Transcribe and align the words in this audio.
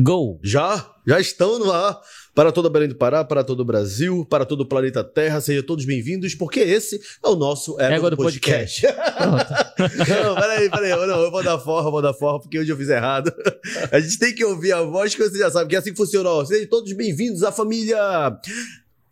Go! 0.00 0.38
Já? 0.42 0.94
Já 1.06 1.18
estão 1.18 1.58
no 1.58 1.72
ar 1.72 1.98
para 2.34 2.52
toda 2.52 2.70
Belém 2.70 2.88
do 2.88 2.94
Pará, 2.94 3.24
para 3.24 3.42
todo 3.42 3.60
o 3.60 3.64
Brasil, 3.64 4.24
para 4.26 4.44
todo 4.44 4.60
o 4.60 4.66
planeta 4.66 5.02
Terra. 5.02 5.40
Sejam 5.40 5.64
todos 5.64 5.84
bem-vindos, 5.84 6.34
porque 6.34 6.60
esse 6.60 7.00
é 7.24 7.28
o 7.28 7.34
nosso 7.34 7.80
Égua, 7.80 7.96
Égua 7.96 8.10
do, 8.10 8.16
do 8.16 8.22
Podcast. 8.22 8.86
não, 10.22 10.34
peraí, 10.36 10.70
peraí. 10.70 10.90
Não, 10.90 11.20
eu 11.20 11.30
vou 11.30 11.42
dar 11.42 11.58
forra, 11.58 11.90
vou 11.90 12.02
dar 12.02 12.14
forra, 12.14 12.40
porque 12.40 12.58
hoje 12.58 12.70
eu 12.70 12.76
fiz 12.76 12.88
errado. 12.88 13.32
A 13.90 13.98
gente 13.98 14.18
tem 14.18 14.34
que 14.34 14.44
ouvir 14.44 14.72
a 14.72 14.82
voz 14.82 15.14
que 15.14 15.22
você 15.22 15.38
já 15.38 15.50
sabe, 15.50 15.70
que 15.70 15.76
é 15.76 15.78
assim 15.78 15.90
que 15.90 15.96
funciona. 15.96 16.28
Ó. 16.28 16.44
Sejam 16.44 16.68
todos 16.68 16.92
bem-vindos 16.92 17.42
à 17.42 17.50
família 17.50 17.98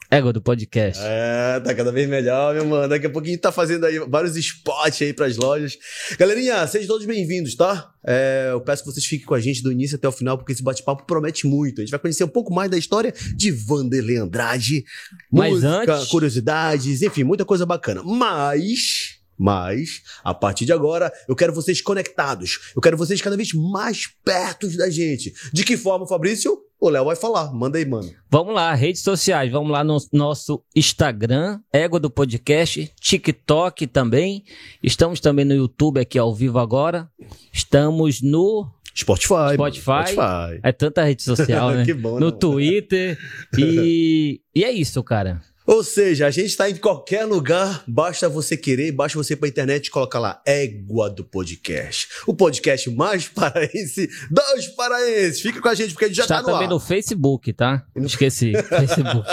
Égua 0.09 0.33
do 0.33 0.41
podcast. 0.41 1.03
É, 1.05 1.59
tá 1.61 1.75
cada 1.75 1.91
vez 1.91 2.09
melhor, 2.09 2.55
meu 2.55 2.65
mano. 2.65 2.89
Daqui 2.89 3.07
a 3.07 3.11
pouquinho 3.11 3.39
tá 3.41 3.51
fazendo 3.51 3.85
aí 3.87 3.99
vários 3.99 4.37
spots 4.37 5.03
aí 5.03 5.13
pras 5.13 5.37
lojas. 5.37 5.77
Galerinha, 6.17 6.65
sejam 6.69 6.87
todos 6.87 7.05
bem-vindos, 7.07 7.57
tá? 7.57 7.91
É, 8.07 8.51
eu 8.53 8.61
peço 8.61 8.85
que 8.85 8.93
vocês 8.93 9.05
fiquem 9.05 9.27
com 9.27 9.35
a 9.35 9.41
gente 9.41 9.63
do 9.65 9.73
início 9.73 9.97
até 9.97 10.07
o 10.07 10.13
final, 10.13 10.39
porque 10.39 10.53
esse 10.53 10.63
bate-papo 10.63 11.05
promete 11.07 11.45
muito. 11.47 11.81
A 11.81 11.85
gente 11.85 11.91
vai 11.91 11.99
conhecer 11.99 12.23
um 12.23 12.29
pouco 12.29 12.55
mais 12.55 12.71
da 12.71 12.79
história 12.79 13.13
de 13.35 13.51
Vanderlei 13.51 14.17
Andrade. 14.17 14.85
Mas 15.31 15.55
música, 15.55 15.95
antes- 15.95 16.09
curiosidades, 16.09 17.03
enfim, 17.03 17.25
muita 17.25 17.45
coisa 17.45 17.67
bacana. 17.67 18.03
Mas... 18.05 19.17
Mas, 19.39 20.01
a 20.25 20.33
partir 20.33 20.65
de 20.65 20.73
agora, 20.73 21.13
eu 21.29 21.37
quero 21.37 21.53
vocês 21.53 21.83
conectados. 21.83 22.73
Eu 22.75 22.81
quero 22.81 22.97
vocês 22.97 23.21
cada 23.21 23.37
vez 23.37 23.53
mais 23.53 24.09
perto 24.25 24.67
da 24.79 24.89
gente. 24.89 25.35
De 25.53 25.63
que 25.63 25.77
forma, 25.77 26.07
Fabrício? 26.09 26.57
O 26.79 26.91
Léo 26.91 27.07
vai 27.07 27.17
falar. 27.17 27.53
Manda 27.53 27.79
aí, 27.79 27.87
mano. 27.87 28.11
Vamos 28.31 28.55
lá, 28.55 28.75
redes 28.75 29.03
sociais. 29.03 29.51
Vamos 29.51 29.71
lá 29.71 29.83
no 29.83 29.97
nosso 30.13 30.63
Instagram, 30.75 31.59
Égua 31.73 31.99
do 31.99 32.11
Podcast, 32.11 32.93
TikTok 33.01 33.87
também. 33.87 34.45
Estamos 34.83 35.19
também 35.19 35.45
no 35.45 35.55
YouTube 35.55 35.99
aqui 35.99 36.19
ao 36.19 36.35
vivo 36.35 36.59
agora. 36.59 37.09
Estamos 37.53 38.21
no. 38.21 38.71
Spotify. 38.95 39.55
Spotify. 39.55 39.81
Spotify. 39.81 40.61
É 40.63 40.73
tanta 40.73 41.03
rede 41.03 41.23
social, 41.23 41.71
né? 41.73 41.85
Que 41.85 41.95
bom, 41.95 42.21
no 42.21 42.31
né? 42.31 42.37
Twitter. 42.39 43.19
E, 43.59 44.41
e 44.55 44.65
é 44.65 44.71
isso, 44.71 45.03
cara. 45.03 45.41
Ou 45.67 45.83
seja, 45.83 46.27
a 46.29 46.31
gente 46.31 46.47
está 46.47 46.71
em 46.71 46.77
qualquer 46.77 47.25
lugar, 47.25 47.83
basta 47.89 48.29
você 48.29 48.57
querer, 48.57 48.93
basta 48.93 49.19
você 49.19 49.33
ir 49.33 49.37
pra 49.37 49.49
internet 49.49 49.87
e 49.87 49.91
colocar 49.91 50.21
lá 50.21 50.41
Égua 50.47 51.11
do 51.11 51.25
Podcast. 51.25 52.07
O 52.25 52.33
podcast 52.33 52.89
mais 52.91 53.27
paraense 53.29 54.09
dos 54.31 54.67
paraenses. 54.69 55.41
Fica 55.41 55.61
com 55.61 55.69
a 55.69 55.75
gente 55.75 55.93
porque 55.93 56.05
a 56.05 56.09
gente 56.09 56.19
já 56.19 56.23
Está 56.23 56.37
tá 56.37 56.43
no 56.43 56.47
também 56.49 56.67
ar. 56.67 56.71
no 56.71 56.79
Facebook, 56.79 57.53
tá? 57.53 57.85
Esqueci. 57.97 58.53
Facebook. 58.63 59.29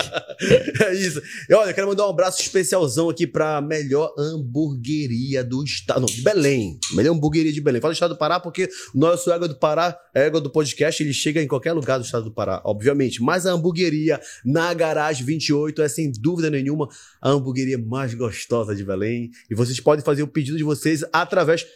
É 0.82 0.94
isso. 0.96 1.22
E 1.48 1.54
olha, 1.54 1.70
eu 1.70 1.74
quero 1.76 1.88
mandar 1.88 2.08
um 2.08 2.10
abraço 2.10 2.42
especialzão 2.42 3.10
aqui 3.10 3.28
pra 3.28 3.62
melhor 3.62 4.12
hamburgueria 4.18 5.44
do 5.44 5.64
estado. 5.64 6.00
Não, 6.00 6.08
de 6.08 6.22
Belém. 6.22 6.80
Melhor 6.94 7.14
hamburgueria 7.14 7.54
de 7.54 7.62
Belém. 7.62 7.80
Fala 7.80 7.94
do 7.94 7.96
estado 7.96 8.14
do 8.16 8.18
Pará 8.18 8.40
porque 8.40 8.68
o 8.94 8.98
nosso 8.98 9.32
Égua 9.32 9.48
do 9.48 9.56
Pará, 9.56 9.96
Égua 10.16 10.42
do 10.42 10.50
Podcast, 10.50 11.02
ele 11.04 11.14
chega 11.14 11.42
em 11.42 11.48
qualquer 11.48 11.74
lugar 11.74 12.00
do 12.00 12.06
estado 12.06 12.24
do 12.26 12.32
Pará, 12.32 12.60
obviamente. 12.66 13.22
Mas 13.22 13.46
a 13.46 13.52
hamburgueria 13.52 14.20
na 14.44 14.74
Garagem 14.74 15.24
28 15.26 15.82
é 15.82 15.88
sem 15.88 16.12
dúvida 16.24 16.50
nenhuma 16.50 16.88
a 17.22 17.30
hamburgueria 17.30 17.78
mais 17.78 18.14
gostosa 18.14 18.74
de 18.74 18.84
Belém. 18.84 19.30
E 19.50 19.54
vocês 19.54 19.80
podem 19.80 20.04
fazer 20.04 20.24
o 20.24 20.28
pedido 20.28 20.58
de 20.58 20.64
vocês 20.64 21.04
através 21.12 21.68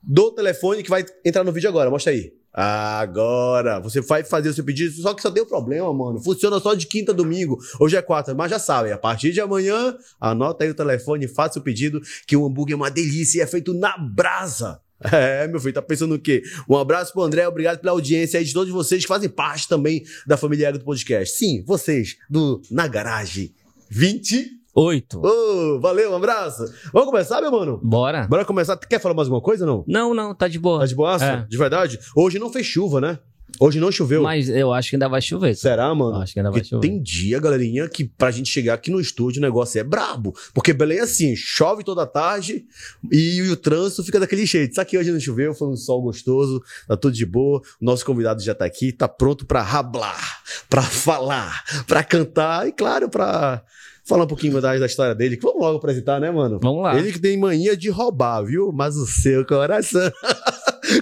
do 0.00 0.30
telefone 0.30 0.82
que 0.82 0.90
vai 0.90 1.04
entrar 1.24 1.42
no 1.42 1.52
vídeo 1.52 1.68
agora. 1.68 1.90
Mostra 1.90 2.12
aí. 2.12 2.32
Agora, 2.58 3.80
você 3.80 4.00
vai 4.00 4.24
fazer 4.24 4.48
o 4.48 4.54
seu 4.54 4.64
pedido, 4.64 4.94
só 4.94 5.12
que 5.12 5.20
só 5.20 5.28
deu 5.28 5.44
problema, 5.44 5.92
mano. 5.92 6.18
Funciona 6.22 6.58
só 6.58 6.72
de 6.72 6.86
quinta 6.86 7.12
a 7.12 7.14
domingo. 7.14 7.58
Hoje 7.78 7.98
é 7.98 8.00
quarta, 8.00 8.34
mas 8.34 8.50
já 8.50 8.58
sabe, 8.58 8.90
a 8.90 8.96
partir 8.96 9.30
de 9.30 9.42
amanhã, 9.42 9.94
anota 10.18 10.64
aí 10.64 10.70
o 10.70 10.74
telefone, 10.74 11.28
faça 11.28 11.58
o 11.58 11.62
pedido, 11.62 12.00
que 12.26 12.34
o 12.34 12.46
hambúrguer 12.46 12.72
é 12.72 12.76
uma 12.76 12.90
delícia 12.90 13.40
e 13.40 13.42
é 13.42 13.46
feito 13.46 13.74
na 13.74 13.98
brasa. 13.98 14.80
É, 15.12 15.46
meu 15.46 15.60
filho, 15.60 15.74
tá 15.74 15.82
pensando 15.82 16.14
o 16.14 16.18
quê? 16.18 16.42
Um 16.66 16.74
abraço 16.74 17.12
pro 17.12 17.20
André, 17.20 17.46
obrigado 17.46 17.78
pela 17.80 17.92
audiência 17.92 18.38
aí 18.38 18.44
de 18.46 18.54
todos 18.54 18.72
vocês 18.72 19.02
que 19.02 19.08
fazem 19.08 19.28
parte 19.28 19.68
também 19.68 20.02
da 20.26 20.38
família 20.38 20.68
Ego 20.68 20.78
do 20.78 20.84
Podcast. 20.86 21.36
Sim, 21.36 21.62
vocês 21.66 22.16
do 22.30 22.62
Na 22.70 22.88
Garagem 22.88 23.54
20. 23.90 24.56
Oito. 24.74 25.22
Ô, 25.24 25.80
valeu, 25.80 26.12
um 26.12 26.16
abraço. 26.16 26.62
Vamos 26.92 27.10
começar, 27.10 27.40
meu 27.40 27.50
mano? 27.50 27.80
Bora? 27.82 28.26
Bora 28.28 28.44
começar. 28.44 28.76
Quer 28.76 29.00
falar 29.00 29.14
mais 29.14 29.26
alguma 29.26 29.40
coisa 29.40 29.64
não? 29.64 29.82
Não, 29.86 30.12
não, 30.12 30.34
tá 30.34 30.48
de 30.48 30.58
boa. 30.58 30.80
Tá 30.80 30.86
de 30.86 30.94
boaça? 30.94 31.24
É. 31.24 31.46
De 31.48 31.56
verdade? 31.56 31.98
Hoje 32.14 32.38
não 32.38 32.52
fez 32.52 32.66
chuva, 32.66 33.00
né? 33.00 33.18
Hoje 33.60 33.80
não 33.80 33.90
choveu. 33.90 34.22
Mas 34.22 34.48
eu 34.48 34.72
acho 34.72 34.90
que 34.90 34.96
ainda 34.96 35.08
vai 35.08 35.20
chover. 35.22 35.54
Será, 35.56 35.94
mano? 35.94 36.16
Acho 36.18 36.32
que 36.32 36.38
ainda 36.38 36.50
vai 36.50 36.60
Porque 36.60 36.70
chover. 36.70 36.88
tem 36.88 37.02
dia, 37.02 37.38
galerinha, 37.40 37.88
que 37.88 38.04
pra 38.04 38.30
gente 38.30 38.50
chegar 38.50 38.74
aqui 38.74 38.90
no 38.90 39.00
estúdio 39.00 39.38
o 39.38 39.42
negócio 39.42 39.78
é 39.80 39.84
brabo. 39.84 40.34
Porque 40.54 40.72
Belém 40.72 40.98
é 40.98 41.02
assim, 41.02 41.34
chove 41.36 41.82
toda 41.84 42.06
tarde 42.06 42.64
e 43.10 43.42
o 43.50 43.56
trânsito 43.56 44.04
fica 44.04 44.20
daquele 44.20 44.46
jeito. 44.46 44.74
Só 44.74 44.84
que 44.84 44.98
hoje 44.98 45.10
não 45.10 45.20
choveu, 45.20 45.54
foi 45.54 45.68
um 45.68 45.76
sol 45.76 46.02
gostoso, 46.02 46.62
tá 46.86 46.96
tudo 46.96 47.14
de 47.14 47.26
boa. 47.26 47.60
O 47.80 47.84
nosso 47.84 48.04
convidado 48.04 48.42
já 48.42 48.54
tá 48.54 48.64
aqui, 48.64 48.92
tá 48.92 49.08
pronto 49.08 49.46
pra 49.46 49.62
rablar, 49.62 50.42
pra 50.68 50.82
falar, 50.82 51.62
pra 51.86 52.02
cantar 52.04 52.68
e, 52.68 52.72
claro, 52.72 53.08
pra 53.08 53.62
falar 54.04 54.24
um 54.24 54.28
pouquinho 54.28 54.52
mais 54.52 54.80
da 54.80 54.86
história 54.86 55.14
dele. 55.14 55.38
Vamos 55.42 55.60
logo 55.60 55.78
apresentar, 55.78 56.20
né, 56.20 56.30
mano? 56.30 56.58
Vamos 56.62 56.82
lá. 56.82 56.96
Ele 56.96 57.12
que 57.12 57.18
tem 57.18 57.36
mania 57.36 57.76
de 57.76 57.90
roubar, 57.90 58.42
viu? 58.44 58.72
Mas 58.72 58.96
o 58.96 59.06
seu 59.06 59.44
coração. 59.44 60.10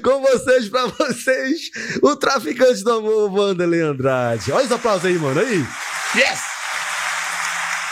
Com 0.04 0.20
vocês, 0.20 0.68
pra 0.68 0.86
vocês, 0.86 1.70
o 2.02 2.14
traficante 2.14 2.84
do 2.84 2.92
amor, 2.92 3.32
Wanderlei 3.32 3.80
Andrade. 3.80 4.52
Olha 4.52 4.66
os 4.66 4.70
aplausos 4.70 5.06
aí, 5.06 5.18
mano. 5.18 5.40
Aí. 5.40 5.66
Yes! 6.14 6.53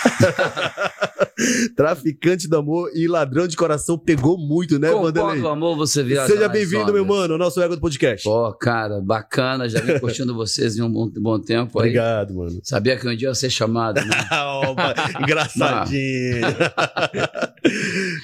traficante 1.76 2.48
do 2.48 2.56
amor 2.56 2.90
e 2.94 3.06
ladrão 3.08 3.46
de 3.46 3.56
coração 3.56 3.98
pegou 3.98 4.38
muito, 4.38 4.78
né, 4.78 4.90
Com 4.90 5.10
do 5.10 5.48
amor 5.48 5.76
você 5.76 6.02
viaja 6.02 6.32
Seja 6.32 6.48
bem-vindo, 6.48 6.92
meu 6.92 7.04
mano, 7.04 7.34
ao 7.34 7.38
nosso 7.38 7.60
ego 7.60 7.74
do 7.74 7.80
podcast. 7.80 8.24
Pô, 8.24 8.52
cara, 8.54 9.00
bacana. 9.00 9.68
Já 9.68 9.80
vim 9.80 9.98
curtindo 9.98 10.34
vocês 10.34 10.76
em 10.76 10.82
um 10.82 10.90
bom, 10.92 11.08
bom 11.10 11.38
tempo 11.40 11.78
aí. 11.80 11.88
Obrigado, 11.88 12.34
mano. 12.34 12.60
Sabia 12.62 12.96
que 12.96 13.06
um 13.08 13.16
dia 13.16 13.28
eu 13.28 13.30
ia 13.30 13.34
ser 13.34 13.50
chamado, 13.50 14.00
né? 14.04 14.16
Opa, 14.68 14.94
engraçadinho. 15.20 16.40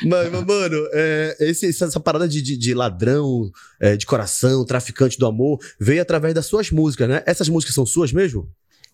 mas, 0.06 0.30
mano, 0.46 0.86
é, 0.92 1.36
esse- 1.40 1.68
essa, 1.68 1.86
essa 1.86 2.00
parada 2.00 2.28
de, 2.28 2.40
de- 2.42 2.56
de 2.56 2.74
ladrão, 2.74 3.50
é, 3.80 3.96
de 3.96 4.06
coração, 4.06 4.64
traficante 4.64 5.18
do 5.18 5.26
amor, 5.26 5.58
veio 5.80 6.02
através 6.02 6.34
das 6.34 6.46
suas 6.46 6.70
músicas, 6.70 7.08
né? 7.08 7.22
Essas 7.26 7.48
músicas 7.48 7.74
são 7.74 7.86
suas 7.86 8.12
mesmo? 8.12 8.48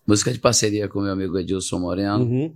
Música 0.07 0.31
de 0.31 0.39
parceria 0.39 0.87
com 0.87 1.01
meu 1.01 1.11
amigo 1.11 1.37
Edilson 1.37 1.79
Moreno. 1.79 2.19
Uhum. 2.23 2.53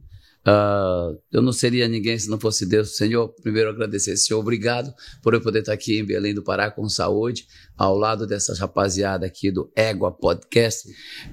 Ah, 0.52 1.14
eu 1.32 1.44
não 1.44 1.54
seria 1.54 1.88
ninguém 1.88 2.18
se 2.18 2.28
não 2.28 2.40
fosse 2.40 2.66
Deus. 2.66 2.98
Senhor, 2.98 3.30
primeiro 3.44 3.70
agradecer, 3.70 4.18
Senhor, 4.18 4.40
obrigado 4.40 4.92
por 5.22 5.36
eu 5.36 5.42
poder 5.42 5.60
estar 5.60 5.74
aqui 5.74 6.00
em 6.00 6.04
Belém 6.04 6.34
do 6.34 6.42
Pará 6.42 6.72
com 6.72 6.90
saúde, 6.90 7.48
ao 7.80 7.98
lado 7.98 8.28
dessa 8.28 8.54
rapaziada 8.60 9.26
aqui 9.26 9.50
do 9.50 9.72
Égua 9.74 10.12
Podcast, 10.12 10.88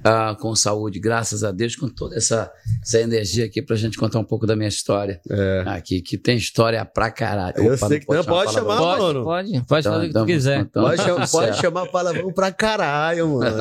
ah, 0.05 0.37
com 0.41 0.55
saúde, 0.55 1.01
graças 1.01 1.43
a 1.43 1.51
Deus, 1.51 1.75
com 1.75 1.89
toda 1.89 2.15
essa, 2.17 2.49
essa 2.81 3.01
energia 3.01 3.45
aqui 3.47 3.61
pra 3.61 3.75
gente 3.75 3.99
contar 3.99 4.21
um 4.21 4.25
pouco 4.25 4.47
da 4.47 4.55
minha 4.55 4.69
história 4.69 5.21
É. 5.29 5.65
aqui, 5.67 6.01
que 6.01 6.17
tem 6.17 6.37
história 6.37 6.85
pra 6.85 7.11
caralho. 7.11 7.57
Eu 7.59 7.75
Opa, 7.75 7.89
sei 7.89 7.99
que 8.01 8.15
não, 8.15 8.25
pode 8.25 8.53
chamar. 8.53 8.77
Pode, 8.79 9.01
mano. 9.03 9.25
pode, 9.25 9.51
pode 9.65 9.81
Então, 9.81 9.93
fazer 9.93 9.97
o 9.97 10.01
que 10.03 10.07
então, 10.11 10.23
tu 10.23 10.27
quiser. 10.27 10.61
então, 10.61 10.83
Pode, 10.85 11.03
chamar, 11.03 11.27
tudo 11.27 11.31
pode 11.33 11.57
chamar 11.59 11.87
palavrão 11.87 12.33
pra 12.33 12.53
caralho, 12.53 13.29
mano. 13.29 13.57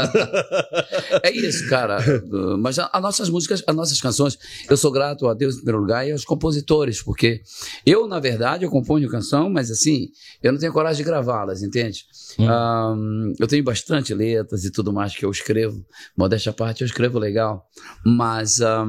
É 1.23 1.31
isso, 1.31 1.67
cara. 1.69 1.97
Uh, 2.31 2.57
Mas 2.57 2.77
as 2.77 3.01
nossas 3.01 3.29
músicas, 3.29 3.63
as 3.65 3.75
nossas 3.75 3.99
canções, 3.99 4.37
eu 4.69 4.77
sou 4.77 4.91
grato 4.91 5.27
a 5.27 5.33
Deus 5.33 5.55
em 5.55 5.57
primeiro 5.57 5.79
lugar 5.79 6.07
e 6.07 6.11
aos 6.11 6.23
compositores, 6.23 7.01
porque 7.01 7.41
eu, 7.85 8.07
na 8.07 8.19
verdade, 8.19 8.63
eu 8.63 8.69
componho 8.69 9.09
canção, 9.09 9.49
mas 9.49 9.71
assim, 9.71 10.09
eu 10.43 10.51
não 10.51 10.59
tenho 10.59 10.71
coragem 10.73 10.97
de 10.97 11.09
gravá-las, 11.09 11.63
entende? 11.63 12.05
Hum. 12.37 12.45
Eu 13.39 13.47
tenho 13.47 13.63
bastante 13.63 14.13
letras 14.13 14.63
e 14.65 14.71
tudo 14.71 14.93
mais 14.93 15.15
que 15.15 15.25
eu 15.25 15.31
escrevo. 15.31 15.85
Modéstia 16.17 16.51
à 16.51 16.53
parte, 16.53 16.81
eu 16.81 16.85
escrevo 16.85 17.19
legal, 17.19 17.67
mas 18.05 18.61
ah, 18.61 18.85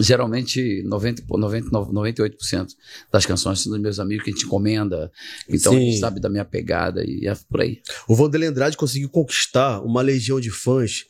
geralmente 0.00 0.82
90, 0.84 1.24
99, 1.28 1.92
98% 1.92 2.68
das 3.10 3.26
canções 3.26 3.60
são 3.60 3.72
dos 3.72 3.80
meus 3.80 3.98
amigos 3.98 4.24
que 4.24 4.30
a 4.30 4.32
gente 4.32 4.46
encomenda, 4.46 5.10
então 5.48 5.72
a 5.72 5.76
Sim. 5.76 5.86
gente 5.86 5.98
sabe 5.98 6.20
da 6.20 6.28
minha 6.28 6.44
pegada 6.44 7.02
e 7.04 7.26
é 7.26 7.34
por 7.48 7.60
aí. 7.60 7.80
O 8.06 8.14
Vanderlei 8.14 8.48
Andrade 8.48 8.76
conseguiu 8.76 9.08
conquistar 9.08 9.80
uma 9.80 10.02
legião 10.02 10.40
de 10.40 10.50
fãs. 10.50 11.04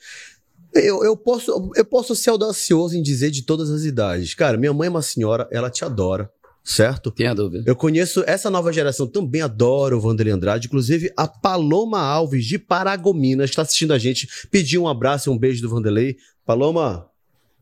Eu, 0.75 1.03
eu, 1.03 1.17
posso, 1.17 1.73
eu 1.75 1.85
posso 1.85 2.15
ser 2.15 2.31
audacioso 2.31 2.97
em 2.97 3.03
dizer 3.03 3.31
de 3.31 3.43
todas 3.43 3.71
as 3.71 3.85
idades. 3.85 4.35
Cara, 4.35 4.57
minha 4.57 4.73
mãe 4.73 4.87
é 4.87 4.91
uma 4.91 5.03
senhora, 5.03 5.49
ela 5.51 5.71
te 5.71 5.85
adora, 5.85 6.31
certo? 6.69 7.11
Tenha 7.11 7.35
dúvida. 7.35 7.65
Eu 7.67 7.75
conheço 7.75 8.23
essa 8.27 8.51
nova 8.51 8.73
geração, 8.73 9.07
também 9.07 9.41
adora 9.41 9.97
o 9.97 10.01
Vanderlei 10.01 10.35
Andrade. 10.35 10.67
Inclusive, 10.67 11.11
a 11.17 11.27
Paloma 11.27 11.99
Alves, 11.99 12.45
de 12.45 12.59
Paragominas, 12.59 13.51
está 13.51 13.63
assistindo 13.63 13.95
a 13.95 13.99
gente. 13.99 14.29
Pediu 14.51 14.83
um 14.83 14.89
abraço 14.89 15.31
e 15.31 15.33
um 15.33 15.39
beijo 15.39 15.63
do 15.63 15.71
Vanderlei. 15.71 16.19
Paloma, 16.45 17.09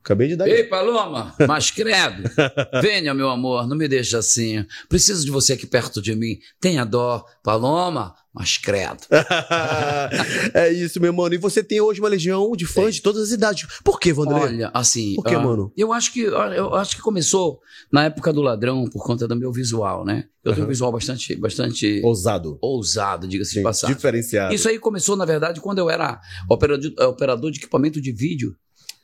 Acabei 0.03 0.29
de 0.29 0.37
dar. 0.37 0.47
Ei, 0.47 0.62
Paloma, 0.62 1.35
mas 1.49 1.73
credo. 1.73 2.31
Venha, 2.81 3.12
meu 3.12 3.29
amor, 3.29 3.67
não 3.67 3.76
me 3.76 3.88
deixe 3.88 4.17
assim. 4.17 4.64
Preciso 4.88 5.25
de 5.25 5.32
você 5.32 5.55
aqui 5.55 5.67
perto 5.67 6.00
de 6.00 6.14
mim. 6.14 6.38
Tenha 6.61 6.85
dó. 6.85 7.25
Paloma, 7.43 8.14
mas 8.37 8.59
credo. 8.59 8.99
é 10.53 10.71
isso, 10.71 11.00
meu 11.00 11.11
mano. 11.11 11.35
E 11.35 11.38
você 11.38 11.65
tem 11.65 11.81
hoje 11.81 12.00
uma 12.00 12.09
legião 12.11 12.53
de 12.53 12.67
fãs 12.67 12.97
de 12.97 13.00
todas 13.00 13.23
as 13.23 13.31
idades. 13.31 13.67
Por 13.83 13.99
que, 13.99 14.12
Vanderlei? 14.12 14.56
Olha, 14.56 14.71
assim. 14.75 15.15
Por 15.15 15.25
que, 15.25 15.35
ah, 15.35 15.41
mano? 15.41 15.73
Eu 15.75 15.91
acho 15.91 16.12
que 16.12 16.21
eu 16.21 16.75
acho 16.75 16.97
que 16.97 17.00
começou 17.00 17.59
na 17.91 18.05
época 18.05 18.35
do 18.35 18.43
ladrão 18.43 18.85
por 18.91 19.03
conta 19.03 19.27
do 19.27 19.35
meu 19.35 19.50
visual, 19.50 20.05
né? 20.05 20.27
Eu 20.44 20.53
tenho 20.53 20.67
um 20.67 20.69
visual 20.69 20.93
bastante, 20.93 21.35
bastante 21.35 22.03
Ousado. 22.05 22.59
ousado, 22.61 23.27
diga-se 23.27 23.55
de 23.55 23.62
passagem. 23.62 23.97
diferenciado. 23.97 24.55
Isso 24.55 24.69
aí 24.69 24.79
começou, 24.79 25.17
na 25.17 25.25
verdade, 25.25 25.59
quando 25.59 25.79
eu 25.79 25.88
era 25.88 26.21
operador, 26.49 26.93
operador 27.09 27.50
de 27.50 27.59
equipamento 27.59 28.03
de 28.03 28.12
vídeo 28.12 28.55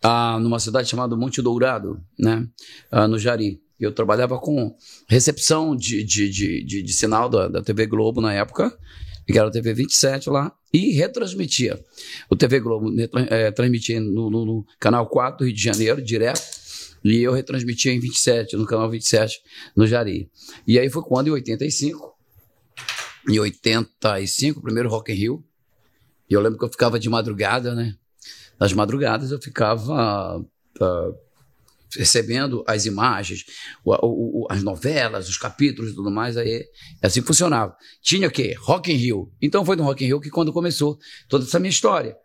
ah, 0.02 0.38
numa 0.38 0.60
cidade 0.60 0.90
chamada 0.90 1.16
Monte 1.16 1.40
Dourado, 1.40 1.98
né? 2.18 2.46
Ah, 2.90 3.08
no 3.08 3.18
Jari. 3.18 3.62
Eu 3.80 3.90
trabalhava 3.92 4.38
com 4.38 4.76
recepção 5.08 5.74
de, 5.74 6.04
de, 6.04 6.28
de, 6.30 6.64
de, 6.64 6.82
de 6.82 6.92
sinal 6.92 7.28
da, 7.28 7.48
da 7.48 7.62
TV 7.62 7.86
Globo 7.86 8.20
na 8.20 8.32
época, 8.32 8.72
que 9.26 9.38
era 9.38 9.48
a 9.48 9.50
TV 9.50 9.74
27 9.74 10.28
lá, 10.30 10.52
e 10.72 10.92
retransmitia. 10.92 11.78
O 12.30 12.36
TV 12.36 12.60
Globo 12.60 12.90
eh, 13.28 13.50
transmitia 13.52 14.00
no, 14.00 14.30
no- 14.30 14.44
no 14.46 14.66
canal 14.80 15.06
4 15.08 15.38
do 15.38 15.44
Rio 15.44 15.54
de 15.54 15.62
Janeiro, 15.62 16.02
direto, 16.02 16.40
e 17.04 17.18
eu 17.22 17.32
retransmitia 17.32 17.92
em 17.92 17.98
27, 18.00 18.56
no 18.56 18.64
canal 18.66 18.88
27, 18.90 19.40
no 19.76 19.86
Jari. 19.86 20.30
E 20.66 20.78
aí 20.78 20.88
foi 20.88 21.02
quando, 21.02 21.28
em 21.28 21.30
85, 21.32 22.12
em 23.28 23.38
85, 23.38 24.58
o 24.58 24.62
primeiro 24.62 24.88
Rock 24.88 25.12
in 25.12 25.16
Rio, 25.16 25.44
e 26.28 26.34
eu 26.34 26.40
lembro 26.40 26.58
que 26.58 26.64
eu 26.64 26.68
ficava 26.70 26.98
de 26.98 27.08
madrugada, 27.08 27.74
né? 27.74 27.94
Nas 28.58 28.72
madrugadas 28.72 29.30
eu 29.32 29.40
ficava 29.40 30.44
ah, 30.80 31.10
recebendo 31.96 32.64
as 32.66 32.86
imagens, 32.86 33.44
o- 33.84 33.92
o- 33.94 34.42
o- 34.42 34.46
as 34.50 34.62
novelas, 34.62 35.28
os 35.28 35.36
capítulos 35.36 35.92
e 35.92 35.94
tudo 35.94 36.10
mais, 36.10 36.36
aí 36.36 36.64
é 37.02 37.06
assim 37.06 37.20
que 37.20 37.26
funcionava. 37.26 37.74
Tinha 38.02 38.28
o 38.28 38.30
quê? 38.30 38.54
Rock 38.58 38.92
in 38.92 38.96
Rio. 38.96 39.32
Então 39.40 39.64
foi 39.64 39.76
no 39.76 39.84
Rock 39.84 40.04
in 40.04 40.08
Rio 40.08 40.20
que 40.20 40.30
quando 40.30 40.52
começou 40.52 40.98
toda 41.28 41.44
essa 41.44 41.58
minha 41.58 41.70
história. 41.70 42.16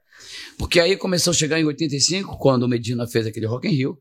Porque 0.58 0.80
aí 0.80 0.98
começou 0.98 1.32
a 1.32 1.34
chegar 1.34 1.60
em 1.60 1.66
85, 1.66 2.38
quando 2.38 2.64
o 2.64 2.68
Medina 2.68 3.08
fez 3.08 3.28
aquele 3.28 3.46
Rock 3.46 3.68
in 3.68 3.72
Rio, 3.72 3.98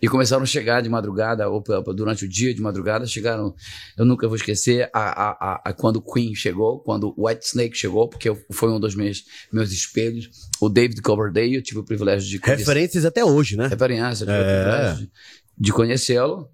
e 0.00 0.08
começaram 0.08 0.42
a 0.42 0.46
chegar 0.46 0.80
de 0.82 0.88
madrugada, 0.88 1.48
ou 1.48 1.62
durante 1.94 2.24
o 2.24 2.28
dia 2.28 2.52
de 2.54 2.60
madrugada, 2.60 3.06
chegaram, 3.06 3.54
eu 3.96 4.04
nunca 4.04 4.26
vou 4.28 4.36
esquecer, 4.36 4.90
a, 4.92 5.00
a, 5.00 5.60
a, 5.64 5.72
quando 5.72 5.96
o 5.96 6.02
Queen 6.02 6.34
chegou, 6.34 6.80
quando 6.80 7.14
o 7.16 7.26
White 7.26 7.46
Snake 7.46 7.76
chegou, 7.76 8.08
porque 8.08 8.28
foi 8.52 8.70
um 8.70 8.78
dos 8.80 8.94
meus, 8.94 9.24
meus 9.52 9.72
espelhos, 9.72 10.28
o 10.60 10.68
David 10.68 11.00
Coverdale, 11.02 11.54
eu 11.54 11.62
tive 11.62 11.80
o 11.80 11.84
privilégio 11.84 12.28
de 12.28 12.38
conhecer. 12.38 12.60
Referências 12.60 13.04
até 13.04 13.24
hoje, 13.24 13.56
né? 13.56 13.66
Referência, 13.68 14.26
tive 14.26 14.38
o 14.38 14.40
É. 14.40 14.62
privilégio 14.62 15.06
de, 15.06 15.10
de 15.58 15.72
conhecê-lo. 15.72 16.48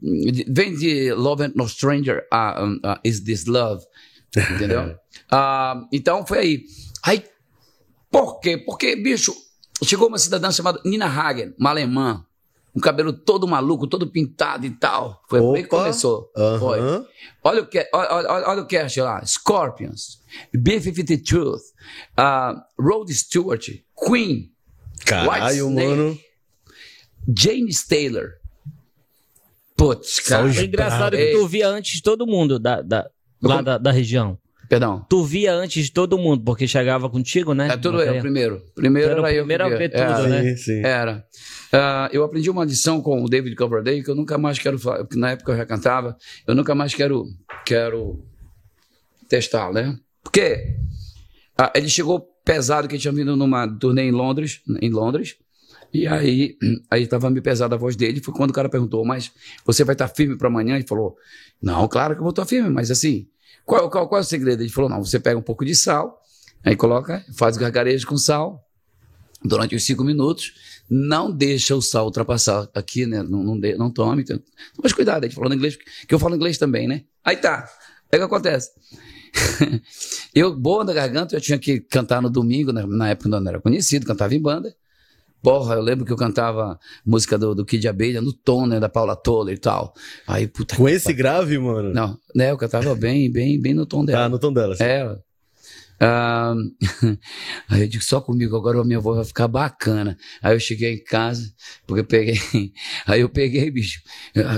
De- 0.00 0.46
vem 0.48 0.74
de 0.76 1.12
Love 1.12 1.44
and 1.44 1.52
No 1.54 1.68
Stranger, 1.68 2.26
um, 2.32 2.78
ah, 2.84 3.00
Is 3.04 3.20
This 3.20 3.46
Love, 3.46 3.84
entendeu? 4.36 4.96
Ah, 5.34 5.80
então 5.92 6.26
foi 6.26 6.38
aí. 6.38 6.64
Aí, 7.04 7.24
por 8.10 8.38
quê? 8.40 8.58
Porque, 8.58 8.94
bicho, 8.96 9.34
chegou 9.84 10.08
uma 10.08 10.18
cidadã 10.18 10.50
chamada 10.50 10.80
Nina 10.84 11.06
Hagen, 11.06 11.54
uma 11.58 11.70
alemã, 11.70 12.24
um 12.74 12.80
cabelo 12.80 13.12
todo 13.12 13.46
maluco, 13.46 13.86
todo 13.86 14.06
pintado 14.06 14.64
e 14.64 14.70
tal. 14.70 15.22
Foi 15.28 15.40
aí 15.40 15.62
que 15.62 15.74
Opa. 15.74 15.84
começou. 15.84 16.30
Foi. 16.58 16.78
Olha 17.44 17.62
o, 17.62 17.66
que, 17.66 17.88
olha, 17.92 18.12
olha, 18.12 18.48
olha 18.48 18.62
o 18.62 18.66
cast 18.66 19.00
lá: 19.00 19.24
Scorpions, 19.24 20.20
B-52, 20.54 21.58
ah, 22.16 22.54
Rod 22.78 23.10
Stewart, 23.10 23.68
Queen, 24.06 24.50
Caralho, 25.04 25.66
White 25.66 25.70
Snake. 25.70 25.88
mano. 25.88 26.18
James 27.38 27.86
Taylor. 27.86 28.30
Putz, 29.76 30.20
cara. 30.20 30.48
É 30.48 30.64
engraçado 30.64 31.16
que 31.16 31.22
Ei. 31.22 31.32
tu 31.32 31.46
via 31.46 31.68
antes 31.68 31.92
de 31.94 32.02
todo 32.02 32.26
mundo 32.26 32.58
da, 32.58 32.82
da, 32.82 33.10
lá 33.42 33.60
da, 33.62 33.78
da 33.78 33.90
região. 33.90 34.38
Perdão. 34.72 35.04
Tu 35.06 35.22
via 35.22 35.52
antes 35.52 35.84
de 35.84 35.92
todo 35.92 36.16
mundo, 36.16 36.42
porque 36.42 36.66
chegava 36.66 37.10
contigo, 37.10 37.52
né? 37.52 37.68
É 37.68 37.76
tudo 37.76 38.00
eu, 38.00 38.18
primeiro. 38.22 38.62
Primeiro 38.74 39.08
Tu 39.08 39.12
era 39.12 39.20
o 39.20 39.26
era 39.26 39.34
eu. 39.34 39.42
primeiro 39.42 39.64
a 39.64 39.68
que 39.68 39.76
via. 39.76 39.78
ver 39.78 39.88
tudo, 39.90 40.02
Era. 40.02 40.28
né? 40.28 40.42
Sim, 40.42 40.56
sim. 40.56 40.82
Era. 40.82 41.26
Ah, 41.70 42.08
eu 42.10 42.24
aprendi 42.24 42.48
uma 42.48 42.64
lição 42.64 43.02
com 43.02 43.22
o 43.22 43.28
David 43.28 43.54
Coverdale 43.54 44.02
que 44.02 44.08
eu 44.10 44.14
nunca 44.14 44.38
mais 44.38 44.58
quero 44.58 44.78
falar, 44.78 45.00
porque 45.04 45.18
na 45.18 45.32
época 45.32 45.52
eu 45.52 45.58
já 45.58 45.66
cantava, 45.66 46.16
eu 46.46 46.54
nunca 46.54 46.74
mais 46.74 46.94
quero, 46.94 47.26
quero 47.66 48.24
testar, 49.28 49.70
né? 49.74 49.94
Porque 50.22 50.74
ah, 51.58 51.70
ele 51.76 51.90
chegou 51.90 52.26
pesado, 52.42 52.88
que 52.88 52.96
tinha 52.96 53.12
vindo 53.12 53.36
numa 53.36 53.68
turnê 53.68 54.04
em 54.04 54.10
Londres, 54.10 54.62
em 54.80 54.88
Londres, 54.88 55.36
e 55.92 56.06
aí 56.06 56.56
aí 56.90 57.02
estava 57.02 57.28
meio 57.28 57.42
pesada 57.42 57.74
a 57.74 57.78
voz 57.78 57.94
dele, 57.94 58.22
foi 58.22 58.32
quando 58.32 58.52
o 58.52 58.54
cara 58.54 58.70
perguntou, 58.70 59.04
mas 59.04 59.32
você 59.66 59.84
vai 59.84 59.94
estar 59.94 60.08
firme 60.08 60.38
para 60.38 60.48
amanhã? 60.48 60.76
Ele 60.76 60.86
falou, 60.88 61.14
não, 61.60 61.86
claro 61.88 62.14
que 62.14 62.20
eu 62.20 62.24
vou 62.24 62.30
estar 62.30 62.46
firme, 62.46 62.70
mas 62.70 62.90
assim, 62.90 63.28
qual, 63.64 63.90
qual, 63.90 64.08
qual 64.08 64.18
é 64.20 64.22
o 64.22 64.26
segredo? 64.26 64.62
Ele 64.62 64.70
falou, 64.70 64.90
não, 64.90 65.04
você 65.04 65.18
pega 65.18 65.38
um 65.38 65.42
pouco 65.42 65.64
de 65.64 65.74
sal, 65.74 66.20
aí 66.64 66.76
coloca, 66.76 67.24
faz 67.36 67.56
gargarejo 67.56 68.06
com 68.06 68.16
sal, 68.16 68.64
durante 69.44 69.74
os 69.74 69.84
cinco 69.84 70.04
minutos, 70.04 70.54
não 70.88 71.30
deixa 71.30 71.74
o 71.74 71.82
sal 71.82 72.04
ultrapassar 72.04 72.68
aqui, 72.74 73.06
né? 73.06 73.22
Não, 73.22 73.42
não, 73.42 73.58
de- 73.58 73.76
não 73.76 73.90
tome. 73.90 74.22
Então, 74.22 74.40
mas 74.82 74.92
cuidado, 74.92 75.24
a 75.24 75.26
gente 75.26 75.34
falando 75.34 75.54
inglês, 75.54 75.76
que 76.06 76.14
eu 76.14 76.18
falo 76.18 76.36
inglês 76.36 76.58
também, 76.58 76.86
né? 76.86 77.04
Aí 77.24 77.36
tá. 77.36 77.68
Aí 78.12 78.18
o 78.18 78.20
que 78.20 78.24
acontece? 78.26 78.70
eu, 80.34 80.54
boa 80.54 80.84
da 80.84 80.92
garganta, 80.92 81.34
eu 81.34 81.40
tinha 81.40 81.58
que 81.58 81.80
cantar 81.80 82.20
no 82.20 82.28
domingo, 82.28 82.72
né? 82.72 82.84
na 82.86 83.08
época 83.08 83.28
não 83.28 83.48
era 83.48 83.60
conhecido, 83.60 84.06
cantava 84.06 84.34
em 84.34 84.40
banda. 84.40 84.74
Porra, 85.42 85.74
eu 85.74 85.82
lembro 85.82 86.04
que 86.04 86.12
eu 86.12 86.16
cantava 86.16 86.78
música 87.04 87.36
do, 87.36 87.54
do 87.54 87.64
Kid 87.64 87.86
Abelha 87.88 88.20
no 88.20 88.32
tom, 88.32 88.66
né? 88.66 88.78
Da 88.78 88.88
Paula 88.88 89.16
Toller 89.16 89.54
e 89.54 89.58
tal. 89.58 89.92
Aí, 90.26 90.46
puta 90.46 90.76
Com 90.76 90.88
esse 90.88 91.04
pariu. 91.06 91.18
grave, 91.18 91.58
mano. 91.58 91.92
Não, 91.92 92.18
né? 92.34 92.50
Eu 92.50 92.56
cantava 92.56 92.94
bem, 92.94 93.30
bem, 93.30 93.60
bem 93.60 93.74
no 93.74 93.84
tom 93.84 94.04
dela. 94.04 94.24
Ah, 94.24 94.28
no 94.28 94.38
tom 94.38 94.52
dela. 94.52 94.76
sim. 94.76 94.84
É. 94.84 95.16
Ah, 96.04 96.54
aí 97.68 97.82
eu 97.82 97.88
digo, 97.88 98.02
só 98.02 98.20
comigo, 98.20 98.56
agora 98.56 98.80
a 98.80 98.84
minha 98.84 98.98
voz 98.98 99.16
vai 99.16 99.24
ficar 99.24 99.46
bacana. 99.46 100.16
Aí 100.42 100.54
eu 100.54 100.60
cheguei 100.60 100.94
em 100.94 101.04
casa, 101.04 101.52
porque 101.86 102.00
eu 102.00 102.04
peguei. 102.04 102.34
Aí 103.06 103.20
eu 103.20 103.28
peguei, 103.28 103.70
bicho, 103.70 104.00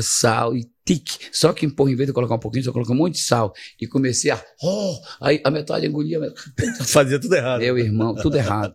sal 0.02 0.56
e 0.56 0.64
tique. 0.84 1.18
Só 1.32 1.52
que, 1.52 1.66
porra, 1.68 1.90
em 1.92 1.96
vez 1.96 2.06
de 2.06 2.12
colocar 2.12 2.34
um 2.34 2.38
pouquinho, 2.38 2.64
eu 2.66 2.72
coloquei 2.72 2.94
um 2.94 2.98
monte 2.98 3.14
de 3.14 3.20
sal. 3.20 3.52
E 3.80 3.86
comecei 3.86 4.30
a. 4.30 4.42
Oh! 4.62 4.96
Aí 5.20 5.40
a 5.44 5.50
metade 5.50 5.86
engolia. 5.86 6.18
a 6.18 6.20
metade- 6.20 6.84
Fazia 6.90 7.18
tudo 7.18 7.34
errado. 7.34 7.60
Meu 7.60 7.78
irmão, 7.78 8.14
tudo 8.14 8.36
errado. 8.36 8.74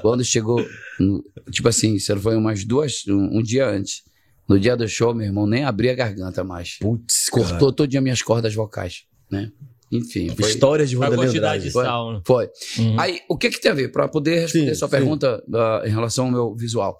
Quando 0.00 0.24
chegou, 0.24 0.64
no- 0.98 1.22
tipo 1.50 1.68
assim, 1.68 1.94
isso 1.94 2.16
foi 2.20 2.36
umas 2.36 2.64
duas, 2.64 3.06
um, 3.08 3.38
um 3.38 3.42
dia 3.42 3.68
antes. 3.68 4.02
No 4.48 4.58
dia 4.58 4.76
do 4.76 4.88
show, 4.88 5.14
meu 5.14 5.26
irmão, 5.26 5.46
nem 5.46 5.62
abria 5.64 5.92
a 5.92 5.94
garganta 5.94 6.42
mais. 6.42 6.76
Putz. 6.80 7.28
Cortou 7.28 7.72
todinha 7.72 8.00
minhas 8.00 8.20
cordas 8.20 8.52
vocais, 8.54 9.04
né? 9.30 9.52
Enfim, 9.92 10.28
foi, 10.36 10.48
Histórias 10.48 10.88
de 10.90 10.96
Qual 10.96 11.04
a 11.04 11.10
Vanderlei 11.10 11.28
quantidade 11.30 11.62
de 11.64 11.68
Andrade. 11.70 11.86
sal? 11.88 12.12
né? 12.14 12.20
foi. 12.24 12.48
Uhum. 12.78 13.00
Aí, 13.00 13.20
o 13.28 13.36
que 13.36 13.50
que 13.50 13.60
tem 13.60 13.70
a 13.72 13.74
ver? 13.74 13.90
Para 13.92 14.08
poder 14.08 14.40
responder 14.40 14.68
Sim, 14.70 14.74
sua 14.76 14.88
sim. 14.88 14.92
pergunta 14.92 15.42
ah, 15.52 15.82
em 15.84 15.90
relação 15.90 16.26
ao 16.26 16.30
meu 16.32 16.54
visual. 16.54 16.98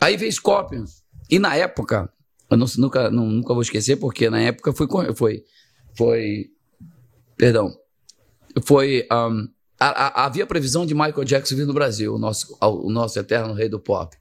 Aí 0.00 0.16
veio 0.16 0.32
Scorpions. 0.32 1.02
E 1.30 1.38
na 1.38 1.54
época, 1.56 2.10
eu 2.52 2.58
não- 2.58 2.66
nunca, 2.78 3.10
não- 3.10 3.26
nunca 3.26 3.52
vou 3.52 3.62
esquecer, 3.62 3.96
porque 3.96 4.28
na 4.30 4.40
época 4.40 4.72
foi. 4.72 4.86
Foi. 5.14 5.44
foi 5.96 6.46
perdão. 7.36 7.74
Foi. 8.64 9.06
ahm, 9.10 9.46
a- 9.80 10.06
a- 10.22 10.24
havia 10.26 10.46
previsão 10.46 10.86
de 10.86 10.94
Michael 10.94 11.24
Jackson 11.24 11.56
vir 11.56 11.66
no 11.66 11.72
Brasil, 11.74 12.14
o 12.14 12.18
nosso, 12.18 12.56
o 12.60 12.90
nosso 12.90 13.18
eterno 13.18 13.52
rei 13.54 13.68
do 13.68 13.80
pop. 13.80 14.16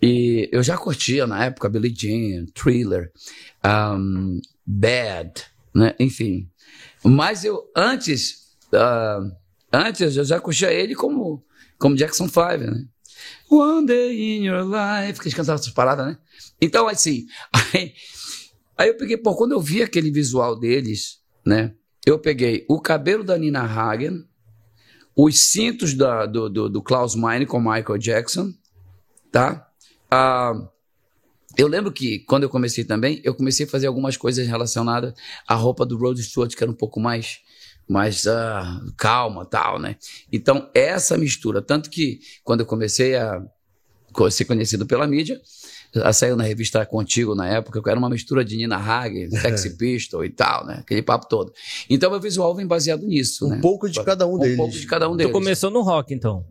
E 0.00 0.48
eu 0.52 0.62
já 0.62 0.76
curtia 0.76 1.26
na 1.26 1.44
época 1.46 1.68
Billie 1.68 1.94
Jean, 1.94 2.44
Thriller, 2.54 3.10
ahm, 3.64 4.38
Bad, 4.64 5.32
né? 5.74 5.94
enfim. 5.98 6.48
Mas 7.02 7.44
eu, 7.44 7.62
antes, 7.74 8.56
ah, 8.72 9.20
antes 9.72 10.16
eu 10.16 10.24
já 10.24 10.38
curtia 10.40 10.72
ele 10.72 10.94
como, 10.94 11.42
como 11.78 11.96
Jackson 11.96 12.28
5, 12.28 12.58
né? 12.58 12.84
One 13.50 13.86
day 13.86 14.36
in 14.38 14.44
your 14.44 14.64
life, 14.64 15.20
que 15.20 15.28
eles 15.28 15.34
cantavam 15.34 15.60
essas 15.60 15.72
paradas, 15.72 16.06
né? 16.06 16.18
Então, 16.60 16.88
assim, 16.88 17.26
aí, 17.52 17.94
aí 18.76 18.88
eu 18.88 18.96
peguei, 18.96 19.16
pô, 19.16 19.34
quando 19.34 19.52
eu 19.52 19.60
vi 19.60 19.82
aquele 19.82 20.10
visual 20.10 20.58
deles, 20.58 21.20
né? 21.44 21.74
Eu 22.04 22.18
peguei 22.18 22.64
o 22.68 22.80
cabelo 22.80 23.24
da 23.24 23.36
Nina 23.36 23.62
Hagen, 23.62 24.24
os 25.16 25.38
cintos 25.50 25.94
da, 25.94 26.26
do, 26.26 26.48
do, 26.48 26.68
do 26.68 26.82
Klaus 26.82 27.14
Meine 27.14 27.46
com 27.46 27.58
Michael 27.58 27.98
Jackson, 27.98 28.52
tá? 29.32 29.66
Ah, 30.10 30.68
eu 31.56 31.66
lembro 31.66 31.90
que 31.90 32.18
quando 32.20 32.42
eu 32.42 32.50
comecei 32.50 32.84
também, 32.84 33.20
eu 33.24 33.34
comecei 33.34 33.64
a 33.64 33.68
fazer 33.68 33.86
algumas 33.86 34.16
coisas 34.16 34.46
relacionadas 34.46 35.14
à 35.48 35.54
roupa 35.54 35.86
do 35.86 35.96
Rod 35.96 36.18
Stewart, 36.18 36.54
que 36.54 36.62
era 36.62 36.70
um 36.70 36.76
pouco 36.76 37.00
mais, 37.00 37.40
mais 37.88 38.26
ah, 38.26 38.80
calma 38.96 39.44
tal, 39.44 39.78
né? 39.78 39.96
Então, 40.32 40.68
essa 40.74 41.16
mistura, 41.16 41.62
tanto 41.62 41.88
que 41.90 42.20
quando 42.44 42.60
eu 42.60 42.66
comecei 42.66 43.16
a 43.16 43.42
ser 44.30 44.44
conhecido 44.44 44.86
pela 44.86 45.06
mídia, 45.06 45.40
a 46.02 46.12
saiu 46.12 46.36
na 46.36 46.44
revista 46.44 46.84
Contigo 46.84 47.34
na 47.34 47.46
época, 47.48 47.82
que 47.82 47.88
era 47.88 47.98
uma 47.98 48.10
mistura 48.10 48.44
de 48.44 48.56
Nina 48.56 48.76
Hagen, 48.76 49.30
Sexy 49.40 49.76
Pistol 49.76 50.24
e 50.24 50.30
tal, 50.30 50.66
né? 50.66 50.78
Aquele 50.80 51.00
papo 51.02 51.28
todo. 51.28 51.52
Então, 51.88 52.10
meu 52.10 52.20
visual 52.20 52.54
vem 52.54 52.66
baseado 52.66 53.06
nisso, 53.06 53.46
Um 53.46 53.50
né? 53.50 53.58
pouco 53.62 53.88
de 53.88 54.02
cada 54.02 54.26
um 54.26 54.34
Um 54.34 54.38
deles. 54.38 54.56
pouco 54.56 54.72
de 54.72 54.86
cada 54.86 55.08
um 55.08 55.12
Tu 55.12 55.18
deles. 55.18 55.32
começou 55.32 55.70
no 55.70 55.82
rock, 55.82 56.12
então. 56.12 56.44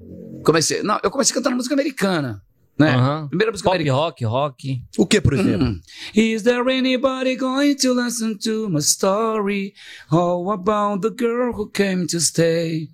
Comecei, 0.44 0.82
não, 0.84 1.00
eu 1.04 1.12
comecei 1.12 1.34
cantando 1.34 1.56
música 1.56 1.74
americana. 1.76 2.42
Né? 2.78 2.90
Aham. 2.94 3.28
Primeira 3.30 3.52
música 3.54 3.70
Pop 3.70 3.76
americana. 3.76 3.98
rock, 4.02 4.26
rock. 4.26 4.84
O 4.98 5.06
que, 5.06 5.22
por 5.22 5.34
exemplo? 5.34 5.68
Hum. 5.68 5.80
Is 6.14 6.44
there 6.44 6.70
anybody 6.70 7.38
going 7.38 7.76
to 7.76 7.94
listen 7.94 8.38
to 8.40 8.70
my 8.70 8.82
story? 8.82 9.74
All 10.12 10.52
about 10.52 11.02
the 11.02 11.10
girl 11.10 11.54
who 11.54 11.70
came 11.72 12.06
to 12.08 12.20
stay. 12.20 12.90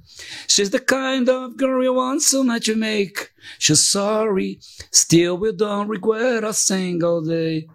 She's 0.47 0.69
the 0.69 0.79
kind 0.79 1.27
of 1.29 1.55
girl 1.57 1.83
you 1.83 1.95
want 1.95 2.21
so 2.21 2.43
much 2.43 2.65
to 2.67 2.75
make. 2.75 3.31
She's 3.57 3.79
sorry, 3.79 4.59
still 4.91 5.37
we 5.39 5.51
don't 5.51 5.87
regret 5.87 6.43
a 6.43 6.53
single 6.53 7.21
day. 7.23 7.65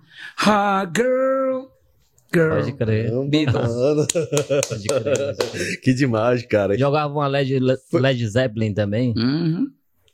Ah, 0.47 0.85
girl, 0.85 1.73
girl. 2.33 2.63
Pode 2.63 2.77
crer. 2.79 3.11
Beatles. 3.29 3.75
Mano. 3.75 4.07
Pode 4.07 4.87
crer. 4.87 5.37
que 5.83 5.93
demais, 5.93 6.47
cara. 6.47 6.79
Jogava 6.79 7.13
uma 7.13 7.27
Led, 7.27 7.59
Led 7.93 8.29
Zeppelin 8.29 8.73
também. 8.73 9.13
Mhm. 9.17 9.67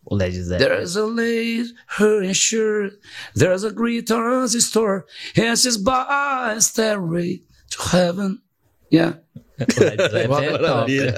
O 0.04 0.16
Led 0.16 0.35
Zeppelin. 0.35 0.68
There's 0.68 0.97
a 0.97 1.06
lady, 1.06 1.73
her 1.99 2.23
insured. 2.23 2.99
There's 3.35 3.64
a 3.64 3.71
guitar 3.71 4.42
at 4.44 4.50
the 4.50 4.61
store. 4.61 5.06
And 5.37 5.56
she's 5.56 5.76
by 5.76 6.56
stairway 6.59 7.42
to 7.71 7.82
heaven. 7.90 8.42
Yeah. 8.90 9.14
O 9.59 9.80
Led 9.80 10.11
Zeppelin 10.11 10.88
é. 10.88 11.12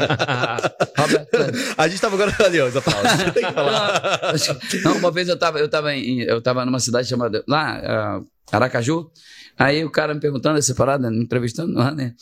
A 1.77 1.89
gente 1.89 2.01
tava 2.01 2.15
agora 2.15 2.35
ali, 2.45 2.61
ó, 2.61 2.69
essa 2.69 2.83
pausa. 2.83 3.31
Tem 3.33 3.45
que 3.45 3.53
falar. 3.53 4.35
Não, 4.85 4.97
uma 4.99 5.11
vez 5.11 5.29
eu 5.29 5.39
tava, 5.39 5.59
eu 5.59 5.69
tava, 5.69 5.95
em, 5.95 6.21
eu 6.23 6.41
tava 6.41 6.65
numa 6.65 6.81
cidade 6.81 7.09
chamada 7.09 7.43
lá, 7.49 7.81
ah, 7.85 8.21
Aracaju. 8.53 9.11
Aí 9.57 9.85
o 9.85 9.91
cara 9.91 10.15
me 10.15 10.21
perguntando 10.21 10.59
essa 10.59 10.75
parada, 10.75 11.11
me 11.11 11.23
entrevistando 11.23 11.75
lá, 11.75 11.91
né? 11.93 12.15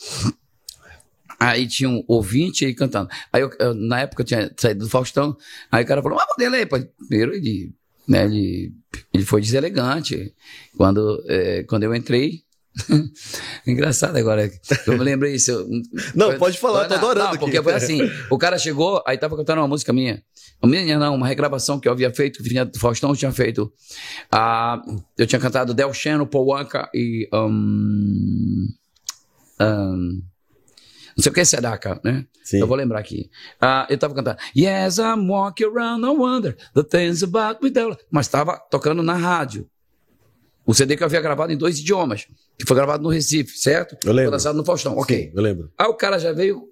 Aí 1.45 1.67
tinha 1.67 1.89
um 1.89 2.03
ouvinte 2.07 2.65
aí 2.65 2.73
cantando. 2.73 3.09
Aí 3.31 3.41
eu, 3.41 3.49
eu- 3.59 3.73
na 3.73 3.99
época 4.01 4.21
eu 4.21 4.25
tinha 4.25 4.51
saído 4.57 4.85
do 4.85 4.89
Faustão. 4.89 5.35
Aí 5.71 5.83
o 5.83 5.87
cara 5.87 6.01
falou: 6.01 6.17
Ah, 6.19 6.25
Vanderlei, 6.37 6.65
pô. 6.65 6.77
Primeiro 7.07 7.33
ele, 7.33 7.73
né, 8.07 8.23
ele, 8.25 8.71
ele 9.13 9.25
foi 9.25 9.41
deselegante. 9.41 10.33
Quando, 10.77 11.23
eh, 11.27 11.63
quando 11.67 11.83
eu 11.83 11.93
entrei. 11.93 12.41
Engraçado 13.67 14.15
agora. 14.17 14.49
Eu 14.87 14.97
me 14.97 15.03
lembrei 15.03 15.35
isso. 15.35 15.51
eu- 15.51 15.67
Não, 16.15 16.37
pode 16.37 16.57
falar, 16.57 16.85
tô 16.85 16.89
não, 16.91 16.97
adorando 16.97 17.31
Não, 17.33 17.37
porque 17.37 17.61
foi 17.61 17.73
assim: 17.73 17.99
o 18.31 18.37
cara 18.37 18.57
chegou, 18.57 19.03
aí 19.05 19.17
tava 19.17 19.35
cantando 19.35 19.61
uma 19.61 19.67
música 19.67 19.93
minha. 19.93 20.23
Uma 20.61 20.71
minha, 20.71 20.97
não, 20.97 21.13
uma 21.15 21.27
regravação 21.27 21.79
que 21.79 21.87
eu 21.87 21.91
havia 21.91 22.11
feito, 22.13 22.41
que 22.41 22.49
vinha 22.49 22.63
do 22.65 22.79
Faustão, 22.79 23.09
eu 23.11 23.15
tinha 23.17 23.31
feito. 23.31 23.71
Ah, 24.31 24.81
eu 25.17 25.27
tinha 25.27 25.39
cantado 25.39 25.73
Del 25.73 25.93
Cheno, 25.93 26.25
Paul 26.25 26.55
Anka 26.55 26.89
e. 26.93 27.27
Um, 27.33 28.67
um, 29.61 30.21
não 31.17 31.23
sei 31.23 31.31
o 31.31 31.33
que 31.33 31.41
é 31.41 31.45
Sedaka, 31.45 31.99
né? 32.03 32.25
Sim. 32.43 32.59
Eu 32.59 32.67
vou 32.67 32.75
lembrar 32.75 32.99
aqui. 32.99 33.29
Ah, 33.59 33.87
eu 33.89 33.97
tava 33.97 34.13
cantando 34.13 34.37
Yes, 34.55 34.97
I'm 34.97 35.29
walking 35.29 35.65
around, 35.65 36.01
no 36.01 36.13
wonder 36.13 36.55
the 36.73 36.83
things 36.83 37.23
about 37.23 37.63
me. 37.63 37.69
Del-" 37.69 37.97
Mas 38.11 38.27
tava 38.27 38.57
tocando 38.69 39.01
na 39.01 39.13
rádio. 39.13 39.69
O 40.65 40.73
CD 40.73 40.95
que 40.95 41.03
eu 41.03 41.05
havia 41.05 41.21
gravado 41.21 41.51
em 41.51 41.57
dois 41.57 41.79
idiomas, 41.79 42.25
que 42.57 42.65
foi 42.65 42.75
gravado 42.75 43.03
no 43.03 43.09
Recife, 43.09 43.57
certo? 43.57 43.97
Eu 44.05 44.13
lembro. 44.13 44.29
Foi 44.29 44.37
lançado 44.37 44.55
no 44.55 44.63
Faustão, 44.63 44.97
ok. 44.97 45.31
Eu 45.33 45.41
lembro. 45.41 45.71
Aí 45.77 45.87
o 45.87 45.93
cara 45.93 46.17
já 46.17 46.31
veio. 46.31 46.69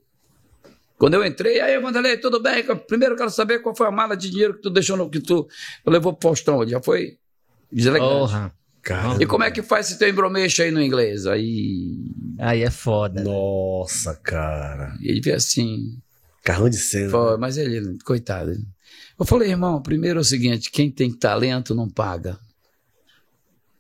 Quando 0.98 1.16
eu 1.16 1.26
entrei, 1.26 1.60
aí, 1.60 1.80
Vanderlei, 1.80 2.18
tudo 2.18 2.40
bem? 2.40 2.64
Primeiro 2.88 3.16
eu 3.16 3.18
quero 3.18 3.32
saber 3.32 3.60
qual 3.60 3.76
foi 3.76 3.88
a 3.88 3.92
mala 3.92 4.16
de 4.16 4.30
dinheiro 4.30 4.54
que 4.54 4.62
tu 4.62 4.70
deixou 4.70 4.96
no. 4.96 5.10
que 5.10 5.20
tu 5.20 5.48
levou 5.86 6.14
pro 6.14 6.30
Faustão. 6.30 6.62
Ele 6.62 6.72
já 6.72 6.82
foi 6.82 7.18
deselegante. 7.72 8.12
Porra. 8.12 8.54
Cara. 8.82 9.22
E 9.22 9.26
como 9.28 9.44
é 9.44 9.52
que 9.52 9.62
faz 9.62 9.90
esse 9.90 10.00
teu 10.00 10.10
embromeixo 10.10 10.62
aí 10.64 10.72
no 10.72 10.82
inglês? 10.82 11.28
Aí 11.28 11.98
Aí 12.40 12.64
é 12.64 12.72
foda. 12.72 13.22
né? 13.24 13.30
Nossa, 13.30 14.16
cara. 14.16 14.96
ele 15.02 15.22
veio 15.22 15.36
assim. 15.36 16.00
Carrão 16.44 16.68
de 16.70 16.78
cena. 16.78 17.12
Pô, 17.12 17.38
mas 17.38 17.58
ele, 17.58 17.98
coitado. 18.04 18.54
Eu 19.20 19.26
falei, 19.26 19.50
irmão, 19.52 19.82
primeiro 19.82 20.20
é 20.20 20.22
o 20.22 20.26
seguinte: 20.26 20.72
quem 20.72 20.90
tem 20.90 21.12
talento 21.16 21.76
não 21.76 21.88
paga. 21.88 22.40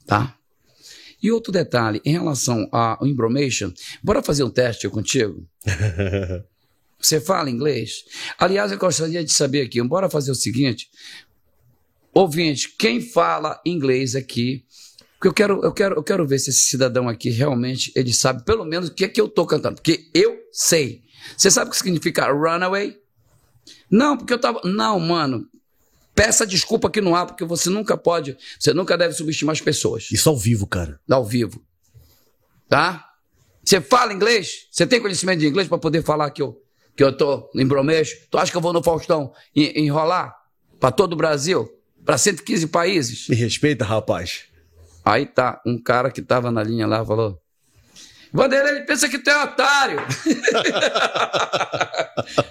Tá? 0.05 0.35
E 1.21 1.31
outro 1.31 1.51
detalhe, 1.51 2.01
em 2.03 2.11
relação 2.11 2.67
ao 2.71 3.05
embromation, 3.05 3.71
bora 4.03 4.23
fazer 4.23 4.43
um 4.43 4.49
teste 4.49 4.87
contigo? 4.89 5.47
Você 6.99 7.19
fala 7.19 7.49
inglês? 7.49 8.03
Aliás, 8.37 8.71
eu 8.71 8.77
gostaria 8.77 9.23
de 9.23 9.31
saber 9.31 9.61
aqui, 9.61 9.81
bora 9.81 10.09
fazer 10.09 10.29
o 10.31 10.35
seguinte. 10.35 10.87
Ouvinte, 12.13 12.75
quem 12.77 13.01
fala 13.01 13.59
inglês 13.65 14.15
aqui? 14.15 14.63
Porque 15.21 15.27
eu 15.27 15.33
quero, 15.33 15.63
eu 15.63 15.71
quero, 15.71 15.95
eu 15.97 16.01
quero 16.03 16.25
ver 16.27 16.39
se 16.39 16.49
esse 16.49 16.61
cidadão 16.61 17.07
aqui 17.07 17.29
realmente 17.29 17.91
ele 17.95 18.11
sabe 18.11 18.43
pelo 18.43 18.65
menos 18.65 18.89
o 18.89 18.93
que 18.95 19.05
é 19.05 19.07
que 19.07 19.21
eu 19.21 19.27
tô 19.29 19.45
cantando. 19.45 19.75
Porque 19.75 20.09
eu 20.15 20.35
sei. 20.51 21.03
Você 21.37 21.51
sabe 21.51 21.67
o 21.69 21.71
que 21.71 21.77
significa 21.77 22.31
runaway? 22.31 22.97
Não, 23.87 24.17
porque 24.17 24.33
eu 24.33 24.39
tava. 24.41 24.59
Não, 24.63 24.99
mano. 24.99 25.47
Peça 26.15 26.43
desculpa 26.43 26.87
aqui 26.87 26.99
no 27.01 27.13
ar, 27.15 27.27
porque 27.27 27.45
você 27.45 27.69
nunca 27.69 27.95
pode. 27.95 28.35
Você 28.59 28.73
nunca 28.73 28.97
deve 28.97 29.13
subestimar 29.13 29.53
as 29.53 29.61
pessoas 29.61 30.09
Isso 30.11 30.27
ao 30.27 30.35
vivo, 30.35 30.65
cara. 30.65 30.99
ao 31.07 31.23
vivo. 31.23 31.63
Tá? 32.67 33.05
Você 33.63 33.79
fala 33.79 34.11
inglês? 34.13 34.67
Você 34.71 34.87
tem 34.87 34.99
conhecimento 34.99 35.39
de 35.39 35.47
inglês 35.47 35.67
para 35.67 35.77
poder 35.77 36.01
falar 36.03 36.31
que 36.31 36.41
eu, 36.41 36.57
que 36.97 37.03
eu 37.03 37.15
tô 37.15 37.47
em 37.55 37.65
bromeixo? 37.67 38.15
Tu 38.31 38.37
acha 38.39 38.51
que 38.51 38.57
eu 38.57 38.61
vou 38.61 38.73
no 38.73 38.81
Faustão 38.83 39.31
en- 39.55 39.83
enrolar 39.85 40.35
para 40.79 40.91
todo 40.91 41.13
o 41.13 41.15
Brasil? 41.15 41.69
Para 42.03 42.17
115 42.17 42.65
países? 42.67 43.27
Me 43.29 43.35
respeita, 43.35 43.85
rapaz. 43.85 44.45
Aí 45.03 45.25
tá, 45.25 45.61
um 45.65 45.81
cara 45.81 46.11
que 46.11 46.21
tava 46.21 46.51
na 46.51 46.63
linha 46.63 46.85
lá 46.85 47.05
falou: 47.05 47.39
Vanderlei, 48.33 48.77
ele 48.77 48.85
pensa 48.85 49.09
que 49.09 49.19
tu 49.19 49.29
é 49.29 49.43
otário. 49.43 49.99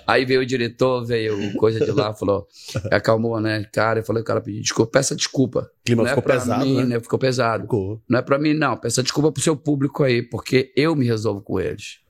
Aí 0.07 0.25
veio 0.25 0.43
o 0.43 0.47
diretor, 0.47 1.05
veio 1.07 1.55
coisa 1.55 1.83
de 1.83 1.91
lá, 1.93 2.13
falou, 2.13 2.47
acalmou, 2.91 3.41
né, 3.41 3.65
cara, 3.73 4.01
eu 4.01 4.05
falei, 4.05 4.23
cara, 4.23 4.41
pediu 4.41 4.61
desculpa, 4.61 4.91
peça 4.91 5.17
desculpa. 5.17 5.71
O 5.81 5.85
clima 5.85 6.03
Não 6.03 6.09
é 6.09 6.11
ficou 6.11 6.23
pra 6.23 6.35
pesado, 6.35 6.65
mim, 6.65 6.85
né? 6.85 7.01
Ficou 7.01 7.19
pesado. 7.19 7.63
Ficou. 7.63 8.03
Não 8.09 8.19
é 8.19 8.23
pra 8.23 8.39
mim, 8.39 8.53
não. 8.53 8.77
Peça 8.77 9.03
desculpa 9.03 9.33
pro 9.33 9.43
seu 9.43 9.57
público 9.57 10.03
aí, 10.03 10.23
porque 10.23 10.73
eu 10.77 10.95
me 10.95 11.07
resolvo 11.07 11.41
com 11.41 11.59
eles. 11.59 12.01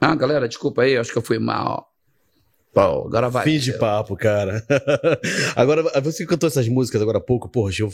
Ah, 0.00 0.14
galera, 0.14 0.48
desculpa 0.48 0.82
aí, 0.82 0.96
acho 0.96 1.12
que 1.12 1.18
eu 1.18 1.22
fui 1.22 1.38
mal. 1.38 1.91
Pô, 2.72 2.80
agora 2.80 3.28
vai. 3.28 3.44
Fim 3.44 3.58
de 3.58 3.72
papo, 3.74 4.16
cara. 4.16 4.64
agora, 5.54 5.82
você 6.00 6.24
cantou 6.26 6.46
essas 6.46 6.66
músicas 6.68 7.02
agora 7.02 7.18
há 7.18 7.20
pouco, 7.20 7.48
poxa, 7.48 7.82
eu, 7.82 7.92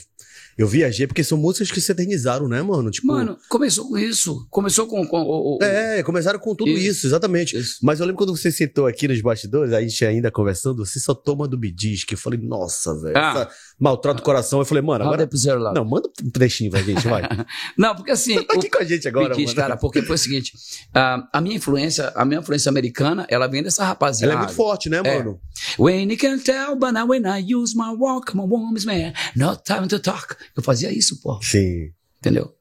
eu 0.57 0.69
viajei, 0.69 1.07
porque 1.07 1.25
são 1.25 1.37
músicas 1.37 1.71
que 1.71 1.81
se 1.81 1.91
eternizaram, 1.91 2.47
né, 2.49 2.63
mano? 2.63 2.91
Tipo, 2.91 3.09
Mano, 3.09 3.37
começou 3.49 3.89
com 3.89 3.99
isso. 3.99 4.47
Começou 4.51 4.87
com. 4.87 5.05
com 5.07 5.21
o, 5.21 5.57
o- 5.57 5.63
É, 5.63 6.03
começaram 6.03 6.39
com 6.39 6.55
tudo 6.55 6.71
isso, 6.71 6.99
Isso. 6.99 7.07
exatamente. 7.09 7.57
Isso. 7.59 7.79
Mas 7.83 7.99
eu 8.01 8.07
lembro 8.07 8.19
quando 8.19 8.37
você 8.37 8.53
sentou 8.53 8.87
aqui 8.87 9.09
nos 9.09 9.21
bastidores, 9.21 9.73
a 9.73 9.81
gente 9.81 10.05
ainda 10.05 10.31
conversando, 10.31 10.85
você 10.85 11.01
só 11.01 11.13
toma 11.15 11.49
do 11.49 11.59
Bidis, 11.59 12.05
que 12.05 12.15
eu 12.15 12.19
falei, 12.19 12.39
nossa, 12.41 12.95
velho, 13.01 13.17
Ah. 13.19 13.49
maltrata 13.81 14.21
o 14.21 14.25
coração. 14.25 14.61
Eu 14.61 14.65
falei, 14.65 14.83
mano, 14.83 15.05
agora. 15.05 15.29
Is 15.33 15.45
Your 15.45 15.59
Love. 15.59 15.75
Não, 15.75 15.85
manda 15.85 16.09
um 16.25 16.31
trechinho 16.31 16.71
pra 16.71 16.83
gente, 16.83 17.07
vai. 17.07 17.23
Não, 17.77 17.95
porque 17.97 18.13
assim. 18.13 18.43
tá 18.47 18.55
o- 18.55 18.59
aqui 18.59 18.71
com 18.71 18.79
a 18.79 18.85
gente 18.85 19.07
agora, 19.09 19.31
me 19.31 19.37
diz, 19.37 19.47
mano. 19.47 19.57
cara, 19.57 19.77
porque 19.77 20.03
foi 20.03 20.15
o 20.15 20.19
seguinte: 20.19 20.53
a 20.95 21.41
minha 21.41 21.57
influência, 21.57 22.13
a 22.15 22.25
minha 22.25 22.41
influência 22.41 22.69
americana, 22.71 23.27
ela 23.29 23.47
vem 23.49 23.63
dessa 23.63 23.85
rapaziada. 23.85 24.33
Ela 24.33 24.43
é 24.43 24.45
muito 24.45 24.55
forte, 24.57 24.68
né, 24.89 24.99
É. 25.05 25.19
mano? 25.19 25.41
When 25.79 26.11
you 26.11 26.17
can 26.19 26.39
tell, 26.41 26.77
but 26.77 26.93
now 26.93 27.07
when 27.07 27.25
I 27.27 27.39
use 27.39 27.75
my 27.77 27.95
walk, 27.97 28.35
my 28.35 28.45
woman's 28.45 28.85
man, 28.85 29.13
no 29.37 29.57
time 29.57 29.89
to 29.89 29.99
talk. 29.99 30.37
Eu 30.57 30.63
fazia 30.63 30.93
isso, 30.93 31.21
pô. 31.23 31.41
Sim. 31.43 31.91
Entendeu? 32.19 32.55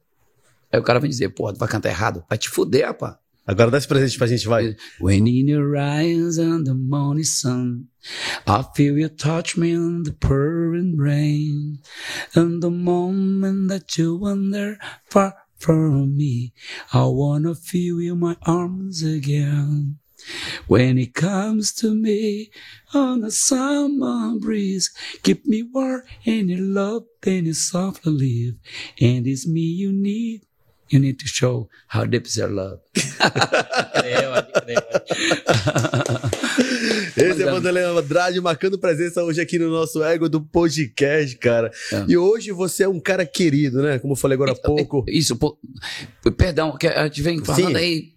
Aí 0.72 0.78
o 0.78 0.82
cara 0.82 1.00
vem 1.00 1.10
dizer, 1.10 1.30
pô, 1.30 1.52
tu 1.52 1.58
vai 1.58 1.68
cantar 1.68 1.88
errado? 1.88 2.24
Vai 2.28 2.38
te 2.38 2.48
fuder, 2.48 2.86
rapaz. 2.86 3.16
Agora 3.46 3.70
dá 3.70 3.78
esse 3.78 3.88
presente 3.88 4.18
pra 4.18 4.26
gente, 4.26 4.46
vai. 4.46 4.76
When 5.00 5.26
in 5.26 5.48
your 5.48 5.74
eyes 5.76 6.36
and 6.38 6.64
the 6.64 6.74
morning 6.74 7.24
sun, 7.24 7.86
I 8.46 8.62
feel 8.76 8.98
you 8.98 9.08
touch 9.08 9.58
me 9.58 9.70
in 9.70 10.02
the 10.02 10.12
pouring 10.12 10.96
rain. 10.98 11.78
And 12.36 12.60
the 12.60 12.68
moment 12.68 13.68
that 13.68 13.98
you 13.98 14.18
wander 14.20 14.76
far 15.10 15.34
from 15.58 16.14
me, 16.14 16.52
I 16.92 16.98
wanna 17.06 17.54
feel 17.54 18.02
you 18.02 18.12
in 18.12 18.20
my 18.20 18.36
arms 18.42 19.02
again. 19.02 19.98
When 20.66 20.98
it 20.98 21.14
comes 21.14 21.72
to 21.74 21.94
me 21.94 22.50
on 22.94 23.24
a 23.24 23.30
summer 23.30 24.38
breeze, 24.38 24.90
keep 25.22 25.46
me 25.46 25.62
warm 25.62 26.02
in 26.24 26.48
your 26.48 26.60
love, 26.60 27.04
then 27.22 27.46
you 27.46 27.54
softly 27.54 28.12
leave. 28.12 28.54
And 29.00 29.26
it's 29.26 29.46
me 29.46 29.60
you 29.60 29.92
need. 29.92 30.42
You 30.88 31.00
need 31.00 31.18
to 31.20 31.26
show 31.26 31.68
how 31.88 32.06
deep 32.06 32.26
is 32.26 32.38
your 32.38 32.48
love. 32.48 32.80
Esse 37.18 37.42
é 37.42 37.50
Vanderlei 37.50 37.82
Andrade 37.84 38.40
marcando 38.40 38.78
presença 38.78 39.22
hoje 39.24 39.40
aqui 39.40 39.58
no 39.58 39.70
nosso 39.70 40.02
Ego 40.02 40.28
do 40.28 40.40
Podcast, 40.40 41.36
cara. 41.38 41.70
É. 41.92 42.04
E 42.08 42.16
hoje 42.16 42.52
você 42.52 42.84
é 42.84 42.88
um 42.88 43.00
cara 43.00 43.26
querido, 43.26 43.82
né? 43.82 43.98
Como 43.98 44.12
eu 44.12 44.16
falei 44.16 44.34
agora 44.36 44.52
há 44.52 44.54
pouco. 44.54 45.04
Isso, 45.08 45.36
pô, 45.36 45.58
perdão, 46.36 46.76
que 46.76 46.86
a 46.86 47.04
gente 47.04 47.22
vem 47.22 47.44
falando 47.44 47.66
Sim. 47.70 47.76
aí, 47.76 48.12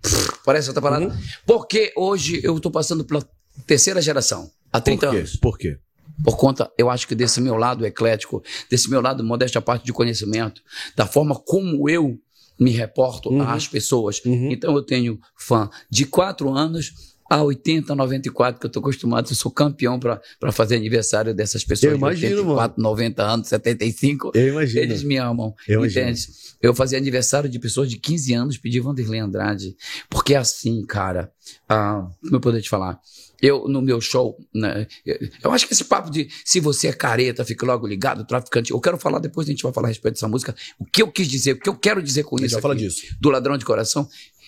parece 0.45 0.67
outra 0.69 0.81
palavra. 0.81 1.07
Uhum. 1.07 1.17
Porque 1.45 1.91
hoje 1.95 2.39
eu 2.43 2.59
tô 2.59 2.69
passando 2.69 3.03
pela 3.03 3.27
terceira 3.65 4.01
geração, 4.01 4.51
há 4.71 4.79
30 4.79 4.99
Por 5.07 5.11
quê? 5.11 5.17
anos. 5.17 5.35
Por 5.37 5.57
quê? 5.57 5.77
Por 6.23 6.37
conta, 6.37 6.71
eu 6.77 6.89
acho 6.89 7.07
que 7.07 7.15
desse 7.15 7.41
meu 7.41 7.55
lado 7.55 7.85
eclético, 7.85 8.43
desse 8.69 8.89
meu 8.89 9.01
lado 9.01 9.23
modéstia 9.23 9.59
à 9.59 9.61
parte 9.61 9.83
de 9.85 9.91
conhecimento, 9.93 10.61
da 10.95 11.07
forma 11.07 11.35
como 11.35 11.89
eu 11.89 12.19
me 12.59 12.69
reporto 12.69 13.29
Uhum. 13.29 13.41
às 13.41 13.67
pessoas. 13.67 14.21
Uhum. 14.23 14.51
Então 14.51 14.75
eu 14.75 14.83
tenho 14.83 15.19
fã 15.35 15.67
de 15.89 16.05
4 16.05 16.53
anos 16.53 16.93
a 17.31 17.41
80, 17.41 17.95
94, 17.95 18.59
que 18.59 18.65
eu 18.65 18.69
tô 18.69 18.79
acostumado, 18.79 19.29
eu 19.29 19.35
sou 19.35 19.49
campeão 19.49 19.97
para 19.97 20.51
fazer 20.51 20.75
aniversário 20.75 21.33
dessas 21.33 21.63
pessoas 21.63 21.93
Eu 21.93 21.97
imagino, 21.97 22.27
de 22.27 22.41
84, 22.41 22.83
90 22.83 23.23
anos, 23.23 23.47
75. 23.47 24.31
Eu 24.35 24.49
imagino. 24.49 24.81
Eles 24.81 25.01
me 25.01 25.15
amam. 25.15 25.55
Eu 25.65 25.79
imagino. 25.79 26.09
entende? 26.09 26.27
Eu 26.61 26.75
fazia 26.75 26.97
aniversário 26.97 27.49
de 27.49 27.57
pessoas 27.57 27.89
de 27.89 27.95
15 27.95 28.33
anos, 28.33 28.57
pedi 28.57 28.81
Vanderlei 28.81 29.21
Andrade. 29.21 29.77
Porque 30.09 30.33
é 30.33 30.37
assim, 30.37 30.85
cara, 30.85 31.31
ah, 31.69 32.05
como 32.21 32.35
eu 32.35 32.41
poder 32.41 32.61
te 32.61 32.67
falar? 32.67 32.99
Eu, 33.41 33.67
no 33.67 33.81
meu 33.81 33.99
show, 34.01 34.37
né, 34.53 34.85
eu, 35.05 35.17
eu 35.41 35.51
acho 35.51 35.65
que 35.65 35.73
esse 35.73 35.85
papo 35.85 36.11
de 36.11 36.29
se 36.45 36.59
você 36.59 36.89
é 36.89 36.93
careta, 36.93 37.45
fique 37.45 37.63
logo 37.65 37.87
ligado, 37.87 38.25
traficante. 38.25 38.71
Eu 38.71 38.79
quero 38.81 38.97
falar 38.97 39.19
depois, 39.19 39.47
a 39.47 39.51
gente 39.51 39.63
vai 39.63 39.71
falar 39.71 39.87
a 39.87 39.89
respeito 39.89 40.15
dessa 40.15 40.27
música. 40.27 40.53
O 40.77 40.85
que 40.85 41.01
eu 41.01 41.09
quis 41.09 41.27
dizer, 41.27 41.53
o 41.53 41.59
que 41.59 41.69
eu 41.69 41.75
quero 41.75 42.03
dizer 42.03 42.23
com 42.23 42.37
gente 42.37 42.51
isso. 42.51 42.61
falar 42.61 42.73
aqui, 42.73 42.83
disso. 42.83 43.15
Do 43.19 43.29
ladrão 43.29 43.57
de 43.57 43.63
coração, 43.63 44.07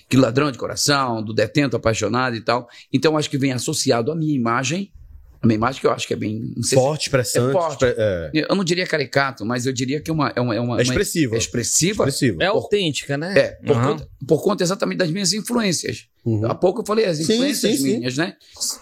que 0.10 0.18
ladrão 0.18 0.52
de 0.52 0.58
coração, 0.58 1.24
do 1.24 1.34
detento 1.34 1.76
apaixonado 1.76 2.36
e 2.36 2.42
tal. 2.42 2.68
Então, 2.92 3.14
eu 3.14 3.18
acho 3.18 3.30
que 3.30 3.38
vem 3.38 3.52
associado 3.52 4.12
à 4.12 4.16
minha 4.16 4.36
imagem, 4.36 4.92
a 5.42 5.46
minha 5.48 5.56
imagem 5.58 5.82
que 5.82 5.88
eu 5.88 5.92
acho 5.92 6.08
que 6.08 6.14
é 6.14 6.16
bem. 6.18 6.54
Se- 6.62 6.74
Forte, 6.76 7.04
expressante. 7.08 7.50
É 7.50 7.52
forte. 7.52 7.84
É, 7.86 8.32
eu 8.34 8.56
não 8.56 8.64
diria 8.64 8.88
caricato, 8.88 9.46
mas 9.46 9.66
eu 9.66 9.74
diria 9.74 10.00
que 10.00 10.10
é 10.10 10.14
uma. 10.14 10.32
É, 10.36 10.40
uma, 10.40 10.56
é, 10.56 10.60
uma, 10.62 10.80
é 10.80 10.84
expressivo. 10.84 11.34
uma- 11.34 11.36
é 11.36 11.40
expressiva. 11.40 12.04
expressivo. 12.04 12.42
É 12.42 12.46
autêntica, 12.46 13.18
né? 13.18 13.34
É, 13.38 13.48
por, 13.66 13.76
Aham. 13.76 13.90
conta, 13.90 14.10
por 14.28 14.42
conta 14.44 14.64
exatamente 14.64 14.98
das 15.00 15.12
minhas 15.12 15.34
influências. 15.34 16.08
Uhum. 16.24 16.46
Há 16.50 16.56
pouco 16.56 16.82
eu 16.82 16.86
falei 16.86 17.06
as 17.06 17.18
Sim, 17.18 17.24
influências 17.34 17.76
sim, 17.76 17.78
sim. 17.78 17.98
minhas, 17.98 18.16
né? 18.18 18.36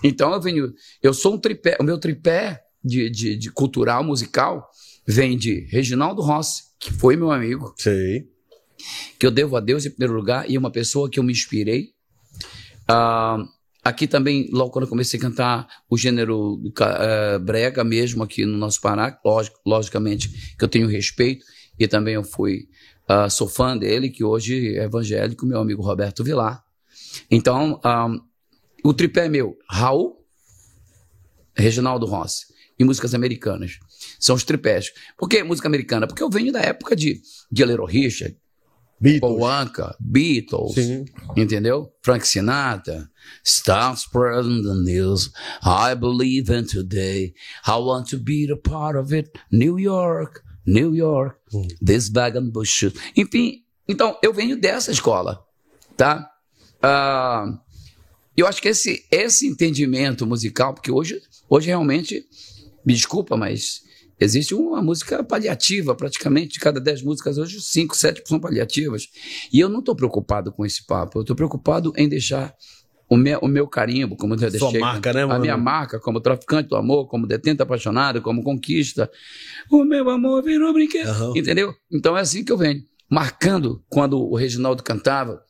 Então 0.04 0.32
eu 0.34 0.40
venho. 0.40 0.72
Eu 1.02 1.14
sou 1.16 1.34
um 1.34 1.38
tripé. 1.40 1.78
O 1.80 1.84
meu 1.84 1.98
tripé 1.98 2.62
de, 2.84 3.10
de, 3.10 3.36
de 3.36 3.52
cultural, 3.52 4.04
musical, 4.04 4.70
vem 5.08 5.36
de 5.36 5.62
Reginaldo 5.72 6.22
Rossi, 6.22 6.62
que 6.80 6.94
foi 6.94 7.16
meu 7.16 7.32
amigo, 7.32 7.74
Sei. 7.78 8.28
Que 9.20 9.26
eu 9.26 9.32
devo 9.32 9.56
a 9.56 9.60
Deus 9.60 9.86
em 9.86 9.90
primeiro 9.90 10.14
lugar, 10.14 10.50
e 10.50 10.58
uma 10.58 10.72
pessoa 10.72 11.10
que 11.10 11.20
eu 11.20 11.24
me 11.24 11.32
inspirei. 11.32 11.90
Ah, 12.88 13.38
aqui 13.84 14.08
também, 14.08 14.50
logo 14.52 14.72
quando 14.72 14.86
eu 14.86 14.90
comecei 14.90 15.20
a 15.20 15.22
cantar 15.22 15.68
o 15.90 15.98
gênero 15.98 16.62
eh, 16.80 17.40
brega 17.40 17.84
mesmo 17.84 18.24
aqui 18.24 18.46
no 18.46 18.58
nosso 18.58 18.82
Pará, 18.82 19.20
lógico, 19.26 19.60
logicamente 19.66 20.56
que 20.58 20.64
eu 20.64 20.68
tenho 20.68 20.88
respeito, 20.88 21.46
e 21.80 21.88
também 21.88 22.16
eu 22.16 22.24
fui, 22.24 22.68
ah, 23.08 23.30
sou 23.30 23.48
fã 23.48 23.78
dele, 23.78 24.10
que 24.10 24.24
hoje 24.24 24.78
é 24.78 24.84
evangélico, 24.84 25.46
meu 25.46 25.60
amigo 25.60 25.82
Roberto 25.82 26.24
Vilar. 26.24 26.64
Então, 27.30 27.80
ah, 27.84 28.10
o 28.84 28.94
tripé 28.94 29.26
é 29.26 29.30
meu, 29.30 29.58
Raul, 29.70 30.18
Reginaldo 31.56 32.06
Rossi 32.06 32.46
e 32.80 32.84
músicas 32.84 33.14
americanas. 33.14 33.78
São 34.20 34.36
os 34.36 34.44
tripés. 34.44 34.92
Por 35.18 35.30
que 35.30 35.44
música 35.44 35.68
americana? 35.68 36.08
Porque 36.08 36.24
eu 36.24 36.30
venho 36.30 36.52
da 36.52 36.62
época 36.62 36.96
de, 36.96 37.22
de 37.52 37.66
Little 37.66 37.86
Richard, 37.86 38.36
Paul 39.20 39.38
Beatles. 39.38 39.50
Anka, 39.50 39.96
Beatles, 40.00 40.74
Sim. 40.76 41.06
entendeu? 41.36 41.92
Frank 42.04 42.24
Sinatra, 42.26 43.08
Stars 43.44 44.02
spreading 44.02 44.62
the 44.62 44.76
news. 44.76 45.32
I 45.64 45.96
believe 45.96 46.50
in 46.52 46.66
today. 46.66 47.34
I 47.66 47.78
want 47.78 48.10
to 48.10 48.18
be 48.18 48.48
a 48.52 48.56
part 48.56 48.98
of 48.98 49.12
it. 49.14 49.32
New 49.52 49.80
York, 49.80 50.44
New 50.66 50.94
York, 50.94 51.38
Hum. 51.52 51.68
this 51.84 52.10
bag 52.10 52.38
and 52.38 52.52
bush. 52.52 52.84
Enfim, 53.16 53.64
então 53.88 54.18
eu 54.22 54.32
venho 54.34 54.56
dessa 54.60 54.92
escola, 54.92 55.44
tá? 55.98 56.30
Ah, 56.82 57.46
eu 58.38 58.48
acho 58.48 58.62
que 58.62 58.70
esse, 58.70 59.06
esse 59.12 59.48
entendimento 59.48 60.26
musical, 60.28 60.74
porque 60.74 60.92
hoje, 60.92 61.22
hoje 61.50 61.68
realmente, 61.68 62.24
me 62.86 62.94
desculpa, 62.94 63.36
mas 63.38 63.82
existe 64.24 64.54
uma 64.56 64.82
música 64.82 65.24
paliativa, 65.24 65.96
praticamente, 65.96 66.54
de 66.54 66.60
cada 66.60 66.80
10 66.80 67.04
músicas, 67.04 67.38
hoje 67.38 67.60
5, 67.62 67.96
7 67.96 68.22
são 68.26 68.40
paliativas. 68.40 69.08
E 69.52 69.60
eu 69.60 69.68
não 69.70 69.80
estou 69.80 69.96
preocupado 69.96 70.52
com 70.52 70.66
esse 70.66 70.86
papo, 70.86 71.20
eu 71.20 71.22
estou 71.22 71.36
preocupado 71.36 71.92
em 71.98 72.08
deixar 72.08 72.54
o 73.10 73.18
meu, 73.18 73.40
o 73.40 73.48
meu 73.48 73.68
carimbo, 73.68 74.16
como 74.16 74.36
eu 74.36 74.40
já 74.40 74.50
Sua 74.52 74.60
deixei. 74.60 74.80
marca, 74.80 75.12
né, 75.12 75.24
A 75.24 75.28
mano? 75.28 75.42
minha 75.42 75.58
marca, 75.58 76.00
como 76.00 76.22
traficante 76.22 76.70
do 76.70 76.78
amor, 76.78 77.08
como 77.08 77.28
detento 77.28 77.62
apaixonado, 77.62 78.22
como 78.22 78.42
conquista. 78.42 79.12
O 79.70 79.84
meu 79.84 80.10
amor 80.10 80.42
virou 80.44 80.72
brinquedo. 80.74 81.08
Aham. 81.10 81.34
Entendeu? 81.36 81.74
Então 81.92 82.18
é 82.18 82.22
assim 82.22 82.44
que 82.46 82.52
eu 82.52 82.58
venho. 82.58 82.82
Marcando, 83.10 83.84
quando 83.90 84.18
o 84.18 84.36
Reginaldo 84.36 84.82
cantava, 84.82 85.44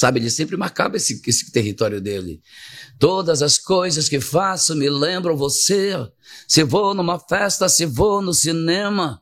sabe, 0.00 0.18
ele 0.20 0.30
sempre 0.30 0.56
marcava 0.56 0.96
esse, 0.96 1.20
esse 1.26 1.52
território 1.52 2.00
dele. 2.00 2.40
Todas 2.98 3.42
as 3.42 3.58
coisas 3.58 4.08
que 4.08 4.20
faço 4.20 4.74
me 4.74 4.88
lembram 4.90 5.36
você. 5.36 5.94
Se 6.48 6.62
vou 6.64 6.94
numa 6.94 7.18
festa, 7.18 7.68
se 7.68 7.86
vou 7.86 8.20
no 8.22 8.32
cinema. 8.34 9.20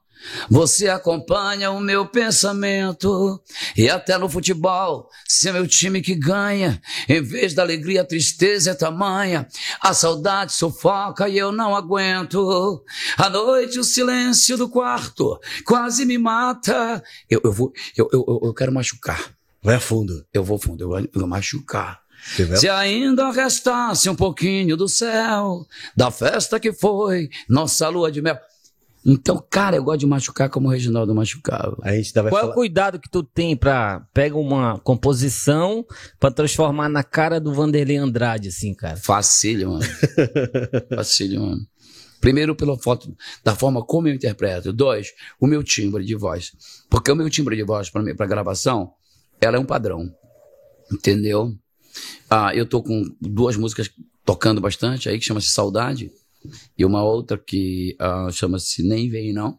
Você 0.51 0.89
acompanha 0.89 1.71
o 1.71 1.79
meu 1.79 2.05
pensamento. 2.05 3.41
E 3.77 3.89
até 3.89 4.19
no 4.19 4.29
futebol, 4.29 5.09
se 5.29 5.49
é 5.49 5.53
meu 5.53 5.67
time 5.67 6.03
que 6.03 6.15
ganha, 6.17 6.81
em 7.09 7.23
vez 7.23 7.55
da 7.55 7.63
alegria, 7.63 8.01
a 8.03 8.05
tristeza 8.05 8.73
é 8.73 8.75
tamanha. 8.75 9.47
A 9.81 9.95
saudade 9.95 10.53
sufoca 10.53 11.29
e 11.29 11.39
eu 11.39 11.53
não 11.53 11.75
aguento. 11.75 12.85
À 13.17 13.31
noite, 13.31 13.79
o 13.79 13.85
silêncio 13.85 14.57
do 14.57 14.69
quarto 14.69 15.39
quase 15.65 16.05
me 16.05 16.19
mata. 16.19 17.01
Eu, 17.31 17.41
eu 17.45 17.53
vou, 17.53 17.73
eu, 17.97 18.09
eu, 18.13 18.25
eu- 18.27 18.41
eu 18.49 18.55
quero 18.55 18.73
machucar. 18.73 19.38
Vai 19.69 19.77
a 19.77 19.81
fundo. 19.81 20.25
Eu 20.33 20.43
vou 20.43 20.59
fundo, 20.59 20.83
eu 20.83 20.89
vou, 20.89 20.99
eu 20.99 21.11
vou 21.13 21.27
machucar. 21.27 22.01
Se 22.57 22.71
ainda 22.71 23.31
restasse 23.31 24.09
um 24.09 24.15
pouquinho 24.15 24.79
do 24.79 24.89
céu, 24.89 25.67
da 25.95 26.11
festa 26.11 26.59
que 26.59 26.73
foi 26.73 27.29
nossa 27.47 27.87
lua 27.91 28.11
de 28.11 28.23
mel. 28.23 28.39
Então, 29.05 29.45
cara, 29.51 29.77
eu 29.77 29.85
gosto 29.85 30.01
de 30.01 30.07
machucar 30.07 30.49
como 30.49 30.69
o 30.69 30.71
Reginaldo 30.71 31.15
machucava. 31.15 31.77
A 31.83 31.93
gente 31.93 32.15
tá 32.15 32.23
Qual 32.23 32.39
é 32.39 32.41
falar. 32.41 32.53
o 32.53 32.55
cuidado 32.55 32.99
que 32.99 33.11
tu 33.11 33.23
tem 33.23 33.55
pra 33.55 34.01
pega 34.15 34.39
uma 34.39 34.79
composição 34.79 35.85
pra 36.19 36.31
transformar 36.31 36.89
na 36.89 37.05
cara 37.05 37.39
do 37.39 37.53
Vanderlei 37.53 37.99
Andrade, 37.99 38.49
assim, 38.49 38.73
cara? 38.73 38.97
Facílio, 38.97 39.73
mano. 39.73 39.85
Facílio, 40.97 41.43
mano. 41.43 41.61
Primeiro, 42.23 42.57
pela 42.57 42.79
foto, 42.79 43.15
da 43.45 43.55
forma 43.55 43.85
como 43.85 44.09
eu 44.09 44.15
interpreto. 44.15 44.73
Dois, 44.73 45.09
o 45.39 45.47
meu 45.47 45.63
timbre 45.63 46.07
de 46.07 46.15
voz. 46.15 46.53
Porque 46.89 47.13
o 47.13 47.15
meu 47.15 47.29
timbre 47.29 47.55
de 47.55 47.65
voz, 47.65 47.91
para 47.91 48.15
para 48.15 48.27
gravação, 48.27 48.95
ela 49.41 49.57
é 49.57 49.61
um 49.61 49.65
padrão. 49.65 50.13
Entendeu? 50.93 51.55
Ah, 52.31 52.55
eu 52.55 52.67
tô 52.67 52.83
com 52.83 53.03
duas 53.21 53.57
músicas 53.57 53.91
tocando 54.25 54.61
bastante 54.61 55.09
aí, 55.09 55.19
que 55.19 55.25
chama-se 55.25 55.49
Saudade. 55.49 56.11
E 56.77 56.85
uma 56.85 57.03
outra 57.03 57.37
que 57.37 57.97
ah, 57.99 58.29
chama-se 58.31 58.83
Nem 58.83 59.09
Vem 59.11 59.33
Não. 59.33 59.59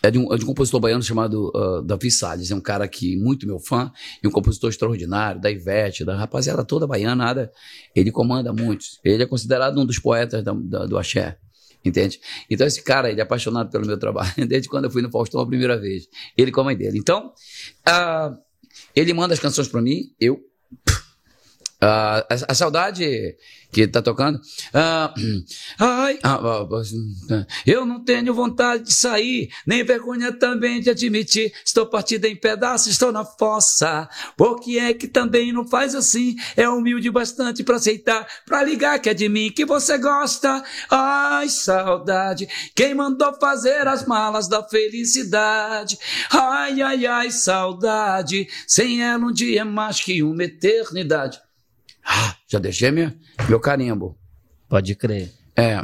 É, 0.00 0.10
de 0.12 0.18
um, 0.18 0.32
é 0.32 0.36
de 0.36 0.44
um 0.44 0.46
compositor 0.46 0.80
baiano 0.80 1.02
chamado 1.02 1.50
ah, 1.54 1.82
Davi 1.84 2.10
Salles. 2.10 2.50
É 2.50 2.54
um 2.54 2.60
cara 2.60 2.86
que 2.86 3.16
muito 3.16 3.46
meu 3.46 3.58
fã 3.58 3.90
e 4.22 4.28
um 4.28 4.30
compositor 4.30 4.70
extraordinário, 4.70 5.40
da 5.40 5.50
Ivete, 5.50 6.04
da 6.04 6.16
rapaziada 6.16 6.64
toda 6.64 6.86
baiana. 6.86 7.50
Ele 7.94 8.10
comanda 8.10 8.52
muito. 8.52 8.84
Ele 9.04 9.22
é 9.22 9.26
considerado 9.26 9.80
um 9.80 9.84
dos 9.86 9.98
poetas 9.98 10.42
da- 10.42 10.52
da- 10.52 10.86
do 10.86 10.96
axé. 10.98 11.38
Entende? 11.84 12.20
Então, 12.50 12.66
esse 12.66 12.82
cara, 12.82 13.10
ele 13.10 13.20
é 13.20 13.22
apaixonado 13.22 13.70
pelo 13.70 13.86
meu 13.86 13.98
trabalho, 13.98 14.32
desde 14.46 14.68
quando 14.68 14.84
eu 14.84 14.90
fui 14.90 15.02
no 15.02 15.10
Faustão 15.10 15.40
a 15.40 15.46
primeira 15.46 15.78
vez. 15.78 16.08
Ele 16.36 16.50
com 16.50 16.60
a 16.60 16.64
mãe 16.64 16.76
dele. 16.76 16.98
Então, 16.98 17.32
ah, 17.86 18.34
ele 18.94 19.12
manda 19.12 19.34
as 19.34 19.40
canções 19.40 19.68
pra 19.68 19.80
mim, 19.80 20.12
eu. 20.20 20.47
Ah, 21.80 22.26
a, 22.28 22.52
a 22.52 22.54
saudade 22.54 23.36
que 23.70 23.86
tá 23.86 24.02
tocando. 24.02 24.40
Ah, 24.74 25.14
ai, 25.78 26.18
ah, 26.24 26.40
eu 27.64 27.86
não 27.86 28.02
tenho 28.02 28.34
vontade 28.34 28.84
de 28.84 28.92
sair, 28.92 29.48
nem 29.64 29.84
vergonha 29.84 30.32
também 30.32 30.80
de 30.80 30.90
admitir. 30.90 31.52
Estou 31.64 31.86
partida 31.86 32.26
em 32.26 32.34
pedaços, 32.34 32.88
estou 32.88 33.12
na 33.12 33.24
fossa. 33.24 34.08
Por 34.36 34.58
que 34.58 34.78
é 34.78 34.92
que 34.92 35.06
também 35.06 35.52
não 35.52 35.66
faz 35.68 35.94
assim? 35.94 36.34
É 36.56 36.68
humilde 36.68 37.10
bastante 37.10 37.62
pra 37.62 37.76
aceitar, 37.76 38.26
pra 38.44 38.64
ligar 38.64 38.98
que 38.98 39.10
é 39.10 39.14
de 39.14 39.28
mim 39.28 39.52
que 39.52 39.64
você 39.64 39.98
gosta. 39.98 40.64
Ai, 40.90 41.48
saudade, 41.48 42.48
quem 42.74 42.92
mandou 42.92 43.32
fazer 43.38 43.86
as 43.86 44.04
malas 44.04 44.48
da 44.48 44.64
felicidade? 44.64 45.96
Ai, 46.30 46.80
ai, 46.82 47.06
ai, 47.06 47.30
saudade, 47.30 48.48
sem 48.66 49.02
ela 49.02 49.26
um 49.26 49.32
dia 49.32 49.60
é 49.60 49.64
mais 49.64 50.00
que 50.00 50.22
uma 50.22 50.44
eternidade. 50.44 51.47
Ah, 52.08 52.34
já 52.48 52.58
deixei 52.58 52.90
minha, 52.90 53.14
meu 53.50 53.60
carimbo. 53.60 54.18
Pode 54.66 54.94
crer. 54.94 55.30
É. 55.54 55.78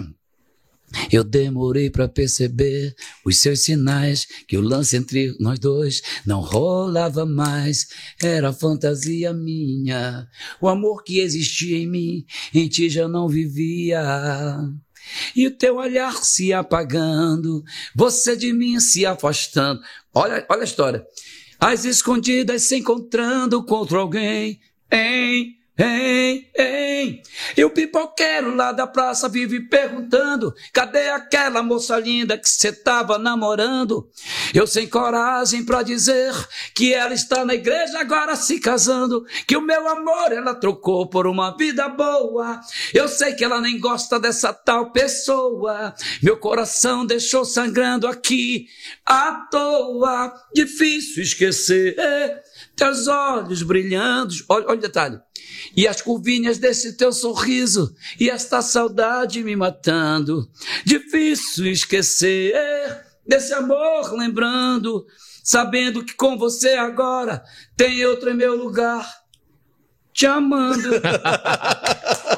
Eu 1.12 1.22
demorei 1.22 1.90
pra 1.90 2.08
perceber 2.08 2.94
os 3.26 3.38
seus 3.38 3.60
sinais 3.60 4.26
que 4.48 4.56
o 4.56 4.62
lance 4.62 4.96
entre 4.96 5.36
nós 5.38 5.58
dois 5.58 6.02
não 6.24 6.40
rolava 6.40 7.26
mais. 7.26 7.88
Era 8.22 8.52
fantasia 8.52 9.32
minha. 9.32 10.26
O 10.60 10.68
amor 10.68 11.02
que 11.02 11.18
existia 11.18 11.76
em 11.76 11.86
mim, 11.86 12.24
em 12.54 12.68
ti 12.68 12.88
já 12.88 13.06
não 13.06 13.28
vivia. 13.28 14.00
E 15.36 15.46
o 15.46 15.50
teu 15.50 15.76
olhar 15.76 16.24
se 16.24 16.52
apagando, 16.52 17.62
você 17.94 18.34
de 18.34 18.52
mim 18.52 18.80
se 18.80 19.04
afastando. 19.04 19.82
Olha, 20.14 20.46
olha 20.48 20.62
a 20.62 20.64
história. 20.64 21.04
As 21.60 21.84
escondidas 21.84 22.62
se 22.62 22.76
encontrando 22.76 23.62
contra 23.64 23.98
alguém. 23.98 24.60
Hein? 24.90 25.58
Hein, 25.76 26.48
hein, 26.56 27.20
e 27.56 27.64
o 27.64 27.70
pipoqueiro 27.70 28.54
lá 28.54 28.70
da 28.70 28.86
praça 28.86 29.28
vive 29.28 29.58
perguntando: 29.58 30.54
cadê 30.72 31.08
aquela 31.08 31.64
moça 31.64 31.98
linda 31.98 32.38
que 32.38 32.48
cê 32.48 32.72
tava 32.72 33.18
namorando? 33.18 34.08
Eu 34.54 34.68
sem 34.68 34.86
coragem 34.86 35.64
pra 35.64 35.82
dizer 35.82 36.32
que 36.76 36.94
ela 36.94 37.12
está 37.12 37.44
na 37.44 37.54
igreja 37.54 37.98
agora 37.98 38.36
se 38.36 38.60
casando, 38.60 39.26
que 39.48 39.56
o 39.56 39.60
meu 39.60 39.88
amor 39.88 40.30
ela 40.30 40.54
trocou 40.54 41.08
por 41.08 41.26
uma 41.26 41.56
vida 41.56 41.88
boa. 41.88 42.60
Eu 42.92 43.08
sei 43.08 43.32
que 43.32 43.42
ela 43.42 43.60
nem 43.60 43.80
gosta 43.80 44.20
dessa 44.20 44.52
tal 44.52 44.92
pessoa. 44.92 45.92
Meu 46.22 46.36
coração 46.36 47.04
deixou 47.04 47.44
sangrando 47.44 48.06
aqui 48.06 48.68
à 49.04 49.48
toa. 49.50 50.32
Difícil 50.54 51.24
esquecer 51.24 51.96
teus 52.76 53.08
olhos 53.08 53.64
brilhando. 53.64 54.32
Olha, 54.48 54.66
olha 54.68 54.78
o 54.78 54.80
detalhe 54.80 55.20
e 55.76 55.88
as 55.88 56.00
curvinhas 56.00 56.58
desse 56.58 56.96
teu 56.96 57.12
sorriso 57.12 57.94
e 58.18 58.30
esta 58.30 58.62
saudade 58.62 59.42
me 59.42 59.56
matando. 59.56 60.48
Difícil 60.84 61.66
esquecer 61.66 62.54
desse 63.26 63.52
amor 63.54 64.12
lembrando, 64.12 65.06
sabendo 65.42 66.04
que 66.04 66.14
com 66.14 66.36
você 66.36 66.74
agora 66.74 67.42
tem 67.76 68.04
outro 68.06 68.30
em 68.30 68.34
meu 68.34 68.56
lugar, 68.56 69.08
te 70.12 70.26
amando. 70.26 70.90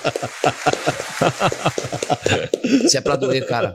Se 2.88 2.96
é 2.96 3.00
pra 3.00 3.16
doer, 3.16 3.46
cara. 3.46 3.74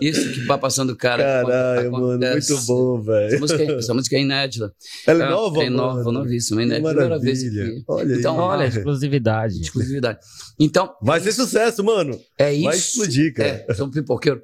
Isso 0.00 0.32
que 0.32 0.40
vai 0.46 0.58
passando, 0.58 0.94
cara. 0.96 1.22
Caralho, 1.42 1.92
mano, 1.92 2.18
muito 2.18 2.60
bom, 2.66 3.00
velho. 3.00 3.26
Essa 3.26 3.38
música, 3.38 3.62
é, 3.62 3.72
essa 3.78 3.94
música 3.94 4.16
é 4.16 4.20
inédita. 4.20 4.72
Ela 5.06 5.24
é 5.24 5.28
nova, 5.30 5.62
É 5.64 5.70
nova, 5.70 6.04
mano? 6.04 6.12
novíssima, 6.20 6.62
inédita. 6.62 6.88
Que 6.88 6.94
Primeira 6.94 7.18
vez 7.18 7.42
maravilha. 7.42 7.64
aqui. 7.72 7.84
Olha 7.88 8.14
então, 8.14 8.34
aí. 8.34 8.40
Olha, 8.40 8.58
olha, 8.58 8.66
exclusividade. 8.68 9.60
exclusividade. 9.60 10.18
Então, 10.58 10.94
Vai 11.02 11.20
ser 11.20 11.32
sucesso, 11.32 11.82
mano. 11.82 12.18
é 12.38 12.52
isso. 12.52 12.64
Vai 12.64 12.76
explodir, 12.76 13.34
cara. 13.34 13.64
É, 13.68 13.74
sou 13.74 13.86
um 13.86 13.90
pipoqueiro. 13.90 14.42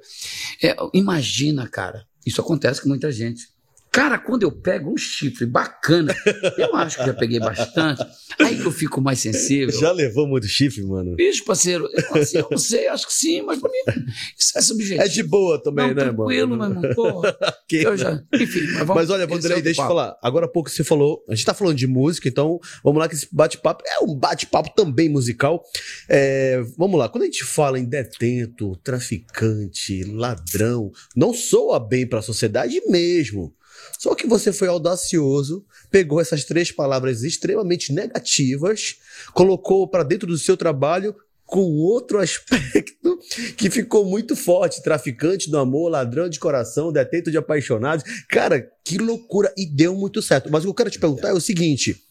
É, 0.63 0.75
imagina, 0.93 1.67
cara. 1.67 2.03
Isso 2.25 2.41
acontece 2.41 2.81
com 2.81 2.89
muita 2.89 3.11
gente. 3.11 3.43
Cara, 3.91 4.17
quando 4.17 4.43
eu 4.43 4.51
pego 4.53 4.89
um 4.93 4.95
chifre 4.95 5.45
bacana, 5.45 6.15
eu 6.57 6.73
acho 6.77 6.97
que 6.97 7.05
já 7.05 7.13
peguei 7.13 7.41
bastante, 7.41 8.01
aí 8.39 8.57
que 8.57 8.65
eu 8.65 8.71
fico 8.71 9.01
mais 9.01 9.19
sensível. 9.19 9.77
Já 9.77 9.91
levou 9.91 10.25
muito 10.25 10.47
chifre, 10.47 10.81
mano? 10.81 11.13
Bicho, 11.17 11.43
parceiro, 11.43 11.89
eu, 11.91 12.21
assim, 12.21 12.37
eu 12.37 12.47
não 12.49 12.57
sei, 12.57 12.87
acho 12.87 13.05
que 13.05 13.13
sim, 13.13 13.41
mas 13.41 13.59
pra 13.59 13.69
mim 13.69 14.03
isso 14.39 14.57
é 14.57 14.61
subjetivo. 14.61 15.01
É 15.03 15.07
de 15.09 15.21
boa 15.23 15.61
também, 15.61 15.87
não, 15.89 15.93
né, 15.93 16.03
tranquilo, 16.05 16.57
mano? 16.57 16.79
meu 16.79 16.89
irmão. 16.89 16.95
Porra, 16.95 17.37
Que- 17.67 17.83
eu 17.83 17.97
já, 17.97 18.23
enfim, 18.33 18.61
mas 18.67 18.77
vamos. 18.79 18.95
Mas 18.95 19.09
olha, 19.09 19.27
Vanderlei, 19.27 19.59
é 19.59 19.61
deixa 19.61 19.81
eu 19.81 19.87
falar. 19.87 20.15
Agora 20.23 20.45
há 20.45 20.49
pouco 20.49 20.69
você 20.69 20.85
falou. 20.85 21.23
A 21.27 21.35
gente 21.35 21.45
tá 21.45 21.53
falando 21.53 21.75
de 21.75 21.85
música, 21.87 22.29
então 22.29 22.59
vamos 22.83 22.97
lá 22.99 23.09
que 23.09 23.15
esse 23.15 23.27
bate-papo 23.29 23.83
é 23.85 23.99
um 24.03 24.15
bate-papo 24.15 24.73
também 24.73 25.09
musical. 25.09 25.61
É, 26.07 26.61
vamos 26.77 26.97
lá. 26.97 27.09
Quando 27.09 27.23
a 27.23 27.25
gente 27.25 27.43
fala 27.43 27.77
em 27.77 27.83
detento, 27.85 28.73
traficante, 28.83 30.03
ladrão, 30.05 30.91
não 31.13 31.33
soa 31.33 31.77
bem 31.79 32.07
pra 32.07 32.21
sociedade 32.21 32.81
mesmo. 32.87 33.53
Só 33.99 34.15
que 34.15 34.27
você 34.27 34.51
foi 34.51 34.67
audacioso, 34.67 35.65
pegou 35.89 36.19
essas 36.19 36.43
três 36.43 36.71
palavras 36.71 37.23
extremamente 37.23 37.93
negativas, 37.93 38.95
colocou 39.33 39.87
pra 39.87 40.03
dentro 40.03 40.27
do 40.27 40.37
seu 40.37 40.57
trabalho 40.57 41.15
com 41.51 41.75
outro 41.75 42.17
aspecto 42.23 43.19
que 43.57 43.69
ficou 43.69 44.05
muito 44.05 44.35
forte. 44.35 44.81
Traficante 44.81 45.51
do 45.51 45.57
amor, 45.57 45.89
ladrão 45.89 46.29
de 46.29 46.39
coração, 46.39 46.91
detento 46.91 47.29
de 47.29 47.37
apaixonados. 47.37 48.05
Cara, 48.29 48.71
que 48.83 48.97
loucura! 48.97 49.53
E 49.57 49.65
deu 49.65 49.93
muito 49.95 50.21
certo. 50.21 50.49
Mas 50.49 50.63
o 50.63 50.67
que 50.67 50.69
eu 50.69 50.75
quero 50.75 50.89
te 50.89 50.99
perguntar 50.99 51.29
é 51.29 51.33
o 51.33 51.41
seguinte: 51.41 52.01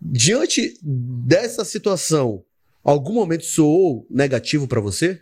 diante 0.00 0.78
dessa 0.82 1.64
situação, 1.64 2.44
algum 2.84 3.14
momento 3.14 3.44
soou 3.44 4.06
negativo 4.08 4.68
pra 4.68 4.80
você? 4.80 5.20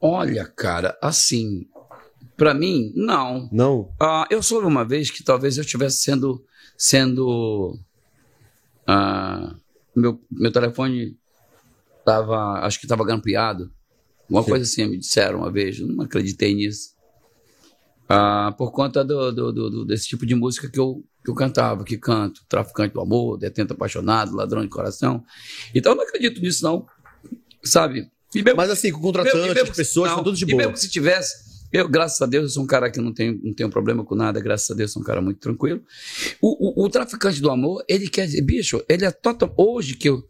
Olha, 0.00 0.44
cara, 0.44 0.98
assim, 1.00 1.66
pra 2.42 2.54
mim, 2.54 2.92
não. 2.96 3.48
Não? 3.52 3.94
Ah, 4.00 4.26
eu 4.28 4.42
soube 4.42 4.66
uma 4.66 4.84
vez 4.84 5.10
que 5.10 5.22
talvez 5.22 5.56
eu 5.56 5.62
estivesse 5.62 5.98
sendo. 5.98 6.44
sendo. 6.76 7.78
ah, 8.86 9.54
meu, 9.94 10.20
meu 10.30 10.50
telefone 10.50 11.16
estava. 12.00 12.64
acho 12.66 12.78
que 12.80 12.86
estava 12.86 13.04
grampeado. 13.04 13.70
Uma 14.28 14.42
coisa 14.42 14.64
assim, 14.64 14.86
me 14.86 14.98
disseram 14.98 15.38
uma 15.40 15.50
vez, 15.52 15.78
eu 15.78 15.86
não 15.86 16.04
acreditei 16.04 16.54
nisso. 16.54 16.92
Ah, 18.08 18.52
por 18.56 18.72
conta 18.72 19.04
do, 19.04 19.30
do- 19.30 19.52
do- 19.52 19.84
desse 19.84 20.06
tipo 20.08 20.24
de 20.26 20.34
música 20.34 20.68
que 20.70 20.78
eu, 20.80 21.04
que 21.24 21.30
eu 21.30 21.34
cantava, 21.34 21.84
que 21.84 21.96
canto, 21.98 22.40
traficante 22.48 22.94
do 22.94 23.00
amor, 23.00 23.38
detento 23.38 23.74
apaixonado, 23.74 24.34
ladrão 24.34 24.62
de 24.62 24.68
coração. 24.68 25.22
Então 25.74 25.92
eu 25.92 25.96
não 25.96 26.04
acredito 26.04 26.40
nisso, 26.40 26.64
não. 26.64 26.86
Sabe? 27.62 28.10
E 28.34 28.42
mesmo 28.42 28.56
Mas 28.56 28.70
assim, 28.70 28.90
com 28.90 28.98
e 28.98 29.02
contratantes, 29.02 29.54
mesmo 29.54 29.70
as 29.70 29.76
pessoas, 29.76 30.10
não, 30.10 30.18
tá 30.18 30.24
tudo 30.24 30.36
de 30.36 30.44
E 30.44 30.46
boa. 30.48 30.56
mesmo 30.58 30.72
que 30.72 30.80
se 30.80 30.88
tivesse, 30.90 31.51
eu, 31.72 31.88
graças 31.88 32.20
a 32.20 32.26
Deus, 32.26 32.44
eu 32.44 32.48
sou 32.50 32.62
um 32.64 32.66
cara 32.66 32.90
que 32.90 33.00
não 33.00 33.12
tem, 33.12 33.40
não 33.42 33.54
tenho 33.54 33.70
problema 33.70 34.04
com 34.04 34.14
nada, 34.14 34.38
graças 34.40 34.70
a 34.70 34.74
Deus, 34.74 34.92
sou 34.92 35.00
um 35.02 35.04
cara 35.04 35.20
muito 35.22 35.40
tranquilo. 35.40 35.82
O, 36.40 36.82
o- 36.82 36.84
o 36.84 36.88
traficante 36.90 37.40
do 37.40 37.50
amor, 37.50 37.82
ele 37.88 38.08
quer 38.08 38.26
dizer, 38.26 38.42
bicho, 38.42 38.82
ele 38.88 39.04
é 39.04 39.10
total. 39.10 39.52
Hoje 39.56 39.94
que 39.94 40.08
eu. 40.08 40.22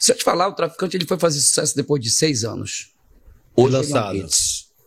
Se 0.00 0.12
eu 0.12 0.16
te 0.16 0.24
falar, 0.24 0.48
o 0.48 0.54
traficante 0.54 0.96
ele 0.96 1.06
foi 1.06 1.18
fazer 1.18 1.40
sucesso 1.40 1.76
depois 1.76 2.02
de 2.02 2.10
seis 2.10 2.44
anos. 2.44 2.92
Hoje 3.56 3.72
lançado. 3.76 4.26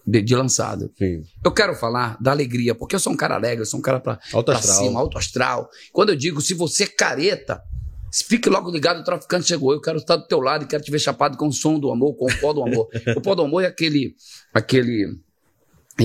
De, 0.05 0.21
de 0.21 0.35
lançado. 0.35 0.91
Sim. 0.97 1.23
Eu 1.45 1.51
quero 1.51 1.75
falar 1.75 2.17
da 2.19 2.31
alegria, 2.31 2.73
porque 2.73 2.95
eu 2.95 2.99
sou 2.99 3.13
um 3.13 3.15
cara 3.17 3.35
alegre, 3.35 3.61
eu 3.61 3.65
sou 3.67 3.79
um 3.79 3.83
cara 3.83 3.99
pra, 3.99 4.19
Alto 4.33 4.45
pra 4.47 4.57
astral. 4.57 4.77
cima, 4.83 4.99
alto 4.99 5.17
astral. 5.17 5.69
Quando 5.93 6.09
eu 6.09 6.15
digo, 6.15 6.41
se 6.41 6.53
você 6.55 6.85
é 6.85 6.87
careta, 6.87 7.61
fique 8.27 8.49
logo 8.49 8.71
ligado, 8.71 8.99
o 8.99 9.03
traficante 9.03 9.47
chegou. 9.47 9.71
Eu 9.73 9.79
quero 9.79 9.99
estar 9.99 10.15
do 10.15 10.25
teu 10.27 10.39
lado 10.39 10.63
e 10.65 10.67
quero 10.67 10.81
te 10.83 10.89
ver 10.89 10.97
chapado 10.99 11.37
com 11.37 11.47
o 11.47 11.53
som 11.53 11.79
do 11.79 11.91
amor, 11.91 12.15
com 12.15 12.25
o 12.25 12.39
pó 12.39 12.51
do 12.51 12.63
amor. 12.63 12.87
o 13.15 13.21
pó 13.21 13.35
do 13.35 13.43
amor 13.43 13.63
é 13.63 13.67
aquele. 13.67 14.15
aquele 14.53 15.07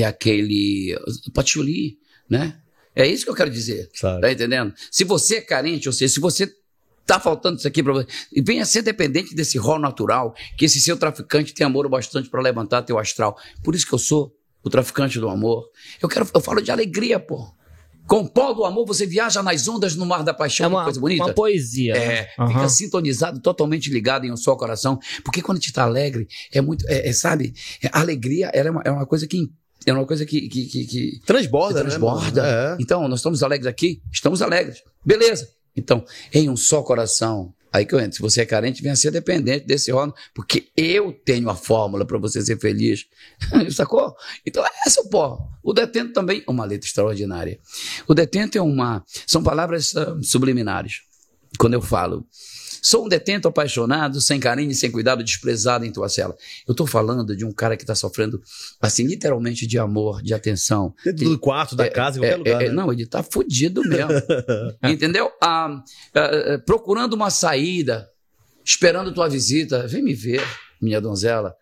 é 0.03 0.07
aquele. 0.07 0.97
patchouli, 1.35 1.99
né? 2.29 2.59
É 2.95 3.07
isso 3.07 3.25
que 3.25 3.31
eu 3.31 3.35
quero 3.35 3.51
dizer. 3.51 3.91
Sabe? 3.93 4.23
Tá 4.23 4.33
entendendo? 4.33 4.73
Se 4.91 5.05
você 5.05 5.37
é 5.37 5.41
carente, 5.43 5.89
ou 5.89 5.93
seja, 5.93 6.15
se 6.15 6.21
você 6.21 6.51
tá 7.05 7.21
faltando 7.21 7.59
isso 7.59 7.69
aqui 7.69 7.83
para 7.83 7.93
você, 7.93 8.07
e 8.33 8.41
venha 8.43 8.65
ser 8.65 8.83
dependente 8.83 9.35
desse 9.35 9.59
rol 9.59 9.79
natural, 9.79 10.35
que 10.57 10.65
esse 10.65 10.81
seu 10.81 10.97
traficante 10.97 11.55
tem 11.55 11.67
amor 11.67 11.87
o 11.87 11.89
bastante 11.89 12.29
para 12.29 12.41
levantar 12.41 12.83
teu 12.83 12.99
astral. 12.99 13.37
Por 13.63 13.75
isso 13.75 13.87
que 13.87 13.93
eu 13.93 13.99
sou 13.99 14.35
o 14.65 14.71
traficante 14.71 15.21
do 15.21 15.29
amor. 15.29 15.69
Eu 16.03 16.09
quero, 16.09 16.29
eu 16.35 16.41
falo 16.41 16.61
de 16.61 16.71
alegria, 16.71 17.21
pô. 17.21 17.55
Com 18.07 18.21
o 18.21 18.29
pó 18.29 18.53
do 18.53 18.65
amor, 18.65 18.87
você 18.87 19.05
viaja 19.05 19.43
nas 19.43 19.67
ondas 19.67 19.97
no 19.97 20.07
mar 20.07 20.23
da 20.23 20.33
paixão, 20.33 20.65
É 20.65 20.69
uma 20.69 20.79
uma, 20.79 20.85
coisa 20.85 21.01
bonita. 21.01 21.25
uma 21.25 21.35
poesia. 21.35 21.95
É, 21.95 22.09
né? 22.09 22.29
Aham. 22.39 22.49
fica 22.49 22.69
sintonizado, 22.69 23.41
totalmente 23.41 23.91
ligado 23.91 24.25
em 24.25 24.33
um 24.33 24.37
só 24.37 24.55
coração. 24.55 24.99
Porque 25.25 25.43
quando 25.43 25.59
a 25.59 25.61
gente 25.61 25.69
está 25.69 25.83
alegre, 25.83 26.29
é 26.53 26.61
muito, 26.61 26.85
é, 26.89 27.09
é, 27.09 27.13
sabe, 27.13 27.53
é, 27.83 27.89
a 27.93 28.01
alegria 28.01 28.51
ela 28.55 28.69
é, 28.69 28.71
uma, 28.71 28.83
é 28.85 28.91
uma 28.91 29.07
coisa 29.07 29.27
que 29.27 29.51
é 29.85 29.93
uma 29.93 30.07
coisa 30.07 30.25
que, 30.25 30.49
que, 30.49 30.67
que, 30.67 30.85
que 30.87 31.21
Transborda, 31.25 31.83
né? 31.83 31.91
transborda. 31.91 32.43
mano? 32.43 32.55
É. 32.55 32.77
Então, 32.81 33.07
nós 33.09 33.21
estamos 33.21 33.43
alegres 33.43 33.67
aqui, 33.67 34.03
estamos 34.13 34.43
alegres. 34.43 34.83
Beleza. 35.05 35.49
Então, 35.77 36.05
em 36.33 36.49
um 36.49 36.57
só 36.57 36.83
coração. 36.83 37.53
Aí 37.73 37.85
que 37.85 37.95
eu 37.95 38.01
entro. 38.01 38.15
Se 38.17 38.23
você 38.23 38.41
é 38.41 38.47
carente, 38.47 38.83
venha 38.83 38.97
ser 38.97 39.11
dependente 39.11 39.67
desse 39.67 39.93
órgão, 39.93 40.15
porque 40.35 40.69
eu 40.75 41.13
tenho 41.13 41.51
a 41.51 41.55
fórmula 41.55 42.07
para 42.07 42.17
você 42.17 42.41
ser 42.41 42.59
feliz. 42.59 43.05
Sacou? 43.71 44.15
Então, 44.47 44.65
essa 44.87 45.01
é 45.01 45.03
o 45.03 45.11
pó. 45.11 45.47
O 45.63 45.75
detento 45.75 46.15
também, 46.15 46.43
uma 46.49 46.65
letra 46.65 46.87
extraordinária. 46.89 47.61
O 48.09 48.15
detento 48.15 48.57
é 48.57 48.63
uma. 48.63 49.05
São 49.27 49.43
palavras 49.43 49.95
ah, 49.95 50.17
subliminares. 50.23 51.03
Quando 51.59 51.75
eu 51.75 51.83
falo, 51.83 52.27
sou 52.83 53.07
um 53.07 53.09
detento 53.09 53.49
apaixonado, 53.49 54.21
sem 54.21 54.39
carinho 54.39 54.75
sem 54.75 54.91
cuidado, 54.91 55.25
desprezado 55.25 55.85
em 55.85 55.91
tua 55.93 56.09
cela. 56.09 56.37
Eu 56.67 56.73
estou 56.73 56.87
falando 56.87 57.35
de 57.37 57.45
um 57.45 57.53
cara 57.53 57.77
que 57.77 57.83
está 57.83 57.95
sofrendo, 57.95 58.41
assim, 58.81 59.07
literalmente 59.07 59.67
de 59.67 59.79
amor, 59.79 60.23
de 60.23 60.33
atenção. 60.35 60.95
Dentro 61.05 61.31
do 61.31 61.39
quarto, 61.39 61.75
da 61.75 61.89
casa, 61.91 62.19
em 62.19 62.21
qualquer 62.21 62.35
É, 62.35 62.37
lugar. 62.37 62.63
é, 62.63 62.69
né? 62.69 62.73
Não, 62.75 62.93
ele 62.93 63.07
tá 63.07 63.23
fudido 63.23 63.83
mesmo. 63.83 64.11
Entendeu? 64.85 65.31
Ah, 65.43 65.83
ah, 66.15 66.21
ah, 66.55 66.59
procurando 66.65 67.15
uma 67.15 67.31
saída, 67.31 68.09
esperando 68.65 69.13
tua 69.13 69.29
visita. 69.29 69.87
Vem 69.87 70.03
me 70.03 70.15
ver, 70.15 70.43
minha 70.81 71.01
donzela. 71.01 71.55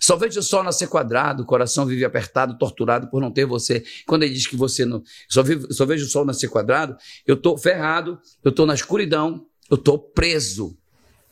Só 0.00 0.16
vejo 0.16 0.40
o 0.40 0.42
sol 0.42 0.62
nascer 0.62 0.88
quadrado, 0.88 1.42
o 1.42 1.46
coração 1.46 1.84
vive 1.84 2.04
apertado, 2.04 2.56
torturado 2.56 3.08
por 3.10 3.20
não 3.20 3.30
ter 3.30 3.44
você. 3.44 3.84
Quando 4.06 4.22
ele 4.22 4.32
diz 4.34 4.46
que 4.46 4.56
você 4.56 4.84
não. 4.86 5.02
Só, 5.28 5.42
vive- 5.42 5.70
só 5.72 5.84
vejo 5.84 6.06
o 6.06 6.08
sol 6.08 6.24
nascer 6.24 6.48
quadrado, 6.48 6.96
eu 7.26 7.36
tô 7.36 7.56
ferrado, 7.58 8.18
eu 8.42 8.50
tô 8.50 8.64
na 8.64 8.74
escuridão, 8.74 9.46
eu 9.70 9.76
tô 9.76 9.98
preso. 9.98 10.76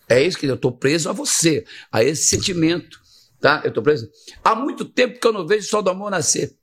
É 0.09 0.22
isso 0.22 0.38
que 0.38 0.46
eu 0.46 0.57
tô 0.57 0.70
preso 0.70 1.09
a 1.09 1.12
você, 1.12 1.64
a 1.90 2.04
esse 2.04 2.24
sentimento. 2.24 2.98
Tá? 3.40 3.62
Eu 3.64 3.72
tô 3.72 3.81
preso. 3.83 4.09
Há 4.44 4.54
muito 4.54 4.85
tempo 4.85 5.18
que 5.20 5.26
eu 5.26 5.33
não 5.33 5.46
vejo 5.46 5.66
o 5.66 5.70
sol 5.70 5.83
do 5.83 5.90
amor 5.90 6.11
nascer. 6.11 6.54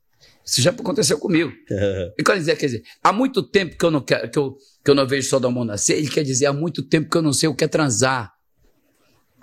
Isso 0.46 0.62
já 0.62 0.70
aconteceu 0.72 1.18
comigo. 1.18 1.52
E 2.20 2.24
quer 2.24 2.38
dizer, 2.38 2.56
quer 2.56 2.66
dizer, 2.68 2.84
há 3.04 3.12
muito 3.12 3.42
tempo 3.42 3.78
que 3.78 3.84
eu 3.86 3.90
não 3.90 4.02
quero, 4.02 4.30
que 4.30 4.38
eu, 4.38 4.56
que 4.84 4.92
eu 4.92 4.96
não 4.96 5.08
vejo 5.08 5.26
o 5.26 5.30
sol 5.30 5.40
do 5.40 5.48
amor 5.48 5.66
nascer, 5.66 5.98
ele 5.98 6.10
quer 6.10 6.24
dizer 6.24 6.46
há 6.46 6.54
muito 6.54 6.84
tempo 6.84 7.10
que 7.10 7.18
eu 7.18 7.22
não 7.24 7.34
sei 7.34 7.50
o 7.50 7.56
que 7.56 7.64
é 7.64 7.68
transar. 7.68 8.32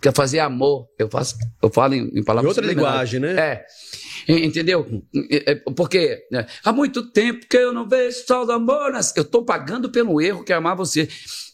Quer 0.03 0.13
fazer 0.13 0.41
amor. 0.41 0.89
Eu 0.99 1.09
faço, 1.09 1.37
eu 1.63 1.71
falo 1.71 1.95
em, 1.95 2.09
em 2.09 2.19
Em 2.19 2.25
palavras 2.25 2.51
outra 2.51 2.65
subliminares. 2.65 3.13
linguagem, 3.13 3.37
né? 3.37 3.41
É. 3.41 3.67
Entendeu? 4.29 5.03
É, 5.31 5.53
é, 5.53 5.55
Porque 5.77 6.27
né, 6.31 6.47
há 6.65 6.73
muito 6.73 7.11
tempo 7.11 7.47
que 7.49 7.57
eu 7.57 7.73
não 7.73 7.89
vejo 7.89 8.27
sol 8.27 8.45
do 8.45 8.53
amor 8.53 8.93
nascer. 8.93 9.19
Eu 9.19 9.23
estou 9.23 9.45
pagando 9.45 9.91
pelo 9.91 10.21
erro 10.21 10.45
que 10.45 10.53
é 10.53 10.57
amar 10.57 10.77
você. 10.77 11.09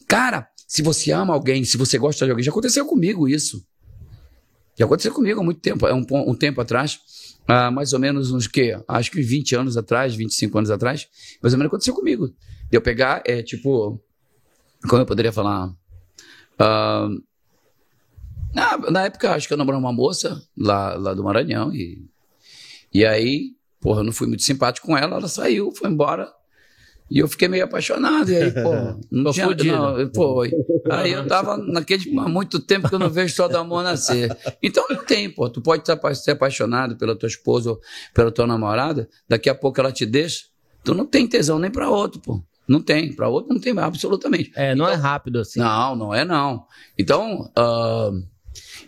Cara, 0.08 0.48
se 0.66 0.82
você 0.82 1.12
ama 1.12 1.34
alguém, 1.34 1.62
se 1.64 1.76
você 1.76 1.98
gosta 1.98 2.24
de 2.24 2.30
alguém, 2.30 2.42
já 2.44 2.50
aconteceu 2.50 2.86
comigo 2.86 3.28
isso. 3.28 3.62
Já 4.78 4.84
aconteceu 4.86 5.12
comigo 5.12 5.40
há 5.40 5.44
muito 5.44 5.60
tempo, 5.60 5.86
é 5.86 5.92
um, 5.92 6.06
um 6.10 6.34
tempo 6.34 6.60
atrás, 6.60 7.00
mais 7.72 7.92
ou 7.92 7.98
menos 7.98 8.30
uns 8.30 8.46
que, 8.46 8.78
acho 8.86 9.10
que 9.10 9.20
20 9.20 9.56
anos 9.56 9.76
atrás, 9.76 10.14
25 10.14 10.56
anos 10.56 10.70
atrás, 10.70 11.08
mais 11.42 11.52
ou 11.52 11.58
menos 11.58 11.68
aconteceu 11.68 11.92
comigo. 11.94 12.28
De 12.70 12.76
eu 12.76 12.80
pegar, 12.80 13.22
é 13.26 13.42
tipo, 13.42 14.00
como 14.88 15.02
eu 15.02 15.06
poderia 15.06 15.32
falar? 15.32 15.68
Uh, 16.60 17.20
na, 18.58 18.90
na, 18.90 19.04
época, 19.04 19.32
acho 19.32 19.46
que 19.46 19.54
eu 19.54 19.58
namorava 19.58 19.84
uma 19.84 19.92
moça 19.92 20.42
lá, 20.56 20.94
lá 20.94 21.14
do 21.14 21.22
Maranhão 21.22 21.72
e, 21.72 22.04
e 22.92 23.04
aí, 23.04 23.52
porra, 23.80 24.00
eu 24.00 24.04
não 24.04 24.12
fui 24.12 24.26
muito 24.26 24.42
simpático 24.42 24.86
com 24.86 24.96
ela, 24.96 25.16
ela 25.16 25.28
saiu, 25.28 25.72
foi 25.72 25.90
embora. 25.90 26.32
E 27.10 27.20
eu 27.20 27.28
fiquei 27.28 27.48
meio 27.48 27.64
apaixonado, 27.64 28.30
e 28.30 28.36
aí, 28.36 28.52
pô, 28.52 29.00
não 29.10 29.32
tinha, 29.32 29.46
não, 29.46 30.08
pô, 30.10 30.42
aí 30.90 31.12
eu 31.12 31.26
tava 31.26 31.56
naquele, 31.56 32.18
há 32.18 32.28
muito 32.28 32.60
tempo 32.60 32.86
que 32.86 32.94
eu 32.94 32.98
não 32.98 33.08
vejo 33.08 33.34
todo 33.34 33.56
amor 33.56 33.82
nascer. 33.82 34.36
Então 34.62 34.84
não 34.90 35.02
tem, 35.04 35.30
pô, 35.30 35.48
tu 35.48 35.62
pode 35.62 35.84
ser 35.86 36.32
apaixonado 36.32 36.98
pela 36.98 37.16
tua 37.16 37.28
esposa 37.28 37.70
ou 37.70 37.80
pela 38.12 38.30
tua 38.30 38.46
namorada, 38.46 39.08
daqui 39.26 39.48
a 39.48 39.54
pouco 39.54 39.80
ela 39.80 39.90
te 39.90 40.04
deixa, 40.04 40.44
tu 40.84 40.94
não 40.94 41.06
tem 41.06 41.26
tesão 41.26 41.58
nem 41.58 41.70
para 41.70 41.88
outro, 41.88 42.20
pô. 42.20 42.42
Não 42.68 42.82
tem, 42.82 43.10
para 43.14 43.28
outro 43.30 43.54
não 43.54 43.60
tem 43.60 43.76
absolutamente. 43.78 44.52
É, 44.54 44.74
não 44.74 44.86
é 44.86 44.92
então, 44.92 45.00
é 45.00 45.02
rápido 45.02 45.38
assim. 45.38 45.58
Não, 45.58 45.96
não 45.96 46.14
é 46.14 46.22
não. 46.22 46.66
Então, 46.98 47.50
uh, 47.56 48.22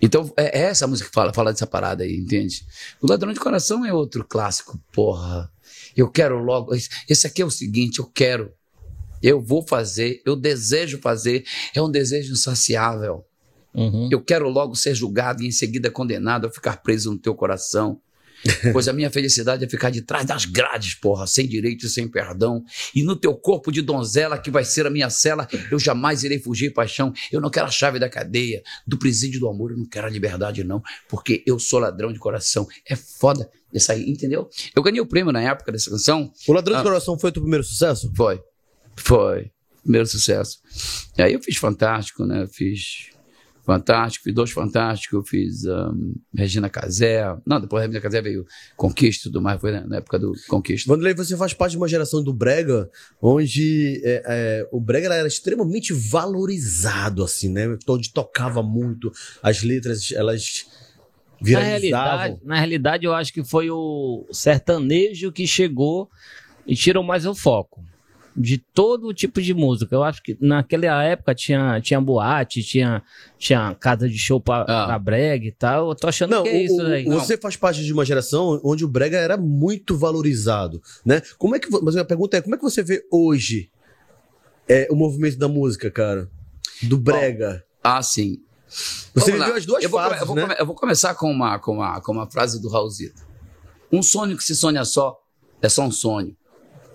então 0.00 0.32
é, 0.36 0.60
é 0.60 0.62
essa 0.64 0.86
música 0.86 1.08
que 1.08 1.14
fala, 1.14 1.32
fala 1.32 1.52
dessa 1.52 1.66
parada 1.66 2.04
aí, 2.04 2.16
entende? 2.16 2.64
O 3.00 3.06
Ladrão 3.06 3.32
de 3.32 3.40
Coração 3.40 3.84
é 3.84 3.92
outro 3.92 4.24
clássico, 4.24 4.80
porra. 4.92 5.50
Eu 5.96 6.08
quero 6.08 6.38
logo. 6.38 6.74
Esse 7.08 7.26
aqui 7.26 7.42
é 7.42 7.44
o 7.44 7.50
seguinte, 7.50 7.98
eu 7.98 8.06
quero. 8.06 8.52
Eu 9.22 9.40
vou 9.40 9.62
fazer, 9.66 10.22
eu 10.24 10.34
desejo 10.34 10.98
fazer. 11.00 11.44
É 11.74 11.82
um 11.82 11.90
desejo 11.90 12.32
insaciável. 12.32 13.24
Uhum. 13.74 14.08
Eu 14.10 14.20
quero 14.20 14.48
logo 14.48 14.74
ser 14.74 14.94
julgado 14.94 15.42
e 15.42 15.46
em 15.46 15.52
seguida 15.52 15.90
condenado 15.90 16.46
a 16.46 16.50
ficar 16.50 16.78
preso 16.78 17.12
no 17.12 17.18
teu 17.18 17.34
coração. 17.34 18.00
pois 18.72 18.88
a 18.88 18.92
minha 18.92 19.10
felicidade 19.10 19.64
é 19.64 19.68
ficar 19.68 19.90
de 19.90 20.02
trás 20.02 20.24
das 20.26 20.44
grades, 20.44 20.94
porra, 20.94 21.26
sem 21.26 21.46
direito 21.46 21.86
e 21.86 21.88
sem 21.88 22.08
perdão. 22.08 22.64
E 22.94 23.02
no 23.02 23.16
teu 23.16 23.34
corpo 23.34 23.70
de 23.70 23.82
donzela, 23.82 24.38
que 24.38 24.50
vai 24.50 24.64
ser 24.64 24.86
a 24.86 24.90
minha 24.90 25.10
cela, 25.10 25.48
eu 25.70 25.78
jamais 25.78 26.24
irei 26.24 26.38
fugir, 26.38 26.72
paixão. 26.72 27.12
Eu 27.30 27.40
não 27.40 27.50
quero 27.50 27.66
a 27.66 27.70
chave 27.70 27.98
da 27.98 28.08
cadeia, 28.08 28.62
do 28.86 28.98
presídio 28.98 29.40
do 29.40 29.48
amor, 29.48 29.72
eu 29.72 29.78
não 29.78 29.86
quero 29.86 30.06
a 30.06 30.10
liberdade, 30.10 30.64
não, 30.64 30.82
porque 31.08 31.42
eu 31.46 31.58
sou 31.58 31.78
ladrão 31.78 32.12
de 32.12 32.18
coração. 32.18 32.66
É 32.86 32.96
foda 32.96 33.50
isso 33.72 33.92
aí, 33.92 34.10
entendeu? 34.10 34.48
Eu 34.74 34.82
ganhei 34.82 35.00
o 35.00 35.06
prêmio 35.06 35.32
na 35.32 35.40
época 35.40 35.70
dessa 35.70 35.90
canção. 35.90 36.32
O 36.48 36.52
Ladrão 36.52 36.76
ah, 36.76 36.78
de 36.78 36.84
Coração 36.84 37.18
foi 37.18 37.30
o 37.30 37.32
teu 37.32 37.42
primeiro 37.42 37.64
sucesso? 37.64 38.12
Foi. 38.16 38.42
Foi. 38.96 39.50
Primeiro 39.82 40.06
sucesso. 40.06 40.58
E 41.16 41.22
aí 41.22 41.32
eu 41.32 41.40
fiz 41.40 41.56
Fantástico, 41.56 42.26
né? 42.26 42.46
Fiz 42.48 43.10
Fantástico, 43.70 44.24
fiz 44.24 44.34
dois 44.34 44.50
Fantásticos, 44.50 45.30
fiz 45.30 45.64
um, 45.64 46.14
Regina 46.34 46.68
Casé. 46.68 47.22
Não, 47.46 47.60
depois 47.60 47.82
Regina 47.82 48.00
Casé 48.00 48.20
veio 48.20 48.44
Conquista 48.76 49.28
e 49.28 49.30
tudo 49.30 49.40
mais, 49.40 49.60
foi 49.60 49.70
na 49.70 49.98
época 49.98 50.18
do 50.18 50.32
Conquista. 50.48 50.90
Vanderlei, 50.90 51.14
você 51.14 51.36
faz 51.36 51.54
parte 51.54 51.72
de 51.72 51.76
uma 51.76 51.86
geração 51.86 52.20
do 52.20 52.34
Brega, 52.34 52.90
onde 53.22 54.02
é, 54.04 54.22
é, 54.26 54.68
o 54.72 54.80
Brega 54.80 55.14
era 55.14 55.28
extremamente 55.28 55.92
valorizado, 55.92 57.22
assim, 57.22 57.48
né? 57.48 57.78
Onde 57.88 58.12
tocava 58.12 58.60
muito, 58.60 59.12
as 59.40 59.62
letras, 59.62 60.10
elas 60.10 60.66
na 61.40 61.60
realidade, 61.60 62.40
na 62.42 62.56
realidade, 62.56 63.06
eu 63.06 63.14
acho 63.14 63.32
que 63.32 63.44
foi 63.44 63.70
o 63.70 64.26
sertanejo 64.32 65.30
que 65.30 65.46
chegou 65.46 66.10
e 66.66 66.74
tirou 66.74 67.04
mais 67.04 67.24
o 67.24 67.36
foco 67.36 67.84
de 68.36 68.58
todo 68.58 69.12
tipo 69.12 69.40
de 69.40 69.52
música. 69.52 69.94
Eu 69.94 70.02
acho 70.02 70.22
que 70.22 70.36
naquela 70.40 71.02
época 71.02 71.34
tinha, 71.34 71.80
tinha 71.80 72.00
boate, 72.00 72.62
tinha, 72.62 73.02
tinha 73.38 73.74
casa 73.74 74.08
de 74.08 74.18
show 74.18 74.40
pra, 74.40 74.62
ah. 74.62 74.86
pra 74.86 74.98
brega 74.98 75.46
e 75.46 75.52
tal. 75.52 75.90
Eu 75.90 75.94
tô 75.94 76.08
achando 76.08 76.30
Não, 76.30 76.42
que 76.42 76.48
é 76.48 76.62
isso 76.62 76.80
aí. 76.80 77.04
Você 77.04 77.36
faz 77.36 77.56
parte 77.56 77.84
de 77.84 77.92
uma 77.92 78.04
geração 78.04 78.60
onde 78.64 78.84
o 78.84 78.88
brega 78.88 79.18
era 79.18 79.36
muito 79.36 79.96
valorizado, 79.96 80.80
né? 81.04 81.22
Como 81.38 81.56
é 81.56 81.58
que, 81.58 81.68
mas 81.82 81.96
a 81.96 82.04
pergunta 82.04 82.36
é, 82.36 82.40
como 82.40 82.54
é 82.54 82.58
que 82.58 82.64
você 82.64 82.82
vê 82.82 83.04
hoje 83.10 83.70
é, 84.68 84.86
o 84.90 84.94
movimento 84.94 85.38
da 85.38 85.48
música, 85.48 85.90
cara? 85.90 86.30
Do 86.82 86.98
brega? 86.98 87.64
Bom, 87.66 87.80
ah, 87.82 88.02
sim. 88.02 88.38
Você 89.14 89.32
viveu 89.32 89.56
as 89.56 89.66
duas 89.66 89.82
eu 89.82 89.90
fases, 89.90 90.20
vou, 90.20 90.36
eu, 90.36 90.46
vou 90.46 90.48
né? 90.48 90.56
eu 90.60 90.66
vou 90.66 90.76
começar 90.76 91.14
com 91.14 91.30
uma, 91.30 91.58
com, 91.58 91.72
uma, 91.72 92.00
com 92.00 92.12
uma 92.12 92.30
frase 92.30 92.60
do 92.62 92.68
Raulzito. 92.68 93.28
Um 93.92 94.02
sonho 94.02 94.36
que 94.36 94.44
se 94.44 94.54
sonha 94.54 94.84
só 94.84 95.18
é 95.60 95.68
só 95.68 95.82
um 95.82 95.90
sonho. 95.90 96.36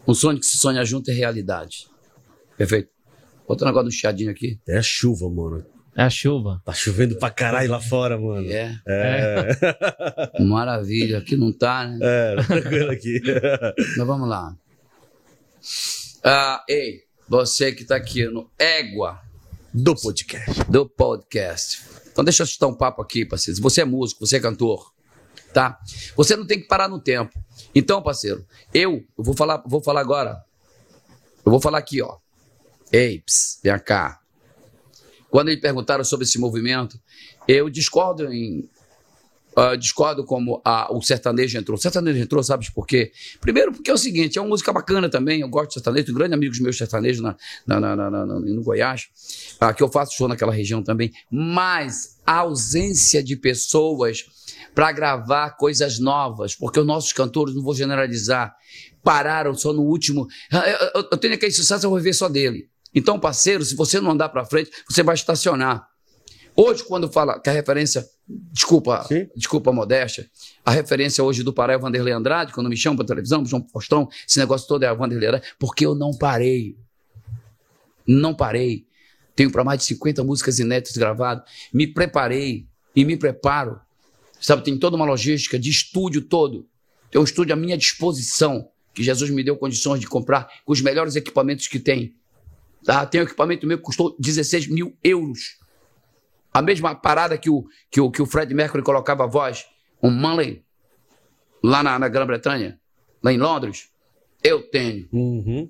Um 0.08 0.13
sonho 0.13 0.39
que 0.39 0.46
se 0.46 0.58
sonha 0.58 0.84
junto 0.86 1.10
é 1.10 1.13
realidade. 1.13 1.88
Perfeito? 2.58 2.89
Bota 3.48 3.63
um 3.63 3.68
negócio 3.68 3.89
do 3.89 3.91
chiadinho 3.91 4.32
aqui. 4.32 4.60
É 4.68 4.78
a 4.78 4.82
chuva, 4.82 5.30
mano. 5.30 5.65
É 5.96 6.04
a 6.04 6.10
chuva. 6.10 6.62
Tá 6.65 6.74
chovendo 6.74 7.18
pra 7.18 7.30
caralho 7.30 7.72
lá 7.72 7.80
fora, 7.80 8.18
mano. 8.18 8.50
É. 8.50 8.80
é. 8.88 9.48
é. 10.38 10.44
Maravilha. 10.44 11.20
Aqui 11.20 11.38
não 11.38 11.52
tá, 11.52 11.88
né? 11.88 12.00
É, 12.02 12.36
tranquilo 12.44 12.91
aqui. 12.91 13.22
Mas 13.98 14.08
vamos 14.08 14.28
lá. 14.28 14.56
Ah, 16.24 16.63
ei, 16.68 17.02
você 17.28 17.72
que 17.72 17.86
tá 17.86 17.96
aqui 17.96 18.26
no 18.26 18.50
Égua 18.60 19.20
do 19.74 19.96
podcast. 19.96 20.63
Do 20.70 20.88
podcast. 20.88 21.82
Então 22.12 22.24
deixa 22.24 22.44
eu 22.44 22.48
chutar 22.48 22.68
um 22.68 22.76
papo 22.76 23.02
aqui, 23.02 23.26
parceiro. 23.26 23.62
Você 23.62 23.82
é 23.82 23.86
músico, 23.86 24.26
você 24.26 24.38
é 24.38 24.39
cantor, 24.39 24.94
tá? 25.56 25.80
Você 26.18 26.36
não 26.36 26.46
tem 26.46 26.60
que 26.60 26.68
parar 26.68 26.89
no 26.89 27.00
tempo. 27.00 27.34
Então, 27.74 28.04
parceiro, 28.04 28.46
eu, 28.74 29.06
eu 29.18 29.24
vou 29.24 29.34
falar, 29.34 29.63
vou 29.65 29.82
falar 29.82 30.02
agora. 30.02 30.44
Eu 31.46 31.50
vou 31.50 31.62
falar 31.62 31.78
aqui, 31.78 32.02
ó. 32.02 32.18
Ei, 32.91 33.22
ps, 33.22 33.62
vem 33.63 33.80
cá. 33.80 34.20
Quando 35.30 35.48
eles 35.48 35.62
perguntaram 35.62 36.04
sobre 36.04 36.26
esse 36.26 36.38
movimento, 36.38 37.00
eu 37.48 37.70
discordo 37.70 38.34
em 38.34 38.70
Uh, 39.58 39.78
discordo 39.78 40.26
como 40.26 40.62
a, 40.65 40.94
o 40.94 41.02
sertanejo 41.02 41.58
entrou. 41.58 41.78
O 41.78 41.82
sertanejo 41.82 42.20
entrou, 42.20 42.44
sabes 42.44 42.70
por 42.70 42.86
quê? 42.86 43.12
Primeiro, 43.39 43.72
porque 43.72 43.89
é 43.89 43.94
o 43.94 43.98
seguinte: 43.98 44.38
é 44.38 44.41
uma 44.41 44.50
música 44.50 44.74
bacana 44.74 45.10
também. 45.10 45.41
Eu 45.41 45.48
gosto 45.48 45.70
de 45.70 45.74
sertanejo, 45.76 46.06
tenho 46.06 46.18
grandes 46.18 46.34
amigos 46.34 46.60
meus 46.60 46.78
sertanejos 46.78 47.22
na, 47.22 47.36
na, 47.65 47.80
na, 47.80 48.10
na, 48.10 48.26
no 48.26 48.63
Goiás, 48.63 49.08
uh, 49.62 49.74
que 49.74 49.82
eu 49.82 49.88
faço 49.89 50.15
show 50.15 50.28
naquela 50.28 50.52
região 50.52 50.84
também. 50.84 51.12
Mas 51.32 52.20
a 52.26 52.39
ausência 52.39 53.24
de 53.24 53.36
pessoas 53.36 54.26
para 54.74 54.91
gravar 54.91 55.52
coisas 55.52 56.00
novas, 56.00 56.54
porque 56.54 56.80
os 56.80 56.86
nossos 56.86 57.13
cantores, 57.13 57.56
não 57.56 57.63
vou 57.63 57.74
generalizar, 57.74 58.54
pararam 59.02 59.54
só 59.54 59.72
no 59.72 59.84
último. 59.84 60.28
Ah, 60.52 60.70
eu, 60.70 61.02
eu, 61.02 61.10
eu 61.12 61.18
tenho 61.18 61.34
aquele 61.34 61.52
sucesso, 61.52 61.86
eu 61.86 61.89
vou 61.89 61.98
viver 61.98 62.13
só 62.13 62.28
dele. 62.28 62.68
Então, 62.94 63.20
parceiro, 63.20 63.63
se 63.63 63.76
você 63.76 64.00
não 64.00 64.12
andar 64.12 64.30
para 64.30 64.46
frente, 64.46 64.72
você 64.89 65.04
vai 65.04 65.15
estacionar. 65.15 65.88
Hoje, 66.56 66.84
quando 66.84 67.12
fala 67.12 67.39
que 67.39 67.50
a 67.50 67.54
referência, 67.54 68.06
desculpa, 68.27 69.03
Sim. 69.03 69.27
desculpa 69.35 69.69
a 69.69 69.73
modéstia, 69.73 70.29
a 70.65 70.71
referência 70.71 71.23
hoje 71.23 71.43
do 71.43 71.53
Pará 71.53 71.73
é 71.73 71.77
o 71.77 71.79
Vanderlei 71.79 72.13
Andrade, 72.13 72.51
quando 72.51 72.69
me 72.69 72.77
chamam 72.77 72.97
para 72.97 73.05
televisão, 73.05 73.45
João 73.45 73.61
Postão, 73.61 74.09
esse 74.27 74.39
negócio 74.39 74.67
todo 74.67 74.83
é 74.83 74.91
o 74.91 74.97
Vanderlei 74.97 75.27
Andrade, 75.27 75.47
porque 75.59 75.85
eu 75.85 75.93
não 75.93 76.11
parei. 76.11 76.75
Não 78.07 78.33
parei. 78.33 78.85
Tenho 79.35 79.51
para 79.51 79.63
mais 79.63 79.79
de 79.79 79.85
50 79.85 80.23
músicas 80.23 80.59
inéditas 80.59 80.95
gravadas. 80.95 81.43
Me 81.73 81.85
preparei 81.85 82.67
e 82.95 83.03
me 83.03 83.17
preparo. 83.17 83.79
Sabe, 84.39 84.63
tem 84.63 84.77
toda 84.77 84.95
uma 84.95 85.05
logística 85.05 85.59
de 85.59 85.69
estúdio 85.69 86.21
todo. 86.21 86.67
Tem 87.11 87.19
um 87.19 87.23
estúdio 87.23 87.53
à 87.53 87.55
minha 87.55 87.77
disposição, 87.77 88.69
que 88.93 89.03
Jesus 89.03 89.29
me 89.29 89.43
deu 89.43 89.57
condições 89.57 89.99
de 89.99 90.07
comprar 90.07 90.47
com 90.63 90.71
os 90.71 90.81
melhores 90.81 91.15
equipamentos 91.15 91.67
que 91.67 91.79
tem. 91.79 92.15
Tá? 92.83 93.05
Tem 93.05 93.21
um 93.21 93.23
equipamento 93.23 93.65
meu 93.67 93.77
que 93.77 93.83
custou 93.83 94.15
16 94.19 94.67
mil 94.67 94.95
euros. 95.03 95.57
A 96.56 96.62
mesma 96.62 96.96
parada 96.96 97.38
que 97.38 97.50
o, 97.50 97.65
que 97.91 98.00
o, 98.00 98.10
que 98.10 98.22
o 98.22 98.26
Fred 98.26 98.54
Mercury 98.54 98.82
colocava 98.82 99.26
a 99.26 99.28
voz, 99.28 99.65
um 100.02 100.10
Manley, 100.10 100.63
lá 101.62 101.84
na, 101.84 102.00
na 102.00 102.08
Grã-Bretanha, 102.08 102.80
lá 103.22 103.34
em 103.34 103.38
Londres, 103.38 103.89
eu 104.41 104.62
tenho. 104.70 105.06
Uhum. 105.12 105.70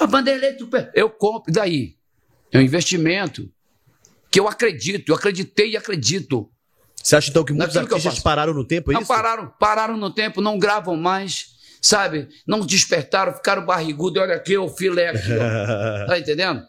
A 0.00 0.04
Vanderlei, 0.04 0.56
eu 0.94 1.08
compro. 1.10 1.52
Daí? 1.52 1.94
É 2.50 2.58
um 2.58 2.60
investimento 2.60 3.48
que 4.28 4.40
eu 4.40 4.48
acredito, 4.48 5.10
eu 5.10 5.14
acreditei 5.14 5.70
e 5.70 5.76
acredito. 5.76 6.50
Você 7.00 7.14
acha 7.14 7.30
então 7.30 7.44
que 7.44 7.52
muitos 7.52 7.76
Naquilo 7.76 7.94
artistas 7.94 8.18
que 8.18 8.24
pararam 8.24 8.52
no 8.52 8.64
tempo, 8.64 8.90
é 8.90 8.94
não, 8.94 9.02
isso? 9.02 9.08
pararam, 9.08 9.46
pararam 9.60 9.96
no 9.96 10.10
tempo, 10.10 10.40
não 10.40 10.58
gravam 10.58 10.96
mais, 10.96 11.50
sabe? 11.80 12.28
Não 12.44 12.66
despertaram, 12.66 13.32
ficaram 13.32 13.64
barrigudos. 13.64 14.20
Olha 14.20 14.34
aqui, 14.34 14.58
o 14.58 14.68
filé 14.68 15.10
aqui, 15.10 15.34
ó. 15.34 16.06
tá 16.10 16.18
entendendo? 16.18 16.66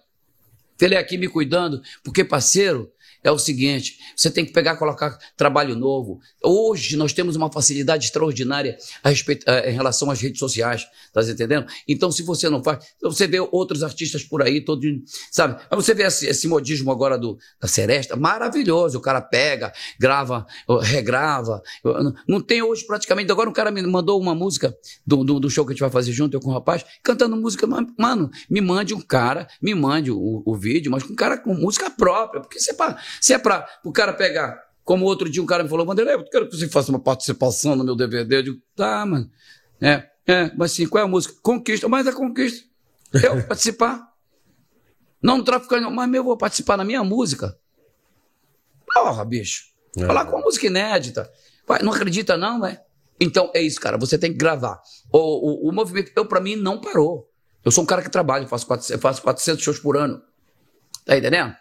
Filé 0.78 0.96
aqui 0.98 1.18
me 1.18 1.28
cuidando, 1.28 1.82
porque, 2.04 2.24
parceiro, 2.24 2.92
é 3.28 3.32
o 3.32 3.38
seguinte: 3.38 3.98
você 4.16 4.32
tem 4.32 4.46
que 4.46 4.54
pegar 4.54 4.76
e 4.76 4.78
colocar 4.78 5.18
trabalho 5.36 5.76
novo. 5.76 6.20
Hoje 6.44 6.96
nós 6.96 7.12
temos 7.12 7.36
uma 7.36 7.52
facilidade 7.52 8.06
extraordinária 8.06 8.78
a 9.04 9.10
respeito, 9.10 9.50
a, 9.50 9.70
em 9.70 9.74
relação 9.74 10.10
às 10.10 10.22
redes 10.22 10.40
sociais, 10.40 10.88
tá 11.14 11.22
entendendo? 11.22 11.68
Então, 11.88 12.12
se 12.12 12.24
você 12.24 12.50
não 12.50 12.64
faz, 12.64 12.86
você 13.02 13.28
vê 13.28 13.40
outros 13.40 13.84
artistas 13.84 14.24
por 14.24 14.42
aí, 14.42 14.62
todo, 14.62 14.82
sabe? 15.30 15.62
Mas 15.70 15.86
você 15.86 15.94
vê 15.94 16.04
esse, 16.04 16.28
esse 16.28 16.48
modismo 16.48 16.90
agora 16.90 17.18
do, 17.18 17.38
da 17.60 17.68
Seresta, 17.68 18.16
maravilhoso. 18.16 18.98
O 18.98 19.02
cara 19.02 19.22
pega, 19.22 19.74
grava, 20.00 20.46
regrava. 20.82 21.62
Não 22.28 22.42
tem 22.42 22.62
hoje 22.62 22.86
praticamente. 22.86 23.32
Agora 23.32 23.50
um 23.50 23.54
cara 23.54 23.72
me 23.72 23.82
mandou 23.82 24.20
uma 24.22 24.34
música 24.34 24.76
do, 25.06 25.24
do, 25.24 25.40
do 25.40 25.50
show 25.50 25.66
que 25.66 25.72
a 25.72 25.74
gente 25.74 25.82
vai 25.82 25.90
fazer 25.90 26.14
junto, 26.14 26.36
eu 26.36 26.40
com 26.40 26.50
o 26.50 26.54
rapaz, 26.54 26.86
cantando 27.04 27.36
música. 27.36 27.68
Mano, 27.98 28.30
me 28.50 28.62
mande 28.62 28.94
um 28.94 29.02
cara, 29.02 29.48
me 29.62 29.76
mande 29.76 30.12
o, 30.12 30.44
o 30.46 30.56
vídeo, 30.56 30.90
mas 30.90 31.04
com 31.04 31.12
um 31.12 31.16
cara 31.16 31.38
com 31.38 31.54
música 31.54 31.90
própria. 31.90 32.40
Porque 32.40 32.58
pra, 32.78 32.98
se 33.22 33.34
é 33.34 33.38
pra 33.38 33.68
o 33.84 33.92
cara 33.92 34.14
pegar. 34.14 34.62
Como 34.84 35.06
outro 35.06 35.30
dia 35.30 35.44
um 35.44 35.46
cara 35.46 35.64
me 35.64 35.70
falou, 35.70 35.86
Vanderlei, 35.86 36.16
eu 36.16 36.24
quero 36.24 36.48
que 36.48 36.56
você 36.56 36.68
faça 36.70 36.92
uma 36.92 37.00
participação 37.00 37.76
no 37.76 37.84
meu 37.84 37.96
DVD. 37.96 38.38
Eu 38.38 38.44
digo, 38.44 38.62
tá, 38.76 39.06
mano. 39.06 39.30
É, 39.82 40.10
é, 40.26 40.52
mas 40.56 40.72
assim, 40.72 40.88
qual 40.88 41.02
é 41.02 41.06
a 41.06 41.10
música? 41.10 41.36
Conquista, 41.42 41.88
mas 41.90 42.08
é 42.08 42.12
conquista. 42.12 42.66
Eu 43.14 43.44
participar. 43.46 44.08
Não 45.22 45.44
traficando, 45.44 45.90
mas 45.90 46.10
meu, 46.10 46.24
vou 46.24 46.38
participar 46.38 46.78
na 46.78 46.84
minha 46.84 47.04
música. 47.04 47.58
Porra, 48.94 49.26
bicho. 49.26 49.66
É. 49.98 50.06
Falar 50.06 50.26
com 50.26 50.38
uma 50.38 50.46
música 50.46 50.68
inédita. 50.68 51.30
Vai, 51.68 51.82
não 51.82 51.92
acredita, 51.92 52.38
não, 52.38 52.60
né? 52.60 52.80
Então 53.20 53.52
é 53.54 53.62
isso, 53.62 53.80
cara. 53.80 53.98
Você 53.98 54.18
tem 54.18 54.32
que 54.32 54.38
gravar. 54.38 54.80
O, 55.12 55.68
o, 55.68 55.70
o 55.70 55.72
movimento, 55.74 56.12
eu, 56.16 56.26
pra 56.26 56.40
mim, 56.40 56.56
não 56.56 56.80
parou. 56.80 57.30
Eu 57.66 57.72
sou 57.72 57.84
um 57.84 57.88
cara 57.88 58.02
que 58.02 58.10
trabalha, 58.10 58.44
eu 58.44 58.48
faço 58.48 58.66
400, 58.66 58.92
eu 58.92 59.00
faço 59.00 59.22
400 59.22 59.62
shows 59.62 59.80
por 59.80 59.98
ano. 59.98 60.22
Tá 61.04 61.18
entendendo? 61.18 61.54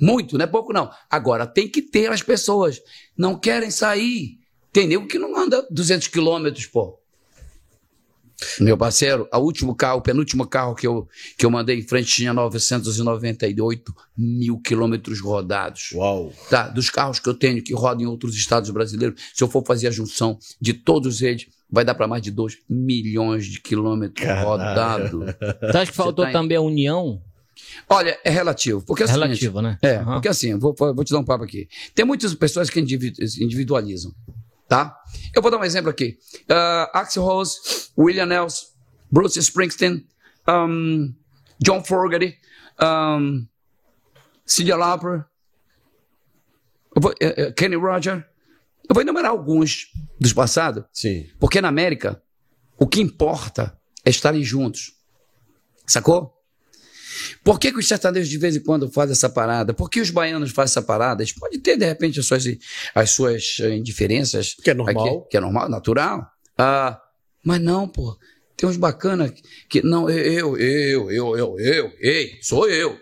Muito, 0.00 0.38
não 0.38 0.44
é 0.44 0.46
pouco 0.46 0.72
não. 0.72 0.90
Agora, 1.10 1.46
tem 1.46 1.68
que 1.68 1.82
ter 1.82 2.10
as 2.10 2.22
pessoas. 2.22 2.80
Não 3.16 3.38
querem 3.38 3.70
sair. 3.70 4.38
Tem 4.72 4.86
nego 4.86 5.06
que 5.06 5.18
não 5.18 5.36
anda 5.36 5.66
200 5.70 6.08
quilômetros, 6.08 6.66
pô. 6.66 6.98
Meu 8.60 8.78
parceiro, 8.78 9.28
o 9.32 9.38
último 9.38 9.74
carro, 9.74 9.98
o 9.98 10.02
penúltimo 10.02 10.46
carro 10.46 10.74
que 10.74 10.86
eu, 10.86 11.08
que 11.36 11.44
eu 11.44 11.50
mandei 11.50 11.76
em 11.76 11.82
frente 11.82 12.12
tinha 12.12 12.32
998 12.32 13.92
mil 14.16 14.60
quilômetros 14.60 15.20
rodados. 15.20 15.90
Uau! 15.92 16.32
Tá, 16.48 16.68
dos 16.68 16.88
carros 16.88 17.18
que 17.18 17.28
eu 17.28 17.34
tenho 17.34 17.62
que 17.62 17.74
rodam 17.74 18.04
em 18.04 18.06
outros 18.06 18.36
estados 18.36 18.70
brasileiros, 18.70 19.20
se 19.34 19.42
eu 19.42 19.48
for 19.48 19.64
fazer 19.66 19.88
a 19.88 19.90
junção 19.90 20.38
de 20.60 20.72
todos 20.72 21.20
eles, 21.20 21.46
vai 21.68 21.84
dar 21.84 21.94
para 21.94 22.06
mais 22.06 22.22
de 22.22 22.30
2 22.30 22.58
milhões 22.68 23.44
de 23.46 23.60
quilômetros 23.60 24.28
rodados. 24.44 25.34
Você 25.60 25.76
acha 25.76 25.90
que 25.90 25.96
faltou 25.96 26.24
tá 26.24 26.30
também 26.30 26.56
a 26.56 26.60
união? 26.60 27.20
Olha, 27.88 28.18
é 28.24 28.30
relativo. 28.30 28.82
Porque 28.82 29.02
é, 29.02 29.06
é 29.06 29.10
relativo, 29.10 29.58
seguinte, 29.58 29.62
né? 29.62 29.78
É, 29.82 29.98
uhum. 29.98 30.14
porque 30.14 30.28
assim, 30.28 30.58
vou, 30.58 30.74
vou 30.76 31.04
te 31.04 31.12
dar 31.12 31.18
um 31.18 31.24
papo 31.24 31.44
aqui. 31.44 31.68
Tem 31.94 32.04
muitas 32.04 32.34
pessoas 32.34 32.70
que 32.70 32.80
individualizam, 32.80 34.12
tá? 34.68 34.96
Eu 35.34 35.42
vou 35.42 35.50
dar 35.50 35.58
um 35.58 35.64
exemplo 35.64 35.90
aqui. 35.90 36.18
Uh, 36.50 36.90
Axel 36.92 37.24
Rose, 37.24 37.56
William 37.96 38.26
Nelson, 38.26 38.66
Bruce 39.10 39.38
Springsteen, 39.38 40.06
um, 40.48 41.14
John 41.60 41.82
Fogerty, 41.82 42.36
um, 42.80 43.46
Cyndi 44.46 44.72
Lauper, 44.72 45.24
uh, 46.96 47.08
uh, 47.08 47.52
Kenny 47.54 47.76
Roger. 47.76 48.26
Eu 48.88 48.94
vou 48.94 49.02
enumerar 49.02 49.30
alguns 49.30 49.92
dos 50.18 50.32
passados. 50.32 50.84
Sim. 50.92 51.26
Porque 51.38 51.60
na 51.60 51.68
América, 51.68 52.22
o 52.78 52.86
que 52.86 53.00
importa 53.00 53.78
é 54.04 54.10
estarem 54.10 54.42
juntos. 54.42 54.94
Sacou? 55.86 56.37
Por 57.42 57.58
que, 57.58 57.72
que 57.72 57.78
os 57.78 57.88
sertanejos 57.88 58.28
de 58.28 58.38
vez 58.38 58.56
em 58.56 58.60
quando 58.60 58.90
fazem 58.90 59.12
essa 59.12 59.28
parada? 59.28 59.72
Por 59.72 59.88
que 59.88 60.00
os 60.00 60.10
baianos 60.10 60.50
fazem 60.50 60.72
essa 60.72 60.82
parada? 60.82 61.22
Eles 61.22 61.32
podem 61.32 61.58
ter, 61.58 61.76
de 61.76 61.84
repente, 61.84 62.20
as 62.20 62.26
suas, 62.26 62.44
as 62.94 63.10
suas 63.10 63.56
eh, 63.60 63.76
indiferenças. 63.76 64.54
Que 64.54 64.70
é 64.70 64.74
normal. 64.74 65.06
Aqui, 65.06 65.30
que 65.30 65.36
é 65.36 65.40
normal, 65.40 65.68
natural. 65.68 66.26
Ah, 66.56 67.00
mas 67.44 67.60
não, 67.60 67.88
pô. 67.88 68.16
Tem 68.56 68.68
uns 68.68 68.76
bacanas 68.76 69.32
que. 69.68 69.82
Não, 69.82 70.10
eu, 70.10 70.56
eu, 70.56 71.10
eu, 71.10 71.36
eu, 71.36 71.60
eu, 71.60 71.92
ei, 72.00 72.38
sou 72.42 72.68
eu. 72.68 72.98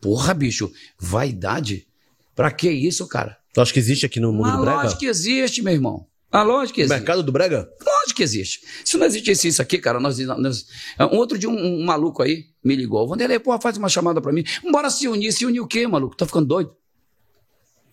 Porra, 0.00 0.34
bicho, 0.34 0.72
vaidade? 0.98 1.86
Pra 2.34 2.50
que 2.50 2.70
isso, 2.70 3.06
cara? 3.06 3.38
Tu 3.52 3.60
acha 3.60 3.72
que 3.72 3.78
existe 3.78 4.06
aqui 4.06 4.18
no 4.18 4.32
mundo 4.32 4.48
Mas 4.48 4.56
do 4.56 4.62
brega? 4.62 4.82
Lógico 4.82 5.00
que 5.00 5.06
existe, 5.06 5.62
meu 5.62 5.72
irmão. 5.72 6.06
Ah, 6.32 6.42
lógico 6.42 6.76
que 6.76 6.82
existe. 6.82 6.96
Mercado 6.96 7.22
do 7.22 7.32
brega? 7.32 7.68
Lógico 7.84 8.16
que 8.16 8.22
existe. 8.22 8.60
Se 8.84 8.96
não 8.96 9.06
existisse 9.06 9.48
isso 9.48 9.60
aqui, 9.60 9.78
cara, 9.78 9.98
nós. 9.98 10.18
nós 10.18 10.66
um 11.12 11.16
outro 11.16 11.36
dia, 11.36 11.48
um, 11.48 11.80
um 11.80 11.84
maluco 11.84 12.22
aí 12.22 12.46
me 12.62 12.76
ligou. 12.76 13.06
Vanderlei, 13.08 13.40
porra, 13.40 13.60
faz 13.60 13.76
uma 13.76 13.88
chamada 13.88 14.20
pra 14.20 14.32
mim. 14.32 14.44
Bora 14.70 14.90
se 14.90 15.08
unir. 15.08 15.32
Se 15.32 15.44
unir 15.44 15.60
o 15.60 15.66
quê, 15.66 15.86
maluco? 15.86 16.16
Tá 16.16 16.24
ficando 16.24 16.46
doido? 16.46 16.76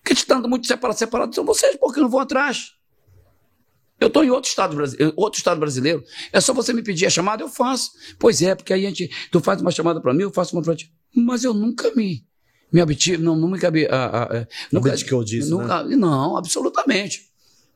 Porque 0.04 0.14
te 0.14 0.28
dando 0.28 0.48
muito 0.48 0.68
separado, 0.68 0.98
separado 0.98 1.34
são 1.34 1.44
vocês, 1.44 1.76
porque 1.78 2.00
não 2.00 2.10
vão 2.10 2.20
atrás. 2.20 2.74
Eu 4.00 4.08
estou 4.08 4.24
em 4.24 4.30
outro 4.30 4.48
estado, 4.48 4.78
outro 5.16 5.40
estado 5.40 5.60
brasileiro. 5.60 6.04
É 6.32 6.40
só 6.40 6.54
você 6.54 6.72
me 6.72 6.84
pedir 6.84 7.08
a 7.08 7.10
chamada, 7.10 7.44
eu 7.44 7.50
faço. 7.50 7.92
Pois 8.20 8.42
é, 8.42 8.54
porque 8.54 8.72
aí 8.72 8.86
a 8.86 8.90
gente, 8.90 9.10
tu 9.32 9.40
faz 9.40 9.60
uma 9.60 9.72
chamada 9.72 10.00
para 10.00 10.14
mim, 10.14 10.22
eu 10.22 10.32
faço 10.32 10.56
uma 10.56 10.62
para 10.62 10.76
ti. 10.76 10.94
Mas 11.16 11.44
eu 11.44 11.54
nunca 11.54 11.92
me, 11.96 12.24
me 12.72 12.82
obtive, 12.82 13.18
não, 13.18 13.36
me 13.36 13.58
cabe. 13.58 13.88
A, 13.88 14.06
a, 14.06 14.24
a, 14.24 14.48
nunca, 14.72 14.96
que 14.96 15.12
eu 15.12 15.24
disse, 15.24 15.50
nunca, 15.50 15.84
né? 15.84 15.96
Não, 15.96 16.38
absolutamente. 16.38 17.27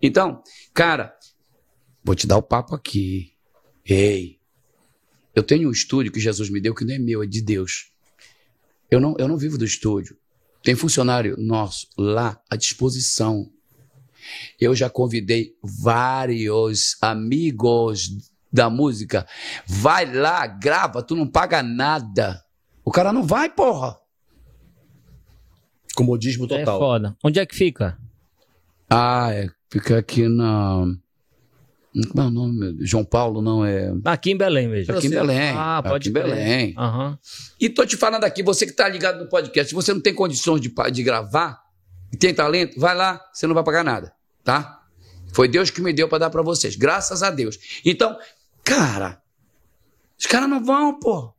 Então, 0.02 0.42
cara, 0.74 1.16
vou 2.04 2.16
te 2.16 2.26
dar 2.28 2.38
o 2.38 2.42
papo 2.44 2.76
aqui. 2.76 3.34
Ei, 3.86 4.40
eu 5.36 5.44
tenho 5.44 5.70
um 5.70 5.72
estúdio 5.72 6.12
que 6.12 6.20
Jesus 6.20 6.50
me 6.50 6.60
deu 6.60 6.74
que 6.76 6.86
não 6.86 6.94
é 6.94 7.00
meu, 7.00 7.24
é 7.24 7.26
de 7.28 7.42
Deus. 7.42 7.92
Eu 8.90 9.00
não, 9.00 9.16
eu 9.18 9.28
não 9.28 9.38
vivo 9.38 9.58
do 9.58 9.66
estúdio. 9.66 10.18
Tem 10.64 10.76
funcionário 10.76 11.36
nosso 11.38 11.88
lá 11.98 12.40
à 12.50 12.56
disposição. 12.56 13.50
Eu 14.60 14.76
já 14.76 14.90
convidei 14.90 15.56
vários 15.64 16.96
amigos 17.02 18.10
da 18.52 18.70
música. 18.70 19.26
Vai 19.66 20.12
lá, 20.14 20.46
grava, 20.46 21.02
tu 21.02 21.16
não 21.16 21.28
paga 21.28 21.64
nada. 21.64 22.44
O 22.84 22.92
cara 22.92 23.12
não 23.14 23.24
vai, 23.24 23.50
porra. 23.50 23.98
Comodismo 25.96 26.46
É 26.46 26.60
total. 26.60 26.80
foda. 26.80 27.18
Onde 27.24 27.40
é 27.40 27.46
que 27.46 27.56
fica? 27.56 27.98
Ah, 28.90 29.30
é, 29.34 29.50
fica 29.72 29.98
aqui 29.98 30.28
na. 30.28 30.86
Como 32.10 32.24
é 32.24 32.28
o 32.28 32.32
nome? 32.32 32.78
João 32.82 33.04
Paulo, 33.04 33.42
não 33.42 33.66
é. 33.66 33.92
Aqui 34.06 34.32
em 34.32 34.38
Belém 34.38 34.68
mesmo. 34.68 34.96
Aqui 34.96 35.08
em 35.08 35.10
Belém. 35.10 35.50
Ah, 35.56 35.82
pode 35.84 36.08
aqui 36.08 36.10
em. 36.10 36.14
Belém. 36.14 36.74
Aham. 36.78 37.20
E 37.60 37.70
tô 37.70 37.86
te 37.86 37.98
falando 37.98 38.24
aqui, 38.24 38.42
você 38.42 38.66
que 38.66 38.72
tá 38.72 38.88
ligado 38.88 39.20
no 39.20 39.28
podcast, 39.30 39.70
se 39.70 39.76
você 39.76 39.94
não 39.94 40.00
tem 40.00 40.14
condições 40.14 40.62
de, 40.62 40.74
de 40.92 41.04
gravar 41.04 41.60
e 42.14 42.16
tem 42.18 42.34
talento, 42.34 42.80
vai 42.80 42.96
lá, 42.96 43.20
você 43.34 43.46
não 43.46 43.54
vai 43.54 43.64
pagar 43.64 43.84
nada, 43.84 44.14
tá? 44.44 44.80
Foi 45.34 45.48
Deus 45.48 45.70
que 45.70 45.82
me 45.82 45.92
deu 45.94 46.08
para 46.08 46.20
dar 46.20 46.30
para 46.30 46.42
vocês, 46.42 46.76
graças 46.76 47.24
a 47.24 47.30
Deus. 47.30 47.58
Então, 47.86 48.18
cara, 48.64 49.22
os 50.18 50.26
caras 50.26 50.50
não 50.50 50.64
vão, 50.64 50.98
pô. 51.00 51.34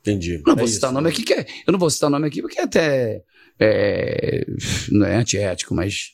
Entendi. 0.00 0.40
Não 0.46 0.52
É 0.52 0.56
vou 0.56 0.64
isso. 0.64 0.74
citar 0.74 0.92
nome 0.92 1.08
aqui, 1.08 1.24
que 1.24 1.34
é, 1.34 1.44
eu 1.66 1.72
não 1.72 1.78
vou 1.78 1.90
citar 1.90 2.08
nome 2.08 2.26
aqui 2.28 2.40
porque 2.40 2.60
até 2.60 3.24
é, 3.58 4.46
não 4.92 5.06
é 5.06 5.16
antiético, 5.16 5.74
mas 5.74 6.12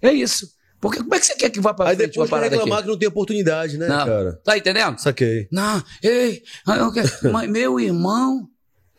é 0.00 0.10
isso. 0.10 0.54
Porque 0.84 0.98
como 0.98 1.14
é 1.14 1.18
que 1.18 1.24
você 1.26 1.34
quer 1.34 1.48
que 1.48 1.60
vá 1.60 1.72
para 1.72 1.88
Aí 1.88 1.96
frente 1.96 2.18
uma 2.18 2.26
depois 2.26 2.30
vai 2.30 2.40
parada 2.40 2.56
reclamar 2.56 2.78
aqui? 2.78 2.86
que 2.86 2.92
não 2.92 2.98
tem 2.98 3.08
oportunidade, 3.08 3.78
né, 3.78 3.88
Não. 3.88 4.04
cara? 4.04 4.40
Tá 4.44 4.58
entendendo? 4.58 4.98
Saquei. 4.98 5.48
Não, 5.50 5.82
ei, 6.02 6.42
mas 7.32 7.48
meu 7.50 7.80
irmão, 7.80 8.46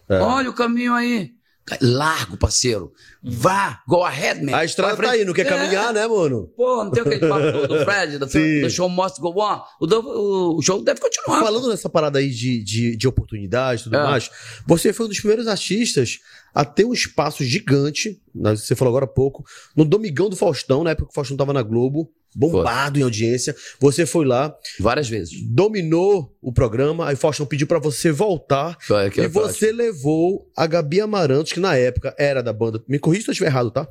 É. 0.10 0.17
olha 0.19 0.50
o 0.50 0.54
caminho 0.54 0.95
aí. 0.95 1.36
Largo, 1.82 2.38
parceiro. 2.38 2.91
Vá, 3.24 3.82
go 3.88 4.04
ahead, 4.04 4.43
man. 4.45 4.56
A 4.56 4.63
estrada 4.65 4.95
tá 5.02 5.12
aí, 5.12 5.26
não 5.26 5.34
quer 5.34 5.48
É. 5.48 5.50
caminhar, 5.50 5.91
né, 5.91 6.06
mano? 6.08 6.48
Pô, 6.56 6.84
não 6.84 6.91
tem 6.91 7.02
aquele 7.02 7.28
papo 7.28 7.52
do, 7.52 7.67
do 7.67 7.80
Fred, 7.86 8.19
do, 8.19 8.30
Sim. 8.30 8.62
do 8.62 8.69
show 8.69 8.88
must 8.88 9.19
go 9.19 9.34
on. 9.41 9.62
O, 9.82 9.88
do- 9.88 10.56
o 10.58 10.62
show 10.62 10.80
deve 10.84 11.00
continuar. 11.02 11.39
Falando 11.41 11.67
nessa 11.69 11.89
parada 11.89 12.19
aí 12.19 12.30
de, 12.30 12.63
de, 12.63 12.95
de 12.95 13.08
oportunidade 13.08 13.82
e 13.82 13.84
tudo 13.86 13.95
É. 13.95 14.04
mais, 14.04 14.30
você 14.67 14.93
foi 14.93 15.08
um 15.08 15.10
dos 15.10 15.17
primeiros 15.19 15.48
artistas 15.48 16.19
a 16.55 16.63
ter 16.63 16.85
um 16.85 16.93
espaço 16.93 17.43
gigante, 17.43 18.21
né, 18.33 18.55
você 18.55 18.75
falou 18.77 18.93
agora 18.93 19.03
há 19.03 19.13
pouco, 19.13 19.43
no 19.75 19.83
Domingão 19.83 20.29
do 20.29 20.37
Faustão, 20.37 20.85
na 20.85 20.91
época 20.91 21.07
que 21.07 21.11
o 21.11 21.13
Faustão 21.13 21.35
tava 21.35 21.51
na 21.51 21.61
Globo, 21.61 22.09
bombado 22.36 23.00
em 23.00 23.04
audiência. 23.04 23.56
Você 23.80 24.06
foi 24.06 24.26
lá, 24.26 24.54
Várias 24.80 25.08
vezes. 25.08 25.41
dominou 25.48 26.36
o 26.41 26.52
programa, 26.52 27.08
aí 27.08 27.15
o 27.15 27.17
Faustão 27.17 27.45
pediu 27.45 27.65
pra 27.65 27.80
você 27.80 28.12
voltar. 28.12 28.78
Foi 28.82 29.06
aquele 29.08 29.28
E 29.28 29.30
você 29.30 29.71
levou 29.71 30.52
a 30.56 30.67
Gabi 30.67 31.00
Amarantos, 31.02 31.54
que 31.54 31.60
na 31.60 31.76
época 31.76 32.13
era 32.19 32.43
da 32.43 32.54
banda. 32.54 32.84
Me 32.88 33.00
corrija 33.00 33.24
se 33.24 33.30
eu 33.30 33.32
estiver 33.32 33.48
errado, 33.50 33.71
tá? 33.71 33.88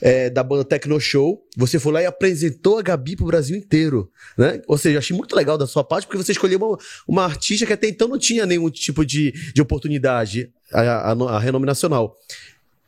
É, 0.00 0.30
da 0.30 0.42
banda 0.42 0.64
Tecno 0.64 1.00
Show. 1.00 1.42
Você 1.56 1.78
foi 1.78 1.92
lá 1.92 2.02
e 2.02 2.06
apresentou 2.06 2.78
a 2.78 2.82
Gabi 2.82 3.16
pro 3.16 3.26
Brasil 3.26 3.56
inteiro. 3.56 4.10
Né? 4.36 4.60
Ou 4.68 4.76
seja, 4.76 4.98
achei 4.98 5.16
muito 5.16 5.34
legal 5.34 5.56
da 5.56 5.66
sua 5.66 5.82
parte, 5.82 6.06
porque 6.06 6.22
você 6.22 6.32
escolheu 6.32 6.58
uma, 6.58 6.78
uma 7.08 7.24
artista 7.24 7.64
que 7.66 7.72
até 7.72 7.88
então 7.88 8.06
não 8.06 8.18
tinha 8.18 8.44
nenhum 8.44 8.68
tipo 8.70 9.04
de, 9.04 9.32
de 9.52 9.62
oportunidade, 9.62 10.50
a, 10.72 10.80
a, 10.80 11.12
a 11.12 11.38
renome 11.38 11.64
nacional. 11.66 12.16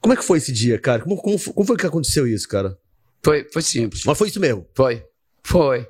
Como 0.01 0.13
é 0.13 0.17
que 0.17 0.25
foi 0.25 0.39
esse 0.39 0.53
dia, 0.53 0.79
cara? 0.79 1.03
Como, 1.03 1.17
como, 1.17 1.39
como 1.41 1.67
foi 1.67 1.77
que 1.77 1.87
aconteceu 1.87 2.27
isso, 2.27 2.47
cara? 2.49 2.77
Foi, 3.23 3.47
foi 3.53 3.63
simples. 3.63 4.05
Mas 4.05 4.17
foi 4.19 4.29
isso 4.29 4.41
mesmo. 4.41 4.67
Foi. 4.75 5.05
Foi. 5.43 5.87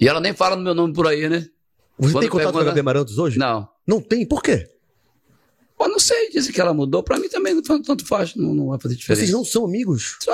E 0.00 0.08
ela 0.08 0.20
nem 0.20 0.32
fala 0.34 0.56
no 0.56 0.62
meu 0.62 0.74
nome 0.74 0.92
por 0.92 1.06
aí, 1.06 1.28
né? 1.28 1.46
Você 1.98 2.12
Quando 2.12 2.20
tem 2.22 2.30
contato 2.30 2.52
com 2.52 2.58
a 2.58 2.64
Gabi 2.64 2.80
Amarantos 2.80 3.18
hoje? 3.18 3.38
Não. 3.38 3.68
Não 3.86 4.00
tem? 4.00 4.26
Por 4.26 4.42
quê? 4.42 4.66
Pô, 5.76 5.88
não 5.88 5.98
sei, 5.98 6.30
dizem 6.30 6.52
que 6.52 6.60
ela 6.60 6.72
mudou. 6.72 7.02
Pra 7.02 7.18
mim 7.18 7.28
também 7.28 7.54
não 7.54 7.62
tanto 7.62 8.06
faz, 8.06 8.34
não, 8.34 8.54
não 8.54 8.68
vai 8.68 8.78
fazer 8.80 8.96
diferença. 8.96 9.20
Vocês 9.22 9.32
não 9.32 9.44
são 9.44 9.64
amigos? 9.64 10.16
Só 10.22 10.32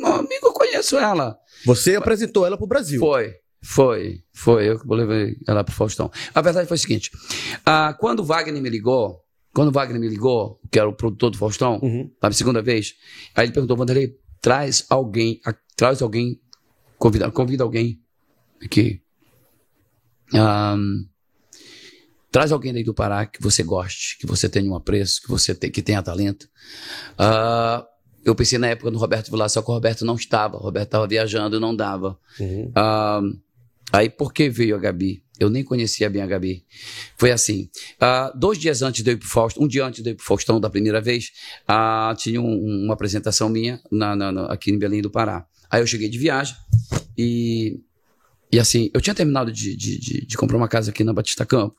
um 0.00 0.06
amigo, 0.06 0.46
eu 0.46 0.52
conheço 0.52 0.96
ela. 0.98 1.38
Você 1.64 1.96
apresentou 1.96 2.46
ela 2.46 2.56
pro 2.56 2.66
Brasil. 2.66 3.00
Foi, 3.00 3.34
foi, 3.62 4.22
foi. 4.34 4.68
Eu 4.68 4.78
que 4.78 4.86
levei 4.88 5.36
ela 5.46 5.64
pro 5.64 5.74
Faustão. 5.74 6.10
A 6.34 6.40
verdade 6.40 6.68
foi 6.68 6.76
o 6.76 6.80
seguinte: 6.80 7.10
ah, 7.64 7.94
quando 7.98 8.20
o 8.20 8.24
Wagner 8.24 8.60
me 8.62 8.68
ligou, 8.70 9.20
quando 9.54 9.68
o 9.68 9.72
Wagner 9.72 10.00
me 10.00 10.08
ligou, 10.08 10.60
que 10.70 10.78
era 10.78 10.88
o 10.88 10.92
produtor 10.94 11.30
do 11.30 11.38
Faustão, 11.38 11.78
Uhum. 11.82 12.10
a 12.20 12.32
segunda 12.32 12.60
vez, 12.62 12.94
aí 13.34 13.46
ele 13.46 13.52
perguntou, 13.52 13.76
Vanderlei, 13.76 14.14
traz 14.40 14.84
alguém, 14.90 15.40
traz 15.82 16.00
alguém, 16.00 16.40
convida, 16.96 17.28
convida 17.32 17.64
alguém 17.64 18.00
aqui. 18.64 19.02
Ahn, 20.32 21.06
traz 22.30 22.52
alguém 22.52 22.72
daí 22.72 22.84
do 22.84 22.94
Pará 22.94 23.26
que 23.26 23.42
você 23.42 23.64
goste, 23.64 24.16
que 24.18 24.24
você 24.24 24.48
tenha 24.48 24.70
um 24.70 24.76
apreço, 24.76 25.20
que 25.22 25.28
você 25.28 25.52
te- 25.56 25.70
que 25.70 25.82
tenha 25.82 26.00
talento. 26.00 26.48
Ah, 27.18 27.84
eu 28.24 28.32
pensei 28.36 28.58
na 28.60 28.68
época 28.68 28.92
no 28.92 28.98
Roberto 28.98 29.28
Vilar, 29.28 29.50
só 29.50 29.60
que 29.60 29.68
o 29.72 29.74
Roberto 29.74 30.04
não 30.04 30.14
estava. 30.14 30.56
O 30.56 30.60
Roberto 30.60 30.86
estava 30.86 31.08
viajando 31.08 31.56
e 31.56 31.60
não 31.60 31.74
dava. 31.74 32.16
Uhum. 32.38 32.70
Ah, 32.76 33.20
aí 33.92 34.08
por 34.08 34.32
que 34.32 34.48
veio 34.48 34.76
a 34.76 34.78
Gabi? 34.78 35.20
Eu 35.40 35.50
nem 35.50 35.64
conhecia 35.64 36.08
bem 36.08 36.22
a 36.22 36.26
Gabi. 36.26 36.64
Foi 37.18 37.32
assim. 37.32 37.68
ah, 38.00 38.32
dois 38.36 38.56
dias 38.56 38.82
antes 38.82 39.02
de 39.02 39.10
eu 39.10 39.14
ir 39.14 39.18
pro 39.18 39.28
Faustão, 39.28 39.64
um 39.64 39.66
dia 39.66 39.84
antes 39.84 40.00
de 40.00 40.10
eu 40.10 40.12
ir 40.12 40.16
pro 40.16 40.24
Faustão 40.24 40.60
da 40.60 40.70
primeira 40.70 41.00
vez, 41.00 41.32
ah, 41.66 42.14
tinha 42.16 42.40
um- 42.40 42.84
uma 42.84 42.94
apresentação 42.94 43.48
minha 43.48 43.80
na- 43.90 44.14
na- 44.14 44.30
na- 44.30 44.46
aqui 44.46 44.70
em 44.70 44.78
Belém 44.78 45.02
do 45.02 45.10
Pará. 45.10 45.44
Aí 45.72 45.80
eu 45.80 45.86
cheguei 45.86 46.10
de 46.10 46.18
viagem 46.18 46.54
e, 47.16 47.80
e 48.52 48.60
assim, 48.60 48.90
eu 48.92 49.00
tinha 49.00 49.14
terminado 49.14 49.50
de, 49.50 49.74
de, 49.74 49.98
de- 49.98 50.26
de 50.26 50.36
comprar 50.36 50.58
uma 50.58 50.68
casa 50.68 50.90
aqui 50.90 51.02
na 51.02 51.14
Batista 51.14 51.46
Campo. 51.46 51.76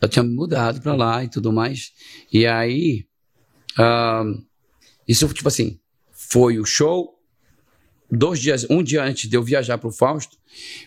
Eu 0.00 0.08
tinha 0.08 0.24
me 0.24 0.34
mudado 0.34 0.80
pra 0.80 0.94
lá 0.96 1.22
e 1.22 1.28
tudo 1.28 1.52
mais. 1.52 1.92
E 2.32 2.44
aí, 2.46 3.06
ah, 3.78 4.24
isso 5.06 5.28
tipo 5.28 5.46
assim, 5.46 5.78
foi 6.10 6.58
o 6.58 6.64
show, 6.64 7.14
dois 8.10 8.40
dias, 8.40 8.66
um 8.68 8.82
dia 8.82 9.04
antes 9.04 9.30
de 9.30 9.36
eu 9.36 9.42
viajar 9.44 9.78
pro 9.78 9.92
Fausto, 9.92 10.36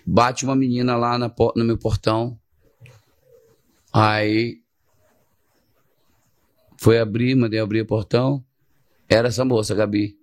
bate 0.06 0.44
uma 0.44 0.56
menina 0.58 0.98
lá 0.98 1.18
na 1.18 1.34
no 1.56 1.64
meu 1.64 1.78
portão. 1.78 2.38
Aí 3.94 4.58
foi 6.78 7.00
abrir, 7.00 7.34
mandei 7.36 7.60
abrir 7.60 7.82
o 7.82 7.86
portão. 7.86 8.44
Era 9.08 9.30
essa 9.30 9.46
moça, 9.46 9.74
Gabi. 9.74 10.18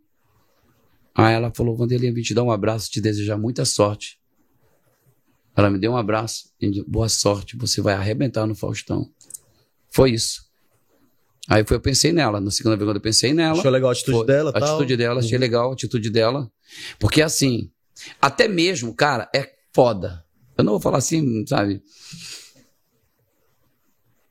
Aí 1.14 1.34
ela 1.34 1.52
falou: 1.54 1.76
Vanderlei, 1.76 2.10
eu 2.10 2.14
vim 2.14 2.22
te 2.22 2.34
dar 2.34 2.42
um 2.42 2.50
abraço, 2.50 2.90
te 2.90 3.00
desejar 3.00 3.36
muita 3.36 3.64
sorte. 3.64 4.18
Ela 5.54 5.68
me 5.68 5.78
deu 5.78 5.92
um 5.92 5.96
abraço 5.96 6.50
e 6.58 6.70
disse, 6.70 6.88
boa 6.88 7.08
sorte, 7.10 7.56
você 7.58 7.82
vai 7.82 7.92
arrebentar 7.94 8.46
no 8.46 8.54
Faustão. 8.54 9.10
Foi 9.90 10.10
isso. 10.12 10.40
Aí 11.46 11.62
foi, 11.66 11.76
eu 11.76 11.80
pensei 11.80 12.10
nela. 12.12 12.40
Na 12.40 12.50
segunda 12.50 12.74
vez 12.76 12.88
quando 12.88 12.96
eu 12.96 13.02
pensei 13.02 13.34
nela. 13.34 13.58
Achou 13.58 13.70
legal 13.70 13.90
a 13.90 13.92
atitude 13.92 14.16
Foi. 14.16 14.26
dela 14.26 14.50
A 14.50 14.58
tal? 14.58 14.68
atitude 14.70 14.96
dela, 14.96 15.20
achei 15.20 15.34
Uhum. 15.34 15.40
legal 15.40 15.70
a 15.70 15.74
atitude 15.74 16.08
dela. 16.08 16.50
Porque 16.98 17.20
assim, 17.20 17.70
até 18.20 18.48
mesmo, 18.48 18.94
cara, 18.94 19.28
é 19.34 19.52
foda. 19.74 20.24
Eu 20.56 20.64
não 20.64 20.72
vou 20.72 20.80
falar 20.80 20.98
assim, 20.98 21.44
sabe? 21.46 21.82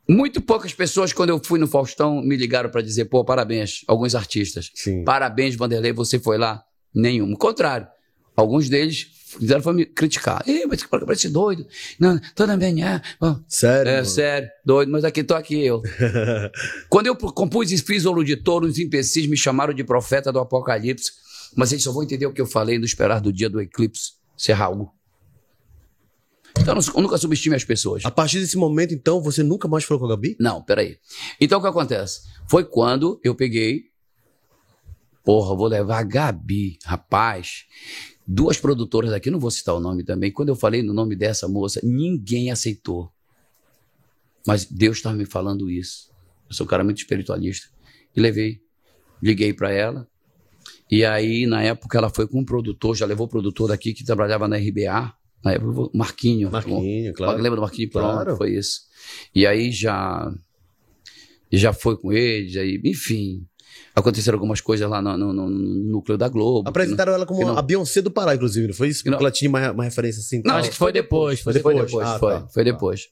Muito 0.09 0.41
poucas 0.41 0.73
pessoas, 0.73 1.13
quando 1.13 1.29
eu 1.29 1.39
fui 1.43 1.59
no 1.59 1.67
Faustão, 1.67 2.21
me 2.21 2.35
ligaram 2.35 2.69
pra 2.69 2.81
dizer, 2.81 3.05
pô, 3.05 3.23
parabéns, 3.23 3.81
alguns 3.87 4.15
artistas. 4.15 4.71
Sim. 4.73 5.03
Parabéns, 5.03 5.55
Vanderlei, 5.55 5.93
você 5.93 6.19
foi 6.19 6.37
lá. 6.37 6.63
Nenhum. 6.93 7.33
O 7.33 7.37
contrário. 7.37 7.87
Alguns 8.35 8.69
deles 8.69 9.07
fizeram 9.39 9.61
foi 9.61 9.73
me 9.73 9.85
criticar. 9.85 10.43
Ih, 10.47 10.65
mas 10.65 10.83
que 10.83 10.89
parece 10.89 11.29
doido. 11.29 11.65
Não, 11.99 12.19
toda 12.35 12.57
bem, 12.57 12.83
é. 12.83 13.01
Sério? 13.47 13.89
é, 13.89 13.95
mano? 13.95 14.05
sério, 14.05 14.49
doido, 14.65 14.91
mas 14.91 15.03
aqui 15.03 15.23
tô 15.23 15.35
aqui 15.35 15.63
eu. 15.63 15.81
Quando 16.89 17.07
eu 17.07 17.15
compus 17.15 17.71
e 17.71 17.77
fiz 17.77 18.05
Ouro 18.05 18.23
de 18.23 18.35
Touro, 18.35 18.65
os 18.65 18.79
imbecis 18.79 19.27
me 19.27 19.37
chamaram 19.37 19.73
de 19.73 19.83
profeta 19.83 20.31
do 20.31 20.39
Apocalipse, 20.39 21.11
mas 21.55 21.71
eles 21.71 21.83
só 21.83 21.91
vão 21.91 22.03
entender 22.03 22.25
o 22.25 22.33
que 22.33 22.41
eu 22.41 22.47
falei 22.47 22.77
no 22.77 22.85
esperar 22.85 23.21
do 23.21 23.31
dia 23.31 23.49
do 23.49 23.61
eclipse 23.61 24.13
ser 24.37 24.59
algo. 24.59 24.93
Então, 26.59 26.75
eu 26.75 27.01
nunca 27.01 27.17
subestime 27.17 27.55
as 27.55 27.63
pessoas. 27.63 28.03
A 28.05 28.11
partir 28.11 28.39
desse 28.39 28.57
momento, 28.57 28.93
então, 28.93 29.21
você 29.21 29.41
nunca 29.41 29.67
mais 29.67 29.83
falou 29.83 30.01
com 30.01 30.05
a 30.07 30.09
Gabi? 30.09 30.35
Não, 30.39 30.61
peraí. 30.61 30.97
Então, 31.39 31.59
o 31.59 31.61
que 31.61 31.67
acontece? 31.67 32.21
Foi 32.49 32.63
quando 32.63 33.19
eu 33.23 33.33
peguei. 33.33 33.90
Porra, 35.23 35.55
vou 35.55 35.67
levar 35.67 35.99
a 35.99 36.03
Gabi, 36.03 36.77
rapaz. 36.83 37.65
Duas 38.25 38.57
produtoras 38.57 39.11
aqui, 39.13 39.29
não 39.29 39.39
vou 39.39 39.51
citar 39.51 39.75
o 39.75 39.79
nome 39.79 40.03
também. 40.03 40.31
Quando 40.31 40.49
eu 40.49 40.55
falei 40.55 40.81
no 40.81 40.93
nome 40.93 41.15
dessa 41.15 41.47
moça, 41.47 41.79
ninguém 41.83 42.51
aceitou. 42.51 43.11
Mas 44.45 44.65
Deus 44.65 44.97
estava 44.97 45.15
me 45.15 45.25
falando 45.25 45.69
isso. 45.69 46.09
Eu 46.49 46.55
sou 46.55 46.65
um 46.65 46.69
cara 46.69 46.83
muito 46.83 46.97
espiritualista. 46.97 47.67
E 48.15 48.19
levei. 48.19 48.59
Liguei 49.21 49.53
para 49.53 49.71
ela. 49.71 50.07
E 50.89 51.05
aí, 51.05 51.45
na 51.45 51.61
época, 51.61 51.97
ela 51.97 52.09
foi 52.09 52.27
com 52.27 52.39
um 52.39 52.45
produtor, 52.45 52.95
já 52.95 53.05
levou 53.05 53.25
o 53.27 53.29
produtor 53.29 53.69
daqui 53.69 53.93
que 53.93 54.03
trabalhava 54.03 54.47
na 54.47 54.57
RBA. 54.57 55.13
Na 55.43 55.53
época, 55.53 55.89
Marquinho. 55.93 56.51
Marquinho, 56.51 57.13
claro. 57.13 57.37
Lembra 57.41 57.55
do 57.55 57.61
Marquinhos? 57.61 57.91
Pronto, 57.91 58.11
Claro. 58.13 58.37
foi 58.37 58.55
isso. 58.55 58.81
E 59.33 59.45
aí 59.47 59.71
já 59.71 60.31
já 61.51 61.73
foi 61.73 61.97
com 61.97 62.11
eles, 62.13 62.55
aí, 62.55 62.79
enfim. 62.85 63.45
Aconteceram 63.95 64.37
algumas 64.37 64.61
coisas 64.61 64.89
lá 64.89 65.01
no, 65.01 65.17
no- 65.17 65.33
no- 65.33 65.49
núcleo 65.49 66.17
da 66.17 66.29
Globo. 66.29 66.69
Apresentaram 66.69 67.13
ela 67.13 67.25
como 67.25 67.41
não- 67.45 67.57
a 67.57 67.61
Beyoncé 67.61 68.01
do 68.01 68.09
Pará, 68.09 68.33
inclusive, 68.35 68.67
não 68.67 68.73
foi 68.73 68.87
isso? 68.87 69.03
Que 69.03 69.09
não- 69.09 69.19
ela 69.19 69.29
tinha 69.31 69.49
uma, 69.49 69.71
uma 69.71 69.83
referência 69.83 70.19
assim. 70.21 70.41
Não, 70.45 70.55
acho 70.55 70.69
que 70.69 70.77
foi 70.77 70.91
depois. 70.93 71.41
Foi 71.41 71.51
depois, 71.53 71.75
depois. 71.75 71.91
depois. 71.91 72.07
Ah, 72.07 72.19
foi, 72.19 72.33
tá. 72.33 72.47
foi 72.47 72.63
depois. 72.63 73.07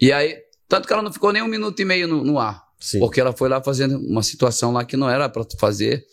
E 0.00 0.10
aí, 0.12 0.36
tanto 0.68 0.86
que 0.88 0.92
ela 0.92 1.02
não 1.02 1.12
ficou 1.12 1.32
nem 1.32 1.42
um 1.42 1.46
minuto 1.48 1.80
e 1.80 1.84
meio 1.84 2.08
no, 2.08 2.24
no 2.24 2.38
ar. 2.38 2.64
Sim. 2.80 2.98
Porque 2.98 3.20
ela 3.20 3.32
foi 3.32 3.48
lá 3.48 3.62
fazendo 3.62 3.96
uma 3.98 4.22
situação 4.22 4.72
lá 4.72 4.84
que 4.84 4.96
não 4.96 5.08
era 5.08 5.28
pra 5.28 5.44
fazer. 5.58 6.04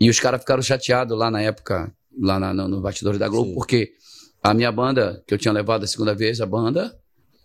E 0.00 0.10
os 0.10 0.18
caras 0.18 0.40
ficaram 0.40 0.60
chateados 0.62 1.16
lá 1.16 1.30
na 1.30 1.40
época, 1.40 1.92
lá 2.20 2.40
na, 2.40 2.52
no, 2.52 2.66
no 2.68 2.80
Bastidores 2.80 3.18
da 3.18 3.28
Globo, 3.28 3.50
Sim. 3.50 3.54
porque 3.54 3.92
a 4.42 4.52
minha 4.52 4.72
banda, 4.72 5.22
que 5.26 5.32
eu 5.32 5.38
tinha 5.38 5.52
levado 5.52 5.84
a 5.84 5.86
segunda 5.86 6.14
vez, 6.14 6.40
a 6.40 6.46
banda, 6.46 6.94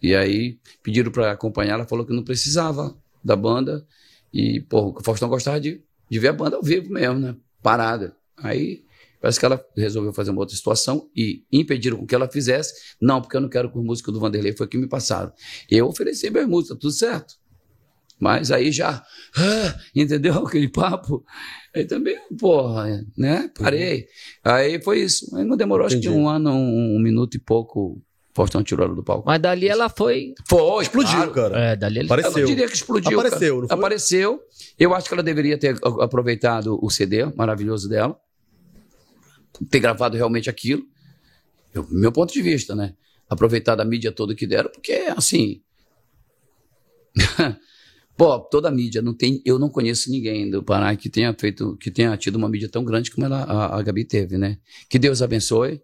e 0.01 0.15
aí 0.15 0.57
pediram 0.82 1.11
pra 1.11 1.32
acompanhar, 1.32 1.76
ela 1.76 1.86
falou 1.86 2.03
que 2.05 2.11
não 2.13 2.24
precisava 2.24 2.95
da 3.24 3.36
banda. 3.36 3.86
E, 4.34 4.59
pô, 4.61 4.93
o 4.97 5.03
Faustão 5.03 5.30
gostava 5.30 5.59
de, 5.59 5.82
de 6.10 6.20
ver 6.20 6.30
a 6.30 6.34
banda 6.34 6.55
ao 6.55 6.64
vivo 6.64 6.89
mesmo, 6.91 7.20
né? 7.20 7.36
Parada. 7.62 8.16
Aí 8.38 8.84
parece 9.20 9.39
que 9.39 9.45
ela 9.45 9.64
resolveu 9.76 10.14
fazer 10.14 10.32
uma 10.32 10.41
outra 10.41 10.55
situação 10.55 11.10
e 11.16 11.43
impediram 11.51 12.05
que 12.05 12.16
ela 12.16 12.30
fizesse. 12.30 12.95
Não, 13.01 13.22
porque 13.22 13.36
eu 13.36 13.41
não 13.41 13.49
quero 13.49 13.70
com 13.70 13.82
música 13.82 14.12
do 14.12 14.20
Vanderlei, 14.20 14.53
foi 14.53 14.66
o 14.66 14.70
que 14.70 14.78
me 14.78 14.88
passaram. 14.88 15.32
Eu 15.70 15.88
ofereci 15.88 16.30
minhas 16.30 16.47
músicas, 16.47 16.78
tudo 16.80 16.93
certo. 16.93 17.36
Mas 18.20 18.51
aí 18.51 18.72
já, 18.72 19.03
ah, 19.38 19.80
entendeu 19.95 20.34
aquele 20.45 20.70
papo? 20.70 21.24
Aí 21.76 21.86
também, 21.86 22.18
porra, 22.39 23.05
né? 23.16 23.51
Parei. 23.58 24.08
Aí 24.43 24.82
foi 24.82 25.01
isso. 25.01 25.36
Aí 25.36 25.43
não 25.43 25.55
demorou, 25.55 25.86
acho 25.86 25.99
que 25.99 26.08
Entendi. 26.08 26.22
um 26.22 26.28
ano, 26.28 26.51
um, 26.51 26.95
um 26.95 26.99
minuto 26.99 27.36
e 27.36 27.39
pouco, 27.39 28.01
Faustão 28.38 28.63
tirou 28.63 28.85
ela 28.85 28.95
do 28.95 29.03
palco. 29.03 29.23
Mas 29.25 29.41
dali 29.41 29.67
ela 29.67 29.89
foi. 29.89 30.33
Foi, 30.47 30.83
Explodiu, 30.83 31.11
claro. 31.15 31.31
cara. 31.33 31.59
É, 31.59 31.75
dali 31.75 31.99
ele 31.99 32.05
Eu 32.05 32.07
não 32.09 32.15
Apareceu. 32.15 32.45
diria 32.45 32.67
que 32.67 32.73
explodiu. 32.75 33.19
Apareceu, 33.19 33.61
não 33.61 33.67
foi? 33.67 33.77
Apareceu. 33.77 34.39
Eu 34.79 34.93
acho 34.95 35.07
que 35.07 35.13
ela 35.13 35.23
deveria 35.23 35.57
ter 35.57 35.75
a- 35.83 36.03
aproveitado 36.05 36.79
o 36.81 36.89
CD 36.89 37.25
maravilhoso 37.35 37.89
dela, 37.89 38.17
ter 39.69 39.79
gravado 39.79 40.15
realmente 40.15 40.49
aquilo. 40.49 40.83
Eu- 41.73 41.85
meu 41.89 42.11
ponto 42.11 42.31
de 42.31 42.41
vista, 42.41 42.75
né? 42.75 42.93
Aproveitado 43.29 43.81
a 43.81 43.85
mídia 43.85 44.11
toda 44.11 44.33
que 44.35 44.47
deram, 44.47 44.69
porque, 44.71 44.93
assim. 45.15 45.61
Pô, 48.15 48.39
toda 48.39 48.67
a 48.67 48.71
mídia, 48.71 49.01
não 49.01 49.13
tem, 49.13 49.41
eu 49.45 49.59
não 49.59 49.69
conheço 49.69 50.09
ninguém 50.09 50.49
do 50.49 50.63
Pará 50.63 50.95
que 50.95 51.07
tenha 51.09 51.35
feito, 51.39 51.77
que 51.77 51.91
tenha 51.91 52.15
tido 52.17 52.35
uma 52.35 52.49
mídia 52.49 52.67
tão 52.69 52.83
grande 52.83 53.11
como 53.11 53.25
ela, 53.27 53.43
a, 53.43 53.77
a 53.77 53.81
Gabi 53.83 54.05
teve, 54.05 54.38
né? 54.39 54.57
Que 54.89 54.97
Deus 54.97 55.21
abençoe. 55.21 55.81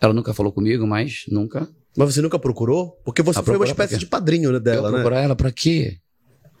Ela 0.00 0.12
nunca 0.12 0.32
falou 0.34 0.52
comigo, 0.52 0.86
mas 0.86 1.24
nunca. 1.28 1.68
Mas 1.96 2.14
você 2.14 2.20
nunca 2.22 2.38
procurou? 2.38 2.98
Porque 3.04 3.22
você 3.22 3.38
Ah, 3.38 3.42
foi 3.42 3.56
uma 3.56 3.64
espécie 3.66 3.96
de 3.98 4.06
padrinho 4.06 4.50
né, 4.50 4.56
eu 4.56 4.60
dela, 4.60 4.90
né? 4.90 4.96
procurar 4.98 5.20
ela 5.20 5.36
pra 5.36 5.50
quê? 5.52 5.98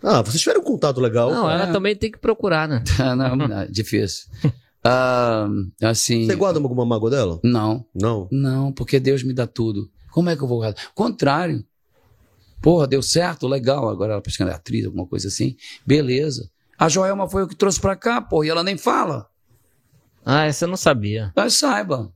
Ah, 0.02 0.22
vocês 0.22 0.40
tiveram 0.40 0.60
um 0.60 0.64
contato 0.64 1.00
legal. 1.00 1.30
Não, 1.30 1.50
ela 1.50 1.68
É. 1.68 1.72
também 1.72 1.96
tem 1.96 2.10
que 2.10 2.18
procurar, 2.18 2.68
né? 2.68 2.82
Ah, 2.98 3.16
não, 3.16 3.34
não, 3.36 3.66
difícil. 3.66 4.26
Ah, 4.86 5.48
assim. 5.82 6.26
Você 6.26 6.36
guarda 6.36 6.58
alguma 6.60 6.84
mágoa 6.84 7.08
dela? 7.08 7.40
Não, 7.42 7.86
Não. 7.94 8.28
não, 8.30 8.70
porque 8.70 9.00
Deus 9.00 9.22
me 9.22 9.32
dá 9.32 9.46
tudo. 9.46 9.90
Como 10.12 10.28
é 10.28 10.36
que 10.36 10.42
eu 10.42 10.46
vou 10.46 10.58
guardar? 10.58 10.78
Contrário. 10.94 11.64
Porra, 12.60 12.86
deu 12.86 13.00
certo, 13.02 13.48
legal. 13.48 13.88
Agora 13.88 14.12
ela 14.12 14.20
parece 14.20 14.36
que 14.36 14.42
ela 14.42 14.52
é 14.52 14.54
atriz, 14.54 14.84
alguma 14.84 15.06
coisa 15.06 15.28
assim. 15.28 15.56
Beleza. 15.86 16.50
A 16.78 16.90
Joelma 16.90 17.26
foi 17.26 17.44
o 17.44 17.48
que 17.48 17.56
trouxe 17.56 17.80
pra 17.80 17.96
cá, 17.96 18.20
porra, 18.20 18.44
e 18.46 18.50
ela 18.50 18.62
nem 18.62 18.76
fala. 18.76 19.26
Ah, 20.22 20.44
essa 20.44 20.66
eu 20.66 20.68
não 20.68 20.76
sabia. 20.76 21.32
Mas 21.34 21.54
saiba. 21.54 22.12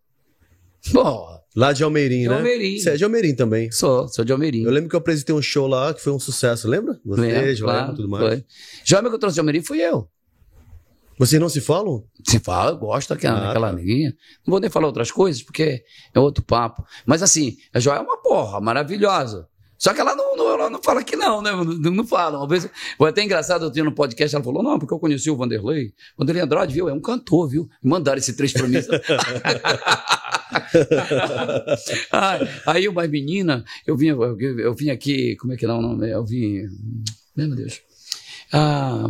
Porra, 0.92 1.40
Lá 1.59 1.72
de 1.72 1.82
Almeirim, 1.82 2.20
de 2.22 2.28
né? 2.28 2.36
Almeirim. 2.36 2.78
Você 2.78 2.90
é 2.90 2.96
de 2.96 3.02
Almeirim 3.02 3.34
também. 3.34 3.68
Sou, 3.72 4.06
sou 4.06 4.24
de 4.24 4.30
Almeirim. 4.30 4.62
Eu 4.62 4.70
lembro 4.70 4.88
que 4.88 4.94
eu 4.94 4.98
apresentei 5.00 5.34
um 5.34 5.42
show 5.42 5.66
lá 5.66 5.92
que 5.92 6.00
foi 6.00 6.12
um 6.12 6.18
sucesso, 6.20 6.68
lembra? 6.68 7.00
Você, 7.04 7.20
Lembro, 7.20 7.54
Joelma, 7.56 7.78
claro, 7.80 7.96
tudo 7.96 8.09
mais. 8.09 8.24
foi. 8.24 8.44
Joelma 8.84 9.09
que 9.09 9.14
eu 9.16 9.18
trouxe 9.18 9.34
de 9.34 9.40
Almeirim 9.40 9.61
fui 9.61 9.80
eu. 9.80 10.09
Vocês 11.18 11.40
não 11.40 11.48
se 11.48 11.61
falam? 11.61 12.04
Se 12.24 12.38
fala, 12.38 12.70
eu 12.70 12.76
gosto 12.78 13.09
daquela, 13.09 13.38
Ah, 13.40 13.46
daquela 13.48 13.70
tá. 13.72 13.76
linha. 13.76 14.11
Não 14.46 14.52
vou 14.52 14.61
nem 14.61 14.70
falar 14.70 14.86
outras 14.86 15.11
coisas, 15.11 15.42
porque 15.42 15.82
é 16.14 16.20
outro 16.20 16.44
papo. 16.44 16.84
Mas 17.04 17.24
assim, 17.24 17.56
a 17.74 17.80
Joelma 17.80 18.04
é 18.04 18.06
uma 18.06 18.22
porra, 18.22 18.61
maravilhosa. 18.61 19.47
Só 19.79 19.95
que 19.95 20.01
ela 20.01 20.16
não, 20.16 20.37
não, 20.37 20.51
ela 20.51 20.68
não 20.68 20.83
fala 20.83 21.05
que 21.05 21.14
não, 21.14 21.41
né? 21.41 21.53
Não, 21.53 21.93
não 21.93 22.07
fala. 22.07 22.39
Uma 22.39 22.49
vez, 22.49 22.68
foi 22.97 23.11
até 23.11 23.22
engraçado, 23.22 23.64
eu 23.64 23.70
tinha 23.70 23.85
no 23.85 23.93
podcast, 23.93 24.35
ela 24.35 24.45
falou, 24.45 24.62
não, 24.62 24.79
porque 24.79 24.93
eu 24.93 24.99
conheci 24.99 25.31
o 25.31 25.37
Vanderlei. 25.37 25.95
Vanderlei 26.16 26.43
Andrade, 26.43 26.74
viu? 26.74 26.89
É 26.89 26.93
um 26.93 27.01
cantor, 27.01 27.49
viu? 27.49 27.68
Mandaram 27.83 28.18
esse 28.18 28.35
trecho 28.35 28.55
pra 28.55 28.66
mim. 28.66 28.79
aí 32.66 32.89
uma 32.89 33.07
menina, 33.07 33.64
eu 33.87 33.97
vim, 33.97 34.09
eu, 34.09 34.41
eu 34.41 34.74
vim 34.74 34.91
aqui, 34.91 35.37
como 35.37 35.53
é 35.53 35.57
que 35.57 35.66
não, 35.66 35.81
não 35.81 36.05
eu 36.05 36.24
vim, 36.24 36.66
meu 37.37 37.55
Deus. 37.55 37.81
Ah, 38.53 39.09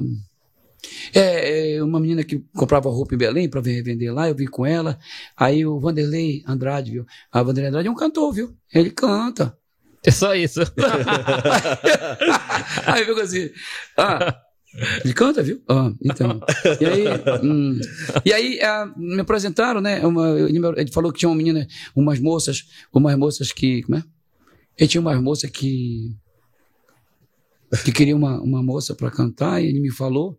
é, 1.15 1.77
é, 1.77 1.83
uma 1.83 2.01
menina 2.01 2.25
que 2.25 2.39
comprava 2.55 2.91
roupa 2.91 3.15
em 3.15 3.19
Belém 3.19 3.49
para 3.49 3.61
vender 3.61 4.11
lá, 4.11 4.29
eu 4.29 4.35
vi 4.35 4.47
com 4.47 4.67
ela. 4.67 4.99
Aí 5.37 5.65
o 5.65 5.79
Vanderlei 5.79 6.43
Andrade, 6.47 6.93
viu? 6.93 7.07
A 7.33 7.43
Vanderlei 7.43 7.69
Andrade 7.69 7.89
é 7.89 7.91
um 7.91 7.95
cantor, 7.95 8.33
viu? 8.33 8.55
Ele 8.73 8.91
canta. 8.91 9.57
É 10.05 10.11
só 10.11 10.35
isso. 10.35 10.61
aí 12.87 13.05
ficou 13.05 13.23
assim. 13.23 13.51
Ah, 13.97 14.41
ele 15.05 15.15
canta, 15.15 15.43
viu? 15.43 15.61
Ah, 15.69 15.93
então. 16.05 16.41
E 16.81 16.85
aí, 16.85 17.05
hum, 17.43 17.81
e 18.25 18.33
aí 18.33 18.61
ah, 18.61 18.93
me 18.97 19.21
apresentaram, 19.21 19.81
né? 19.81 20.05
Uma, 20.07 20.37
ele 20.77 20.93
falou 20.93 21.13
que 21.13 21.19
tinha 21.19 21.29
uma 21.29 21.37
menina, 21.37 21.67
umas 21.97 22.21
moças, 22.21 22.69
umas 22.93 23.17
moças 23.17 23.53
que. 23.53 23.83
Como 23.83 23.99
é? 23.99 24.05
Ele 24.77 24.89
tinha 24.89 25.01
umas 25.01 25.21
moças 25.21 25.51
que. 25.51 26.15
que 27.85 27.93
queria 27.93 28.15
uma, 28.15 28.41
uma 28.41 28.63
moça 28.63 28.95
para 28.95 29.11
cantar, 29.11 29.63
e 29.63 29.67
ele 29.67 29.81
me 29.81 29.91
falou. 29.91 30.39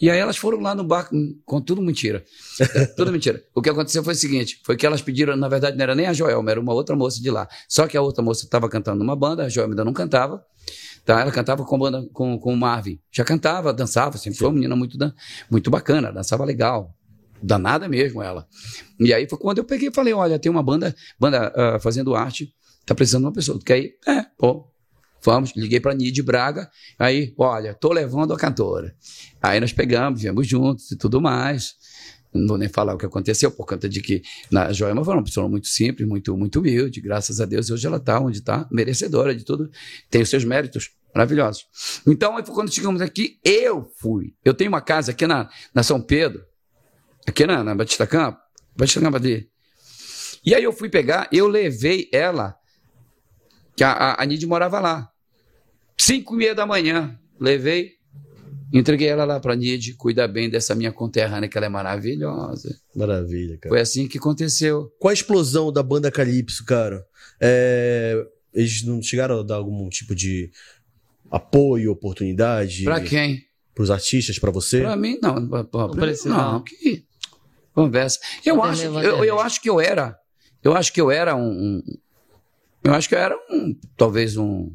E 0.00 0.08
aí 0.10 0.18
elas 0.18 0.36
foram 0.36 0.60
lá 0.60 0.74
no 0.74 0.84
bar 0.84 1.10
com 1.44 1.60
tudo 1.60 1.82
mentira. 1.82 2.24
tudo 2.96 3.10
mentira. 3.10 3.42
O 3.54 3.60
que 3.60 3.68
aconteceu 3.68 4.02
foi 4.04 4.14
o 4.14 4.16
seguinte: 4.16 4.60
foi 4.64 4.76
que 4.76 4.86
elas 4.86 5.02
pediram, 5.02 5.36
na 5.36 5.48
verdade, 5.48 5.76
não 5.76 5.82
era 5.82 5.94
nem 5.94 6.06
a 6.06 6.12
Joelma, 6.12 6.50
era 6.50 6.60
uma 6.60 6.72
outra 6.72 6.94
moça 6.94 7.20
de 7.20 7.30
lá. 7.30 7.48
Só 7.68 7.86
que 7.86 7.96
a 7.96 8.02
outra 8.02 8.22
moça 8.22 8.44
estava 8.44 8.68
cantando 8.68 8.98
numa 8.98 9.16
banda, 9.16 9.44
a 9.44 9.48
Joelma 9.48 9.72
ainda 9.74 9.84
não 9.84 9.92
cantava. 9.92 10.44
Tá? 11.04 11.20
Ela 11.20 11.32
cantava 11.32 11.64
com 11.64 11.78
banda 11.78 12.06
com, 12.12 12.38
com 12.38 12.52
o 12.52 12.56
Marvin. 12.56 13.00
Já 13.10 13.24
cantava, 13.24 13.72
dançava, 13.72 14.18
sempre 14.18 14.38
foi 14.38 14.48
uma 14.48 14.54
menina 14.54 14.76
muito, 14.76 14.98
muito 15.50 15.70
bacana, 15.70 16.12
dançava 16.12 16.44
legal. 16.44 16.94
Danada 17.42 17.88
mesmo 17.88 18.22
ela. 18.22 18.46
E 18.98 19.14
aí 19.14 19.28
foi 19.28 19.38
quando 19.38 19.58
eu 19.58 19.64
peguei 19.64 19.88
e 19.88 19.92
falei: 19.92 20.12
olha, 20.12 20.38
tem 20.38 20.50
uma 20.50 20.62
banda, 20.62 20.94
banda 21.18 21.52
uh, 21.56 21.80
fazendo 21.80 22.14
arte, 22.14 22.52
tá 22.84 22.94
precisando 22.94 23.22
de 23.22 23.26
uma 23.26 23.32
pessoa. 23.32 23.58
Tu 23.58 23.64
quer 23.64 23.78
ir? 23.78 23.96
É, 24.06 24.24
pô, 24.36 24.68
Vamos, 25.24 25.52
liguei 25.56 25.80
para 25.80 25.94
Nide 25.94 26.22
Braga, 26.22 26.70
aí, 26.98 27.34
olha, 27.36 27.74
tô 27.74 27.92
levando 27.92 28.32
a 28.32 28.36
cantora. 28.36 28.94
Aí 29.42 29.58
nós 29.60 29.72
pegamos, 29.72 30.22
viemos 30.22 30.46
juntos 30.46 30.90
e 30.92 30.96
tudo 30.96 31.20
mais. 31.20 31.74
Não 32.32 32.46
vou 32.46 32.58
nem 32.58 32.68
falar 32.68 32.94
o 32.94 32.98
que 32.98 33.06
aconteceu, 33.06 33.50
por 33.50 33.66
conta 33.66 33.88
de 33.88 34.00
que 34.00 34.22
na 34.50 34.72
Joelma 34.72 35.04
foi 35.04 35.14
uma 35.14 35.24
pessoa 35.24 35.48
muito 35.48 35.66
simples, 35.66 36.06
muito, 36.06 36.36
muito 36.36 36.58
humilde, 36.60 37.00
graças 37.00 37.40
a 37.40 37.46
Deus, 37.46 37.70
hoje 37.70 37.86
ela 37.86 37.96
está 37.96 38.20
onde 38.20 38.38
está, 38.38 38.68
merecedora 38.70 39.34
de 39.34 39.44
tudo, 39.44 39.70
tem 40.10 40.22
os 40.22 40.28
seus 40.28 40.44
méritos 40.44 40.90
maravilhosos. 41.14 41.66
Então, 42.06 42.40
quando 42.44 42.72
chegamos 42.72 43.00
aqui, 43.00 43.38
eu 43.42 43.90
fui. 43.98 44.34
Eu 44.44 44.54
tenho 44.54 44.68
uma 44.68 44.80
casa 44.80 45.12
aqui 45.12 45.26
na, 45.26 45.48
na 45.74 45.82
São 45.82 46.00
Pedro, 46.00 46.44
aqui 47.26 47.46
na, 47.46 47.64
na 47.64 47.74
Batista 47.74 48.06
Campo, 48.06 48.38
Batista 48.76 49.00
Campo 49.00 49.16
ali. 49.16 49.48
E 50.44 50.54
aí 50.54 50.62
eu 50.62 50.72
fui 50.72 50.88
pegar, 50.88 51.28
eu 51.32 51.48
levei 51.48 52.08
ela 52.12 52.57
que 53.78 53.84
a, 53.84 53.92
a, 53.92 54.22
a 54.22 54.26
Nid 54.26 54.44
morava 54.44 54.80
lá. 54.80 55.08
Cinco 55.96 56.34
e 56.34 56.38
meia 56.38 56.54
da 56.54 56.66
manhã, 56.66 57.16
levei, 57.40 57.92
entreguei 58.72 59.06
ela 59.06 59.24
lá 59.24 59.38
para 59.38 59.52
a 59.52 59.56
Nid, 59.56 59.94
cuida 59.94 60.26
bem 60.26 60.50
dessa 60.50 60.74
minha 60.74 60.90
conterrânea, 60.90 61.48
que 61.48 61.56
ela 61.56 61.66
é 61.66 61.68
maravilhosa. 61.68 62.76
Maravilha, 62.94 63.56
cara. 63.56 63.72
Foi 63.72 63.80
assim 63.80 64.08
que 64.08 64.18
aconteceu. 64.18 64.92
Qual 64.98 65.10
a 65.10 65.14
explosão 65.14 65.72
da 65.72 65.80
banda 65.80 66.10
Calypso, 66.10 66.64
cara? 66.64 67.06
É, 67.40 68.20
eles 68.52 68.82
não 68.82 69.00
chegaram 69.00 69.38
a 69.38 69.42
dar 69.44 69.54
algum 69.54 69.88
tipo 69.88 70.12
de 70.12 70.50
apoio, 71.30 71.92
oportunidade? 71.92 72.82
Para 72.82 73.00
quem? 73.00 73.44
Para 73.76 73.84
os 73.84 73.92
artistas, 73.92 74.40
para 74.40 74.50
você? 74.50 74.80
Para 74.80 74.96
mim, 74.96 75.20
não. 75.22 75.48
Pra, 75.48 75.62
pra, 75.62 75.86
não, 75.86 75.96
não, 76.24 76.52
não. 76.52 76.64
Que 76.64 77.06
conversa. 77.72 78.18
Eu 78.44 78.60
acho, 78.60 78.82
eu, 78.82 79.24
eu 79.24 79.38
acho 79.38 79.62
que 79.62 79.70
eu 79.70 79.80
era, 79.80 80.18
eu 80.64 80.74
acho 80.74 80.92
que 80.92 81.00
eu 81.00 81.12
era 81.12 81.36
um, 81.36 81.80
eu 82.88 82.94
acho 82.94 83.08
que 83.08 83.14
era 83.14 83.36
um, 83.50 83.76
talvez 83.96 84.36
um. 84.38 84.72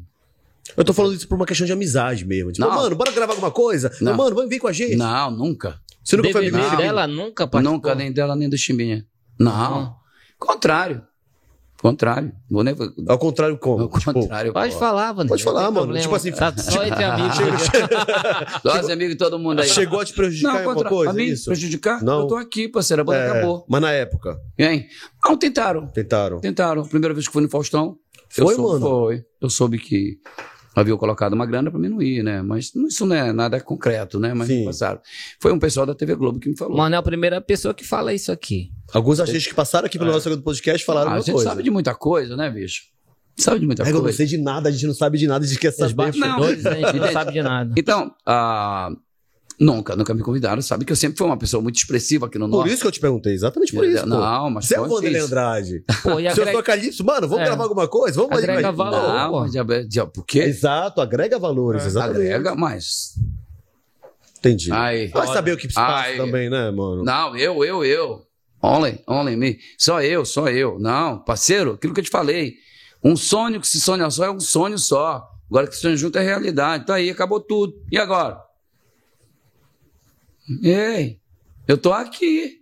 Eu 0.76 0.84
tô 0.84 0.92
falando 0.92 1.14
isso 1.14 1.26
por 1.26 1.34
uma 1.34 1.44
questão 1.44 1.66
de 1.66 1.72
amizade 1.72 2.24
mesmo. 2.24 2.52
Tipo, 2.52 2.66
não. 2.66 2.74
mano, 2.74 2.94
bora 2.94 3.10
gravar 3.10 3.32
alguma 3.32 3.50
coisa? 3.50 3.90
Não. 4.00 4.16
Mano, 4.16 4.36
vamos 4.36 4.48
vir 4.48 4.60
com 4.60 4.68
a 4.68 4.72
gente. 4.72 4.94
Não, 4.94 5.30
nunca. 5.32 5.80
Você 6.02 6.16
nunca 6.16 6.40
DVD 6.40 6.62
foi 6.62 6.76
dela? 6.76 7.06
Nunca 7.08 7.46
participou? 7.46 7.72
Nunca, 7.76 7.94
nem 7.96 8.12
dela, 8.12 8.36
nem 8.36 8.48
do 8.48 8.56
Chimbinha. 8.56 9.04
Não. 9.38 9.80
Uhum. 9.80 9.92
Contrário. 10.38 11.02
Contrário. 11.84 12.32
Vou 12.48 12.64
nem... 12.64 12.74
Ao 13.08 13.18
contrário, 13.18 13.58
como? 13.58 13.82
Ao 13.82 13.98
tipo, 13.98 14.12
contrário. 14.12 14.54
Pode 14.54 14.74
falar, 14.74 15.12
mano. 15.12 15.28
Pode 15.28 15.44
falar, 15.44 15.64
mano. 15.64 15.78
Problema. 15.78 16.00
Tipo 16.00 16.14
assim. 16.14 16.32
Tá 16.32 16.56
só 16.56 16.82
entre 16.82 17.02
amigos. 17.04 17.36
Só 18.62 18.78
entre 18.78 18.92
amigos 18.92 19.16
todo 19.16 19.38
mundo 19.38 19.60
aí. 19.60 19.68
Chegou 19.68 20.00
a 20.00 20.04
te 20.04 20.14
prejudicar 20.14 20.62
não, 20.62 20.70
alguma 20.70 20.88
coisa? 20.88 21.10
A 21.10 21.12
mim, 21.12 21.24
isso? 21.24 21.46
prejudicar? 21.46 22.02
Não. 22.02 22.20
Eu 22.20 22.26
tô 22.26 22.36
aqui, 22.36 22.68
parceiro. 22.68 23.02
A 23.02 23.04
banda 23.04 23.18
é, 23.18 23.30
acabou. 23.30 23.66
Mas 23.68 23.82
na 23.82 23.92
época? 23.92 24.38
Hein? 24.58 24.86
Não, 25.22 25.36
tentaram. 25.36 25.86
Tentaram. 25.88 26.40
Tentaram. 26.40 26.86
Primeira 26.86 27.12
vez 27.12 27.26
que 27.26 27.32
fui 27.32 27.42
no 27.42 27.50
Faustão. 27.50 27.98
Foi, 28.42 28.54
soube, 28.54 28.72
mano? 28.72 28.86
Foi. 28.86 29.24
Eu 29.40 29.50
soube 29.50 29.78
que 29.78 30.18
havia 30.74 30.96
colocado 30.96 31.34
uma 31.34 31.46
grana 31.46 31.70
para 31.70 31.78
mim 31.78 31.88
não 31.88 32.02
ir, 32.02 32.22
né? 32.22 32.42
Mas 32.42 32.72
isso 32.74 33.06
não 33.06 33.14
é 33.14 33.32
nada 33.32 33.60
concreto, 33.60 34.18
né? 34.18 34.34
Mas 34.34 34.48
Sim. 34.48 34.64
passaram. 34.64 35.00
Foi 35.40 35.52
um 35.52 35.58
pessoal 35.58 35.86
da 35.86 35.94
TV 35.94 36.16
Globo 36.16 36.40
que 36.40 36.48
me 36.48 36.56
falou. 36.56 36.76
Mano, 36.76 36.94
é 36.94 36.98
a 36.98 37.02
primeira 37.02 37.40
pessoa 37.40 37.72
que 37.72 37.84
fala 37.84 38.12
isso 38.12 38.32
aqui. 38.32 38.72
Alguns 38.92 39.20
artistas 39.20 39.46
que 39.46 39.54
passaram 39.54 39.86
aqui 39.86 39.98
pelo 39.98 40.10
é. 40.10 40.14
nosso 40.14 40.42
podcast 40.42 40.84
falaram 40.84 41.12
ah, 41.12 41.14
a 41.14 41.18
gente 41.20 41.32
coisa. 41.32 41.48
sabe 41.48 41.62
de 41.62 41.70
muita 41.70 41.94
coisa, 41.94 42.36
né, 42.36 42.50
bicho? 42.50 42.82
Sabe 43.36 43.60
de 43.60 43.66
muita 43.66 43.82
é, 43.82 43.86
coisa. 43.86 43.98
Eu 43.98 44.02
não 44.02 44.12
sei 44.12 44.26
de 44.26 44.38
nada, 44.38 44.68
a 44.68 44.72
gente 44.72 44.86
não 44.86 44.94
sabe 44.94 45.18
de 45.18 45.26
nada, 45.26 45.44
a 45.44 45.48
gente 45.48 45.58
quer 45.58 45.72
saber. 45.72 46.14
Não, 46.16 46.42
a 46.42 46.54
gente 46.54 47.00
não 47.00 47.12
sabe 47.12 47.32
de 47.32 47.42
nada. 47.42 47.74
Então, 47.76 48.14
uh, 48.28 48.96
Nunca, 49.58 49.94
nunca 49.94 50.12
me 50.12 50.22
convidaram. 50.22 50.60
Sabe 50.60 50.84
que 50.84 50.92
eu 50.92 50.96
sempre 50.96 51.16
fui 51.16 51.26
uma 51.26 51.36
pessoa 51.36 51.62
muito 51.62 51.76
expressiva 51.76 52.26
aqui 52.26 52.38
no 52.38 52.48
Norte. 52.48 52.68
Por 52.68 52.72
isso 52.72 52.82
que 52.82 52.88
eu 52.88 52.92
te 52.92 53.00
perguntei, 53.00 53.32
exatamente 53.32 53.72
por 53.72 53.84
isso. 53.84 54.06
Não, 54.06 54.50
mas. 54.50 54.66
Você 54.66 54.76
é 54.76 54.80
o 54.80 54.90
Wanderlei 54.90 55.20
Andrade. 55.20 55.84
Pô, 56.02 56.18
e 56.18 56.26
agrega... 56.26 56.34
Se 56.34 56.40
eu 56.40 56.52
sou 56.52 56.62
Calipso, 56.62 57.04
mano, 57.04 57.28
vamos 57.28 57.42
é. 57.42 57.46
gravar 57.46 57.62
alguma 57.62 57.86
coisa? 57.86 58.20
Vamos 58.20 58.36
Agrega 58.36 58.72
valor. 58.72 59.14
Não, 59.14 59.30
pô. 59.30 59.84
De, 59.86 60.06
por 60.06 60.24
quê? 60.26 60.40
Exato, 60.40 61.00
agrega 61.00 61.38
valores, 61.38 61.84
é. 61.84 61.86
exatamente. 61.86 62.32
Agrega, 62.32 62.54
mas. 62.54 63.14
Entendi. 64.38 64.70
Ai, 64.72 65.08
Vai 65.08 65.26
saber 65.28 65.52
o 65.52 65.56
que 65.56 65.68
se 65.68 65.74
passa 65.74 66.08
ai, 66.08 66.16
também, 66.16 66.50
né, 66.50 66.70
mano? 66.70 67.02
Não, 67.02 67.36
eu, 67.36 67.64
eu, 67.64 67.84
eu. 67.84 68.22
Only, 68.62 69.00
only 69.06 69.36
me. 69.36 69.58
Só 69.78 70.02
eu, 70.02 70.24
só 70.24 70.48
eu. 70.48 70.78
Não, 70.78 71.18
parceiro, 71.18 71.72
aquilo 71.72 71.94
que 71.94 72.00
eu 72.00 72.04
te 72.04 72.10
falei. 72.10 72.54
Um 73.02 73.16
sonho 73.16 73.60
que 73.60 73.68
se 73.68 73.80
sonha 73.80 74.10
só 74.10 74.24
é 74.24 74.30
um 74.30 74.40
sonho 74.40 74.78
só. 74.78 75.30
Agora 75.48 75.66
que 75.66 75.74
se 75.74 75.82
sonha 75.82 75.96
junto 75.96 76.18
é 76.18 76.22
realidade. 76.22 76.86
Tá 76.86 76.94
aí, 76.94 77.10
acabou 77.10 77.40
tudo. 77.40 77.74
E 77.90 77.98
agora? 77.98 78.43
Ei, 80.62 81.18
eu 81.66 81.78
tô 81.78 81.92
aqui. 81.92 82.60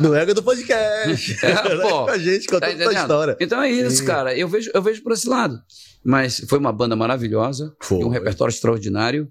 No 0.00 0.14
ego 0.14 0.32
do 0.32 0.42
podcast. 0.42 1.36
É, 1.44 1.76
pô, 1.76 2.04
com 2.04 2.10
a 2.10 2.18
gente 2.18 2.46
contando 2.46 2.78
tá 2.78 2.88
a 2.88 2.92
história. 2.92 3.36
Então 3.38 3.62
é 3.62 3.70
isso, 3.70 3.98
Sim. 3.98 4.06
cara. 4.06 4.36
Eu 4.36 4.48
vejo, 4.48 4.70
eu 4.72 4.80
vejo 4.80 5.02
por 5.02 5.12
esse 5.12 5.28
lado. 5.28 5.62
Mas 6.02 6.40
foi 6.48 6.58
uma 6.58 6.72
banda 6.72 6.96
maravilhosa, 6.96 7.74
foi. 7.80 8.02
um 8.02 8.08
repertório 8.08 8.50
extraordinário. 8.50 9.30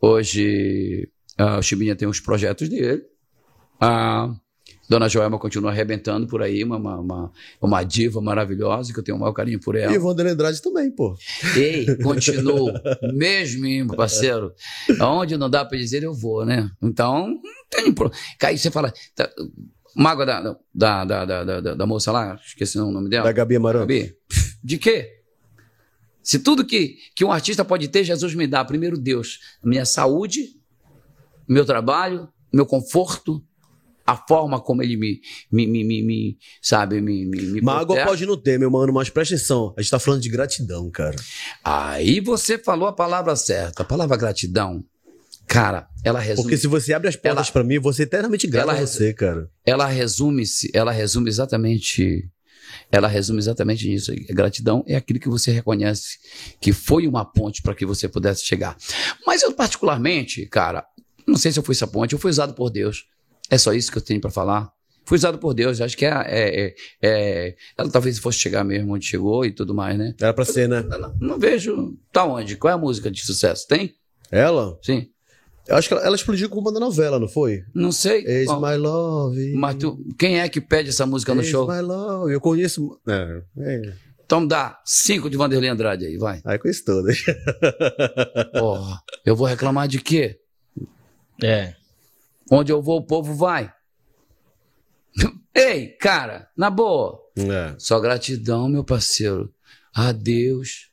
Hoje 0.00 1.08
uh, 1.40 1.58
o 1.58 1.62
Chibinha 1.62 1.96
tem 1.96 2.06
os 2.06 2.20
projetos 2.20 2.68
dele. 2.68 3.02
Uh, 3.82 4.36
Dona 4.88 5.08
Joelma 5.08 5.38
continua 5.38 5.70
arrebentando 5.70 6.26
por 6.26 6.42
aí, 6.42 6.62
uma, 6.62 6.76
uma, 6.76 7.32
uma, 7.60 7.82
diva 7.82 8.20
maravilhosa, 8.20 8.92
que 8.92 8.98
eu 8.98 9.02
tenho 9.02 9.16
o 9.16 9.20
maior 9.20 9.32
carinho 9.32 9.58
por 9.58 9.76
ela. 9.76 9.92
E 9.92 9.98
o 9.98 10.04
Wander 10.04 10.26
Andrade 10.26 10.60
também, 10.60 10.90
pô. 10.90 11.16
Ei, 11.56 11.86
continuo. 12.02 12.72
mesmo, 13.14 13.94
parceiro. 13.96 14.52
Aonde 15.00 15.36
não 15.36 15.48
dá 15.48 15.64
para 15.64 15.78
dizer, 15.78 16.02
eu 16.02 16.12
vou, 16.12 16.44
né? 16.44 16.70
Então, 16.82 17.28
não 17.28 17.40
tem 17.70 17.92
problema. 17.92 18.22
Aí 18.42 18.58
você 18.58 18.70
fala. 18.70 18.92
Tá, 19.14 19.30
mágoa 19.96 20.26
da, 20.26 20.56
da, 20.74 21.04
da, 21.04 21.24
da, 21.24 21.44
da, 21.44 21.74
da 21.74 21.86
moça 21.86 22.10
lá, 22.12 22.38
esqueci 22.44 22.78
o 22.78 22.90
nome 22.90 23.08
dela. 23.08 23.24
Da 23.24 23.32
Gabi 23.32 23.56
Amaranto. 23.56 23.86
Gabi. 23.86 24.14
De 24.62 24.76
quê? 24.76 25.10
Se 26.22 26.38
tudo 26.38 26.64
que, 26.64 26.96
que 27.14 27.24
um 27.24 27.30
artista 27.30 27.64
pode 27.64 27.86
ter, 27.88 28.02
Jesus 28.02 28.34
me 28.34 28.46
dá. 28.46 28.64
Primeiro, 28.64 28.98
Deus. 28.98 29.38
Minha 29.62 29.84
saúde, 29.84 30.48
meu 31.46 31.64
trabalho, 31.64 32.28
meu 32.52 32.64
conforto, 32.64 33.44
a 34.06 34.16
forma 34.16 34.60
como 34.60 34.82
ele 34.82 34.96
me, 34.96 35.20
me, 35.50 35.66
me, 35.66 35.84
me, 35.84 36.02
me 36.02 36.38
sabe, 36.60 37.00
me, 37.00 37.24
me, 37.24 37.42
me 37.42 37.60
Mágoa 37.60 38.04
pode 38.04 38.26
não 38.26 38.36
ter, 38.36 38.58
meu 38.58 38.70
mano, 38.70 38.92
mas 38.92 39.08
presta 39.08 39.34
atenção. 39.34 39.74
A 39.76 39.82
gente 39.82 39.90
tá 39.90 39.98
falando 39.98 40.20
de 40.20 40.28
gratidão, 40.28 40.90
cara. 40.90 41.16
Aí 41.62 42.20
você 42.20 42.58
falou 42.58 42.86
a 42.86 42.92
palavra 42.92 43.34
certa. 43.34 43.82
A 43.82 43.86
palavra 43.86 44.16
gratidão, 44.16 44.84
cara, 45.46 45.88
ela 46.04 46.20
resume... 46.20 46.44
Porque 46.44 46.58
se 46.58 46.66
você 46.66 46.92
abre 46.92 47.08
as 47.08 47.16
portas 47.16 47.50
para 47.50 47.64
mim, 47.64 47.78
você 47.78 48.02
é 48.02 48.04
eternamente 48.04 48.46
grato 48.46 48.70
a 48.70 48.74
você, 48.74 49.14
cara. 49.14 49.48
Ela 49.64 49.86
resume-se, 49.86 50.70
ela 50.74 50.92
resume 50.92 51.28
exatamente... 51.28 52.28
Ela 52.90 53.08
resume 53.08 53.38
exatamente 53.38 53.92
isso. 53.92 54.12
Gratidão 54.30 54.84
é 54.86 54.96
aquilo 54.96 55.18
que 55.20 55.28
você 55.28 55.50
reconhece 55.50 56.18
que 56.60 56.72
foi 56.72 57.06
uma 57.06 57.24
ponte 57.24 57.62
para 57.62 57.74
que 57.74 57.86
você 57.86 58.08
pudesse 58.08 58.44
chegar. 58.44 58.76
Mas 59.26 59.42
eu, 59.42 59.52
particularmente, 59.52 60.44
cara, 60.46 60.84
não 61.26 61.36
sei 61.36 61.52
se 61.52 61.58
eu 61.58 61.62
fui 61.62 61.74
essa 61.74 61.86
ponte, 61.86 62.12
eu 62.12 62.18
fui 62.18 62.30
usado 62.30 62.52
por 62.52 62.70
Deus. 62.70 63.06
É 63.50 63.58
só 63.58 63.72
isso 63.72 63.90
que 63.92 63.98
eu 63.98 64.02
tenho 64.02 64.20
para 64.20 64.30
falar. 64.30 64.70
fui 65.04 65.16
usado 65.16 65.38
por 65.38 65.54
Deus. 65.54 65.80
Acho 65.80 65.96
que 65.96 66.04
é, 66.06 66.10
é, 66.10 66.66
é, 66.66 66.74
é, 67.02 67.56
ela 67.76 67.90
talvez 67.90 68.18
fosse 68.18 68.38
chegar 68.38 68.64
mesmo 68.64 68.94
onde 68.94 69.06
chegou 69.06 69.44
e 69.44 69.52
tudo 69.52 69.74
mais, 69.74 69.98
né? 69.98 70.14
Era 70.20 70.32
pra 70.32 70.44
ser, 70.44 70.68
né? 70.68 70.78
Eu 70.90 70.98
não, 70.98 71.16
não 71.20 71.38
vejo. 71.38 71.96
Tá 72.12 72.24
onde? 72.24 72.56
Qual 72.56 72.70
é 72.70 72.74
a 72.74 72.78
música 72.78 73.10
de 73.10 73.24
sucesso? 73.24 73.66
Tem? 73.68 73.94
Ela? 74.30 74.78
Sim. 74.82 75.08
Eu 75.66 75.76
acho 75.76 75.88
que 75.88 75.94
ela, 75.94 76.04
ela 76.04 76.16
explodiu 76.16 76.48
com 76.50 76.60
uma 76.60 76.72
da 76.72 76.78
novela, 76.80 77.18
não 77.18 77.28
foi? 77.28 77.62
Não 77.74 77.90
sei. 77.90 78.24
Ex 78.26 78.46
Bom, 78.46 78.60
My 78.60 78.76
Love. 78.76 79.54
mas 79.54 79.76
tu, 79.76 79.98
quem 80.18 80.40
é 80.40 80.48
que 80.48 80.60
pede 80.60 80.90
essa 80.90 81.06
música 81.06 81.34
no 81.34 81.40
Ex 81.40 81.48
show? 81.50 81.66
My 81.66 81.80
Love. 81.80 82.32
Eu 82.32 82.40
conheço. 82.40 83.00
É, 83.08 83.42
é. 83.58 83.92
Então 84.26 84.46
dá 84.46 84.80
cinco 84.84 85.28
de 85.30 85.36
Vanderlei 85.36 85.68
Andrade 85.70 86.06
aí, 86.06 86.16
vai. 86.16 86.40
Aí 86.44 86.58
conheço 86.58 86.84
todas. 86.84 87.18
Porra, 88.58 89.00
eu 89.24 89.36
vou 89.36 89.46
reclamar 89.46 89.86
de 89.88 90.00
quê? 90.00 90.38
É. 91.42 91.74
Onde 92.50 92.72
eu 92.72 92.82
vou, 92.82 92.98
o 92.98 93.06
povo 93.06 93.34
vai. 93.34 93.72
Ei, 95.54 95.88
cara, 95.88 96.48
na 96.56 96.70
boa. 96.70 97.20
É. 97.36 97.74
Só 97.78 97.98
gratidão, 98.00 98.68
meu 98.68 98.84
parceiro. 98.84 99.52
Adeus. 99.94 100.90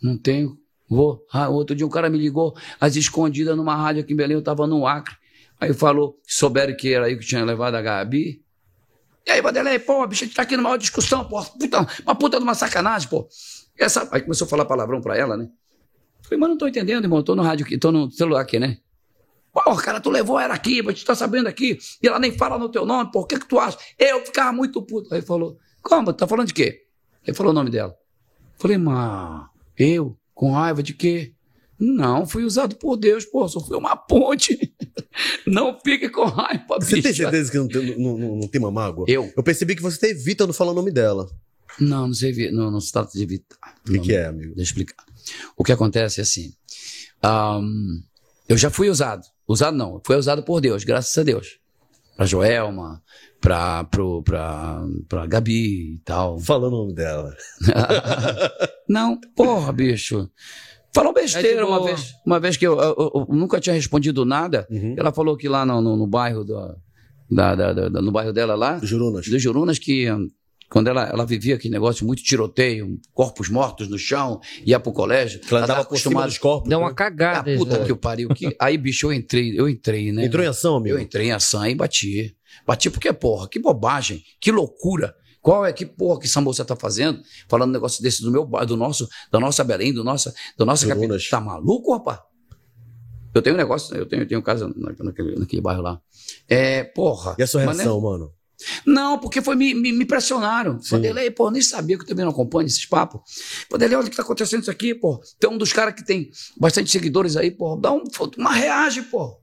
Não 0.00 0.16
tenho. 0.16 0.58
Vou. 0.88 1.24
Ah, 1.32 1.48
outro 1.48 1.74
dia 1.74 1.86
um 1.86 1.90
cara 1.90 2.08
me 2.08 2.18
ligou, 2.18 2.56
às 2.80 2.94
escondidas 2.94 3.56
numa 3.56 3.74
rádio 3.74 4.02
aqui 4.02 4.12
em 4.12 4.16
Belém, 4.16 4.36
eu 4.36 4.42
tava 4.42 4.66
no 4.66 4.86
Acre. 4.86 5.16
Aí 5.60 5.72
falou, 5.72 6.20
souberam 6.26 6.76
que 6.76 6.92
era 6.92 7.06
aí 7.06 7.16
que 7.18 7.26
tinha 7.26 7.44
levado 7.44 7.74
a 7.74 7.82
Gabi. 7.82 8.42
E 9.26 9.30
aí, 9.30 9.42
Vanderlei, 9.42 9.78
pô, 9.80 10.06
bicho, 10.06 10.22
a 10.22 10.26
gente 10.26 10.36
tá 10.36 10.42
aqui 10.42 10.56
numa 10.56 10.68
maior 10.68 10.76
discussão, 10.76 11.24
pô. 11.24 11.42
Puta, 11.42 11.86
uma 12.04 12.14
puta 12.14 12.38
de 12.38 12.44
uma 12.44 12.54
sacanagem, 12.54 13.08
pô. 13.08 13.28
E 13.78 13.82
essa... 13.82 14.08
Aí 14.12 14.20
começou 14.20 14.46
a 14.46 14.48
falar 14.48 14.64
palavrão 14.64 15.00
pra 15.00 15.16
ela, 15.16 15.36
né? 15.36 15.48
Falei, 16.22 16.38
mas 16.38 16.48
não 16.48 16.56
tô 16.56 16.68
entendendo, 16.68 17.04
irmão. 17.04 17.22
Tô 17.22 17.34
no 17.34 17.42
rádio 17.42 17.66
aqui, 17.66 17.76
tô 17.76 17.90
no 17.90 18.10
celular 18.10 18.42
aqui, 18.42 18.60
né? 18.60 18.78
Porra, 19.64 19.82
cara, 19.82 20.00
tu 20.00 20.10
levou 20.10 20.38
ela 20.38 20.54
aqui, 20.54 20.82
mas 20.82 21.00
tu 21.00 21.06
tá 21.06 21.14
sabendo 21.14 21.48
aqui. 21.48 21.78
E 22.02 22.06
ela 22.06 22.18
nem 22.18 22.36
fala 22.36 22.58
no 22.58 22.68
teu 22.68 22.84
nome, 22.84 23.10
o 23.14 23.24
que 23.24 23.38
que 23.38 23.46
tu 23.48 23.58
acha? 23.58 23.78
Eu 23.98 24.24
ficava 24.24 24.52
muito 24.52 24.82
puto. 24.82 25.12
Aí 25.14 25.20
ele 25.20 25.26
falou, 25.26 25.56
como? 25.82 26.12
Tá 26.12 26.26
falando 26.26 26.48
de 26.48 26.54
quê? 26.54 26.82
Ele 27.26 27.34
falou 27.36 27.52
o 27.52 27.54
nome 27.54 27.70
dela. 27.70 27.94
Falei, 28.58 28.76
mas 28.76 29.46
eu? 29.78 30.16
Com 30.34 30.52
raiva 30.52 30.82
de 30.82 30.92
quê? 30.92 31.32
Não, 31.78 32.26
fui 32.26 32.44
usado 32.44 32.76
por 32.76 32.96
Deus, 32.96 33.24
pô, 33.24 33.48
só 33.48 33.60
fui 33.60 33.76
uma 33.76 33.96
ponte. 33.96 34.58
Não 35.46 35.78
fique 35.82 36.08
com 36.10 36.24
raiva, 36.24 36.64
Você 36.80 37.00
tem 37.00 37.12
certeza 37.14 37.50
que 37.50 37.56
não 37.56 37.68
tem, 37.68 37.98
não, 37.98 38.18
não- 38.18 38.36
não 38.36 38.48
tem 38.48 38.58
uma 38.60 38.70
mágoa? 38.70 39.06
Eu? 39.08 39.32
Eu 39.34 39.42
percebi 39.42 39.74
que 39.74 39.80
você 39.82 40.08
evita 40.10 40.46
não 40.46 40.52
falar 40.52 40.72
o 40.72 40.74
nome 40.74 40.90
dela. 40.90 41.26
Não, 41.80 42.06
não 42.08 42.14
sei, 42.14 42.50
não, 42.50 42.70
não 42.70 42.80
se 42.80 42.92
trata 42.92 43.12
de 43.12 43.22
evitar. 43.22 43.56
O 43.86 43.92
que, 43.92 43.98
que 43.98 44.14
é, 44.14 44.26
amigo? 44.26 44.54
Deixa 44.54 44.60
eu 44.60 44.64
explicar. 44.64 45.04
O 45.56 45.64
que 45.64 45.72
acontece 45.72 46.20
é 46.20 46.22
assim. 46.22 46.52
ahn, 47.22 48.00
eu 48.48 48.56
já 48.58 48.70
fui 48.70 48.88
usado. 48.90 49.22
Usado 49.48 49.76
não, 49.76 50.00
foi 50.04 50.16
usado 50.16 50.42
por 50.42 50.60
Deus, 50.60 50.84
graças 50.84 51.16
a 51.16 51.22
Deus. 51.22 51.58
Pra 52.16 52.24
Joelma, 52.26 53.02
pra, 53.40 53.84
pro, 53.84 54.22
pra, 54.22 54.82
pra 55.08 55.26
Gabi 55.26 55.94
e 55.94 55.98
tal. 56.04 56.38
Fala 56.40 56.68
o 56.68 56.70
nome 56.70 56.94
dela. 56.94 57.34
não, 58.88 59.18
porra, 59.36 59.72
bicho. 59.72 60.28
Falou 60.94 61.12
besteira 61.12 61.60
É 61.60 61.64
uma 61.64 61.84
vez. 61.84 62.14
Uma 62.24 62.40
vez 62.40 62.56
que 62.56 62.66
eu, 62.66 62.78
eu- 62.80 63.12
eu 63.14 63.26
nunca 63.36 63.60
tinha 63.60 63.74
respondido 63.74 64.24
nada. 64.24 64.66
Uhum. 64.70 64.94
Ela 64.98 65.12
falou 65.12 65.36
que 65.36 65.46
lá 65.48 65.64
no, 65.66 65.80
no, 65.82 65.94
no 65.96 66.06
bairro 66.06 66.42
da, 66.42 66.74
da, 67.30 67.54
da- 67.54 67.72
da- 67.74 67.88
da- 67.90 68.02
no 68.02 68.10
bairro 68.10 68.32
dela 68.32 68.54
lá, 68.54 68.78
Jurunas. 68.82 69.28
dos 69.28 69.42
Jurunas 69.42 69.78
que 69.78 70.06
quando 70.70 70.88
ela, 70.88 71.04
ela 71.08 71.24
vivia 71.24 71.54
aquele 71.54 71.72
negócio 71.72 72.04
muito 72.06 72.22
tiroteio, 72.22 72.98
corpos 73.12 73.48
mortos 73.48 73.88
no 73.88 73.98
chão, 73.98 74.40
ia 74.64 74.80
pro 74.80 74.92
colégio, 74.92 75.40
ela 75.42 75.60
tava 75.60 75.64
andava 75.64 75.84
por 75.88 75.98
cima 75.98 76.24
dos 76.26 76.38
corpos. 76.38 76.68
Deu 76.68 76.78
uma 76.78 76.88
né? 76.88 76.92
Ah, 76.92 76.96
cagada. 76.96 77.56
puta 77.56 77.78
né? 77.78 77.84
que 77.84 77.92
o 77.92 77.96
pariu. 77.96 78.28
Que... 78.30 78.54
Aí, 78.60 78.76
bicho, 78.76 79.06
eu 79.06 79.12
entrei, 79.12 79.58
eu 79.58 79.68
entrei, 79.68 80.12
né? 80.12 80.24
Entrou 80.24 80.44
em 80.44 80.48
ação, 80.48 80.76
amigo? 80.76 80.96
Eu 80.96 81.00
entrei 81.00 81.28
em 81.28 81.32
ação 81.32 81.64
e 81.66 81.74
bati. 81.74 82.36
Bati 82.66 82.90
porque, 82.90 83.12
porra, 83.12 83.48
que 83.48 83.58
bobagem, 83.58 84.22
que 84.40 84.50
loucura. 84.50 85.14
Qual 85.40 85.64
é 85.64 85.72
que 85.72 85.86
porra 85.86 86.18
que 86.18 86.26
essa 86.26 86.40
moça 86.40 86.64
tá 86.64 86.74
fazendo? 86.74 87.22
Falando 87.48 87.70
um 87.70 87.72
negócio 87.72 88.02
desse 88.02 88.20
do 88.20 88.32
meu 88.32 88.44
bairro, 88.44 88.66
do 88.66 88.76
nosso, 88.76 89.08
da 89.30 89.38
nossa 89.38 89.62
Belém, 89.62 89.92
do 89.92 90.02
nossa, 90.02 90.34
do 90.58 90.66
nossa 90.66 90.84
capital. 90.88 91.16
Tá 91.30 91.40
maluco, 91.40 91.92
rapaz? 91.92 92.18
Eu 93.32 93.42
tenho 93.42 93.54
um 93.54 93.58
negócio, 93.58 93.94
eu 93.94 94.06
tenho, 94.06 94.22
eu 94.22 94.26
tenho 94.26 94.42
casa 94.42 94.66
na- 94.74 94.92
naquele, 94.98 95.36
naquele 95.36 95.62
bairro 95.62 95.82
lá. 95.82 96.00
É, 96.48 96.82
porra. 96.82 97.36
E 97.38 97.42
a 97.44 97.46
sua 97.46 97.64
mas, 97.64 97.76
né, 97.76 97.84
reação, 97.84 98.00
mano? 98.00 98.32
Não, 98.86 99.18
porque 99.18 99.42
foi 99.42 99.54
me, 99.56 99.74
me, 99.74 99.92
me 99.92 100.04
pressionaram. 100.04 100.78
Vanderlei, 100.90 101.30
pô, 101.30 101.50
nem 101.50 101.60
sabia 101.62 101.96
que 101.96 102.04
eu 102.04 102.08
também 102.08 102.24
não 102.24 102.32
acompanho 102.32 102.66
esses 102.66 102.86
papos. 102.86 103.20
Vanderlei, 103.70 103.96
olha 103.98 104.06
o 104.06 104.10
que 104.10 104.16
tá 104.16 104.22
acontecendo 104.22 104.62
isso 104.62 104.70
aqui, 104.70 104.94
pô. 104.94 105.20
Tem 105.38 105.50
um 105.50 105.58
dos 105.58 105.72
caras 105.72 105.94
que 105.94 106.04
tem 106.04 106.30
bastante 106.58 106.90
seguidores 106.90 107.36
aí, 107.36 107.50
pô. 107.50 107.76
Dá 107.76 107.92
um, 107.92 108.02
uma 108.38 108.52
reage, 108.52 109.02
pô. 109.02 109.38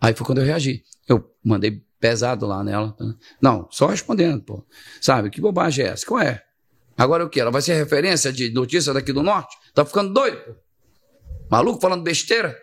Aí 0.00 0.14
foi 0.14 0.26
quando 0.26 0.38
eu 0.38 0.44
reagi. 0.44 0.82
Eu 1.08 1.24
mandei 1.44 1.82
pesado 2.00 2.46
lá 2.46 2.62
nela. 2.64 2.96
né? 2.98 3.14
Não, 3.40 3.68
só 3.70 3.86
respondendo, 3.86 4.42
pô. 4.42 4.64
Sabe, 5.00 5.30
que 5.30 5.40
bobagem 5.40 5.84
é 5.84 5.88
essa? 5.88 6.06
Qual 6.06 6.20
é? 6.20 6.42
Agora 6.96 7.24
o 7.24 7.28
que? 7.30 7.40
Ela 7.40 7.50
vai 7.50 7.62
ser 7.62 7.74
referência 7.74 8.32
de 8.32 8.52
notícia 8.52 8.92
daqui 8.92 9.12
do 9.12 9.22
norte? 9.22 9.56
Tá 9.74 9.84
ficando 9.84 10.12
doido, 10.12 10.38
pô. 10.44 10.54
Maluco 11.50 11.80
falando 11.80 12.02
besteira? 12.02 12.56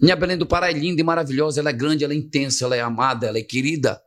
Minha 0.00 0.14
Belém 0.16 0.36
do 0.36 0.46
Pará 0.46 0.70
é 0.70 0.74
linda 0.74 1.00
e 1.00 1.04
maravilhosa, 1.04 1.60
ela 1.60 1.70
é 1.70 1.72
grande, 1.72 2.04
ela 2.04 2.12
é 2.12 2.16
intensa, 2.16 2.64
ela 2.64 2.76
é 2.76 2.80
amada, 2.80 3.26
ela 3.26 3.38
é 3.38 3.42
querida. 3.42 4.00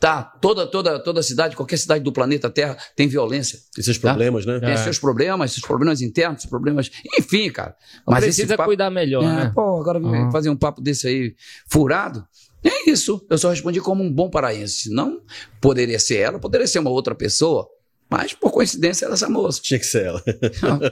Tá, 0.00 0.22
toda, 0.22 0.64
toda, 0.64 1.02
toda 1.02 1.20
cidade, 1.24 1.56
qualquer 1.56 1.76
cidade 1.76 2.04
do 2.04 2.12
planeta 2.12 2.48
Terra 2.48 2.76
tem 2.94 3.08
violência. 3.08 3.58
E 3.76 3.82
seus 3.82 3.98
Tá. 3.98 4.10
problemas, 4.10 4.46
né? 4.46 4.60
Tem 4.60 4.70
É. 4.70 4.76
seus 4.76 4.96
problemas, 4.96 5.50
seus 5.52 5.66
problemas 5.66 6.00
internos, 6.00 6.42
seus 6.42 6.50
problemas. 6.50 6.88
Enfim, 7.18 7.50
cara. 7.50 7.74
Mas 8.06 8.22
Precisa 8.22 8.56
papo- 8.56 8.68
cuidar 8.68 8.90
melhor, 8.90 9.24
é, 9.24 9.26
né? 9.46 9.52
Pô, 9.52 9.80
agora 9.80 9.98
Uhum. 9.98 10.30
fazer 10.30 10.50
um 10.50 10.56
papo 10.56 10.80
desse 10.80 11.08
aí 11.08 11.34
furado. 11.68 12.24
É 12.62 12.88
isso. 12.90 13.24
Eu 13.28 13.38
só 13.38 13.50
respondi 13.50 13.80
como 13.80 14.04
um 14.04 14.12
bom 14.12 14.30
paraense. 14.30 14.88
Não 14.88 15.20
poderia 15.60 15.98
ser 15.98 16.18
ela, 16.18 16.38
poderia 16.38 16.66
ser 16.68 16.78
uma 16.78 16.90
outra 16.90 17.12
pessoa. 17.14 17.68
Mas, 18.10 18.32
por 18.32 18.50
coincidência, 18.50 19.04
era 19.04 19.14
essa 19.14 19.28
moça. 19.28 19.60
Tinha 19.62 19.78
que 19.78 19.84
ser 19.86 20.06
ela. 20.06 20.22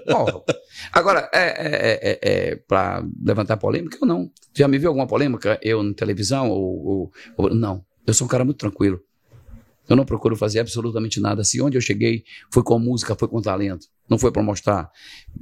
Porra. 0.06 0.42
Agora, 0.92 1.30
é, 1.32 1.40
é, 1.40 2.00
é, 2.02 2.18
é, 2.22 2.56
para 2.56 3.02
levantar 3.24 3.56
polêmica, 3.56 3.96
eu 4.00 4.06
não. 4.06 4.30
Já 4.54 4.68
me 4.68 4.78
viu 4.78 4.88
alguma 4.88 5.06
polêmica? 5.06 5.58
Eu 5.62 5.82
na 5.82 5.94
televisão? 5.94 6.50
Ou, 6.50 6.86
ou- 6.86 7.12
ou- 7.36 7.54
não. 7.54 7.84
Eu 8.06 8.12
sou 8.14 8.26
um 8.26 8.28
cara 8.28 8.44
muito 8.44 8.58
tranquilo. 8.58 9.00
Eu 9.88 9.94
não 9.96 10.04
procuro 10.04 10.36
fazer 10.36 10.58
absolutamente 10.60 11.20
nada. 11.20 11.42
Se 11.44 11.60
onde 11.62 11.76
eu 11.76 11.80
cheguei 11.80 12.24
foi 12.52 12.62
com 12.62 12.78
música, 12.78 13.14
foi 13.14 13.28
com 13.28 13.40
talento. 13.40 13.86
Não 14.10 14.18
foi 14.18 14.30
para 14.32 14.42
mostrar 14.42 14.90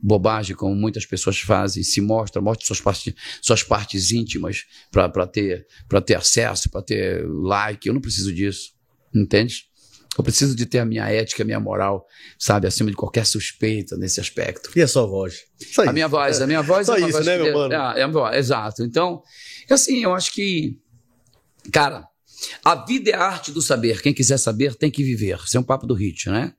bobagem, 0.03 0.55
como 0.55 0.75
muitas 0.75 1.05
pessoas 1.07 1.39
fazem. 1.41 1.83
Se 1.83 2.01
mostra, 2.01 2.41
mostra 2.43 2.67
suas 2.67 2.81
partes, 2.81 3.15
suas 3.43 3.63
partes 3.63 4.13
íntimas 4.13 4.65
para 4.93 5.27
ter, 5.27 5.67
pra 5.89 6.01
ter 6.01 6.15
acesso, 6.15 6.71
para 6.71 6.83
ter 6.83 7.27
like. 7.27 7.89
Eu 7.89 7.95
não 7.95 8.01
preciso 8.01 8.33
disso. 8.33 8.73
Entende? 9.15 9.65
Eu 10.17 10.23
preciso 10.25 10.55
de 10.55 10.65
ter 10.67 10.79
a 10.79 10.85
minha 10.85 11.09
ética, 11.09 11.43
a 11.43 11.47
minha 11.47 11.59
moral, 11.59 12.07
sabe, 12.39 12.67
acima 12.69 12.89
de 12.91 12.97
qualquer 12.97 13.27
suspeita 13.27 13.97
nesse 13.97 14.21
aspecto. 14.21 14.71
E 14.77 14.83
a 14.83 14.87
sua 14.89 15.07
voz? 15.07 15.41
Só 15.73 15.83
A 15.83 15.85
isso. 15.87 15.93
minha 15.95 16.07
voz, 16.09 16.41
a 16.41 16.47
minha 16.47 16.63
voz 16.63 16.87
Só 16.87 16.95
é 16.95 16.99
uma 16.99 17.09
isso, 17.09 17.17
voz 17.19 17.27
né, 17.27 17.37
que- 17.37 17.43
meu 17.43 17.53
mano? 17.55 17.75
É, 17.75 17.77
é 17.77 17.81
a 17.81 17.95
minha 17.95 18.09
voz, 18.09 18.37
exato. 18.37 18.85
Então, 18.85 19.23
assim, 19.71 20.05
eu 20.05 20.15
acho 20.15 20.33
que, 20.33 20.79
cara, 21.73 22.07
a 22.65 22.75
vida 22.85 23.11
é 23.11 23.15
a 23.15 23.23
arte 23.23 23.51
do 23.51 23.61
saber. 23.63 24.01
Quem 24.03 24.15
quiser 24.15 24.39
saber 24.39 24.75
tem 24.75 24.91
que 24.91 25.03
viver. 25.03 25.39
Isso 25.45 25.57
é 25.57 25.61
um 25.61 25.65
papo 25.65 25.87
do 25.87 25.95
hit, 25.95 26.29
né? 26.31 26.53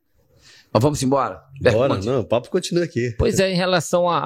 Mas 0.73 0.81
vamos 0.83 1.01
embora. 1.01 1.41
Bora, 1.61 1.87
Pergunte. 1.87 2.05
não, 2.05 2.19
o 2.19 2.25
papo 2.25 2.49
continua 2.49 2.83
aqui. 2.83 3.15
Pois 3.17 3.39
é, 3.39 3.49
em 3.49 3.55
relação 3.55 4.09
a, 4.09 4.17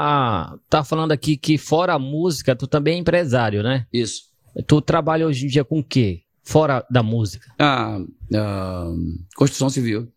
a. 0.53 0.57
Tá 0.67 0.83
falando 0.83 1.11
aqui 1.11 1.37
que 1.37 1.59
fora 1.59 1.93
a 1.93 1.99
música, 1.99 2.55
tu 2.55 2.65
também 2.65 2.95
é 2.95 2.97
empresário, 2.97 3.61
né? 3.61 3.85
Isso. 3.93 4.23
Tu 4.65 4.81
trabalha 4.81 5.27
hoje 5.27 5.45
em 5.45 5.47
dia 5.47 5.63
com 5.63 5.77
o 5.79 5.83
quê? 5.83 6.21
Fora 6.49 6.83
da 6.89 7.03
música. 7.03 7.53
Ah, 7.59 7.99
ah, 8.33 8.91
construção 9.35 9.69
civil. 9.69 10.11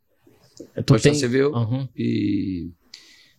Tu 0.57 0.93
Construção 0.95 1.15
civil 1.15 1.55
Aham. 1.55 1.87
e 1.95 2.71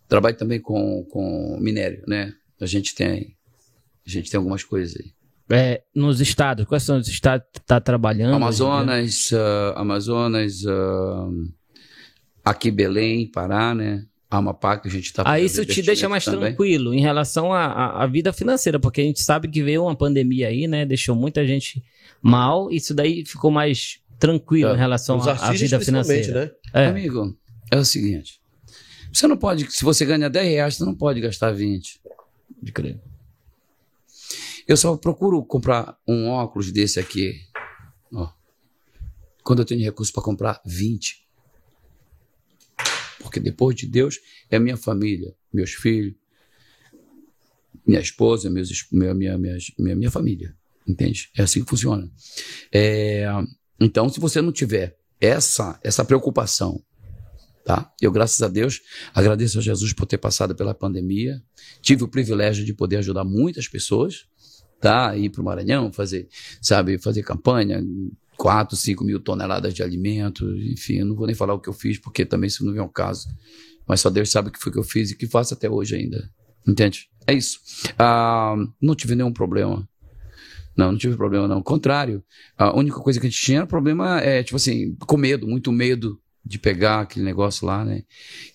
trabalho 0.08 0.38
também 0.38 0.62
com, 0.62 1.04
com 1.06 1.58
minério, 1.60 2.04
né? 2.08 2.32
A 2.62 2.68
gente 2.68 2.94
tem, 2.94 3.36
a 4.06 4.10
gente 4.10 4.30
tem 4.30 4.38
algumas 4.38 4.64
coisas 4.64 4.96
aí. 4.96 5.12
É, 5.50 5.82
nos 5.96 6.22
estados, 6.22 6.66
quais 6.66 6.84
são 6.84 7.00
os 7.00 7.08
estados 7.08 7.48
que 7.52 7.60
tu 7.60 7.66
tá 7.66 7.82
trabalhando? 7.82 8.36
Amazonas, 8.36 9.32
ah, 9.34 9.74
Amazonas, 9.76 10.64
ah, 10.68 11.30
aqui 12.46 12.70
Belém, 12.70 13.26
Pará, 13.26 13.74
né? 13.74 14.06
Amapá, 14.38 14.78
que 14.78 14.88
a 14.88 14.92
gente 14.92 15.06
está 15.06 15.24
Aí 15.26 15.46
isso 15.46 15.66
te 15.66 15.82
deixa 15.82 16.10
mais 16.10 16.26
tranquilo 16.26 16.94
em 16.94 17.02
relação 17.02 17.54
à, 17.54 18.04
à- 18.04 18.08
vida 18.08 18.32
financeira, 18.34 18.80
porque 18.80 19.02
a 19.02 19.04
gente 19.04 19.22
sabe 19.22 19.48
que 19.48 19.62
veio 19.64 19.84
uma 19.84 19.96
pandemia 19.96 20.48
aí, 20.48 20.68
né? 20.68 20.86
Deixou 20.86 21.16
muita 21.16 21.46
gente 21.46 21.84
mal, 22.22 22.72
isso 22.72 22.94
daí 22.94 23.26
ficou 23.26 23.52
mais 23.52 24.00
tranquilo 24.20 24.72
É, 24.72 24.74
em 24.74 24.78
relação 24.78 25.22
à, 25.22 25.52
vida 25.52 25.80
financeira. 25.80 26.46
né? 26.74 26.82
É. 26.84 26.88
Amigo, 26.88 27.38
é 27.72 27.78
o 27.78 27.86
seguinte. 27.86 28.42
Você 29.12 29.28
não 29.28 29.38
pode, 29.38 29.72
se 29.72 29.84
você 29.84 30.06
ganha 30.06 30.30
10 30.30 30.48
reais, 30.50 30.76
você 30.76 30.86
não 30.86 30.96
pode 30.96 31.20
gastar 31.22 31.52
20. 31.52 32.02
De 32.62 32.72
crer. 32.72 33.00
Eu 34.68 34.78
só 34.78 34.96
procuro 34.96 35.44
comprar 35.44 35.98
um 36.08 36.30
óculos 36.30 36.72
desse 36.72 37.00
aqui, 37.00 37.34
ó, 38.14 38.30
quando 39.44 39.60
eu 39.60 39.66
tenho 39.66 39.82
recurso 39.82 40.14
para 40.14 40.24
comprar 40.24 40.62
20. 40.66 41.23
Porque 43.24 43.40
depois 43.40 43.76
de 43.76 43.88
Deus 43.88 44.20
é 44.52 44.60
minha 44.60 44.78
família, 44.78 45.34
meus 45.52 45.72
filhos, 45.72 46.14
minha 47.86 48.00
esposa, 48.00 48.50
meus, 48.50 48.70
minha, 48.92 49.14
minha, 49.14 49.38
minha, 49.38 49.96
minha 49.96 50.12
família. 50.12 50.56
Entende? 50.88 51.30
É 51.36 51.44
assim 51.44 51.64
que 51.64 51.70
funciona. 51.70 52.12
É, 52.72 53.26
então, 53.80 54.10
se 54.10 54.20
você 54.20 54.42
não 54.42 54.52
tiver 54.52 54.98
essa, 55.20 55.80
essa 55.82 56.04
preocupação, 56.04 56.84
tá? 57.64 57.92
Eu, 58.02 58.12
graças 58.12 58.42
a 58.42 58.48
Deus, 58.50 58.82
agradeço 59.14 59.60
a 59.60 59.62
Jesus 59.62 59.94
por 59.94 60.06
ter 60.06 60.18
passado 60.18 60.54
pela 60.54 60.74
pandemia. 60.74 61.42
Tive 61.82 62.04
o 62.04 62.08
privilégio 62.08 62.66
de 62.66 62.74
poder 62.74 62.98
ajudar 62.98 63.24
muitas 63.24 63.68
pessoas, 63.68 64.26
tá? 64.82 65.16
Ir 65.16 65.30
para 65.30 65.42
o 65.42 65.46
Maranhão, 65.46 65.92
fazer, 65.92 66.28
sabe, 66.62 66.98
fazer 66.98 67.24
campanha, 67.24 67.82
4, 68.38 68.76
5 68.76 69.04
mil 69.04 69.20
toneladas 69.20 69.74
de 69.74 69.84
alimento, 69.84 70.46
enfim, 70.58 70.96
eu 70.96 71.06
não 71.06 71.16
vou 71.16 71.26
nem 71.26 71.36
falar 71.36 71.54
o 71.54 71.60
que 71.60 71.70
eu 71.70 71.74
fiz, 71.74 71.98
porque 71.98 72.26
também 72.26 72.48
isso 72.48 72.66
não 72.66 72.76
é 72.76 72.82
um 72.82 72.90
caso. 72.90 73.28
Mas 73.88 74.02
só 74.02 74.10
Deus 74.10 74.30
sabe 74.30 74.50
o 74.50 74.52
que 74.52 74.60
foi 74.60 74.72
que 74.72 74.80
eu 74.80 74.84
fiz 74.84 75.12
e 75.12 75.16
que 75.16 75.28
faço 75.28 75.54
até 75.54 75.70
hoje 75.70 75.96
ainda. 75.96 76.30
Entende? 76.68 77.10
É 77.28 77.34
isso. 77.34 77.60
Ah, 77.98 78.56
não 78.82 78.96
tive 78.96 79.16
nenhum 79.16 79.34
problema. 79.34 79.88
Não, 80.76 80.92
não 80.92 80.98
tive 80.98 81.16
problema, 81.16 81.48
não. 81.48 81.58
Ao 81.58 81.64
contrário, 81.64 82.24
a 82.58 82.76
única 82.76 83.00
coisa 83.00 83.20
que 83.20 83.28
a 83.28 83.30
gente 83.30 83.42
tinha 83.42 83.66
problema 83.66 84.20
é, 84.22 84.42
tipo 84.42 84.56
assim, 84.56 84.96
com 84.96 85.18
medo, 85.18 85.48
muito 85.48 85.72
medo 85.72 86.20
de 86.44 86.58
pegar 86.58 87.02
aquele 87.02 87.24
negócio 87.24 87.66
lá, 87.66 87.86
né? 87.86 88.04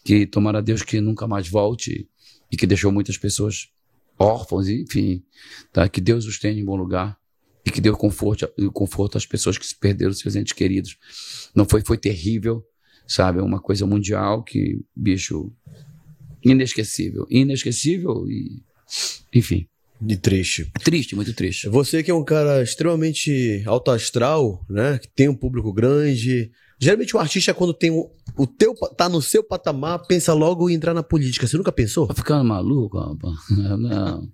Que 0.04 0.26
tomara 0.26 0.60
Deus 0.60 0.82
que 0.82 1.00
nunca 1.00 1.26
mais 1.26 1.48
volte 1.48 2.08
e 2.50 2.56
que 2.56 2.66
deixou 2.66 2.90
muitas 2.90 3.16
pessoas 3.16 3.68
órfãos, 4.18 4.68
enfim, 4.68 5.22
tá? 5.72 5.88
Que 5.88 6.00
Deus 6.00 6.26
os 6.26 6.38
tenha 6.38 6.60
em 6.60 6.64
bom 6.64 6.76
lugar 6.76 7.16
e 7.68 7.70
que 7.70 7.80
deu 7.80 7.96
conforto, 7.96 8.48
conforto 8.72 9.18
às 9.18 9.26
pessoas 9.26 9.58
que 9.58 9.66
se 9.66 9.74
perderam 9.78 10.12
seus 10.12 10.34
entes 10.34 10.54
queridos. 10.54 10.96
Não 11.54 11.66
foi, 11.66 11.82
foi 11.84 11.98
terrível, 11.98 12.64
sabe? 13.06 13.38
É 13.38 13.42
uma 13.42 13.60
coisa 13.60 13.86
mundial 13.86 14.42
que, 14.42 14.80
bicho, 14.96 15.52
inesquecível, 16.42 17.26
inesquecível 17.30 18.26
e, 18.28 18.62
enfim. 19.34 19.68
De 20.00 20.16
triste. 20.16 20.70
Triste, 20.84 21.16
muito 21.16 21.34
triste. 21.34 21.68
Você 21.68 22.04
que 22.04 22.10
é 22.10 22.14
um 22.14 22.24
cara 22.24 22.62
extremamente 22.62 23.62
alto 23.66 23.90
astral, 23.90 24.64
né? 24.70 24.96
Que 24.98 25.08
tem 25.08 25.28
um 25.28 25.34
público 25.34 25.72
grande. 25.72 26.52
Geralmente 26.80 27.16
o 27.16 27.18
artista, 27.18 27.52
quando 27.52 27.74
tem 27.74 27.90
o, 27.90 28.08
o 28.36 28.46
teu, 28.46 28.72
tá 28.96 29.08
no 29.08 29.20
seu 29.20 29.42
patamar, 29.42 30.06
pensa 30.06 30.32
logo 30.32 30.70
em 30.70 30.74
entrar 30.74 30.94
na 30.94 31.02
política. 31.02 31.46
Você 31.46 31.56
nunca 31.56 31.72
pensou? 31.72 32.06
Tá 32.06 32.14
ficando 32.14 32.44
maluco, 32.44 32.98
rapaz? 32.98 33.34
Não. 33.50 34.28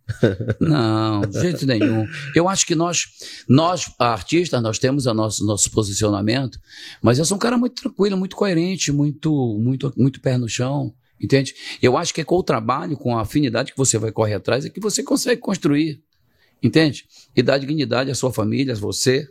Não, 0.61 1.21
de 1.23 1.41
jeito 1.41 1.67
nenhum. 1.67 2.07
Eu 2.35 2.47
acho 2.47 2.67
que 2.67 2.75
nós, 2.75 3.07
nós, 3.49 3.91
artistas, 3.99 4.63
nós 4.63 4.79
temos 4.79 5.07
o 5.07 5.15
nosso, 5.15 5.45
nosso 5.47 5.71
posicionamento, 5.71 6.61
mas 7.01 7.19
eu 7.19 7.25
sou 7.25 7.37
um 7.37 7.41
cara 7.41 7.57
muito 7.57 7.81
tranquilo, 7.81 8.17
muito 8.17 8.37
coerente, 8.37 8.93
muito, 8.93 9.59
muito, 9.59 9.93
muito 9.97 10.21
pé 10.21 10.37
no 10.37 10.49
chão. 10.49 10.93
Entende? 11.19 11.55
Eu 11.81 11.97
acho 11.97 12.13
que 12.13 12.21
é 12.21 12.25
com 12.25 12.37
o 12.37 12.43
trabalho, 12.43 12.99
com 12.99 13.17
a 13.17 13.23
afinidade 13.23 13.73
que 13.73 13.79
você 13.79 13.97
vai 13.97 14.13
correr 14.13 14.35
atrás, 14.35 14.67
é 14.67 14.69
que 14.69 14.81
você 14.81 15.03
consegue 15.03 15.41
construir. 15.41 16.03
Entende? 16.63 17.07
E 17.35 17.43
dar 17.43 17.57
dignidade 17.57 18.11
à 18.11 18.15
sua 18.15 18.33
família, 18.33 18.75
a 18.75 18.77
você. 18.77 19.27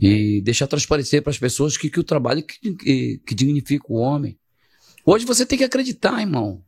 E 0.00 0.40
deixar 0.40 0.66
transparecer 0.66 1.22
para 1.22 1.30
as 1.30 1.38
pessoas 1.38 1.76
que, 1.76 1.88
que 1.88 2.00
o 2.00 2.04
trabalho 2.04 2.42
que, 2.42 2.74
que, 2.74 3.20
que 3.24 3.34
dignifica 3.34 3.86
o 3.88 3.96
homem. 3.96 4.38
Hoje 5.04 5.24
você 5.24 5.44
tem 5.44 5.58
que 5.58 5.64
acreditar, 5.64 6.20
irmão. 6.20 6.62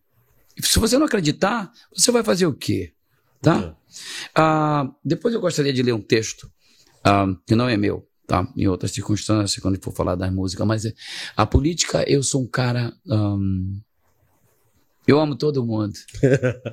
Se 0.61 0.79
você 0.79 0.97
não 0.99 1.07
acreditar, 1.07 1.71
você 1.95 2.11
vai 2.11 2.23
fazer 2.23 2.47
o 2.47 2.55
quê? 2.55 2.93
Tá? 3.41 3.77
Ah, 4.35 4.91
depois 5.05 5.35
eu 5.35 5.41
gostaria 5.41 5.73
de 5.73 5.83
ler 5.83 5.93
um 5.93 6.01
texto 6.01 6.51
ah, 7.05 7.27
que 7.47 7.55
não 7.55 7.69
é 7.69 7.77
meu, 7.77 8.09
tá? 8.27 8.51
Em 8.57 8.67
outras 8.67 8.91
circunstâncias, 8.91 9.63
quando 9.63 9.83
for 9.83 9.93
falar 9.93 10.15
das 10.15 10.33
músicas, 10.33 10.67
mas 10.67 10.85
é, 10.85 10.95
a 11.37 11.47
política, 11.47 12.05
eu 12.09 12.23
sou 12.23 12.43
um 12.43 12.47
cara. 12.47 12.93
Um, 13.07 13.81
eu 15.07 15.21
amo 15.21 15.37
todo 15.37 15.65
mundo. 15.65 15.95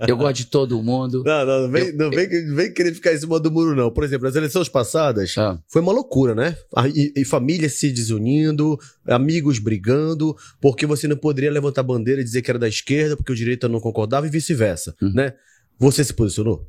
Eu 0.07 0.17
gosto 0.17 0.37
de 0.37 0.45
todo 0.45 0.81
mundo. 0.81 1.23
Não, 1.25 1.45
não, 1.45 1.61
não 1.63 1.71
vem, 1.71 1.87
eu, 1.87 1.97
não 1.97 2.09
vem, 2.09 2.27
vem 2.27 2.73
querer 2.73 2.93
ficar 2.93 3.13
em 3.13 3.17
cima 3.17 3.39
do 3.39 3.51
muro, 3.51 3.75
não. 3.75 3.91
Por 3.91 4.03
exemplo, 4.03 4.25
nas 4.25 4.35
eleições 4.35 4.67
passadas, 4.67 5.35
ah. 5.37 5.59
foi 5.67 5.81
uma 5.81 5.91
loucura, 5.91 6.33
né? 6.33 6.57
E, 6.95 7.13
e 7.15 7.25
famílias 7.25 7.73
se 7.73 7.91
desunindo, 7.91 8.77
amigos 9.05 9.59
brigando, 9.59 10.35
porque 10.59 10.85
você 10.85 11.07
não 11.07 11.15
poderia 11.15 11.51
levantar 11.51 11.81
a 11.81 11.83
bandeira 11.83 12.21
e 12.21 12.23
dizer 12.23 12.41
que 12.41 12.49
era 12.49 12.59
da 12.59 12.67
esquerda, 12.67 13.15
porque 13.15 13.31
o 13.31 13.35
direito 13.35 13.69
não 13.69 13.79
concordava 13.79 14.25
e 14.25 14.29
vice-versa, 14.29 14.95
hum. 15.01 15.11
né? 15.13 15.33
Você 15.77 16.03
se 16.03 16.13
posicionou? 16.13 16.67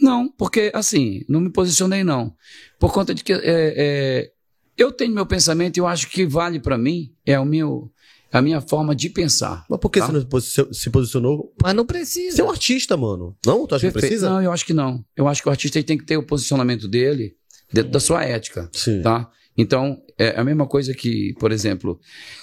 Não, 0.00 0.28
porque 0.28 0.70
assim, 0.74 1.24
não 1.28 1.40
me 1.40 1.50
posicionei, 1.50 2.04
não. 2.04 2.34
Por 2.78 2.92
conta 2.92 3.14
de 3.14 3.24
que 3.24 3.32
é, 3.32 3.40
é, 3.44 4.30
eu 4.76 4.92
tenho 4.92 5.14
meu 5.14 5.26
pensamento 5.26 5.76
e 5.76 5.80
eu 5.80 5.86
acho 5.86 6.08
que 6.10 6.26
vale 6.26 6.60
para 6.60 6.76
mim, 6.76 7.14
é 7.24 7.38
o 7.40 7.44
meu 7.44 7.90
a 8.36 8.42
minha 8.42 8.60
forma 8.60 8.94
de 8.94 9.08
pensar. 9.08 9.64
Mas 9.68 9.80
por 9.80 9.90
que 9.90 9.98
tá? 9.98 10.08
você 10.08 10.62
não 10.62 10.72
se 10.72 10.90
posicionou? 10.90 11.54
Mas 11.62 11.74
não 11.74 11.86
precisa. 11.86 12.36
Você 12.36 12.42
é 12.42 12.44
um 12.44 12.50
artista, 12.50 12.96
mano. 12.96 13.34
Não? 13.46 13.66
Tu 13.66 13.74
acha 13.74 13.86
que 13.86 13.92
precisa? 13.92 14.28
Não, 14.28 14.42
eu 14.42 14.52
acho 14.52 14.66
que 14.66 14.74
não. 14.74 15.02
Eu 15.16 15.26
acho 15.26 15.42
que 15.42 15.48
o 15.48 15.50
artista 15.50 15.82
tem 15.82 15.96
que 15.96 16.04
ter 16.04 16.18
o 16.18 16.22
posicionamento 16.22 16.86
dele 16.86 17.34
dentro 17.72 17.90
da 17.90 17.98
sua 17.98 18.24
ética. 18.24 18.68
Sim. 18.74 19.00
Tá? 19.00 19.30
Então, 19.56 20.02
é 20.18 20.38
a 20.38 20.44
mesma 20.44 20.66
coisa 20.66 20.92
que, 20.92 21.34
por 21.38 21.50
exemplo, 21.50 21.98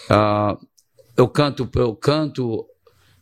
uh, 0.10 0.58
eu 1.16 1.28
canto, 1.28 1.70
eu 1.76 1.96
canto 1.96 2.66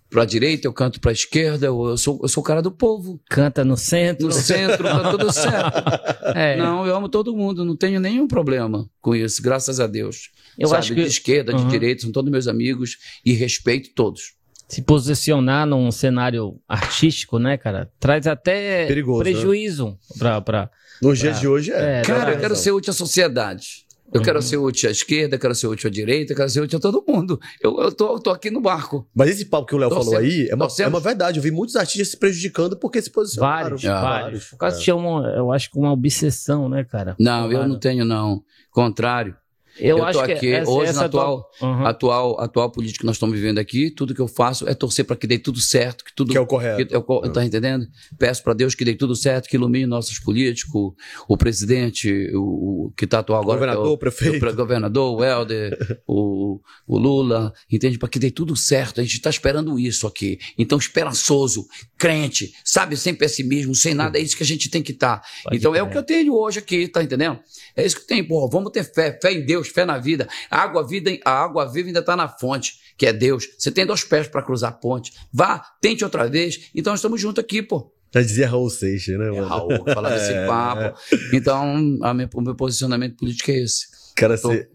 para 0.10 0.24
a 0.24 0.26
direita, 0.26 0.66
eu 0.66 0.74
canto 0.74 1.02
para 1.02 1.12
a 1.12 1.14
esquerda, 1.14 1.66
eu 1.66 1.98
sou, 1.98 2.20
eu 2.24 2.30
sou 2.30 2.42
o 2.42 2.46
cara 2.46 2.62
do 2.62 2.72
povo. 2.72 3.20
Canta 3.30 3.66
no 3.66 3.76
centro. 3.76 4.28
No 4.28 4.32
centro, 4.32 4.84
tá 4.84 5.12
tudo 5.12 5.32
certo. 5.32 5.82
É. 6.34 6.56
Não, 6.56 6.86
eu 6.86 6.96
amo 6.96 7.10
todo 7.10 7.36
mundo, 7.36 7.66
não 7.66 7.76
tenho 7.76 8.00
nenhum 8.00 8.28
problema 8.28 8.90
com 9.02 9.14
isso, 9.14 9.42
graças 9.42 9.82
a 9.82 9.88
Deus. 9.88 10.32
Eu 10.58 10.68
Sabe, 10.68 10.80
acho 10.80 10.94
que... 10.94 11.02
De 11.02 11.08
esquerda, 11.08 11.56
uhum. 11.56 11.66
de 11.66 11.72
direita, 11.72 12.02
são 12.02 12.12
todos 12.12 12.32
meus 12.32 12.48
amigos 12.48 12.98
e 13.26 13.34
respeito 13.34 13.92
todos. 13.96 14.34
Se 14.68 14.82
posicionar 14.82 15.68
num 15.68 15.92
cenário 15.92 16.58
artístico, 16.68 17.38
né, 17.38 17.58
cara, 17.58 17.92
traz 18.00 18.26
até 18.26 18.88
Perigoso, 18.88 19.24
né? 19.24 19.32
prejuízo 19.32 19.88
né? 19.88 19.96
para. 20.18 20.42
Pra, 20.42 20.72
Nos 21.02 21.20
pra... 21.20 21.30
dias 21.30 21.42
de 21.42 21.48
hoje 21.48 21.72
é. 21.72 22.00
é 22.00 22.02
cara, 22.04 22.32
eu 22.32 22.40
quero 22.40 22.56
ser 22.56 22.72
útil 22.72 22.92
à 22.92 22.94
sociedade. 22.94 23.86
Eu 24.14 24.20
uhum. 24.20 24.26
quero 24.26 24.42
ser 24.42 24.58
útil 24.58 24.90
à 24.90 24.92
esquerda, 24.92 25.38
quero 25.38 25.56
ser 25.56 25.68
útil 25.68 25.90
à 25.90 25.92
direita, 25.92 26.36
quero 26.36 26.50
ser 26.50 26.60
útil 26.60 26.78
a 26.78 26.82
todo 26.82 27.04
mundo. 27.08 27.40
Eu, 27.62 27.80
eu 27.80 27.92
tô, 27.94 28.20
tô 28.20 28.30
aqui 28.30 28.52
no 28.52 28.60
barco. 28.60 29.08
Mas 29.16 29.30
esse 29.30 29.46
papo 29.46 29.66
que 29.66 29.76
o 29.76 29.78
Léo 29.78 29.90
falou 29.90 30.18
aí 30.18 30.50
é 30.50 30.56
uma, 30.56 30.68
é 30.78 30.88
uma 30.88 31.00
verdade. 31.00 31.40
Eu 31.40 31.44
vi 31.44 31.50
muitos 31.50 31.78
artistas 31.78 32.10
se 32.10 32.18
prejudicando 32.18 32.78
porque 32.78 33.02
se 33.02 33.10
posicionaram. 33.10 33.78
Vários, 33.78 33.86
ah, 33.86 34.02
vários. 34.02 34.46
Por 34.50 34.58
causa 34.58 34.78
é. 34.78 34.82
tinha 34.82 34.96
uma, 34.98 35.28
eu 35.30 35.52
acho 35.52 35.72
que 35.72 35.80
uma 35.80 35.94
obsessão, 35.94 36.68
né, 36.68 36.84
cara? 36.84 37.16
Não, 37.18 37.50
eu 37.52 37.66
não 37.66 37.80
tenho, 37.80 38.04
não. 38.04 38.44
Contrário. 38.70 39.36
Eu, 39.82 39.98
eu 39.98 40.06
acho 40.06 40.24
que 40.24 40.32
aqui, 40.32 40.54
essa, 40.54 40.70
hoje, 40.70 40.90
essa 40.92 41.00
na 41.00 41.06
atual, 41.08 41.50
uhum. 41.60 41.86
atual, 41.86 42.40
atual 42.40 42.72
política 42.72 43.00
que 43.00 43.06
nós 43.06 43.16
estamos 43.16 43.36
vivendo 43.36 43.58
aqui, 43.58 43.90
tudo 43.90 44.14
que 44.14 44.22
eu 44.22 44.28
faço 44.28 44.70
é 44.70 44.76
torcer 44.76 45.04
para 45.06 45.16
que 45.16 45.26
dê 45.26 45.40
tudo 45.40 45.60
certo. 45.60 46.06
Que, 46.06 46.14
tudo, 46.16 46.32
que 46.32 46.38
é 46.38 46.42
o 46.42 46.46
correto. 46.46 46.86
Que, 46.86 46.94
é 46.94 46.98
o, 46.98 47.22
tá 47.32 47.44
entendendo? 47.44 47.88
Peço 48.18 48.44
para 48.44 48.54
Deus 48.54 48.76
que 48.76 48.86
dê 48.86 48.94
tudo 48.94 49.16
certo, 49.16 49.50
que 49.50 49.56
ilumine 49.56 49.88
nossos 49.88 50.20
políticos, 50.20 50.94
o 51.28 51.36
presidente, 51.36 52.30
o, 52.36 52.88
o 52.88 52.94
que 52.96 53.06
está 53.06 53.20
atual 53.20 53.42
agora. 53.42 53.60
Governador, 53.60 53.88
é 53.88 53.90
o 53.90 53.98
prefeito. 53.98 54.46
O 54.46 54.56
governador, 54.56 55.18
o 55.18 55.24
Helder, 55.24 56.02
o, 56.06 56.60
o 56.88 56.98
Lula, 56.98 57.52
entende? 57.72 57.98
Para 57.98 58.10
que 58.10 58.20
dê 58.20 58.30
tudo 58.30 58.56
certo. 58.56 59.02
A 59.02 59.04
gente 59.04 59.16
está 59.16 59.30
esperando 59.30 59.80
isso 59.80 60.06
aqui. 60.06 60.38
Então, 60.58 60.78
esperançoso, 60.78 61.66
crente, 61.98 62.54
sabe, 62.64 62.96
sem 62.96 63.16
pessimismo, 63.16 63.74
sem 63.74 63.94
nada, 63.94 64.20
é 64.20 64.22
isso 64.22 64.38
que 64.38 64.44
a 64.44 64.46
gente 64.46 64.70
tem 64.70 64.84
que 64.84 64.92
estar. 64.92 65.20
Tá. 65.20 65.52
Então, 65.52 65.74
é 65.74 65.82
o 65.82 65.90
que 65.90 65.98
eu 65.98 66.04
tenho 66.04 66.36
hoje 66.36 66.60
aqui, 66.60 66.88
tá 66.88 67.02
entendendo? 67.02 67.40
É 67.76 67.86
isso 67.86 68.00
que 68.00 68.08
tem, 68.08 68.24
pô. 68.24 68.48
Vamos 68.48 68.72
ter 68.72 68.84
fé, 68.84 69.18
fé 69.20 69.34
em 69.34 69.46
Deus, 69.46 69.71
fé 69.72 69.86
na 69.86 69.98
vida. 69.98 70.28
A 70.50 70.62
água, 70.62 70.86
vida, 70.86 71.12
a 71.26 71.32
água 71.32 71.66
viva 71.72 71.88
ainda 71.88 72.00
está 72.00 72.16
na 72.16 72.28
fonte, 72.28 72.74
que 72.98 73.06
é 73.06 73.14
Deus. 73.14 73.48
Você 73.58 73.72
tem 73.72 73.86
dois 73.86 74.04
pés 74.04 74.28
para 74.28 74.44
cruzar 74.44 74.72
a 74.72 74.74
ponte. 74.74 75.14
Vá, 75.32 75.64
tente 75.82 76.04
outra 76.04 76.28
vez. 76.28 76.70
Então 76.76 76.94
estamos 76.94 77.20
juntos 77.20 77.44
aqui, 77.44 77.62
pô. 77.62 77.92
Já 78.14 78.22
dizia 78.22 78.48
Raul 78.48 78.70
Seixas, 78.70 79.18
né, 79.18 79.32
mano? 79.32 79.42
É, 79.46 79.48
Raul, 79.48 79.86
falava 79.94 80.16
esse 80.16 80.34
papo. 80.46 81.00
Então, 81.34 81.78
minha, 82.14 82.30
o 82.34 82.42
meu 82.42 82.56
posicionamento 82.56 83.18
político 83.18 83.52
é 83.52 83.60
esse. 83.64 83.86
Cara, 84.16 84.38
Tô, 84.38 84.50
você... 84.50 84.68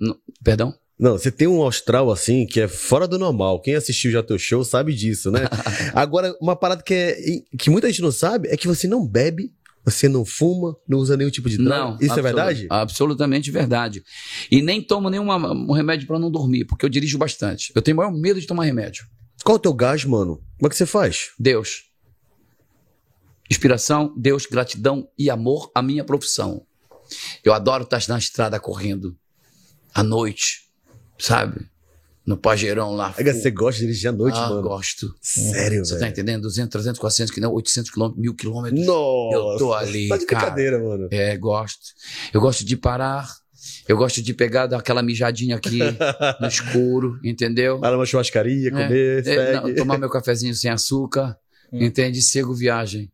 perdão? 0.43 0.75
Não, 0.99 1.13
você 1.13 1.31
tem 1.31 1.47
um 1.47 1.67
astral 1.67 2.11
assim 2.11 2.47
que 2.47 2.59
é 2.59 2.69
fora 2.69 3.07
do 3.07 3.19
normal. 3.19 3.61
Quem 3.61 3.75
assistiu 3.75 4.11
já 4.11 4.23
teu 4.23 4.39
show 4.39 4.65
sabe 4.65 4.95
disso, 4.95 5.31
né? 5.31 5.41
Agora, 5.95 6.35
uma 6.41 6.57
parada 6.57 6.83
que, 6.83 6.95
é, 6.95 7.17
que 7.59 7.69
muita 7.69 7.89
gente 7.89 8.01
não 8.01 8.11
sabe 8.11 8.49
é 8.49 8.57
que 8.57 8.67
você 8.67 8.89
não 8.89 9.07
bebe 9.07 9.53
você 9.87 10.09
não 10.09 10.25
fuma, 10.25 10.77
não 10.89 10.99
usa 10.99 11.17
nenhum 11.17 11.31
tipo 11.31 11.49
de 11.49 11.57
droga? 11.57 11.79
Não. 11.79 11.99
Isso 12.01 12.19
é 12.19 12.23
verdade? 12.23 12.67
Absolutamente 12.69 13.53
verdade. 13.53 14.03
E 14.51 14.61
nem 14.61 14.83
tomo 14.83 15.09
nenhum 15.09 15.31
um 15.31 15.73
remédio 15.73 16.09
para 16.09 16.19
não 16.19 16.29
dormir, 16.29 16.65
porque 16.65 16.85
eu 16.85 16.89
dirijo 16.89 17.17
bastante. 17.17 17.73
Eu 17.73 17.81
tenho 17.81 17.97
maior 17.97 18.11
medo 18.11 18.41
de 18.41 18.49
tomar 18.49 18.65
remédio. 18.65 19.07
Qual 19.45 19.55
é 19.55 19.59
o 19.59 19.63
teu 19.63 19.73
gás, 19.73 20.05
mano? 20.05 20.43
Como 20.59 20.67
é 20.67 20.69
que 20.69 20.75
você 20.77 20.87
faz? 20.87 21.31
Deus. 21.39 21.85
Inspiração, 23.49 24.13
Deus, 24.17 24.45
gratidão 24.45 25.09
e 25.17 25.31
amor 25.31 25.71
à 25.73 25.81
minha 25.81 26.03
profissão. 26.03 26.67
Eu 27.45 27.55
adoro 27.55 27.85
estar 27.85 28.03
na 28.09 28.19
estrada 28.19 28.59
correndo 28.59 29.17
à 29.95 30.03
noite, 30.03 30.63
sabe? 31.17 31.71
No 32.27 32.37
Pajeirão 32.37 32.93
lá. 32.93 33.15
Você 33.17 33.51
gosta 33.53 33.81
de 33.81 33.87
dirigir 33.87 34.09
à 34.09 34.13
noite, 34.13 34.37
ah, 34.37 34.49
mano? 34.49 34.63
gosto. 34.63 35.15
Sério, 35.23 35.85
Você 35.85 35.99
tá 35.99 36.09
entendendo? 36.09 36.43
200, 36.43 36.71
300, 36.73 36.99
400, 36.99 37.45
800 37.45 37.91
quilômetros, 37.91 38.21
mil 38.21 38.35
quilômetros. 38.35 38.85
Nossa. 38.85 39.37
Eu 39.37 39.57
tô 39.59 39.73
ali, 39.73 40.09
tá 40.09 40.17
de 40.17 40.27
cara. 40.27 40.47
brincadeira, 40.47 40.83
mano. 40.83 41.09
É, 41.13 41.37
gosto. 41.37 41.95
Eu 42.35 42.41
gosto 42.41 42.65
de 42.65 42.77
parar. 42.77 43.33
Eu 43.89 43.97
gosto 43.97 44.21
de 44.21 44.35
pegar, 44.35 44.67
dar 44.67 44.79
aquela 44.79 45.03
mijadinha 45.03 45.57
aqui 45.57 45.79
no 46.41 46.47
escuro, 46.49 47.19
entendeu? 47.23 47.79
Para 47.79 47.97
uma 47.97 48.07
churrascaria, 48.07 48.69
é, 48.69 48.71
comer, 48.71 49.27
é, 49.27 49.53
não, 49.55 49.75
tomar 49.75 49.99
meu 49.99 50.11
cafezinho 50.11 50.55
sem 50.55 50.71
açúcar, 50.71 51.37
hum. 51.73 51.83
entende? 51.83 52.21
Cego 52.23 52.55
viagem. 52.55 53.11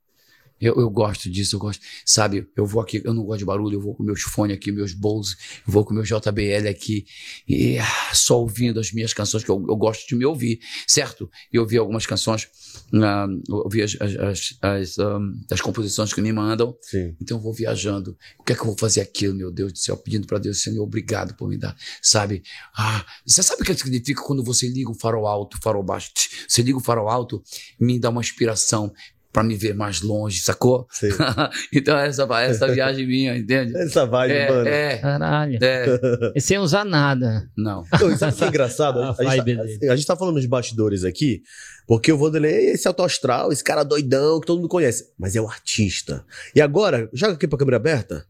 Eu, 0.62 0.76
eu 0.76 0.88
gosto 0.88 1.28
disso, 1.28 1.56
eu 1.56 1.60
gosto. 1.60 1.82
Sabe, 2.06 2.48
eu 2.56 2.64
vou 2.64 2.80
aqui, 2.80 3.02
eu 3.04 3.12
não 3.12 3.24
gosto 3.24 3.40
de 3.40 3.44
barulho, 3.44 3.74
eu 3.76 3.80
vou 3.80 3.96
com 3.96 4.04
meus 4.04 4.22
fones 4.22 4.56
aqui, 4.56 4.70
meus 4.70 4.94
bolsos, 4.94 5.36
eu 5.66 5.72
vou 5.72 5.84
com 5.84 5.92
meu 5.92 6.04
JBL 6.04 6.68
aqui, 6.70 7.04
e 7.48 7.78
ah, 7.80 8.14
só 8.14 8.40
ouvindo 8.40 8.78
as 8.78 8.92
minhas 8.92 9.12
canções, 9.12 9.42
que 9.42 9.50
eu, 9.50 9.56
eu 9.68 9.76
gosto 9.76 10.06
de 10.06 10.14
me 10.14 10.24
ouvir, 10.24 10.60
certo? 10.86 11.28
E 11.52 11.58
ouvir 11.58 11.78
algumas 11.78 12.06
canções, 12.06 12.44
uh, 12.92 13.56
ouvir 13.64 13.82
as, 13.82 13.96
as, 14.00 14.16
as, 14.16 14.58
as, 14.62 14.98
um, 14.98 15.32
as 15.50 15.60
composições 15.60 16.12
que 16.12 16.20
me 16.20 16.32
mandam. 16.32 16.76
Sim. 16.80 17.16
Então 17.20 17.38
eu 17.38 17.42
vou 17.42 17.52
viajando. 17.52 18.16
O 18.38 18.44
que 18.44 18.52
é 18.52 18.54
que 18.54 18.62
eu 18.62 18.66
vou 18.66 18.78
fazer 18.78 19.00
aquilo, 19.00 19.34
meu 19.34 19.50
Deus 19.50 19.72
do 19.72 19.78
céu? 19.78 19.96
Pedindo 19.96 20.28
para 20.28 20.38
Deus, 20.38 20.62
Senhor, 20.62 20.80
obrigado 20.80 21.34
por 21.34 21.48
me 21.48 21.58
dar. 21.58 21.76
Sabe? 22.00 22.42
Ah, 22.76 23.04
você 23.26 23.42
sabe 23.42 23.62
o 23.62 23.64
que 23.64 23.74
significa 23.74 24.22
quando 24.22 24.44
você 24.44 24.68
liga 24.68 24.90
o 24.90 24.94
farol 24.94 25.26
alto, 25.26 25.56
o 25.56 25.60
farol 25.60 25.82
baixo? 25.82 26.12
Você 26.46 26.62
liga 26.62 26.78
o 26.78 26.80
farol 26.80 27.08
alto, 27.08 27.42
me 27.80 27.98
dá 27.98 28.10
uma 28.10 28.20
inspiração 28.20 28.92
para 29.32 29.42
me 29.42 29.56
ver 29.56 29.74
mais 29.74 30.02
longe, 30.02 30.40
sacou? 30.40 30.86
Sim. 30.90 31.08
então 31.72 31.96
essa, 31.98 32.28
essa 32.42 32.68
viagem 32.70 33.06
minha, 33.06 33.36
entende? 33.36 33.74
Essa 33.76 34.04
vibe, 34.04 34.32
É, 34.34 34.48
mano. 34.50 34.68
é, 34.68 34.98
Caralho. 34.98 35.58
é. 35.62 35.86
E 36.34 36.40
sem 36.40 36.58
usar 36.58 36.84
nada. 36.84 37.48
Não. 37.56 37.82
Não, 37.98 38.10
e 38.10 38.16
sabe 38.18 38.34
o 38.34 38.36
que 38.36 38.44
é 38.44 38.48
engraçado? 38.48 39.00
A 39.00 39.10
A, 39.10 39.12
gente 39.14 39.24
vibe 39.38 39.56
tá, 39.56 39.62
dele. 39.62 39.88
a 39.90 39.96
gente 39.96 40.06
tá 40.06 40.16
falando 40.16 40.34
nos 40.34 40.44
bastidores 40.44 41.02
aqui, 41.02 41.42
porque 41.86 42.12
o 42.12 42.18
Vanderlei 42.18 42.52
é 42.52 42.70
esse 42.72 42.86
alto 42.86 43.02
astral, 43.02 43.50
esse 43.50 43.64
cara 43.64 43.82
doidão 43.84 44.38
que 44.38 44.46
todo 44.46 44.58
mundo 44.58 44.68
conhece, 44.68 45.10
mas 45.18 45.34
é 45.34 45.40
o 45.40 45.48
artista. 45.48 46.24
E 46.54 46.60
agora, 46.60 47.08
joga 47.12 47.32
aqui 47.32 47.48
pra 47.48 47.58
câmera 47.58 47.78
aberta. 47.78 48.26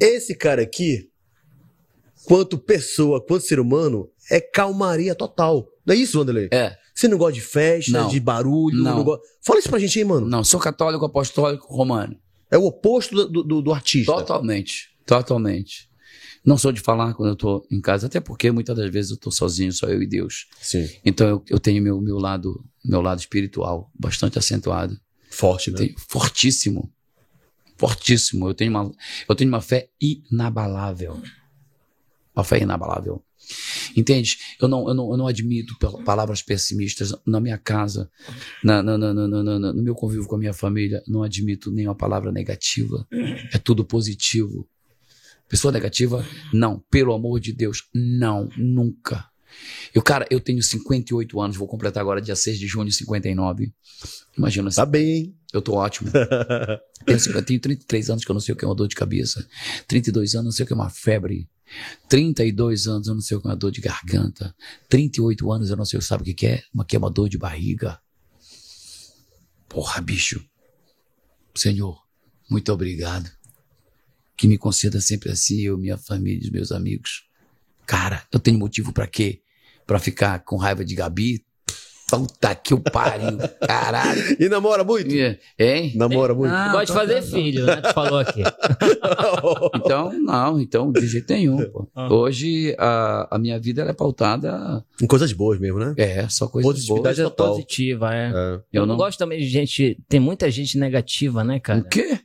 Esse 0.00 0.32
cara 0.32 0.62
aqui, 0.62 1.08
quanto 2.24 2.56
pessoa, 2.56 3.20
quanto 3.20 3.44
ser 3.44 3.58
humano, 3.58 4.08
é 4.30 4.40
calmaria 4.40 5.12
total. 5.14 5.66
Não 5.84 5.92
é 5.94 5.98
isso, 5.98 6.18
Vanderlei? 6.18 6.48
É. 6.52 6.76
Você 6.98 7.06
não 7.06 7.16
gosta 7.16 7.34
de 7.34 7.40
festa, 7.40 7.92
Não. 7.92 8.08
de 8.08 8.18
barulho, 8.18 8.82
não. 8.82 8.96
Não. 8.96 9.04
gosta... 9.04 9.24
Fala 9.40 9.60
isso 9.60 9.70
pra 9.70 9.78
gente 9.78 9.96
aí, 9.96 10.04
mano. 10.04 10.26
Não, 10.26 10.42
sou 10.42 10.58
católico, 10.58 11.04
apostólico, 11.04 11.72
romano. 11.72 12.18
É 12.50 12.58
o 12.58 12.64
oposto 12.64 13.14
do, 13.14 13.44
do, 13.44 13.62
do 13.62 13.72
artista. 13.72 14.12
Totalmente. 14.12 14.90
Totalmente. 15.06 15.88
Não 16.44 16.58
sou 16.58 16.72
de 16.72 16.80
falar 16.80 17.14
quando 17.14 17.28
eu 17.28 17.36
tô 17.36 17.64
em 17.70 17.80
casa, 17.80 18.08
até 18.08 18.18
porque 18.18 18.50
muitas 18.50 18.76
das 18.76 18.90
vezes 18.90 19.12
eu 19.12 19.16
tô 19.16 19.30
sozinho, 19.30 19.72
só 19.72 19.86
eu 19.86 20.02
e 20.02 20.08
Deus. 20.08 20.48
Sim. 20.60 20.88
Então 21.04 21.28
eu, 21.28 21.44
eu 21.48 21.60
tenho 21.60 21.80
meu, 21.80 22.00
meu 22.00 22.18
lado 22.18 22.64
meu 22.84 23.00
lado 23.00 23.20
espiritual 23.20 23.88
bastante 23.94 24.36
acentuado. 24.36 24.98
Forte, 25.30 25.70
né? 25.70 25.76
tenho, 25.76 25.94
fortíssimo. 26.08 26.92
Fortíssimo. 27.76 28.48
Eu 28.48 28.54
tenho, 28.54 28.72
uma, 28.72 28.90
eu 29.28 29.36
tenho 29.36 29.48
uma 29.48 29.60
fé 29.60 29.88
inabalável. 30.00 31.22
Uma 32.34 32.42
fé 32.42 32.58
inabalável. 32.58 33.22
Entende? 33.96 34.38
Eu 34.60 34.68
não, 34.68 34.88
eu 34.88 34.94
não, 34.94 35.10
eu 35.10 35.16
não 35.16 35.26
admito 35.26 35.74
palavras 36.04 36.42
pessimistas 36.42 37.14
na 37.26 37.40
minha 37.40 37.58
casa, 37.58 38.10
na, 38.62 38.82
na, 38.82 38.96
na, 38.98 39.12
na, 39.14 39.72
no 39.72 39.82
meu 39.82 39.94
convívio 39.94 40.26
com 40.26 40.36
a 40.36 40.38
minha 40.38 40.52
família. 40.54 41.02
Não 41.06 41.22
admito 41.22 41.70
nenhuma 41.70 41.94
palavra 41.94 42.30
negativa. 42.32 43.06
É 43.52 43.58
tudo 43.58 43.84
positivo. 43.84 44.68
Pessoa 45.48 45.72
negativa? 45.72 46.24
Não. 46.52 46.82
Pelo 46.90 47.14
amor 47.14 47.40
de 47.40 47.52
Deus, 47.52 47.84
não. 47.94 48.48
Nunca. 48.56 49.24
Eu, 49.94 50.02
cara, 50.02 50.26
eu 50.30 50.38
tenho 50.40 50.62
58 50.62 51.40
anos, 51.40 51.56
vou 51.56 51.66
completar 51.66 52.02
agora 52.02 52.20
dia 52.20 52.36
6 52.36 52.58
de 52.58 52.66
junho, 52.66 52.92
59. 52.92 53.72
Imagina, 54.36 54.70
Tá 54.70 54.84
bem, 54.84 55.10
hein? 55.10 55.34
eu 55.52 55.62
tô 55.62 55.72
ótimo. 55.74 56.10
Eu 57.06 57.18
tenho- 57.18 57.42
tenho 57.42 57.60
33 57.60 58.10
anos 58.10 58.24
que 58.24 58.30
eu 58.30 58.34
não 58.34 58.40
sei 58.40 58.52
o 58.52 58.56
que 58.56 58.64
é 58.64 58.68
uma 58.68 58.74
dor 58.74 58.86
de 58.86 58.94
cabeça. 58.94 59.48
32 59.88 60.34
anos 60.34 60.44
não 60.44 60.52
sei 60.52 60.64
o 60.64 60.66
que 60.66 60.72
é 60.74 60.76
uma 60.76 60.90
febre. 60.90 61.48
32 62.08 62.86
anos 62.86 63.08
eu 63.08 63.14
não 63.14 63.20
sei 63.20 63.36
o 63.36 63.40
que 63.40 63.46
é 63.46 63.50
uma 63.50 63.56
dor 63.56 63.70
de 63.70 63.80
garganta. 63.80 64.54
38 64.88 65.52
anos 65.52 65.70
eu 65.70 65.76
não 65.76 65.84
sei 65.84 66.00
sabe 66.00 66.30
o 66.30 66.34
que 66.34 66.46
é, 66.46 66.62
uma 66.72 66.84
que 66.84 66.96
é 66.96 66.98
uma 66.98 67.10
dor 67.10 67.28
de 67.28 67.38
barriga. 67.38 68.00
Porra, 69.68 70.00
bicho. 70.00 70.44
Senhor, 71.54 72.00
muito 72.48 72.72
obrigado. 72.72 73.30
Que 74.36 74.46
me 74.46 74.56
conceda 74.56 75.00
sempre 75.00 75.30
assim, 75.30 75.60
eu, 75.60 75.76
minha 75.76 75.98
família, 75.98 76.44
os 76.44 76.50
meus 76.50 76.72
amigos. 76.72 77.28
Cara, 77.84 78.26
eu 78.32 78.38
tenho 78.38 78.58
motivo 78.58 78.92
pra 78.92 79.06
quê? 79.06 79.42
Pra 79.86 79.98
ficar 79.98 80.40
com 80.40 80.56
raiva 80.56 80.84
de 80.84 80.94
Gabi? 80.94 81.44
Puta 82.10 82.54
que 82.54 82.72
o 82.72 82.80
pariu, 82.80 83.36
caralho. 83.66 84.36
E 84.40 84.48
namora 84.48 84.82
muito? 84.82 85.14
Hein? 85.58 85.92
Namora 85.94 86.34
muito? 86.34 86.54
Ah, 86.54 86.72
Gosta 86.72 86.86
de 86.86 86.92
tá, 86.92 86.98
fazer 86.98 87.14
tá, 87.16 87.20
tá. 87.20 87.26
filho, 87.26 87.66
né? 87.66 87.76
Tu 87.76 87.92
falou 87.92 88.18
aqui. 88.18 88.42
Então, 89.74 90.12
não, 90.22 90.60
então, 90.60 90.92
de 90.92 91.06
jeito 91.06 91.32
nenhum. 91.32 91.58
pô. 91.70 91.88
Ah. 91.94 92.12
Hoje, 92.12 92.74
a, 92.78 93.36
a 93.36 93.38
minha 93.38 93.58
vida 93.58 93.82
ela 93.82 93.90
é 93.90 93.94
pautada. 93.94 94.84
Em 95.00 95.06
coisas 95.06 95.32
boas 95.32 95.58
mesmo, 95.58 95.78
né? 95.78 95.94
É, 95.96 96.28
só 96.28 96.46
coisas 96.48 96.70
Positividade 96.70 97.02
boas. 97.02 97.16
Coisa 97.16 97.30
total. 97.30 97.48
positiva, 97.54 98.14
é. 98.14 98.28
É. 98.28 98.54
Eu, 98.54 98.62
Eu 98.72 98.80
não 98.86 98.94
não- 98.94 98.96
gosto 98.96 99.18
também 99.18 99.38
de 99.40 99.46
gente. 99.48 99.98
Tem 100.08 100.20
muita 100.20 100.50
gente 100.50 100.78
negativa, 100.78 101.44
né, 101.44 101.60
cara? 101.60 101.80
O 101.80 101.84
quê? 101.84 102.18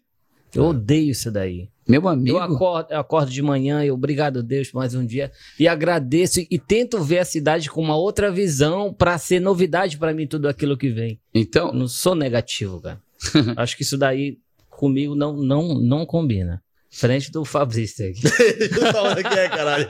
Eu 0.53 0.65
odeio 0.65 1.11
isso 1.11 1.31
daí. 1.31 1.69
Meu 1.87 2.07
amigo. 2.07 2.37
Eu 2.37 2.41
acordo, 2.41 2.91
eu 2.91 2.99
acordo 2.99 3.31
de 3.31 3.41
manhã 3.41 3.83
e 3.83 3.91
obrigado 3.91 4.41
Deus 4.41 4.69
por 4.69 4.77
mais 4.79 4.95
um 4.95 5.05
dia 5.05 5.31
e 5.59 5.67
agradeço 5.67 6.39
e 6.49 6.57
tento 6.59 7.01
ver 7.03 7.19
a 7.19 7.25
cidade 7.25 7.69
com 7.69 7.81
uma 7.81 7.95
outra 7.97 8.31
visão 8.31 8.93
pra 8.93 9.17
ser 9.17 9.39
novidade 9.41 9.97
pra 9.97 10.13
mim 10.13 10.25
tudo 10.27 10.47
aquilo 10.47 10.77
que 10.77 10.89
vem. 10.89 11.19
Eu 11.33 11.41
Então, 11.41 11.73
não 11.73 11.87
sou 11.87 12.15
negativo, 12.15 12.79
cara. 12.81 13.01
Acho 13.57 13.75
que 13.75 13.83
isso 13.83 13.97
daí 13.97 14.37
comigo 14.69 15.13
não 15.15 15.35
não 15.35 15.75
não 15.79 16.05
combina. 16.05 16.61
Frente 16.89 17.31
do 17.31 17.43
Fabrício 17.43 18.07
aqui. 18.07 18.21
Eu 18.79 18.91
falar 18.91 19.15
que 19.15 19.39
é, 19.39 19.49
caralho. 19.49 19.87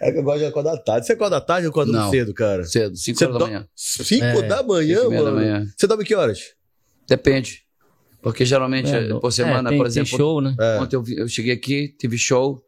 É 0.00 0.10
que 0.12 0.18
eu 0.18 0.22
gosto 0.22 0.38
de 0.40 0.46
acordar 0.46 0.76
tarde. 0.78 1.06
Você 1.06 1.12
acorda 1.12 1.40
tarde 1.40 1.66
ou 1.66 1.70
acorda 1.70 1.92
Não. 1.92 2.10
cedo, 2.10 2.32
cara? 2.34 2.64
cedo, 2.64 2.96
5 2.96 3.18
Você 3.18 3.24
horas 3.26 3.38
da 3.38 3.44
do- 3.44 3.50
manhã. 3.50 3.68
Cinco 3.76 4.24
É, 4.24 4.42
da 4.42 4.62
manhã, 4.62 5.02
mano? 5.08 5.24
da 5.24 5.30
manhã. 5.32 5.66
Você 5.76 5.86
dorme 5.86 6.04
que 6.04 6.14
horas? 6.14 6.40
Depende. 7.08 7.62
Porque 8.22 8.44
geralmente, 8.44 8.88
É, 8.90 9.08
no- 9.08 9.20
por 9.20 9.32
semana, 9.32 9.68
é, 9.68 9.72
tem, 9.72 9.78
por 9.78 9.84
tem 9.84 9.90
exemplo, 10.02 10.16
show, 10.16 10.40
né? 10.40 10.54
É. 10.58 10.78
ontem 10.80 10.96
eu, 10.96 11.04
eu 11.16 11.28
cheguei 11.28 11.52
aqui, 11.52 11.88
tive 11.98 12.16
show, 12.16 12.64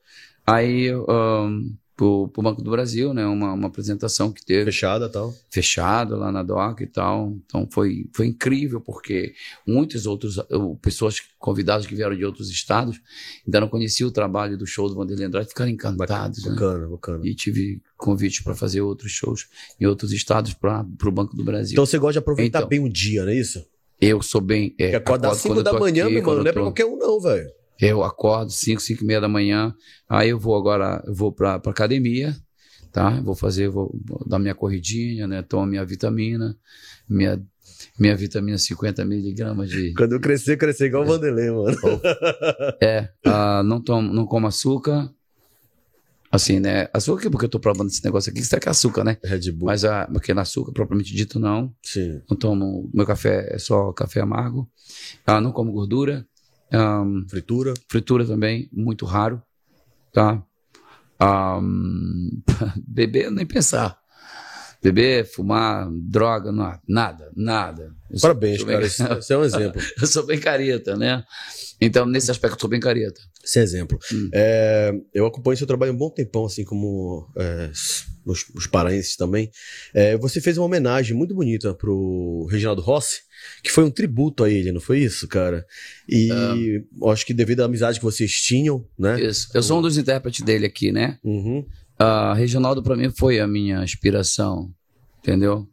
aí 0.47 0.95
um, 0.95 1.75
pro, 1.97 2.27
pro 2.29 2.43
Banco 2.43 2.61
do 2.61 2.71
Brasil, 2.73 3.15
né? 3.15 3.25
Uma, 3.25 3.53
uma 3.53 3.69
apresentação 3.69 4.33
que 4.33 4.45
teve. 4.45 4.65
Fechada 4.65 5.07
e 5.07 5.09
tal. 5.09 5.33
fechado 5.51 6.17
lá 6.17 6.33
na 6.33 6.43
DOC 6.43 6.81
e 6.83 6.87
tal. 6.89 7.37
Então 7.47 7.69
foi, 7.71 8.11
foi 8.13 8.27
incrível, 8.27 8.81
porque 8.81 9.33
muitos 9.67 10.05
outros, 10.07 10.39
uh, 10.39 10.77
pessoas 10.83 11.21
convidadas 11.39 11.87
que 11.87 11.95
vieram 11.95 12.17
de 12.17 12.25
outros 12.25 12.51
estados, 12.51 13.01
ainda 13.47 13.61
não 13.61 13.69
conheciam 13.69 14.09
o 14.09 14.13
trabalho 14.13 14.59
do 14.59 14.67
show 14.67 14.89
do 14.89 14.97
Vanderlei 14.97 15.27
Andrade, 15.27 15.49
ficaram 15.49 15.71
encantados. 15.71 16.45
Né? 16.45 16.51
Bacana, 16.51 16.89
bacana. 16.89 17.21
E 17.29 17.33
tive 17.35 17.81
convite 17.97 18.43
para 18.43 18.55
fazer 18.57 18.81
outros 18.81 19.13
shows 19.13 19.47
em 19.81 19.87
outros 19.87 20.13
estados 20.13 20.53
para 20.53 20.85
o 21.07 21.13
Banco 21.13 21.37
do 21.37 21.45
Brasil. 21.45 21.75
Então 21.75 21.87
você 21.87 21.97
gosta 21.97 22.15
de 22.15 22.19
aproveitar 22.19 22.59
Então. 22.59 22.69
bem 22.69 22.81
o 22.81 22.89
dia, 22.89 23.23
não 23.25 23.31
é 23.31 23.37
isso? 23.37 23.65
Eu 24.01 24.23
sou 24.23 24.41
bem. 24.41 24.75
É, 24.79 24.95
acordar 24.95 25.29
acordo 25.29 25.43
5 25.43 25.55
quando 25.55 25.59
eu 25.59 25.73
da 25.73 25.79
manhã, 25.79 26.05
aqui, 26.05 26.15
meu 26.15 26.23
mano, 26.23 26.43
não 26.43 26.51
é 26.51 26.53
pra 26.53 26.63
qualquer 26.63 26.87
um, 26.87 26.97
não, 26.97 27.21
velho. 27.21 27.49
Eu 27.81 28.05
acordo 28.05 28.51
5, 28.51 28.81
5 28.81 29.03
e 29.03 29.07
meia 29.07 29.21
da 29.21 29.29
manhã, 29.29 29.75
aí 30.09 30.31
eu 30.31 30.39
vou 30.39 30.57
agora, 30.57 31.03
eu 31.07 31.15
vou 31.15 31.33
pra, 31.33 31.59
pra 31.59 31.73
academia, 31.73 32.35
tá? 32.93 33.21
Vou 33.21 33.35
fazer, 33.35 33.69
vou, 33.69 33.93
vou 34.05 34.23
dar 34.27 34.39
minha 34.39 34.55
corridinha, 34.55 35.27
né? 35.27 35.43
Tomo 35.43 35.67
minha 35.67 35.85
vitamina, 35.85 36.57
minha, 37.09 37.43
minha 37.99 38.17
vitamina 38.17 38.57
50 38.57 39.05
miligramas 39.05 39.69
de... 39.69 39.93
Quando 39.95 40.13
eu 40.13 40.21
crescer, 40.21 40.57
crescer 40.57 40.87
igual 40.87 41.03
o 41.03 41.07
Vanderlei, 41.07 41.51
mano. 41.51 41.77
É, 42.81 43.09
ah, 43.27 43.63
não, 43.65 43.81
tomo, 43.83 44.13
não 44.13 44.25
como 44.25 44.47
açúcar, 44.47 45.11
assim, 46.35 46.59
né? 46.61 46.89
Açúcar 46.93 47.31
porque 47.31 47.47
eu 47.47 47.49
tô 47.51 47.61
provando 47.61 47.89
esse 47.89 48.05
negócio 48.05 48.31
aqui, 48.31 48.41
isso 48.41 48.55
aqui 48.57 48.69
é 48.69 48.71
açúcar, 48.71 49.05
né? 49.05 49.17
Red 49.25 49.53
Bull. 49.53 49.67
Mas 49.67 49.85
ah, 49.85 50.09
porque 50.13 50.35
no 50.35 50.41
açúcar, 50.41 50.73
propriamente 50.73 51.15
dito, 51.15 51.39
não. 51.39 51.75
Sim. 51.83 52.21
Não 52.29 52.37
tomo, 52.37 52.91
meu 52.93 53.07
café 53.07 53.55
é 53.55 53.59
só 53.59 53.93
café 53.93 54.21
amargo. 54.21 54.69
Ah, 55.27 55.41
não 55.41 55.53
como 55.53 55.73
gordura. 55.73 56.27
Ah, 56.73 57.05
Fritura. 57.29 57.73
fritura 57.89 58.27
também, 58.27 58.69
muito 58.73 59.05
raro, 59.05 59.41
tá? 60.13 60.43
Ahn, 61.21 62.43
beber, 62.87 63.31
nem 63.31 63.47
pensar. 63.47 63.97
Beber, 64.83 65.25
fumar, 65.25 65.89
droga, 65.91 66.53
não, 66.53 66.79
nada, 66.87 67.31
nada. 67.35 67.95
Eu 68.11 68.21
Parabéns, 68.21 68.59
sou 68.59 68.67
cara. 68.67 68.79
bem- 68.81 68.87
isso 69.19 69.33
é 69.33 69.39
um 69.39 69.45
exemplo. 69.45 69.81
eu 70.01 70.07
sou 70.07 70.27
bem 70.27 70.39
careta, 70.39 70.95
né? 70.97 71.25
Então, 71.85 72.07
nesse 72.07 72.31
aspecto, 72.31 72.57
eu 72.57 72.61
sou 72.61 72.71
bem 72.71 72.81
careta. 72.81 73.21
Esse 73.43 73.59
é 73.59 73.63
exemplo. 73.63 73.99
Hum. 74.13 74.31
É, 74.33 74.93
eu 75.13 75.27
acompanho 75.27 75.57
seu 75.57 75.67
trabalho 75.67 75.93
um 75.93 75.97
bom 75.97 76.11
tempão, 76.11 76.47
assim 76.47 76.65
como 76.65 77.29
é, 77.37 77.71
os, 78.25 78.47
os 78.55 78.67
paraenses 78.67 79.17
também. 79.17 79.51
É, 79.93 80.17
você 80.17 80.41
fez 80.41 80.57
uma 80.57 80.67
homenagem 80.67 81.17
muito 81.17 81.35
bonita 81.35 81.75
pro 81.75 82.47
Reginaldo 82.51 82.81
Rossi, 82.81 83.21
que 83.63 83.71
foi 83.71 83.85
um 83.85 83.91
tributo 83.91 84.45
a 84.45 84.51
ele, 84.51 84.73
não 84.73 84.81
foi 84.81 85.01
isso, 85.01 85.29
cara? 85.29 85.65
E 86.09 86.29
eu 87.01 87.11
acho 87.11 87.27
que 87.27 87.35
devido 87.35 87.61
à 87.61 87.67
amizade 87.67 87.99
que 87.99 88.05
vocês 88.05 88.33
tinham, 88.33 88.87
né? 88.99 89.21
Isso. 89.21 89.49
Eu 89.53 89.63
sou 89.63 89.79
um 89.79 89.83
dos 89.83 89.99
intérpretes 89.99 90.45
dele 90.45 90.67
aqui, 90.67 90.91
né? 90.91 91.19
Uhum. 91.23 91.67
A 91.99 92.35
Regionaldo, 92.35 92.83
para 92.83 92.97
mim, 92.97 93.11
foi 93.11 93.39
a 93.39 93.47
minha 93.47 93.85
inspiração, 93.85 94.73
entendeu? 95.19 95.69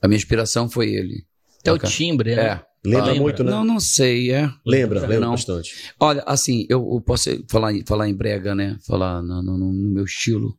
A 0.00 0.08
minha 0.08 0.16
inspiração 0.16 0.68
foi 0.68 0.92
ele. 0.92 1.24
É 1.64 1.72
o 1.72 1.78
timbre, 1.78 2.34
né? 2.36 2.42
É. 2.42 2.66
Lembra 2.86 3.06
Lembra? 3.06 3.20
muito, 3.22 3.44
né? 3.44 3.50
Não, 3.50 3.64
não 3.64 3.80
sei, 3.80 4.30
é. 4.30 4.42
Lembra, 4.66 5.00
lembra 5.00 5.20
Não. 5.20 5.30
bastante. 5.30 5.90
Olha, 5.98 6.22
assim, 6.26 6.66
eu, 6.68 6.86
eu 6.92 7.00
posso 7.00 7.30
falar, 7.48 7.72
em- 7.72 7.84
falar 7.86 8.08
em 8.10 8.14
brega, 8.14 8.54
né? 8.54 8.76
Falar 8.86 9.22
no, 9.22 9.42
no- 9.42 9.56
no- 9.56 9.72
meu 9.72 10.04
estilo. 10.04 10.54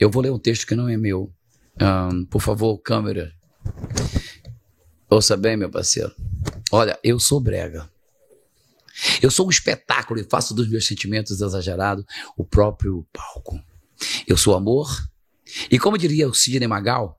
Eu 0.00 0.08
vou 0.10 0.22
ler 0.22 0.30
um 0.32 0.38
texto 0.38 0.66
que 0.66 0.74
não 0.74 0.88
é 0.88 0.96
meu. 0.96 1.30
Ahn, 1.78 2.24
por 2.24 2.40
favor, 2.40 2.78
câmera. 2.78 3.30
Ouça 5.10 5.36
bem, 5.36 5.56
meu 5.56 5.70
parceiro. 5.70 6.10
Olha, 6.72 6.98
eu 7.04 7.18
sou 7.20 7.38
brega. 7.40 7.88
Eu 9.22 9.30
sou 9.30 9.46
um 9.46 9.50
espetáculo 9.50 10.18
e 10.20 10.24
faço 10.24 10.54
dos 10.54 10.68
meus 10.68 10.86
sentimentos 10.86 11.40
exagerados 11.40 12.04
o 12.36 12.44
próprio 12.44 13.06
palco. 13.12 13.60
Eu 14.26 14.36
sou 14.36 14.54
amor. 14.56 14.88
E 15.70 15.78
como 15.78 15.96
diria 15.98 16.28
o 16.28 16.34
Sidney 16.34 16.66
Magal, 16.68 17.18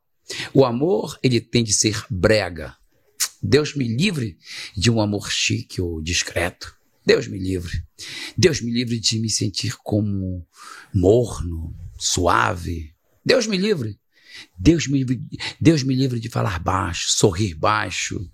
o 0.54 0.66
amor 0.66 1.18
ele 1.24 1.40
tem 1.40 1.64
de 1.64 1.74
ser 1.74 2.04
brega. 2.10 2.76
Deus 3.42 3.76
me 3.76 3.88
livre 3.88 4.38
de 4.76 4.92
um 4.92 5.02
amor 5.02 5.32
chique 5.32 5.82
ou 5.82 6.02
discreto. 6.02 6.76
Deus 7.06 7.28
me 7.28 7.40
livre. 7.40 7.84
Deus 8.38 8.62
me 8.62 8.72
livre 8.72 9.00
de 9.00 9.20
me 9.20 9.30
sentir 9.30 9.76
como 9.84 10.46
morno, 10.94 11.74
suave. 11.98 12.94
Deus 13.26 13.48
me 13.48 13.58
livre. 13.58 14.00
Deus 14.58 14.88
me, 14.88 15.06
Deus 15.60 15.84
me 15.84 15.96
livre 15.96 16.20
de 16.20 16.30
falar 16.30 16.60
baixo, 16.60 17.10
sorrir 17.10 17.56
baixo, 17.56 18.30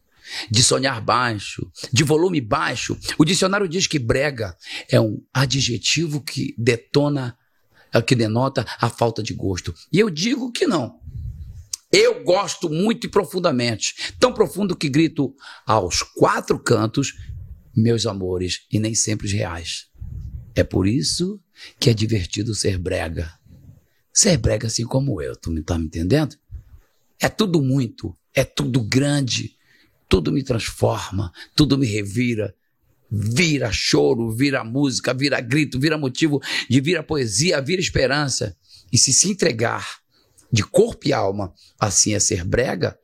de 0.49 0.63
sonhar 0.63 1.01
baixo, 1.01 1.71
de 1.91 2.03
volume 2.03 2.41
baixo. 2.41 2.97
O 3.17 3.25
dicionário 3.25 3.67
diz 3.67 3.87
que 3.87 3.99
brega 3.99 4.55
é 4.89 4.99
um 4.99 5.23
adjetivo 5.33 6.21
que 6.21 6.53
detona, 6.57 7.37
que 8.05 8.15
denota 8.15 8.65
a 8.79 8.89
falta 8.89 9.23
de 9.23 9.33
gosto. 9.33 9.73
E 9.91 9.99
eu 9.99 10.09
digo 10.09 10.51
que 10.51 10.67
não. 10.67 10.99
Eu 11.97 12.25
gosto 12.25 12.69
muito 12.69 13.07
e 13.07 13.09
profundamente, 13.09 14.13
tão 14.19 14.33
profundo 14.33 14.75
que 14.75 14.89
grito 14.89 15.33
aos 15.65 16.03
quatro 16.03 16.59
cantos, 16.59 17.13
meus 17.73 18.05
amores, 18.05 18.65
e 18.69 18.79
nem 18.79 18.93
sempre 18.93 19.27
os 19.27 19.31
reais. 19.31 19.87
É 20.53 20.61
por 20.61 20.87
isso 20.87 21.39
que 21.79 21.89
é 21.89 21.93
divertido 21.93 22.53
ser 22.53 22.77
brega. 22.77 23.31
Ser 24.11 24.35
brega 24.35 24.67
assim 24.67 24.83
como 24.83 25.21
eu, 25.21 25.37
tu 25.37 25.49
me 25.49 25.63
tá 25.63 25.79
me 25.79 25.85
entendendo? 25.85 26.35
É 27.17 27.29
tudo 27.29 27.61
muito, 27.61 28.13
é 28.33 28.43
tudo 28.43 28.81
grande, 28.83 29.55
tudo 30.09 30.33
me 30.33 30.43
transforma, 30.43 31.31
tudo 31.55 31.77
me 31.77 31.87
revira. 31.87 32.53
Vira 33.09 33.71
choro, 33.71 34.35
vira 34.35 34.65
música, 34.65 35.13
vira 35.13 35.39
grito, 35.39 35.79
vira 35.79 35.97
motivo 35.97 36.41
de 36.69 36.81
vira 36.81 37.01
poesia, 37.01 37.61
vira 37.61 37.79
esperança. 37.79 38.53
E 38.91 38.97
se 38.97 39.13
se 39.13 39.31
entregar 39.31 40.03
de 40.51 40.63
corpo 40.63 41.07
e 41.07 41.13
alma, 41.13 41.53
assim 41.79 42.13
é 42.13 42.19
ser 42.19 42.43
brega, 42.43 42.97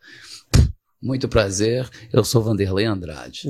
muito 1.02 1.28
prazer, 1.28 1.90
eu 2.14 2.24
sou 2.24 2.44
Vanderlei 2.44 2.86
Andrade. 2.86 3.42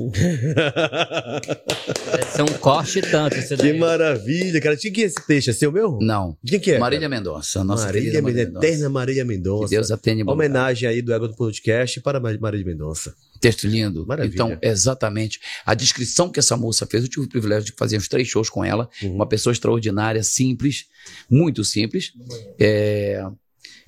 é 2.38 2.42
um 2.42 2.58
corte 2.58 3.02
tanto. 3.02 3.36
Esse 3.36 3.54
que 3.58 3.74
maravilha, 3.74 4.58
cara. 4.58 4.74
Tinha 4.74 4.90
que 4.90 5.02
esse 5.02 5.26
texto 5.26 5.50
é 5.50 5.52
seu 5.52 5.70
meu? 5.70 5.98
Não. 6.00 6.34
De 6.42 6.58
que 6.58 6.72
é? 6.72 6.78
Marília 6.78 7.10
Mendonça. 7.10 7.62
Nossa 7.62 7.84
Marília, 7.84 8.22
Marília 8.22 8.46
Mendonça. 8.46 8.66
Eterna 8.66 8.88
Marília 8.88 9.24
Mendonça. 9.26 9.68
Que 9.68 9.74
Deus 9.74 9.90
atende 9.90 10.24
Homenagem 10.26 10.88
aí 10.88 11.02
do 11.02 11.12
Ego 11.12 11.28
do 11.28 11.36
Podcast 11.36 12.00
para 12.00 12.18
Marília 12.18 12.64
Mendonça. 12.64 13.14
Texto 13.38 13.66
lindo. 13.66 14.06
Maravilha. 14.06 14.32
Então, 14.32 14.58
exatamente. 14.62 15.38
A 15.66 15.74
descrição 15.74 16.30
que 16.30 16.38
essa 16.38 16.56
moça 16.56 16.86
fez, 16.86 17.02
eu 17.02 17.10
tive 17.10 17.26
o 17.26 17.28
privilégio 17.28 17.66
de 17.66 17.72
fazer 17.76 17.98
uns 17.98 18.08
três 18.08 18.26
shows 18.28 18.48
com 18.48 18.64
ela. 18.64 18.88
Uhum. 19.02 19.16
Uma 19.16 19.26
pessoa 19.26 19.52
extraordinária, 19.52 20.22
simples, 20.22 20.86
muito 21.28 21.62
simples. 21.64 22.12
É... 22.58 23.22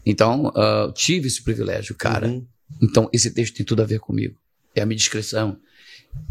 Então, 0.06 0.48
uh, 0.48 0.92
tive 0.92 1.28
esse 1.28 1.42
privilégio, 1.42 1.94
cara. 1.94 2.28
Uhum 2.28 2.46
então, 2.80 3.08
esse 3.12 3.30
texto 3.30 3.54
tem 3.54 3.66
tudo 3.66 3.82
a 3.82 3.86
ver 3.86 4.00
comigo. 4.00 4.36
É 4.74 4.82
a 4.82 4.86
minha 4.86 4.96
descrição. 4.96 5.58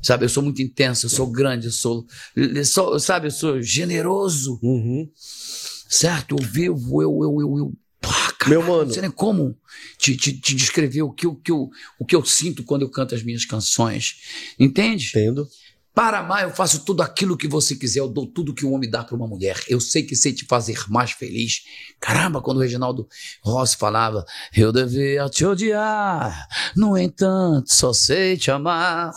Sabe, 0.01 0.25
eu 0.25 0.29
sou 0.29 0.41
muito 0.41 0.61
intenso, 0.61 1.05
eu 1.05 1.09
sou 1.09 1.29
grande, 1.29 1.67
eu 1.67 1.71
sou, 1.71 2.05
eu 2.35 2.65
sou 2.65 2.99
sabe, 2.99 3.27
eu 3.27 3.31
sou 3.31 3.61
generoso. 3.61 4.59
Uhum. 4.61 5.09
Certo? 5.15 6.35
Eu 6.39 6.45
vivo, 6.45 7.01
eu, 7.01 7.19
eu, 7.21 7.41
eu, 7.41 7.57
eu 7.57 7.73
pá, 7.99 8.33
Meu 8.47 8.61
mano. 8.61 8.85
Não 8.85 8.93
sei 8.93 9.01
nem 9.01 9.11
como 9.11 9.57
te, 9.97 10.15
te, 10.15 10.39
te 10.39 10.55
descrever 10.55 11.01
o 11.01 11.11
que, 11.11 11.27
o, 11.27 11.35
que 11.35 11.51
eu, 11.51 11.69
o 11.99 12.05
que 12.05 12.15
eu 12.15 12.23
sinto 12.23 12.63
quando 12.63 12.83
eu 12.83 12.89
canto 12.89 13.13
as 13.13 13.23
minhas 13.23 13.45
canções. 13.45 14.15
Entende? 14.57 15.09
Entendo. 15.09 15.47
Para 15.93 16.19
amar, 16.19 16.41
eu 16.41 16.49
faço 16.49 16.83
tudo 16.83 17.03
aquilo 17.03 17.37
que 17.37 17.47
você 17.47 17.75
quiser, 17.75 17.99
eu 17.99 18.07
dou 18.07 18.25
tudo 18.25 18.53
que 18.53 18.65
um 18.65 18.73
homem 18.73 18.89
dá 18.89 19.03
para 19.03 19.15
uma 19.15 19.27
mulher. 19.27 19.61
Eu 19.67 19.79
sei 19.79 20.01
que 20.01 20.15
sei 20.15 20.33
te 20.33 20.43
fazer 20.45 20.75
mais 20.89 21.11
feliz. 21.11 21.61
Caramba, 21.99 22.41
quando 22.41 22.57
o 22.57 22.61
Reginaldo 22.61 23.07
Rossi 23.43 23.77
falava, 23.77 24.25
eu 24.57 24.71
devia 24.71 25.29
te 25.29 25.45
odiar, 25.45 26.47
no 26.75 26.97
entanto, 26.97 27.71
só 27.71 27.93
sei 27.93 28.37
te 28.37 28.49
amar. 28.49 29.13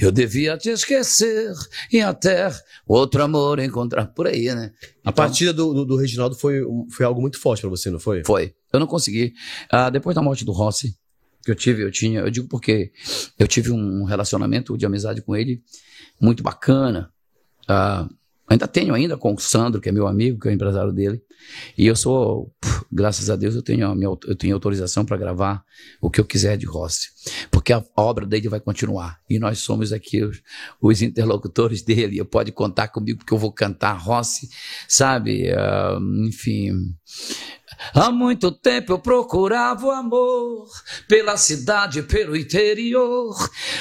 Eu 0.00 0.10
devia 0.10 0.58
te 0.58 0.68
esquecer 0.68 1.52
e 1.92 2.00
até 2.00 2.52
outro 2.86 3.22
amor 3.22 3.60
encontrar. 3.60 4.06
Por 4.06 4.26
aí, 4.26 4.52
né? 4.52 4.72
A 5.04 5.10
então, 5.10 5.12
partida 5.12 5.52
do, 5.52 5.72
do, 5.72 5.84
do, 5.84 5.96
Reginaldo 5.96 6.34
foi, 6.34 6.60
foi 6.90 7.06
algo 7.06 7.20
muito 7.20 7.38
forte 7.40 7.60
para 7.60 7.70
você, 7.70 7.88
não 7.88 8.00
foi? 8.00 8.24
Foi. 8.26 8.52
Eu 8.72 8.80
não 8.80 8.86
consegui. 8.88 9.32
Ah, 9.70 9.90
depois 9.90 10.16
da 10.16 10.22
morte 10.22 10.44
do 10.44 10.50
Rossi, 10.50 10.96
que 11.46 11.52
eu 11.52 11.54
tive, 11.54 11.82
eu 11.82 11.90
tinha, 11.92 12.20
eu 12.20 12.30
digo 12.30 12.48
porque 12.48 12.92
eu 13.38 13.46
tive 13.46 13.70
um 13.70 14.02
relacionamento 14.02 14.76
de 14.76 14.84
amizade 14.84 15.22
com 15.22 15.34
ele 15.34 15.62
muito 16.20 16.42
bacana. 16.42 17.10
Uh, 17.62 18.12
ainda 18.48 18.66
tenho 18.66 18.92
ainda 18.92 19.16
com 19.16 19.32
o 19.32 19.38
Sandro, 19.38 19.80
que 19.80 19.88
é 19.88 19.92
meu 19.92 20.08
amigo, 20.08 20.40
que 20.40 20.48
é 20.48 20.50
o 20.50 20.54
empresário 20.54 20.92
dele. 20.92 21.22
E 21.78 21.86
eu 21.86 21.94
sou, 21.94 22.52
graças 22.90 23.30
a 23.30 23.36
Deus, 23.36 23.54
eu 23.54 23.62
tenho, 23.62 23.94
minha, 23.94 24.08
eu 24.26 24.34
tenho 24.34 24.54
autorização 24.54 25.04
para 25.04 25.16
gravar 25.16 25.64
o 26.00 26.10
que 26.10 26.20
eu 26.20 26.24
quiser 26.24 26.56
de 26.56 26.66
Rossi. 26.66 27.08
Porque 27.66 27.72
a, 27.72 27.84
obra 27.96 28.24
dele 28.24 28.48
vai 28.48 28.60
continuar. 28.60 29.18
E 29.28 29.40
nós 29.40 29.58
somos 29.58 29.92
aqui 29.92 30.22
os, 30.22 30.40
os 30.80 31.02
interlocutores 31.02 31.82
dele. 31.82 32.24
Pode 32.24 32.52
contar 32.52 32.86
comigo 32.86 33.18
porque 33.18 33.34
eu 33.34 33.38
vou 33.38 33.50
cantar 33.50 33.94
Rossi, 33.94 34.48
sabe? 34.86 35.50
Uh, 35.50 36.28
enfim. 36.28 36.94
Há 37.92 38.12
muito 38.12 38.52
tempo 38.52 38.92
eu 38.92 39.00
procurava 39.00 39.86
o 39.86 39.90
amor 39.90 40.68
pela 41.08 41.36
cidade, 41.36 42.04
pelo 42.04 42.36
interior. 42.36 43.34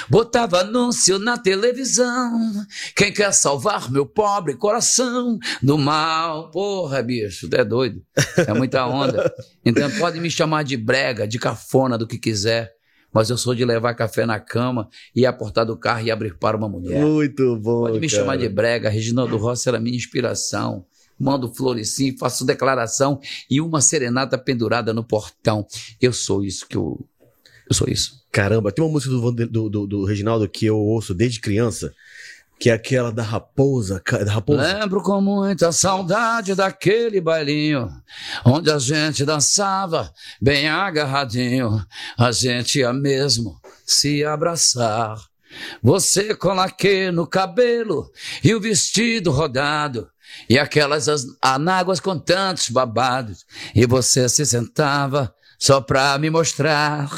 Botava 0.10 0.62
anúncio 0.62 1.20
na 1.20 1.38
televisão. 1.38 2.66
Quem 2.96 3.14
quer 3.14 3.32
salvar 3.34 3.92
meu 3.92 4.08
pobre 4.08 4.56
coração 4.56 5.38
do 5.62 5.78
mal? 5.78 6.50
Porra, 6.50 7.04
bicho, 7.04 7.48
é 7.54 7.64
doido. 7.64 8.02
É 8.36 8.52
muita 8.52 8.88
onda. 8.88 9.32
Então 9.64 9.90
pode 10.00 10.20
me 10.20 10.32
chamar 10.32 10.64
de 10.64 10.76
brega, 10.76 11.28
de 11.28 11.38
cafona, 11.38 11.98
do 11.98 12.08
que 12.08 12.18
quiser. 12.18 12.75
Mas 13.16 13.30
eu 13.30 13.38
sou 13.38 13.56
de 13.56 13.64
levar 13.64 13.94
café 13.94 14.26
na 14.26 14.42
cama 14.42 14.90
e 15.16 15.26
aportar 15.26 15.66
do 15.66 15.78
carro 15.78 16.06
e 16.06 16.12
abrir 16.12 16.38
para 16.38 16.58
uma 16.58 16.68
mulher. 16.68 17.00
Muito 17.00 17.56
bom. 17.56 17.84
Pode 17.84 17.98
me 18.02 18.10
cara. 18.10 18.22
chamar 18.22 18.36
de 18.36 18.50
brega. 18.50 18.90
Reginaldo 18.90 19.38
Rossi 19.38 19.70
era 19.70 19.80
minha 19.80 19.96
inspiração 19.96 20.86
mando 21.18 21.50
flores 21.54 21.92
sim, 21.92 22.18
faço 22.18 22.46
declaração 22.46 23.22
e 23.50 23.62
uma 23.62 23.80
serenata 23.80 24.38
pendurada 24.38 24.94
no 24.94 25.02
portão. 25.02 25.66
Eu 26.02 26.12
sou 26.12 26.44
isso 26.44 26.68
que 26.68 26.76
eu. 26.76 27.00
Eu 27.70 27.74
sou 27.74 27.88
isso. 27.88 28.22
Caramba, 28.34 28.70
tem 28.70 28.84
uma 28.84 28.92
música 28.92 29.12
do, 29.12 29.32
do, 29.32 29.70
do, 29.70 29.88
do 29.88 30.04
Reginaldo 30.04 30.48
que 30.50 30.66
eu 30.66 30.78
ouço 30.78 31.14
desde 31.14 31.40
criança. 31.40 31.94
Que 32.58 32.70
é 32.70 32.74
aquela 32.74 33.12
da 33.12 33.22
raposa, 33.22 34.02
da 34.26 34.32
raposa. 34.32 34.62
Lembro 34.62 35.02
com 35.02 35.20
muita 35.20 35.72
saudade 35.72 36.56
daquele 36.56 37.20
bailinho, 37.20 37.92
onde 38.46 38.72
a 38.72 38.80
gente 38.80 39.26
dançava 39.26 40.12
bem 40.42 40.70
agarradinho, 40.70 41.86
a 42.18 42.32
gente 42.32 42.80
ia 42.80 42.94
mesmo 42.94 43.60
se 43.86 44.24
abraçar. 44.24 45.18
Você 45.82 46.34
com 46.34 46.54
laque 46.54 47.12
no 47.12 47.28
cabelo 47.28 48.10
e 48.44 48.54
o 48.54 48.60
vestido 48.60 49.32
rodado, 49.32 50.10
e 50.50 50.58
aquelas 50.58 51.08
anáguas 51.42 52.00
com 52.00 52.18
tantos 52.18 52.70
babados, 52.70 53.46
e 53.74 53.86
você 53.86 54.28
se 54.28 54.46
sentava 54.46 55.34
só 55.60 55.82
pra 55.82 56.18
me 56.18 56.30
mostrar. 56.30 57.10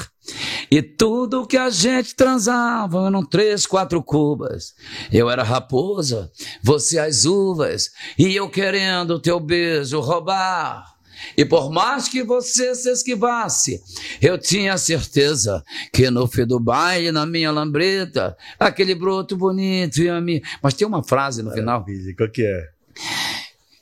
E 0.70 0.82
tudo 0.82 1.48
que 1.48 1.58
a 1.58 1.70
gente 1.70 2.16
transava 2.16 3.08
eram 3.08 3.26
três, 3.26 3.66
quatro 3.66 4.02
cubas. 4.04 4.74
Eu 5.12 5.30
era 5.30 5.44
raposa, 5.44 6.32
você 6.62 7.00
as 7.00 7.26
uvas, 7.26 7.92
e 8.18 8.36
eu 8.36 8.50
querendo 8.50 9.20
teu 9.20 9.40
beijo 9.40 10.00
roubar. 10.00 10.98
E 11.36 11.44
por 11.44 11.72
mais 11.72 12.08
que 12.08 12.24
você 12.24 12.76
se 12.76 12.92
esquivasse, 12.92 13.82
eu 14.22 14.38
tinha 14.38 14.78
certeza 14.78 15.64
que 15.92 16.10
no 16.10 16.28
fim 16.28 16.46
do 16.46 16.60
baile, 16.60 17.12
na 17.12 17.26
minha 17.26 17.52
lambreta, 17.52 18.38
aquele 18.60 18.94
broto 18.94 19.36
bonito 19.36 20.02
ia 20.02 20.20
me. 20.22 20.44
Mas 20.62 20.74
tem 20.74 20.88
uma 20.88 21.04
frase 21.04 21.42
no 21.42 21.52
final. 21.52 21.86
Qual 22.16 22.30
que 22.30 22.44
é? 22.44 22.70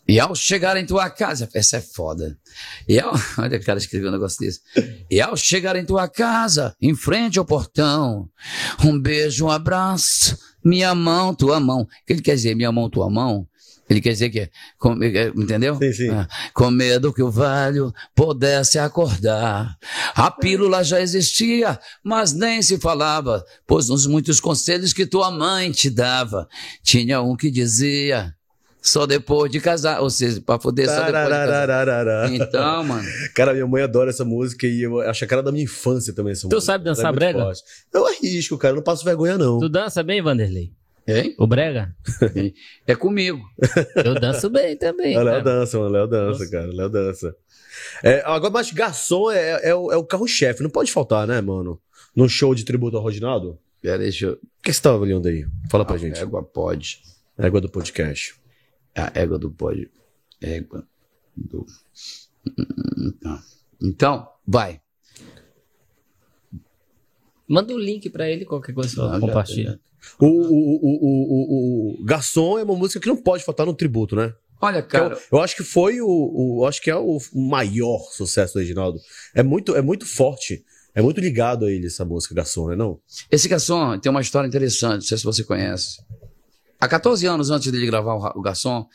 E 0.07 0.19
ao 0.19 0.35
chegar 0.35 0.77
em 0.77 0.85
tua 0.85 1.09
casa, 1.09 1.49
essa 1.53 1.77
é 1.77 1.81
foda. 1.81 2.37
E 2.87 2.99
ao, 2.99 3.13
olha 3.39 3.57
o 3.57 3.63
cara 3.63 3.79
escreveu 3.79 4.09
um 4.09 4.13
negócio 4.13 4.39
desse. 4.39 4.61
E 5.09 5.19
ao 5.19 5.35
chegar 5.35 5.75
em 5.75 5.85
tua 5.85 6.07
casa, 6.07 6.75
em 6.81 6.95
frente 6.95 7.39
ao 7.39 7.45
portão, 7.45 8.29
um 8.83 8.99
beijo, 8.99 9.45
um 9.45 9.49
abraço, 9.49 10.37
minha 10.63 10.93
mão, 10.93 11.33
tua 11.33 11.59
mão. 11.59 11.81
O 11.81 11.87
que 12.05 12.13
ele 12.13 12.21
quer 12.21 12.35
dizer, 12.35 12.55
minha 12.55 12.71
mão, 12.71 12.89
tua 12.89 13.09
mão? 13.09 13.47
Ele 13.87 14.01
quer 14.01 14.13
dizer 14.13 14.29
que, 14.29 14.49
com, 14.79 15.01
é, 15.03 15.27
entendeu? 15.27 15.77
Sim, 15.77 15.93
sim. 15.93 16.09
Ah, 16.09 16.27
com 16.53 16.71
medo 16.71 17.13
que 17.13 17.21
o 17.21 17.29
velho 17.29 17.93
pudesse 18.15 18.79
acordar. 18.79 19.77
A 20.15 20.31
pílula 20.31 20.83
já 20.83 20.99
existia, 20.99 21.79
mas 22.03 22.33
nem 22.33 22.61
se 22.63 22.79
falava, 22.79 23.45
pois 23.67 23.87
nos 23.87 24.07
muitos 24.07 24.39
conselhos 24.39 24.91
que 24.91 25.05
tua 25.05 25.29
mãe 25.29 25.71
te 25.71 25.89
dava, 25.89 26.47
tinha 26.83 27.21
um 27.21 27.35
que 27.35 27.51
dizia, 27.51 28.34
Só 28.85 29.07
depois 29.07 29.51
de 29.51 29.59
casar, 29.59 29.99
ou 30.01 30.11
seja, 30.11 30.39
pra 30.39 30.59
poder 30.59 30.85
só 30.87 31.05
depois 31.05 31.23
de 31.23 31.29
casar. 31.29 32.31
Então, 32.31 32.83
mano. 32.83 33.07
Cara, 33.33 33.51
minha 33.51 33.65
mãe 33.65 33.81
adora 33.81 34.11
essa 34.11 34.23
música 34.23 34.67
e 34.67 34.83
eu 34.83 35.01
acho 35.01 35.23
a 35.23 35.27
cara 35.27 35.41
da 35.41 35.51
minha 35.51 35.63
infância 35.63 36.13
também 36.13 36.33
essa 36.33 36.47
tu 36.47 36.53
música. 36.55 36.61
sabe 36.61 36.83
dançar 36.85 37.11
é 37.11 37.15
brega? 37.15 37.39
forte. 37.39 37.63
Eu 37.91 38.05
arrisco, 38.05 38.57
cara, 38.59 38.73
eu 38.73 38.75
não 38.75 38.83
passo 38.83 39.03
vergonha 39.03 39.39
não. 39.39 39.59
Tu 39.59 39.67
dança 39.69 40.03
bem, 40.03 40.21
Vanderlei? 40.21 40.71
Hein? 41.07 41.33
O 41.39 41.47
brega? 41.47 41.95
É 42.85 42.95
comigo. 42.95 43.41
Eu 43.95 44.19
danço 44.19 44.49
bem 44.51 44.77
também. 44.77 45.17
O 45.17 45.23
Léo 45.23 45.43
dança, 45.43 45.79
mano. 45.79 45.89
Léo 45.91 46.07
dança, 46.07 46.39
Nossa. 46.39 46.51
cara. 46.51 46.67
Léo 46.71 46.89
dança. 46.89 47.35
É, 48.03 48.21
agora, 48.23 48.53
mas 48.53 48.71
garçom 48.71 49.31
é, 49.31 49.69
é 49.69 49.73
o, 49.75 49.91
é 49.91 49.97
o 49.97 50.03
carro-chefe. 50.03 50.61
Não 50.61 50.69
pode 50.69 50.91
faltar, 50.91 51.27
né, 51.27 51.41
mano? 51.41 51.79
Num 52.15 52.29
show 52.29 52.53
de 52.53 52.63
tributo 52.63 52.97
ao 52.97 53.05
Reginaldo? 53.05 53.57
Pera, 53.81 53.97
deixa 53.97 54.27
eu. 54.27 54.33
O 54.33 54.39
que 54.63 54.71
você 54.71 54.81
tava 54.81 54.97
olhando 54.99 55.27
aí? 55.27 55.45
Fala 55.71 55.83
pra 55.85 55.95
A 55.95 55.97
gente. 55.99 56.19
égua 56.21 56.41
pode. 56.43 57.01
Égua 57.37 57.59
do 57.61 57.69
podcast. 57.69 58.35
A 58.95 59.11
égua 59.19 59.37
do 59.37 59.51
pode. 59.51 59.89
Égua 60.41 60.87
do. 61.35 61.65
Então, 62.97 63.39
Então, 63.81 64.27
vai. 64.47 64.81
Manda 67.47 67.73
o 67.73 67.77
link 67.79 68.09
pra 68.09 68.29
ele, 68.29 68.45
qualquer 68.45 68.73
coisa 68.73 68.89
você 68.89 68.97
Não, 68.99 69.11
já 69.13 69.19
compartilha. 69.19 69.79
O, 70.19 70.25
o, 70.25 70.29
o, 70.29 70.95
o, 71.05 71.95
o, 71.97 72.01
o 72.01 72.05
Garçom 72.05 72.57
é 72.57 72.63
uma 72.63 72.75
música 72.75 72.99
que 72.99 73.07
não 73.07 73.17
pode 73.17 73.43
faltar 73.43 73.65
no 73.65 73.73
tributo, 73.73 74.15
né? 74.15 74.33
Olha, 74.61 74.81
Que 74.81 74.95
é 74.97 75.01
o- 75.01 75.09
cara, 75.09 75.21
eu 75.31 75.39
acho 75.41 75.55
que 75.55 75.63
foi 75.63 76.01
o, 76.01 76.07
o- 76.07 76.61
eu 76.61 76.65
acho 76.67 76.81
que 76.81 76.89
é 76.89 76.95
o 76.95 77.17
maior 77.33 77.99
sucesso 78.11 78.53
do 78.53 78.59
Reginaldo. 78.59 78.99
É 79.33 79.43
muito, 79.43 79.75
é 79.75 79.81
muito 79.81 80.05
forte. 80.05 80.63
É 80.93 81.01
muito 81.01 81.19
ligado 81.19 81.65
a 81.65 81.71
ele 81.71 81.87
essa 81.87 82.05
música 82.05 82.33
Garçom, 82.33 82.69
né? 82.69 82.75
Não? 82.75 82.97
esse 83.29 83.49
garçom 83.49 83.99
tem 83.99 84.09
uma 84.09 84.21
história 84.21 84.47
interessante, 84.47 84.93
não 84.93 85.01
sei 85.01 85.17
se 85.17 85.23
você 85.25 85.43
conhece. 85.43 86.01
Há 86.85 86.87
14 86.87 87.25
anos 87.25 87.49
antes 87.49 87.71
dele 87.71 87.87
gravar 87.87 88.13
o, 88.37 88.41
garçom, 88.41 88.87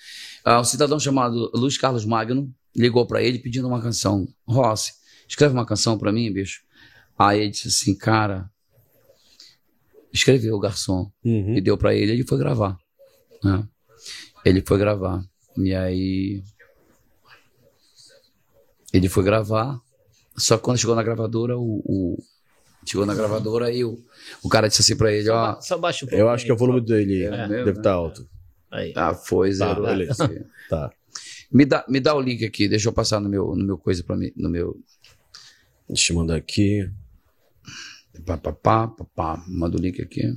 ah, 0.44 0.60
um 0.60 0.64
cidadão 0.64 0.98
chamado 1.00 1.50
Luiz 1.54 1.76
Carlos 1.76 2.04
Magno 2.04 2.48
ligou 2.76 3.04
pra 3.06 3.20
ele 3.20 3.38
pedindo 3.40 3.66
uma 3.66 3.82
canção. 3.82 4.28
Rossi, 4.46 4.92
escreve 5.28 5.52
uma 5.54 5.66
canção 5.66 5.98
pra 5.98 6.12
mim, 6.12 6.32
bicho. 6.32 6.60
Aí 7.18 7.40
ele 7.40 7.50
disse 7.50 7.66
assim, 7.68 7.94
cara, 7.96 8.48
escreveu 10.12 10.54
o 10.54 10.60
garçom. 10.60 11.10
Uhum. 11.24 11.56
e 11.56 11.60
deu 11.60 11.76
pra 11.76 11.94
ele, 11.94 12.12
ele 12.12 12.24
foi 12.24 12.38
gravar. 12.38 12.78
né? 13.42 13.66
Ele 14.44 14.62
foi 14.64 14.78
gravar. 14.78 15.22
E 15.58 15.74
aí. 15.74 16.42
Ele 18.92 19.08
foi 19.08 19.22
gravar. 19.24 19.80
Só 20.36 20.56
que 20.56 20.62
quando 20.62 20.78
chegou 20.78 20.94
na 20.96 21.02
gravadora, 21.02 21.58
o. 21.58 21.82
o- 21.84 22.22
chegou 22.84 23.04
na 23.06 23.14
gravadora 23.14 23.66
aí 23.66 23.84
o, 23.84 23.98
o 24.42 24.48
cara 24.48 24.68
disse 24.68 24.80
assim 24.82 24.96
pra 24.96 25.12
ele: 25.12 25.26
Só, 25.26 25.34
Ó. 25.34 25.52
ba- 25.54 25.60
só 25.60 25.78
baixa 25.78 26.06
um 26.06 26.08
Eu 26.10 26.28
acho 26.28 26.44
que 26.44 26.50
é 26.50 26.54
o 26.54 26.56
volume 26.56 26.80
dele 26.80 27.24
É 27.24 27.30
mesmo, 27.30 27.48
deve 27.48 27.72
né? 27.72 27.78
estar 27.78 27.92
alto. 27.92 28.28
Aí. 28.70 28.92
Ah, 28.96 29.14
foi, 29.14 29.52
zero. 29.52 29.82
beleza. 29.84 30.28
Tá. 30.68 30.90
me, 31.50 31.64
dá, 31.64 31.84
me 31.88 31.98
dá 32.00 32.14
o 32.14 32.20
link 32.20 32.44
aqui, 32.44 32.68
deixa 32.68 32.88
eu 32.88 32.92
passar 32.92 33.18
no 33.20 33.28
meu, 33.28 33.54
no 33.56 33.64
meu 33.64 33.76
coisa 33.78 34.02
pra 34.04 34.16
mim. 34.16 34.30
No 34.36 34.48
meu. 34.48 34.78
Deixa 35.88 36.12
eu 36.12 36.16
mandar 36.16 36.36
aqui. 36.36 36.88
Pá, 38.24 38.36
pá, 38.36 38.52
pá, 38.52 38.86
pá, 38.88 39.04
pá. 39.16 39.44
Manda 39.48 39.76
o 39.76 39.80
link 39.80 40.00
aqui. 40.00 40.32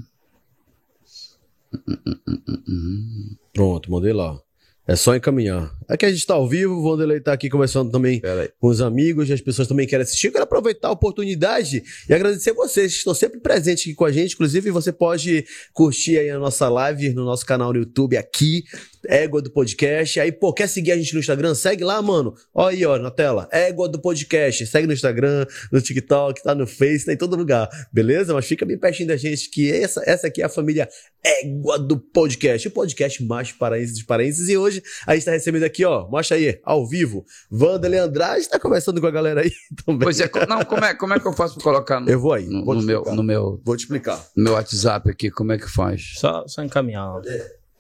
Pronto, 3.54 3.92
mandei 3.92 4.14
lá. 4.14 4.40
É 4.86 4.98
só 4.98 5.16
encaminhar. 5.16 5.74
Aqui 5.88 6.06
a 6.06 6.12
gente 6.12 6.28
tá 6.28 6.34
ao 6.34 6.48
vivo, 6.48 6.74
o 6.74 6.84
Vanderlei 6.84 7.22
tá 7.22 7.32
aqui 7.32 7.50
conversando 7.50 7.90
também 7.90 8.22
com 8.60 8.68
os 8.68 8.82
amigos, 8.82 9.30
e 9.30 9.34
as 9.34 9.40
pessoas 9.40 9.68
também 9.68 9.88
querem 9.88 10.04
assistir. 10.04 10.28
Eu 10.28 10.34
quero 10.34 10.44
aproveitar 10.44 10.90
a 10.90 10.92
oportunidade 10.92 11.82
e 12.10 12.14
agradecer 12.14 12.52
vocês 12.52 12.92
que 12.92 12.98
estão 12.98 13.14
sempre 13.14 13.40
presentes 13.40 13.86
aqui 13.86 13.96
com 13.96 14.04
a 14.04 14.12
gente. 14.12 14.34
Inclusive, 14.34 14.72
você 14.72 14.92
pode 14.92 15.46
curtir 15.72 16.18
aí 16.18 16.30
a 16.30 16.38
nossa 16.38 16.68
live 16.68 17.14
no 17.14 17.24
nosso 17.24 17.46
canal 17.46 17.72
no 17.72 17.80
YouTube 17.80 18.18
aqui, 18.18 18.66
Égua 19.08 19.42
do 19.42 19.52
Podcast. 19.52 20.20
Aí, 20.20 20.32
pô, 20.32 20.54
quer 20.54 20.68
seguir 20.68 20.92
a 20.92 20.98
gente 20.98 21.14
no 21.14 21.20
Instagram? 21.20 21.54
Segue 21.56 21.84
lá, 21.84 22.02
mano. 22.02 22.34
Olha 22.54 22.76
aí, 22.76 22.86
ó, 22.86 22.98
na 22.98 23.12
tela. 23.12 23.48
Égua 23.52 23.90
do 23.90 24.00
Podcast. 24.00 24.66
Segue 24.68 24.88
no 24.88 24.94
Instagram, 24.94 25.46
no 25.72 25.82
TikTok, 25.82 26.42
tá 26.44 26.56
no 26.56 26.66
Face, 26.68 27.06
tá 27.06 27.14
em 27.14 27.18
todo 27.18 27.36
lugar. 27.36 27.70
Beleza? 27.92 28.34
Mas 28.34 28.46
fica 28.46 28.66
bem 28.66 28.78
pertinho 28.78 29.08
da 29.08 29.18
gente, 29.18 29.50
que 29.50 29.72
essa, 29.72 30.02
essa 30.06 30.28
aqui 30.28 30.42
é 30.42 30.46
a 30.46 30.50
família 30.50 30.88
Égua 31.24 31.80
do 31.80 31.98
Podcast. 31.98 32.68
O 32.68 32.72
podcast 32.72 33.24
mais 33.24 33.52
paraense 33.52 33.94
dos 33.94 34.04
paraenses. 34.04 34.50
E 34.50 34.58
hoje 34.58 34.82
a 35.08 35.16
gente 35.16 35.26
tá 35.26 35.32
recebendo 35.32 35.64
aqui, 35.64 35.86
ó, 35.86 36.08
mostra 36.10 36.38
aí, 36.38 36.60
ao 36.64 36.88
vivo, 36.88 37.26
Vanderlei 37.50 38.00
Andrade. 38.00 38.50
Tá 38.50 38.60
conversando 38.60 39.00
com 39.00 39.08
a 39.08 39.12
galera 39.12 39.42
aí 39.42 39.52
também. 39.86 40.00
Pois 40.04 40.20
é, 40.20 40.30
não, 40.48 40.64
como 40.66 40.84
é, 40.86 40.94
como 40.94 41.14
é 41.14 41.20
que 41.20 41.28
eu 41.28 41.34
faço 41.34 41.56
pra 41.56 41.64
colocar 41.64 42.00
no, 42.00 42.10
Eu 42.10 42.20
vou 42.20 42.34
aí. 42.34 42.46
no, 42.46 42.66
vou, 42.66 42.76
no 42.76 42.82
meu, 42.84 43.04
no, 43.04 43.24
meu, 43.24 43.62
vou 43.64 43.76
te 43.76 43.82
explicar. 43.82 44.24
no 44.36 44.44
meu 44.44 44.54
WhatsApp 44.54 45.10
aqui? 45.10 45.30
Como 45.30 45.52
é 45.52 45.58
que 45.58 45.70
faz? 45.70 46.14
Só, 46.18 46.46
só 46.48 46.64
encaminhar. 46.64 47.08
ó. 47.08 47.22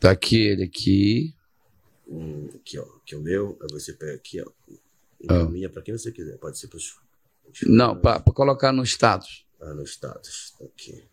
Tá 0.03 0.11
aqui 0.11 0.35
ele 0.47 0.63
aqui. 0.65 1.33
Hum, 2.05 2.49
aqui, 2.55 2.77
ó. 2.77 2.83
Aqui 2.97 3.15
é 3.15 3.17
o 3.17 3.21
meu. 3.21 3.57
Aí 3.61 3.67
você 3.71 3.93
pega 3.93 4.15
aqui, 4.15 4.41
ó. 4.41 4.51
Ah. 4.69 4.73
Encaminha 5.23 5.69
pra 5.69 5.81
quem 5.81 5.97
você 5.97 6.11
quiser. 6.11 6.37
Pode 6.39 6.57
ser 6.59 6.67
pros. 6.67 6.99
Não, 7.65 7.97
pra, 7.97 8.19
pra 8.19 8.33
colocar 8.33 8.73
no 8.73 8.83
status. 8.83 9.45
Ah, 9.61 9.73
no 9.73 9.83
status. 9.87 10.53
Tá 10.59 10.65
Aqui. 10.65 11.05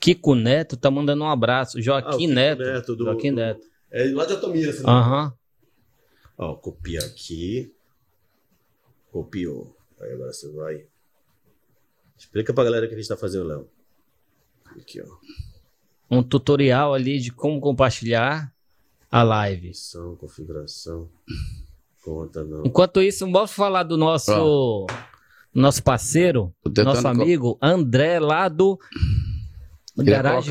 Kiko 0.00 0.34
Neto 0.34 0.74
tá 0.74 0.90
mandando 0.90 1.22
um 1.22 1.28
abraço. 1.28 1.76
Ah, 1.76 1.80
o 1.80 1.82
Joaquim 1.82 2.16
Kiko 2.18 2.32
Neto. 2.32 2.62
Neto, 2.62 2.96
do- 2.96 3.04
Joaquim 3.04 3.30
do- 3.30 3.36
Neto. 3.36 3.66
É 3.90 4.04
lá 4.06 4.24
de 4.24 4.32
Altamira. 4.32 4.72
você 4.72 4.82
Aham. 4.86 5.36
Ó, 6.38 6.54
copia 6.56 7.00
aqui. 7.00 7.70
Copiou. 9.10 9.76
Aí 10.00 10.14
agora 10.14 10.32
você 10.32 10.50
vai. 10.50 10.86
Explica 12.16 12.54
pra 12.54 12.64
galera 12.64 12.86
o 12.86 12.88
que 12.88 12.94
a 12.94 12.98
gente 12.98 13.06
tá 13.08 13.18
fazendo, 13.18 13.44
Léo. 13.48 13.68
Aqui, 14.78 15.02
ó. 15.02 15.06
Um 16.12 16.22
tutorial 16.22 16.92
ali 16.92 17.18
de 17.18 17.30
como 17.32 17.58
compartilhar 17.60 18.52
a 19.10 19.22
live. 19.22 19.68
Edição, 19.68 20.14
configuração. 20.16 21.08
Conta 22.04 22.44
não. 22.44 22.64
Enquanto 22.66 23.00
isso, 23.00 23.24
vamos 23.30 23.52
falar 23.52 23.82
do 23.84 23.96
nosso 23.96 24.86
nosso 25.54 25.82
parceiro, 25.82 26.52
nosso 26.84 27.02
co- 27.02 27.08
amigo 27.08 27.58
André 27.62 28.18
lá 28.18 28.48
do 28.48 28.78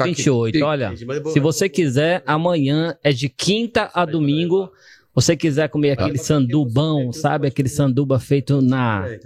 aqui. 0.01 0.03
28. 0.03 0.57
Sim. 0.57 0.64
Olha, 0.64 0.93
se 1.34 1.39
você 1.39 1.68
quiser, 1.68 2.24
amanhã 2.26 2.95
é 3.03 3.12
de 3.12 3.28
quinta 3.30 3.89
a 3.93 4.05
domingo. 4.05 4.72
Você 5.14 5.36
quiser 5.36 5.68
comer 5.68 5.91
aquele 5.91 6.18
sandubão, 6.18 7.12
sabe? 7.12 7.47
Aquele 7.47 7.68
sanduba 7.68 8.18
feito 8.20 8.62
na, 8.62 9.05
É, 9.09 9.20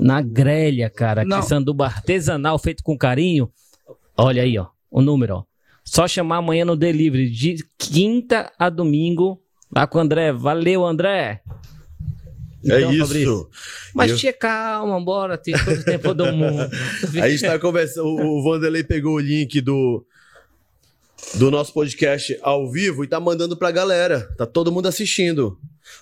na 0.00 0.22
grelha, 0.22 0.88
cara. 0.88 1.22
Aquele 1.22 1.34
sanduba 1.42 1.86
artesanal 1.86 2.56
feito 2.60 2.82
com 2.84 2.96
carinho. 2.96 3.50
Olha 4.16 4.42
aí, 4.42 4.56
ó. 4.58 4.66
O 4.88 5.02
número, 5.02 5.34
ó. 5.38 5.44
Só 5.86 6.06
chamar 6.08 6.38
amanhã 6.38 6.64
no 6.64 6.76
delivery, 6.76 7.30
de 7.30 7.64
quinta 7.78 8.52
a 8.58 8.68
domingo, 8.68 9.40
lá 9.74 9.86
com 9.86 9.98
o 9.98 10.00
André. 10.00 10.32
Valeu, 10.32 10.84
André! 10.84 11.40
É 12.68 12.80
Então, 12.80 12.92
isso. 12.92 13.06
Fabrício, 13.06 13.50
Mas 13.94 14.10
Eu- 14.10 14.16
tia, 14.18 14.32
calma, 14.32 15.00
bora, 15.00 15.38
tem 15.38 15.54
todo 15.56 15.78
o 15.78 15.84
tempo 15.84 16.12
do 16.12 16.26
mundo. 16.32 16.68
A 17.22 17.28
gente 17.30 17.42
tá 17.42 17.56
conversando. 17.60 18.06
O 18.08 18.40
o 18.40 18.42
Vanderlei 18.42 18.82
pegou 18.82 19.14
o 19.14 19.20
link 19.20 19.60
do, 19.60 20.04
do 21.34 21.48
nosso 21.50 21.72
podcast 21.72 22.36
ao 22.42 22.68
vivo 22.70 23.04
e 23.04 23.06
tá 23.06 23.20
mandando 23.20 23.56
pra 23.56 23.70
galera. 23.70 24.28
Tá 24.36 24.44
todo 24.44 24.72
mundo 24.72 24.86
assistindo. 24.88 25.56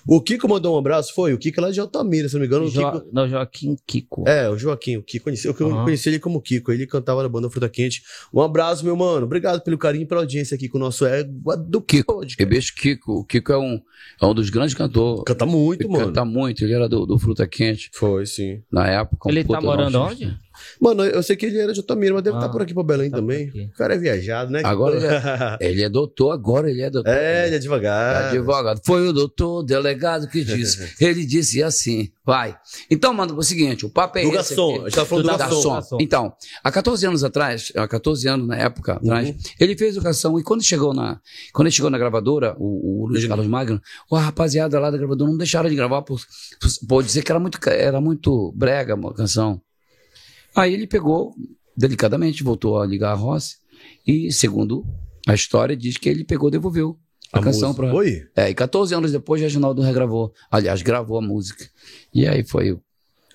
O 0.07 0.21
Kiko 0.21 0.47
mandou 0.47 0.75
um 0.75 0.77
abraço, 0.77 1.13
foi? 1.13 1.33
O 1.33 1.37
Kiko 1.37 1.59
é 1.59 1.63
lá 1.63 1.71
de 1.71 1.79
Altamira, 1.79 2.27
se 2.27 2.35
não 2.35 2.41
me 2.41 2.47
engano. 2.47 2.65
O 2.65 2.69
Jo... 2.69 2.91
Kiko... 2.91 3.09
Não, 3.11 3.27
Joaquim 3.27 3.75
Kiko. 3.85 4.23
É, 4.27 4.49
o 4.49 4.57
Joaquim, 4.57 4.97
o 4.97 5.03
Kiko. 5.03 5.25
Conheci, 5.25 5.47
eu 5.47 5.55
Aham. 5.59 5.83
conheci 5.83 6.09
ele 6.09 6.19
como 6.19 6.41
Kiko. 6.41 6.71
Ele 6.71 6.85
cantava 6.87 7.23
na 7.23 7.29
banda 7.29 7.49
Fruta 7.49 7.69
Quente. 7.69 8.01
Um 8.33 8.41
abraço, 8.41 8.83
meu 8.85 8.95
mano. 8.95 9.25
Obrigado 9.25 9.61
pelo 9.61 9.77
carinho 9.77 10.03
e 10.03 10.05
pela 10.05 10.21
audiência 10.21 10.55
aqui 10.55 10.67
com 10.69 10.77
o 10.77 10.81
nosso 10.81 11.05
égua 11.05 11.57
do 11.57 11.81
Kiko. 11.81 12.13
E 12.13 12.15
podcast. 12.15 12.45
beijo 12.45 12.73
Kiko. 12.75 13.19
O 13.19 13.23
Kiko 13.25 13.51
é 13.51 13.57
um, 13.57 13.81
é 14.21 14.25
um 14.25 14.33
dos 14.33 14.49
grandes 14.49 14.73
cantores. 14.73 15.23
Canta 15.25 15.45
muito, 15.45 15.81
Ele 15.81 15.89
mano. 15.89 16.05
canta 16.07 16.25
muito. 16.25 16.63
Ele 16.63 16.73
era 16.73 16.87
do, 16.87 17.05
do 17.05 17.17
Fruta 17.17 17.47
Quente 17.47 17.89
Foi, 17.93 18.25
sim. 18.25 18.61
na 18.71 18.87
época. 18.87 19.27
um 19.27 19.31
Ele 19.31 19.43
tá 19.43 19.59
morando 19.61 19.99
onde? 20.01 20.37
Mano, 20.79 21.03
eu 21.03 21.21
sei 21.23 21.35
que 21.35 21.45
ele 21.45 21.57
era 21.59 21.73
de 21.73 21.79
Altamira, 21.79 22.13
mas 22.13 22.23
deve 22.23 22.35
Ah, 22.35 22.39
estar 22.39 22.49
por 22.51 22.61
aqui 22.61 22.73
pra 22.73 22.83
Belém 22.83 23.09
tá 23.09 23.17
também. 23.17 23.49
O 23.73 23.77
cara 23.77 23.95
é 23.95 23.97
viajado, 23.97 24.51
né? 24.51 24.61
Agora 24.63 24.95
ele 25.59 25.71
Ele 25.73 25.83
é 25.83 25.89
doutor, 25.89 26.31
agora 26.31 26.69
ele 26.69 26.81
é 26.81 26.89
doutor. 26.89 27.09
É, 27.11 27.47
ele 27.47 27.55
é 27.55 27.59
devagar. 27.59 28.25
Advogado. 28.29 28.81
Foi 28.85 29.07
o 29.07 29.13
doutor 29.13 29.63
delegado 29.63 30.27
que 30.27 30.43
disse. 30.43 30.93
Ele 31.03 31.25
disse 31.25 31.61
assim, 31.63 32.09
vai. 32.25 32.55
Então, 32.89 33.13
mano, 33.13 33.33
é 33.35 33.37
o 33.37 33.43
seguinte, 33.43 33.85
o 33.85 33.89
papo 33.89 34.17
é 34.17 34.21
Do 34.21 34.27
esse 34.29 34.35
garçom. 34.35 34.71
aqui. 34.75 34.79
A 34.79 34.83
gente 34.85 34.95
tá 34.95 35.05
falando 35.05 35.25
do 35.25 35.31
Do 35.31 35.37
garçom. 35.37 35.73
garçom. 35.73 35.97
Então, 35.99 36.33
há 36.63 36.71
14 36.71 37.05
anos 37.07 37.23
atrás, 37.23 37.71
há 37.75 37.87
14 37.87 38.27
anos 38.27 38.47
na 38.47 38.55
época 38.57 38.93
atrás, 38.93 39.29
Uhum. 39.29 39.35
ele 39.59 39.77
fez 39.77 39.97
o 39.97 40.01
garçom 40.01 40.39
e 40.39 40.43
quando 40.43 40.63
chegou 40.63 40.93
na, 40.93 41.19
quando 41.53 41.67
ele 41.67 41.75
chegou 41.75 41.89
na 41.91 41.97
gravadora, 41.97 42.55
o, 42.57 43.03
o 43.03 43.07
Luiz 43.07 43.25
Carlos 43.25 43.47
Magno, 43.47 43.81
a 44.11 44.19
rapaziada 44.19 44.79
lá 44.79 44.89
da 44.89 44.97
gravadora 44.97 45.29
não 45.29 45.37
deixaram 45.37 45.69
de 45.69 45.75
gravar 45.75 46.01
por, 46.01 46.19
por, 46.59 46.69
por 46.87 47.03
dizer 47.03 47.23
que 47.23 47.31
era 47.31 47.39
muito, 47.39 47.59
era 47.69 48.01
muito 48.01 48.51
brega 48.55 48.93
a 48.95 49.13
canção. 49.13 49.61
Aí 50.55 50.73
ele 50.73 50.87
pegou, 50.87 51.35
delicadamente, 51.75 52.43
voltou 52.43 52.79
a 52.79 52.85
ligar 52.85 53.11
a 53.11 53.15
Rossi 53.15 53.57
e, 54.07 54.31
segundo 54.31 54.85
a 55.27 55.33
história, 55.33 55.75
diz 55.75 55.97
que 55.97 56.07
ele 56.07 56.23
pegou 56.23 56.49
e 56.49 56.51
devolveu 56.53 56.97
a, 57.33 57.41
canção 57.41 57.69
música. 57.69 57.83
para 57.83 57.91
Foi? 57.91 58.27
é, 58.35 58.49
e 58.49 58.53
14 58.53 58.95
anos 58.95 59.11
depois, 59.11 59.41
Reginaldo 59.41 59.81
regravou. 59.81 60.31
Aliás, 60.49 60.81
gravou 60.81 61.17
a 61.17 61.21
música. 61.21 61.65
E 62.13 62.27
aí 62.27 62.43
foi. 62.43 62.79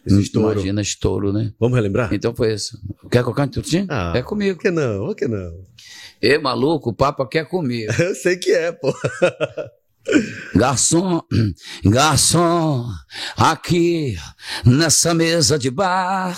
Esse 0.07 0.19
estouro. 0.23 0.53
Imagina 0.53 0.81
estouro, 0.81 1.31
né? 1.31 1.53
Vamos 1.61 1.77
relembrar? 1.77 2.13
Então 2.15 2.35
foi 2.35 2.55
isso. 2.55 2.79
Quer 3.11 3.23
colocar 3.23 3.45
um 3.45 3.49
tutinho? 3.49 3.87
Ah, 3.91 4.15
é 4.17 4.23
comigo. 4.23 4.57
Por 4.57 4.63
que 4.63 4.71
não? 4.71 5.07
Por 5.07 5.15
que 5.15 5.29
não? 5.29 5.53
Ê, 6.23 6.39
maluco, 6.39 6.89
o 6.89 6.95
Papa 6.95 7.29
quer 7.29 7.47
comigo. 7.47 7.93
Eu 8.01 8.15
sei 8.15 8.39
que 8.39 8.51
é, 8.51 8.73
pô. 8.73 8.93
Garçom, 10.55 11.23
garçom, 11.85 12.87
aqui 13.37 14.17
nessa 14.65 15.13
mesa 15.13 15.59
de 15.59 15.71
bar, 15.71 16.37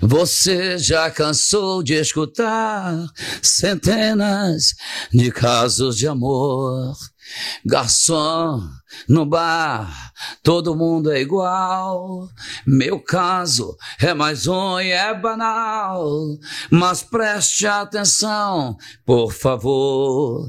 você 0.00 0.78
já 0.78 1.10
cansou 1.10 1.82
de 1.82 1.94
escutar 1.94 3.06
centenas 3.42 4.74
de 5.12 5.30
casos 5.32 5.96
de 5.96 6.06
amor. 6.06 6.96
Garçom, 7.64 8.68
no 9.08 9.24
bar, 9.26 10.12
todo 10.42 10.76
mundo 10.76 11.10
é 11.10 11.20
igual. 11.20 12.28
Meu 12.66 13.00
caso 13.00 13.76
é 14.00 14.14
mais 14.14 14.46
um 14.46 14.80
e 14.80 14.90
é 14.90 15.12
banal. 15.14 16.04
Mas 16.70 17.02
preste 17.02 17.66
atenção, 17.66 18.76
por 19.04 19.32
favor. 19.32 20.48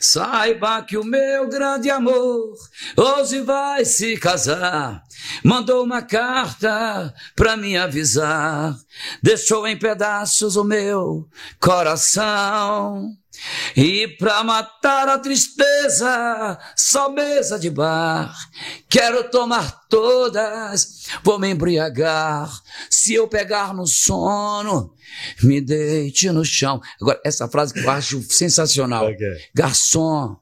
Saiba 0.00 0.82
que 0.82 0.98
o 0.98 1.04
meu 1.04 1.48
grande 1.48 1.90
amor 1.90 2.54
hoje 2.96 3.40
vai 3.40 3.84
se 3.84 4.16
casar. 4.18 5.02
Mandou 5.42 5.82
uma 5.82 6.02
carta 6.02 7.14
pra 7.34 7.56
me 7.56 7.76
avisar. 7.76 8.76
Deixou 9.22 9.66
em 9.66 9.78
pedaços 9.78 10.56
o 10.56 10.64
meu 10.64 11.28
coração. 11.58 13.10
E 13.76 14.08
pra 14.16 14.44
matar 14.44 15.08
a 15.08 15.18
tristeza, 15.18 16.58
só 16.76 17.10
mesa 17.10 17.58
de 17.58 17.70
bar. 17.74 18.34
Quero 18.88 19.30
tomar 19.30 19.86
todas, 19.88 21.06
vou 21.22 21.38
me 21.38 21.50
embriagar. 21.50 22.50
Se 22.88 23.14
eu 23.14 23.28
pegar 23.28 23.74
no 23.74 23.86
sono, 23.86 24.94
me 25.42 25.60
deite 25.60 26.30
no 26.30 26.44
chão. 26.44 26.80
Agora, 27.00 27.20
essa 27.24 27.48
frase 27.48 27.74
que 27.74 27.80
eu 27.80 27.90
acho 27.90 28.22
sensacional. 28.22 29.10
Okay. 29.10 29.36
Garçom, 29.54 30.36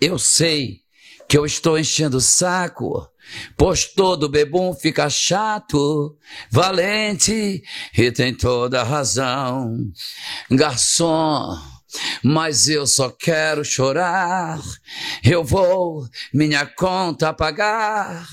eu 0.00 0.18
sei 0.18 0.80
que 1.28 1.36
eu 1.36 1.44
estou 1.44 1.78
enchendo 1.78 2.16
o 2.16 2.20
saco, 2.20 3.08
pois 3.56 3.84
todo 3.84 4.28
bebum 4.28 4.74
fica 4.74 5.08
chato, 5.08 6.16
valente 6.50 7.62
e 7.96 8.10
tem 8.10 8.34
toda 8.34 8.82
razão. 8.82 9.76
Garçom, 10.50 11.56
mas 12.22 12.68
eu 12.68 12.86
só 12.86 13.10
quero 13.10 13.64
chorar. 13.64 14.60
Eu 15.24 15.44
vou 15.44 16.06
minha 16.32 16.66
conta 16.66 17.32
pagar. 17.32 18.26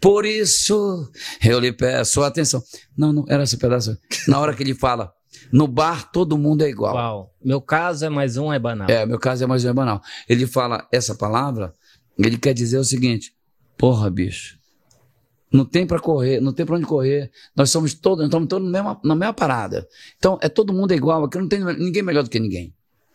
Por 0.00 0.24
isso 0.24 1.10
eu 1.42 1.58
lhe 1.58 1.72
peço 1.72 2.22
atenção. 2.22 2.62
Não, 2.96 3.12
não 3.12 3.24
era 3.28 3.42
esse 3.42 3.56
pedaço. 3.56 3.96
Na 4.28 4.38
hora 4.38 4.54
que 4.54 4.62
ele 4.62 4.74
fala, 4.74 5.12
no 5.52 5.66
bar 5.66 6.10
todo 6.10 6.38
mundo 6.38 6.62
é 6.62 6.68
igual. 6.68 6.94
Uau. 6.94 7.34
Meu 7.44 7.60
caso 7.60 8.04
é 8.04 8.08
mais 8.08 8.36
um 8.36 8.52
é 8.52 8.58
banal. 8.58 8.88
É, 8.88 9.06
meu 9.06 9.18
caso 9.18 9.44
é 9.44 9.46
mais 9.46 9.64
um 9.64 9.70
é 9.70 9.72
banal. 9.72 10.00
Ele 10.28 10.46
fala 10.46 10.86
essa 10.92 11.14
palavra, 11.14 11.72
ele 12.18 12.38
quer 12.38 12.54
dizer 12.54 12.78
o 12.78 12.84
seguinte: 12.84 13.34
porra, 13.76 14.10
bicho. 14.10 14.58
Não 15.52 15.64
tem 15.64 15.86
para 15.86 16.00
correr, 16.00 16.40
não 16.40 16.52
tem 16.52 16.66
para 16.66 16.74
onde 16.74 16.84
correr. 16.84 17.30
Nós 17.54 17.70
somos 17.70 17.94
todos, 17.94 18.24
estamos 18.24 18.48
todos 18.48 18.68
na 18.68 18.72
mesma, 18.72 19.00
na 19.04 19.14
mesma 19.14 19.32
parada. 19.32 19.86
Então, 20.16 20.36
é 20.42 20.48
todo 20.48 20.72
mundo 20.72 20.92
igual, 20.92 21.22
aqui 21.22 21.38
não 21.38 21.46
tem 21.46 21.62
ninguém 21.76 22.02
melhor 22.02 22.24
do 22.24 22.30
que 22.30 22.40
ninguém. 22.40 22.73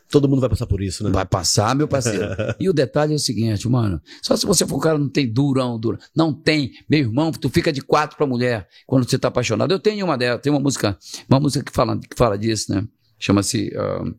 Todo 0.10 0.27
mundo 0.27 0.41
vai 0.41 0.49
passar 0.49 0.65
por 0.65 0.81
isso, 0.81 1.03
né? 1.03 1.11
Vai 1.11 1.26
passar, 1.26 1.76
meu 1.76 1.88
parceiro. 1.88 2.26
e 2.60 2.68
o 2.68 2.73
detalhe 2.73 3.14
é 3.14 3.15
o 3.15 3.19
seguinte, 3.19 3.69
mano. 3.69 4.02
Só 4.23 4.36
se 4.36 4.45
você 4.45 4.65
for 4.65 4.77
um 4.77 4.80
cara 4.80 4.98
não 4.98 5.07
tem 5.07 5.31
durão, 5.31 5.80
durão. 5.80 5.99
Não 6.15 6.34
tem. 6.34 6.72
Meu 6.90 6.99
irmão, 6.99 7.31
tu 7.31 7.48
fica 7.48 7.72
de 7.72 7.81
quatro 7.81 8.18
pra 8.18 8.26
mulher 8.26 8.68
quando 8.88 9.07
você 9.07 9.19
tá 9.19 9.27
apaixonado. 9.27 9.72
Eu 9.72 9.80
tenho 9.80 10.06
uma 10.06 10.18
dela, 10.18 10.40
tem 10.40 10.52
uma 10.52 10.60
música, 10.60 10.98
uma 11.30 11.40
música 11.40 11.64
que 11.64 11.72
fala, 11.72 11.99
que 11.99 12.18
fala 12.18 12.38
disso, 12.38 12.73
né? 12.73 12.88
Chama-se. 13.19 13.72
Uh... 13.76 14.15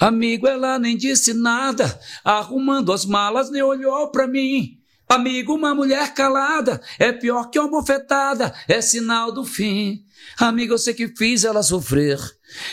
Amigo, 0.00 0.46
ela 0.46 0.78
nem 0.78 0.96
disse 0.96 1.34
nada, 1.34 1.98
arrumando 2.24 2.90
as 2.90 3.04
malas, 3.04 3.50
nem 3.50 3.62
olhou 3.62 4.10
pra 4.10 4.26
mim. 4.26 4.78
Amigo, 5.14 5.54
uma 5.54 5.72
mulher 5.72 6.12
calada 6.12 6.80
é 6.98 7.12
pior 7.12 7.48
que 7.48 7.56
uma 7.56 7.70
bofetada, 7.70 8.52
é 8.66 8.80
sinal 8.80 9.30
do 9.30 9.44
fim. 9.44 10.04
Amigo, 10.36 10.74
eu 10.74 10.78
sei 10.78 10.92
que 10.92 11.06
fiz 11.06 11.44
ela 11.44 11.62
sofrer. 11.62 12.18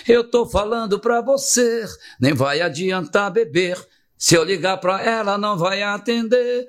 Eu 0.07 0.23
tô 0.23 0.47
falando 0.47 0.99
pra 0.99 1.22
você, 1.22 1.85
nem 2.19 2.34
vai 2.34 2.59
adiantar 2.59 3.31
beber. 3.31 3.77
Se 4.18 4.34
eu 4.34 4.43
ligar 4.43 4.77
pra 4.77 5.03
ela, 5.03 5.38
não 5.38 5.55
vai 5.55 5.84
atender. 5.84 6.68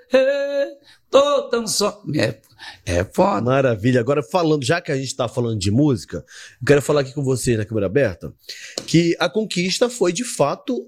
Tô 1.10 1.48
tão 1.48 1.66
só. 1.66 2.02
É, 2.14 2.38
é 2.84 3.04
foda. 3.04 3.40
Maravilha. 3.40 4.00
Agora, 4.00 4.22
falando, 4.22 4.64
já 4.64 4.78
que 4.78 4.92
a 4.92 4.96
gente 4.96 5.16
tá 5.16 5.26
falando 5.26 5.58
de 5.58 5.70
música, 5.70 6.22
quero 6.66 6.82
falar 6.82 7.00
aqui 7.00 7.14
com 7.14 7.24
você 7.24 7.56
na 7.56 7.64
câmera 7.64 7.86
aberta 7.86 8.30
que 8.86 9.16
a 9.18 9.26
conquista 9.26 9.88
foi 9.88 10.12
de 10.12 10.24
fato 10.24 10.86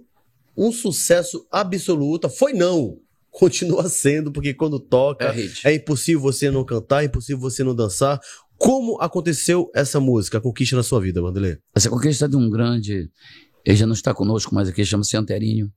um 0.54 0.70
sucesso 0.70 1.46
absoluto. 1.50 2.28
Foi 2.28 2.52
não. 2.52 2.98
Continua 3.34 3.88
sendo, 3.90 4.30
porque 4.30 4.54
quando 4.54 4.78
toca, 4.78 5.34
é, 5.34 5.72
é 5.72 5.74
impossível 5.74 6.20
você 6.20 6.50
não 6.50 6.64
cantar, 6.64 7.02
é 7.02 7.06
impossível 7.06 7.40
você 7.40 7.64
não 7.64 7.74
dançar. 7.74 8.20
Como 8.56 9.00
aconteceu 9.00 9.68
essa 9.74 9.98
música, 9.98 10.38
a 10.38 10.40
conquista 10.40 10.76
na 10.76 10.84
sua 10.84 11.00
vida, 11.00 11.20
Wanderlei? 11.20 11.58
Essa 11.74 11.90
conquista 11.90 12.26
é 12.26 12.28
de 12.28 12.36
um 12.36 12.48
grande. 12.48 13.10
Ele 13.64 13.76
já 13.76 13.86
não 13.86 13.94
está 13.94 14.14
conosco 14.14 14.54
mais 14.54 14.68
aqui, 14.68 14.84
chama-se 14.84 15.16
Anterinho. 15.16 15.72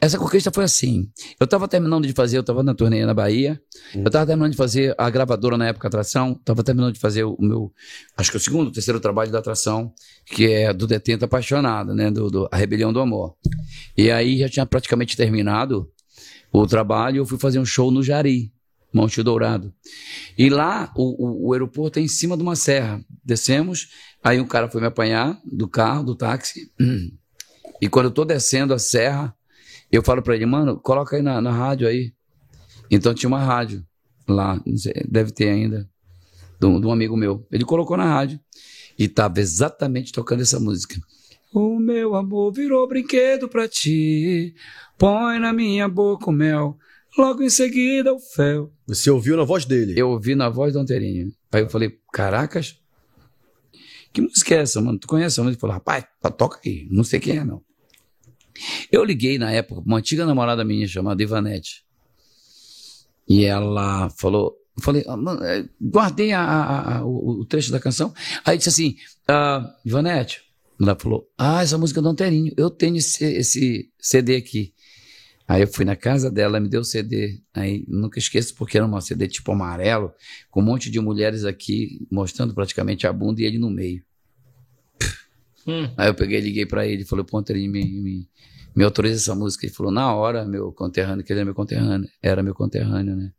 Essa 0.00 0.18
conquista 0.18 0.50
foi 0.54 0.64
assim. 0.64 1.10
Eu 1.40 1.46
estava 1.46 1.66
terminando 1.66 2.06
de 2.06 2.12
fazer, 2.12 2.36
eu 2.36 2.42
estava 2.42 2.62
na 2.62 2.74
turnê 2.74 3.04
na 3.04 3.14
Bahia. 3.14 3.60
Hum. 3.94 4.02
Eu 4.02 4.06
estava 4.06 4.26
terminando 4.26 4.52
de 4.52 4.56
fazer 4.56 4.94
a 4.98 5.08
gravadora 5.08 5.56
na 5.56 5.66
época 5.66 5.88
Atração. 5.88 6.32
Estava 6.38 6.62
terminando 6.62 6.92
de 6.92 7.00
fazer 7.00 7.24
o 7.24 7.36
meu, 7.40 7.72
acho 8.16 8.30
que 8.30 8.36
o 8.36 8.40
segundo, 8.40 8.68
o 8.68 8.72
terceiro 8.72 9.00
trabalho 9.00 9.32
da 9.32 9.38
Atração, 9.38 9.92
que 10.26 10.52
é 10.52 10.72
do 10.72 10.86
Detento 10.86 11.24
Apaixonado, 11.24 11.94
né? 11.94 12.10
Do, 12.10 12.30
do, 12.30 12.48
A 12.52 12.56
Rebelião 12.56 12.92
do 12.92 13.00
Amor. 13.00 13.34
E 13.96 14.10
aí 14.10 14.38
já 14.38 14.48
tinha 14.48 14.66
praticamente 14.66 15.16
terminado 15.16 15.90
o 16.62 16.66
trabalho. 16.66 17.18
Eu 17.18 17.26
fui 17.26 17.38
fazer 17.38 17.58
um 17.58 17.64
show 17.64 17.90
no 17.90 18.02
Jari. 18.02 18.52
Monte 18.92 19.22
Dourado. 19.22 19.74
E 20.38 20.48
lá, 20.48 20.90
o, 20.96 21.02
o, 21.02 21.48
o, 21.48 21.52
aeroporto 21.52 21.98
é 21.98 22.02
em 22.02 22.08
cima 22.08 22.36
de 22.36 22.42
uma 22.42 22.56
serra. 22.56 23.04
Descemos, 23.22 23.90
aí 24.24 24.40
um 24.40 24.46
cara 24.46 24.70
foi 24.70 24.80
me 24.80 24.86
apanhar 24.86 25.38
do 25.44 25.68
carro, 25.68 26.04
do 26.04 26.14
táxi. 26.14 26.72
E 27.78 27.90
quando 27.90 28.06
eu 28.06 28.10
tô 28.10 28.24
descendo 28.24 28.72
a 28.72 28.78
serra, 28.78 29.36
eu 29.92 30.02
falo 30.02 30.22
para 30.22 30.34
ele, 30.34 30.46
mano, 30.46 30.80
coloca 30.80 31.14
aí 31.14 31.20
na, 31.20 31.42
na 31.42 31.52
rádio 31.52 31.86
aí. 31.86 32.14
Então 32.90 33.12
tinha 33.12 33.28
uma 33.28 33.44
rádio 33.44 33.84
lá, 34.26 34.58
deve 35.06 35.30
ter 35.30 35.50
ainda, 35.50 35.86
um, 36.62 36.80
de 36.80 36.86
um 36.86 36.90
amigo 36.90 37.14
meu. 37.18 37.46
Ele 37.52 37.66
colocou 37.66 37.94
na 37.94 38.06
rádio 38.06 38.40
e 38.98 39.06
tava 39.08 39.40
exatamente 39.40 40.10
tocando 40.10 40.40
essa 40.40 40.58
música. 40.58 40.98
O 41.58 41.78
meu 41.78 42.14
amor 42.14 42.52
virou 42.52 42.86
brinquedo 42.86 43.48
pra 43.48 43.66
ti, 43.66 44.54
põe 44.98 45.38
na 45.38 45.54
minha 45.54 45.88
boca 45.88 46.28
o 46.28 46.32
mel 46.32 46.76
Logo 47.16 47.42
em 47.42 47.48
seguida, 47.48 48.12
o 48.12 48.20
Fel. 48.20 48.70
Você 48.86 49.10
ouviu 49.10 49.38
na 49.38 49.44
voz 49.44 49.64
dele? 49.64 49.98
Eu 49.98 50.10
ouvi 50.10 50.34
na 50.34 50.50
voz 50.50 50.74
do 50.74 50.80
Anterinho. 50.80 51.32
Aí 51.50 51.62
eu 51.62 51.70
falei, 51.70 51.98
caracas, 52.12 52.78
que 54.12 54.20
música 54.20 54.54
é 54.54 54.58
essa, 54.58 54.82
mano? 54.82 54.98
Tu 54.98 55.08
conhece 55.08 55.40
a 55.40 55.42
música? 55.42 55.56
Ele 55.56 55.60
falou, 55.62 55.72
rapaz, 55.72 56.04
toca 56.36 56.60
aí. 56.62 56.86
Não 56.90 57.02
sei 57.02 57.20
quem 57.20 57.38
é, 57.38 57.44
não. 57.44 57.62
Eu 58.92 59.02
liguei 59.02 59.38
na 59.38 59.50
época 59.50 59.80
uma 59.80 59.96
antiga 59.96 60.26
namorada 60.26 60.62
minha 60.62 60.86
chamada 60.86 61.22
Ivanete. 61.22 61.86
E 63.26 63.46
ela 63.46 64.10
falou, 64.10 64.54
eu 64.76 64.82
falei, 64.82 65.06
ah, 65.08 65.16
é, 65.42 65.64
guardei 65.80 66.32
a, 66.32 66.42
a, 66.42 66.98
a, 66.98 67.04
o, 67.06 67.40
o, 67.40 67.44
trecho 67.46 67.72
da 67.72 67.80
canção. 67.80 68.12
Aí 68.44 68.58
disse 68.58 68.68
assim, 68.68 68.96
ah, 69.26 69.74
Ivanete, 69.86 70.45
ela 70.80 70.96
falou, 70.98 71.30
ah, 71.38 71.62
essa 71.62 71.78
música 71.78 72.00
é 72.00 72.02
do 72.02 72.08
Anterinho, 72.08 72.52
eu 72.56 72.68
tenho 72.68 72.96
esse, 72.96 73.24
esse 73.24 73.90
CD 73.98 74.36
aqui. 74.36 74.74
Aí 75.48 75.62
eu 75.62 75.68
fui 75.68 75.84
na 75.84 75.94
casa 75.94 76.30
dela, 76.30 76.58
me 76.58 76.68
deu 76.68 76.80
o 76.80 76.84
CD. 76.84 77.40
Aí 77.54 77.84
nunca 77.86 78.18
esqueço, 78.18 78.54
porque 78.56 78.76
era 78.76 78.86
um 78.86 79.00
CD 79.00 79.28
tipo 79.28 79.52
amarelo, 79.52 80.12
com 80.50 80.60
um 80.60 80.64
monte 80.64 80.90
de 80.90 80.98
mulheres 81.00 81.44
aqui 81.44 82.04
mostrando 82.10 82.52
praticamente 82.52 83.06
a 83.06 83.12
bunda 83.12 83.40
e 83.40 83.44
ele 83.44 83.58
no 83.58 83.70
meio. 83.70 84.02
Hum. 85.66 85.88
Aí 85.96 86.08
eu 86.08 86.14
peguei 86.14 86.40
liguei 86.40 86.66
para 86.66 86.86
ele, 86.86 87.04
falou: 87.04 87.24
Ponto, 87.24 87.50
ele 87.50 87.68
me, 87.68 87.84
me, 87.84 88.28
me 88.74 88.84
autoriza 88.84 89.16
essa 89.16 89.34
música. 89.34 89.66
Ele 89.66 89.74
falou: 89.74 89.92
Na 89.92 90.14
hora, 90.14 90.44
meu 90.44 90.72
conterrâneo, 90.72 91.24
que 91.24 91.32
ele 91.32 91.40
é 91.40 91.44
meu 91.44 91.54
conterrâneo. 91.54 92.08
Era 92.20 92.42
meu 92.42 92.54
conterrâneo, 92.54 93.16
né? 93.16 93.32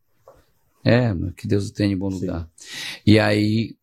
É, 0.83 1.13
que 1.35 1.47
Deus 1.47 1.69
o 1.69 1.73
tenha 1.73 1.93
em 1.93 1.97
bom 1.97 2.09
lugar. 2.09 2.49
Sim. 2.55 2.67
E 3.05 3.19
aí 3.19 3.75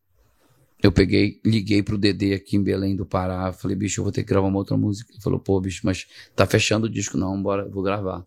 eu 0.84 0.92
peguei, 0.92 1.40
liguei 1.42 1.82
pro 1.82 1.96
Dedê 1.96 2.34
aqui 2.34 2.58
em 2.58 2.62
Belém 2.62 2.94
do 2.94 3.06
Pará, 3.06 3.50
falei, 3.54 3.74
bicho, 3.74 4.00
eu 4.00 4.04
vou 4.04 4.12
ter 4.12 4.22
que 4.22 4.28
gravar 4.28 4.48
uma 4.48 4.58
outra 4.58 4.76
música. 4.76 5.10
Ele 5.14 5.22
falou, 5.22 5.40
pô, 5.40 5.58
bicho, 5.58 5.80
mas 5.82 6.06
tá 6.36 6.46
fechando 6.46 6.86
o 6.86 6.90
disco, 6.90 7.16
não, 7.16 7.42
bora, 7.42 7.66
vou 7.66 7.82
gravar. 7.82 8.22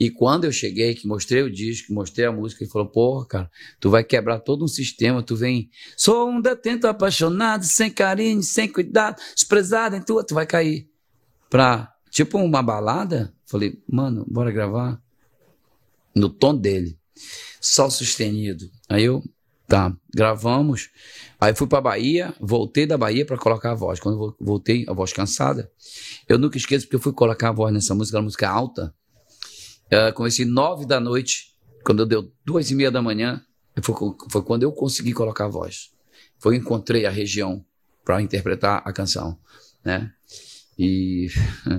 E 0.00 0.08
quando 0.08 0.44
eu 0.44 0.50
cheguei, 0.50 0.94
que 0.94 1.06
mostrei 1.06 1.42
o 1.42 1.50
disco, 1.50 1.92
mostrei 1.92 2.24
a 2.24 2.32
música, 2.32 2.64
ele 2.64 2.70
falou, 2.70 2.88
porra, 2.88 3.26
cara, 3.26 3.50
tu 3.78 3.90
vai 3.90 4.02
quebrar 4.02 4.40
todo 4.40 4.64
um 4.64 4.68
sistema, 4.68 5.22
tu 5.22 5.36
vem, 5.36 5.68
sou 5.98 6.30
um 6.30 6.40
detento 6.40 6.86
apaixonado, 6.86 7.66
sem 7.66 7.90
carinho, 7.90 8.42
sem 8.42 8.72
cuidado, 8.72 9.20
desprezado 9.34 9.94
em 9.94 10.00
tua, 10.00 10.24
tu 10.24 10.34
vai 10.34 10.46
cair. 10.46 10.88
Pra, 11.50 11.92
tipo 12.10 12.38
uma 12.38 12.62
balada, 12.62 13.34
falei, 13.44 13.82
mano, 13.86 14.24
bora 14.26 14.50
gravar. 14.50 14.98
No 16.16 16.30
tom 16.30 16.56
dele, 16.56 16.98
sol 17.60 17.90
sustenido. 17.90 18.64
Aí 18.88 19.04
eu 19.04 19.22
Tá, 19.68 19.94
gravamos. 20.14 20.88
Aí 21.38 21.54
fui 21.54 21.66
pra 21.66 21.78
Bahia, 21.78 22.34
voltei 22.40 22.86
da 22.86 22.96
Bahia 22.96 23.26
para 23.26 23.36
colocar 23.36 23.72
a 23.72 23.74
voz. 23.74 24.00
Quando 24.00 24.34
voltei, 24.40 24.86
a 24.88 24.94
voz 24.94 25.12
cansada, 25.12 25.70
eu 26.26 26.38
nunca 26.38 26.56
esqueço 26.56 26.86
porque 26.86 26.96
eu 26.96 27.00
fui 27.00 27.12
colocar 27.12 27.50
a 27.50 27.52
voz 27.52 27.70
nessa 27.72 27.94
música, 27.94 28.16
uma 28.16 28.24
música 28.24 28.48
alta. 28.48 28.94
Uh, 29.92 30.10
comecei 30.14 30.46
nove 30.46 30.86
da 30.86 30.98
noite, 30.98 31.54
quando 31.84 32.06
deu 32.06 32.32
duas 32.46 32.70
e 32.70 32.74
meia 32.74 32.90
da 32.90 33.02
manhã, 33.02 33.44
foi, 33.82 33.94
foi 34.30 34.42
quando 34.42 34.62
eu 34.62 34.72
consegui 34.72 35.12
colocar 35.12 35.44
a 35.44 35.48
voz. 35.48 35.90
Foi 36.38 36.56
encontrei 36.56 37.04
a 37.04 37.10
região 37.10 37.62
para 38.02 38.22
interpretar 38.22 38.82
a 38.86 38.92
canção, 38.92 39.38
né? 39.84 40.10
E, 40.78 41.28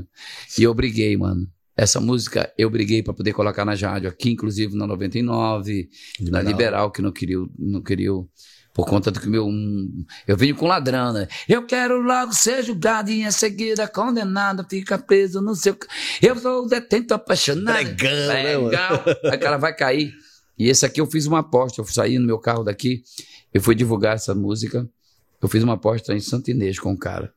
e 0.60 0.62
eu 0.62 0.76
briguei, 0.76 1.18
mano. 1.18 1.52
Essa 1.80 2.02
música 2.02 2.52
eu 2.58 2.70
briguei 2.70 3.02
para 3.02 3.14
poder 3.14 3.32
colocar 3.32 3.64
na 3.64 3.74
rádio 3.74 4.10
aqui, 4.10 4.32
inclusive 4.32 4.76
na 4.76 4.86
99, 4.86 5.90
Liberal. 6.20 6.44
na 6.44 6.50
Liberal, 6.50 6.92
que 6.92 7.02
não 7.02 7.10
queria, 7.10 7.38
não 7.58 7.82
queria 7.82 8.12
por 8.74 8.86
conta 8.86 9.10
do 9.10 9.18
que 9.18 9.30
meu. 9.30 9.48
Um, 9.48 10.06
eu 10.28 10.36
venho 10.36 10.58
com 10.58 10.68
ladrão, 10.68 11.14
né? 11.14 11.30
Eu 11.48 11.66
quero 11.66 12.02
logo 12.02 12.34
ser 12.34 12.66
julgado 12.66 13.10
e 13.12 13.24
em 13.24 13.32
seguida 13.32 13.88
condenado, 13.88 14.66
fica 14.70 14.98
preso 14.98 15.40
no 15.40 15.56
seu. 15.56 15.78
Eu 16.22 16.36
sou 16.36 16.68
detento 16.68 17.14
apaixonado. 17.14 17.78
Né, 17.78 18.58
Legal. 18.58 19.06
Aí 19.32 19.38
o 19.38 19.40
cara 19.40 19.56
vai 19.56 19.74
cair. 19.74 20.14
E 20.58 20.68
esse 20.68 20.86
aqui 20.86 21.00
eu 21.00 21.06
fiz 21.06 21.28
uma 21.28 21.40
aposta. 21.40 21.80
Eu 21.80 21.86
saí 21.86 22.20
no 22.20 22.28
meu 22.28 22.40
carro 22.40 22.66
daqui, 22.66 23.04
eu 23.54 23.62
fui 23.62 23.74
divulgar 23.74 24.16
essa 24.16 24.36
música. 24.36 24.86
Eu 25.42 25.48
fiz 25.48 25.64
uma 25.64 25.76
aposta 25.76 26.14
em 26.14 26.20
Santo 26.20 26.52
Inês 26.52 26.78
com 26.78 26.92
o 26.92 26.98
cara. 26.98 27.34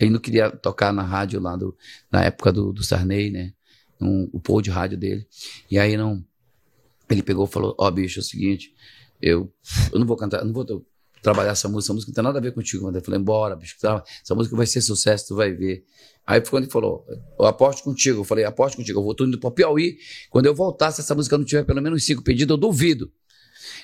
Ele 0.00 0.08
não 0.08 0.18
queria 0.18 0.50
tocar 0.50 0.94
na 0.94 1.02
rádio 1.02 1.38
lá 1.38 1.56
do, 1.56 1.76
na 2.10 2.24
época 2.24 2.50
do, 2.50 2.72
do 2.72 2.82
Sarney, 2.82 3.30
né? 3.30 3.52
Um, 4.02 4.28
o 4.32 4.40
pôr 4.40 4.60
de 4.62 4.70
rádio 4.70 4.98
dele. 4.98 5.26
E 5.70 5.78
aí 5.78 5.96
não. 5.96 6.24
Ele 7.08 7.22
pegou 7.22 7.46
e 7.46 7.48
falou: 7.48 7.74
Ó, 7.78 7.86
oh, 7.86 7.90
bicho, 7.90 8.18
é 8.18 8.22
o 8.22 8.24
seguinte, 8.24 8.74
eu, 9.20 9.52
eu 9.92 9.98
não 9.98 10.06
vou 10.06 10.16
cantar, 10.16 10.44
não 10.44 10.52
vou 10.52 10.64
trabalhar 11.22 11.52
essa 11.52 11.68
música, 11.68 11.86
essa 11.86 11.94
música 11.94 12.10
não 12.10 12.14
tem 12.14 12.24
nada 12.24 12.38
a 12.38 12.42
ver 12.42 12.52
contigo. 12.52 12.90
Eu 12.90 13.02
falei: 13.02 13.20
Bora, 13.20 13.54
bicho, 13.54 13.76
tá, 13.80 14.02
essa 14.22 14.34
música 14.34 14.56
vai 14.56 14.66
ser 14.66 14.80
sucesso, 14.80 15.28
tu 15.28 15.36
vai 15.36 15.52
ver. 15.52 15.84
Aí 16.26 16.40
quando 16.40 16.64
ele 16.64 16.72
falou: 16.72 17.06
Eu 17.38 17.46
aposto 17.46 17.84
contigo. 17.84 18.20
Eu 18.20 18.24
falei: 18.24 18.44
Aposto 18.44 18.76
contigo, 18.76 18.98
eu 18.98 19.04
vou 19.04 19.14
indo 19.20 19.38
para 19.38 19.50
Piauí. 19.50 19.96
Quando 20.30 20.46
eu 20.46 20.54
voltar, 20.54 20.90
se 20.90 21.00
essa 21.00 21.14
música 21.14 21.38
não 21.38 21.44
tiver 21.44 21.64
pelo 21.64 21.80
menos 21.80 22.04
cinco 22.04 22.22
pedidos, 22.22 22.52
eu 22.52 22.58
duvido. 22.58 23.10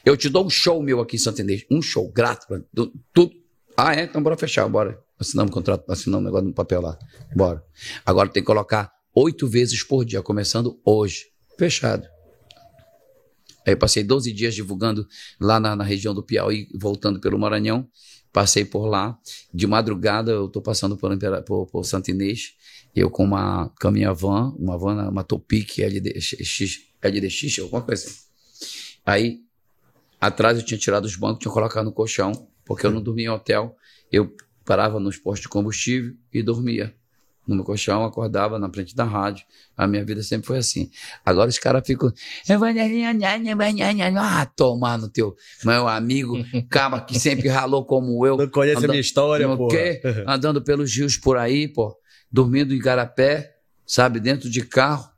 Eu 0.05 0.16
te 0.16 0.28
dou 0.28 0.47
um 0.47 0.51
show 0.51 0.82
meu 0.82 1.01
aqui 1.01 1.16
em 1.16 1.40
Inês. 1.40 1.65
Um 1.70 1.82
show, 1.82 2.11
grato. 2.11 2.47
Tudo. 3.12 3.32
Ah, 3.77 3.95
é? 3.95 4.05
Então 4.05 4.23
bora 4.23 4.36
fechar, 4.36 4.69
bora. 4.69 4.99
Assinamos 5.19 5.51
o 5.51 5.55
contrato, 5.55 5.90
assinamos 5.90 6.23
um 6.23 6.27
negócio 6.27 6.49
no 6.49 6.55
papel 6.55 6.81
lá. 6.81 6.99
Bora. 7.35 7.62
Agora 8.05 8.28
tem 8.28 8.43
que 8.43 8.47
colocar 8.47 8.93
oito 9.19 9.49
vezes 9.49 9.82
por 9.82 10.05
dia, 10.05 10.23
começando 10.23 10.81
hoje. 10.85 11.27
Fechado. 11.59 12.07
Aí 13.66 13.73
eu 13.73 13.77
passei 13.77 14.05
12 14.05 14.32
dias 14.32 14.55
divulgando 14.55 15.07
lá 15.40 15.59
na, 15.59 15.74
na, 15.74 15.82
região 15.82 16.15
do 16.15 16.23
Piauí, 16.23 16.69
voltando 16.73 17.20
pelo 17.20 17.36
Maranhão. 17.36 17.89
Passei 18.32 18.65
por 18.65 18.86
lá. 18.86 19.19
De 19.53 19.66
madrugada 19.66 20.31
eu 20.31 20.47
estou 20.47 20.62
passando 20.62 20.97
por, 20.97 21.11
por, 21.45 21.66
por 21.66 21.85
Santo 21.85 22.11
Inês. 22.11 22.55
Eu 22.95 23.11
com 23.11 23.24
uma 23.24 23.69
caminha 23.81 24.12
van, 24.15 24.55
uma 24.57 24.78
van, 24.78 25.09
uma 25.09 25.24
Topic 25.24 25.78
LDX, 25.78 26.86
LDX, 27.03 27.59
alguma 27.59 27.82
coisa 27.82 28.07
assim. 28.07 28.20
Aí, 29.05 29.40
atrás 30.20 30.59
eu 30.59 30.65
tinha 30.65 30.78
tirado 30.78 31.07
os 31.07 31.16
bancos, 31.16 31.40
tinha 31.40 31.53
colocado 31.53 31.86
no 31.86 31.93
colchão, 31.93 32.49
porque 32.65 32.86
eu 32.86 32.90
não 32.93 33.03
dormia 33.03 33.27
em 33.27 33.31
hotel. 33.31 33.77
Eu 34.12 34.32
parava 34.65 35.01
nos 35.01 35.16
postos 35.16 35.43
de 35.43 35.49
combustível 35.49 36.15
e 36.32 36.40
dormia 36.40 36.95
no 37.49 37.57
meu 37.57 37.65
colchão, 37.65 38.05
acordava 38.05 38.59
na 38.59 38.70
frente 38.70 38.95
da 38.95 39.05
rádio. 39.05 39.47
A 39.75 39.87
minha 39.87 40.05
vida 40.05 40.23
sempre 40.23 40.47
foi 40.47 40.59
assim. 40.59 40.91
Agora 41.25 41.49
os 41.49 41.59
caras 41.59 41.83
ficam. 41.87 42.12
Ah, 44.20 44.45
tomar 44.45 44.99
no 44.99 45.09
teu. 45.09 45.35
Meu 45.65 45.89
amigo, 45.89 46.37
caba 46.69 47.01
que 47.01 47.19
sempre 47.19 47.49
ralou 47.49 47.87
como 47.87 48.27
eu. 48.27 48.37
Não 48.37 48.49
conhece 48.49 48.77
andando, 48.79 48.91
a 48.91 48.93
minha 48.93 49.01
história, 49.01 49.57
pô. 49.57 49.69
Andando 50.29 50.62
pelos 50.62 50.95
rios 50.95 51.16
por 51.16 51.39
aí, 51.39 51.66
pô. 51.66 51.97
Dormindo 52.31 52.75
em 52.75 52.79
garapé, 52.79 53.57
sabe, 53.87 54.20
dentro 54.20 54.51
de 54.51 54.61
carro. 54.61 55.09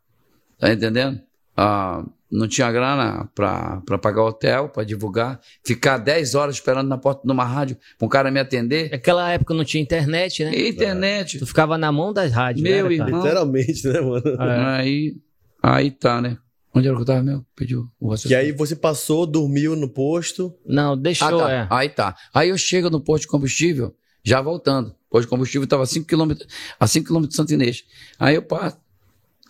Tá 0.56 0.72
entendendo? 0.72 1.20
Ah, 1.56 2.04
não 2.30 2.46
tinha 2.46 2.70
grana 2.70 3.28
para 3.34 3.98
pagar 4.00 4.22
hotel, 4.22 4.68
para 4.68 4.84
divulgar, 4.84 5.40
ficar 5.64 5.98
10 5.98 6.34
horas 6.34 6.54
esperando 6.54 6.88
na 6.88 6.96
porta 6.96 7.22
de 7.26 7.32
uma 7.32 7.44
rádio 7.44 7.76
para 7.98 8.06
um 8.06 8.08
cara 8.08 8.30
me 8.30 8.38
atender. 8.38 8.90
Naquela 8.90 9.30
época 9.30 9.52
não 9.52 9.64
tinha 9.64 9.82
internet, 9.82 10.44
né? 10.44 10.68
Internet. 10.68 11.38
Tu 11.38 11.46
ficava 11.46 11.76
na 11.76 11.90
mão 11.90 12.12
das 12.12 12.32
rádios, 12.32 12.62
Meu 12.62 12.88
né, 12.88 12.94
irmão. 12.94 13.22
Literalmente, 13.22 13.88
né, 13.88 14.00
mano? 14.00 14.28
É. 14.28 14.78
Aí, 14.78 15.16
aí 15.62 15.90
tá, 15.90 16.20
né? 16.20 16.38
Onde 16.72 16.86
era 16.86 16.96
que 16.96 17.02
eu 17.02 17.06
tava, 17.06 17.22
meu? 17.22 17.44
Pediu 17.56 17.90
o 17.98 18.14
Que 18.16 18.34
aí 18.34 18.52
você 18.52 18.76
passou, 18.76 19.26
dormiu 19.26 19.74
no 19.74 19.88
posto. 19.88 20.54
Não, 20.64 20.96
deixou, 20.96 21.40
ah, 21.40 21.46
tá. 21.46 21.52
é. 21.52 21.66
Aí 21.68 21.88
tá. 21.88 22.16
Aí 22.32 22.48
eu 22.50 22.58
chego 22.58 22.88
no 22.88 23.00
posto 23.00 23.22
de 23.22 23.28
combustível, 23.28 23.94
já 24.22 24.40
voltando. 24.40 24.90
O 24.90 25.10
posto 25.10 25.22
de 25.24 25.30
combustível 25.30 25.66
tava 25.66 25.82
a 25.82 25.86
5 25.86 26.06
km, 26.06 26.32
a 26.78 26.86
5 26.86 27.08
km 27.08 27.26
de 27.26 27.34
Santo 27.34 27.52
Inês. 27.52 27.84
Aí 28.20 28.36
eu 28.36 28.42
passo, 28.42 28.78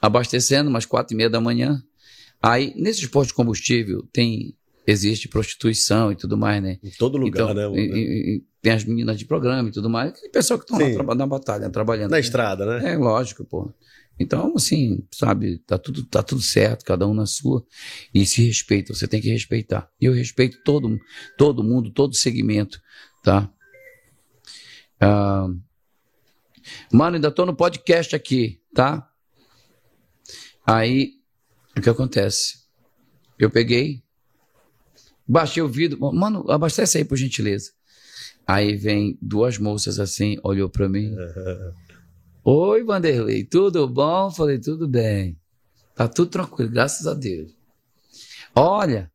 abastecendo, 0.00 0.70
umas 0.70 0.86
4 0.86 1.12
e 1.12 1.16
meia 1.16 1.28
da 1.28 1.42
manhã, 1.42 1.82
Aí, 2.42 2.72
nesses 2.76 3.06
postos 3.06 3.28
de 3.28 3.34
combustível, 3.34 4.08
tem 4.12 4.56
existe 4.86 5.28
prostituição 5.28 6.10
e 6.10 6.16
tudo 6.16 6.36
mais, 6.36 6.62
né? 6.62 6.78
Em 6.82 6.90
todo 6.90 7.16
lugar, 7.16 7.52
então, 7.52 7.72
né? 7.72 7.80
E, 7.80 8.36
e, 8.36 8.44
tem 8.62 8.72
as 8.72 8.84
meninas 8.84 9.18
de 9.18 9.24
programa 9.24 9.68
e 9.68 9.72
tudo 9.72 9.88
mais. 9.88 10.12
E 10.22 10.28
pessoal 10.28 10.58
que 10.58 10.64
estão 10.64 11.06
lá 11.06 11.14
na 11.14 11.26
batalha, 11.26 11.70
trabalhando. 11.70 12.10
Na 12.10 12.16
né? 12.16 12.20
estrada, 12.20 12.66
né? 12.66 12.92
É, 12.92 12.96
lógico, 12.96 13.44
pô. 13.44 13.72
Então, 14.18 14.52
assim, 14.54 15.02
sabe, 15.10 15.58
tá 15.66 15.78
tudo, 15.78 16.04
tá 16.04 16.22
tudo 16.22 16.42
certo, 16.42 16.84
cada 16.84 17.06
um 17.06 17.14
na 17.14 17.24
sua. 17.24 17.64
E 18.12 18.26
se 18.26 18.44
respeita, 18.44 18.94
você 18.94 19.08
tem 19.08 19.20
que 19.20 19.30
respeitar. 19.30 19.88
E 19.98 20.04
eu 20.04 20.12
respeito 20.12 20.58
todo, 20.62 20.98
todo 21.38 21.64
mundo, 21.64 21.90
todo 21.90 22.14
segmento, 22.14 22.80
tá? 23.22 23.50
Ah, 25.00 25.48
mano, 26.92 27.16
ainda 27.16 27.30
tô 27.30 27.46
no 27.46 27.56
podcast 27.56 28.14
aqui, 28.14 28.60
tá? 28.74 29.08
Aí, 30.66 31.19
o 31.76 31.80
que 31.80 31.90
acontece? 31.90 32.60
Eu 33.38 33.50
peguei, 33.50 34.02
baixei 35.26 35.62
o 35.62 35.68
vidro, 35.68 35.98
mano, 36.12 36.50
abastece 36.50 36.98
aí 36.98 37.04
por 37.04 37.16
gentileza. 37.16 37.72
Aí 38.46 38.76
vem 38.76 39.16
duas 39.22 39.58
moças 39.58 39.98
assim, 40.00 40.38
olhou 40.42 40.68
para 40.68 40.88
mim. 40.88 41.14
Oi, 42.42 42.82
Vanderlei, 42.82 43.44
tudo 43.44 43.86
bom? 43.86 44.30
Falei, 44.30 44.58
tudo 44.58 44.88
bem. 44.88 45.38
Tá 45.94 46.08
tudo 46.08 46.30
tranquilo, 46.30 46.70
graças 46.70 47.06
a 47.06 47.14
Deus. 47.14 47.52
Olha, 48.54 49.10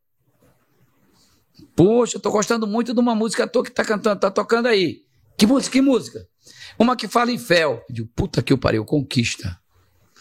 poxa, 1.75 2.17
eu 2.17 2.21
tô 2.21 2.31
gostando 2.31 2.65
muito 2.65 2.93
de 2.93 2.99
uma 2.99 3.15
música 3.15 3.47
tua 3.47 3.63
que 3.63 3.71
tá 3.71 3.83
cantando, 3.83 4.19
tá 4.19 4.31
tocando 4.31 4.67
aí. 4.67 5.01
Que 5.37 5.45
música, 5.45 5.73
que 5.73 5.81
música? 5.81 6.25
Uma 6.79 6.95
que 6.95 7.07
fala 7.07 7.31
em 7.31 7.37
fel. 7.37 7.83
Eu 7.89 7.95
digo, 7.95 8.09
puta 8.15 8.41
que 8.41 8.53
eu 8.53 8.57
parei, 8.57 8.79
conquista. 8.83 9.59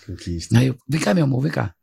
Conquista. 0.06 0.58
Aí 0.58 0.68
eu, 0.68 0.76
vem 0.88 1.00
cá, 1.00 1.14
meu 1.14 1.24
amor, 1.24 1.40
vem 1.40 1.52
cá. 1.52 1.74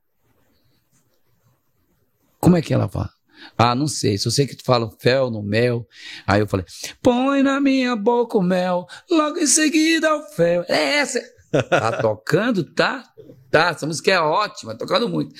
Como 2.41 2.57
é 2.57 2.61
que 2.61 2.73
ela 2.73 2.89
fala? 2.89 3.09
Ah, 3.57 3.75
não 3.75 3.87
sei. 3.87 4.17
Só 4.17 4.29
sei 4.29 4.47
que 4.47 4.55
tu 4.55 4.63
fala 4.63 4.89
fel 4.99 5.29
no 5.29 5.41
mel. 5.41 5.87
Aí 6.27 6.41
eu 6.41 6.47
falei, 6.47 6.65
põe 7.01 7.43
na 7.43 7.59
minha 7.59 7.95
boca 7.95 8.37
o 8.37 8.41
mel, 8.41 8.85
logo 9.09 9.37
em 9.37 9.47
seguida 9.47 10.15
o 10.15 10.23
fel. 10.23 10.65
É 10.67 10.97
essa. 10.97 11.21
Tá 11.69 11.91
tocando, 12.01 12.63
tá? 12.63 13.03
Tá, 13.49 13.69
essa 13.69 13.85
música 13.85 14.11
é 14.11 14.19
ótima, 14.19 14.75
tocando 14.75 15.09
muito. 15.09 15.35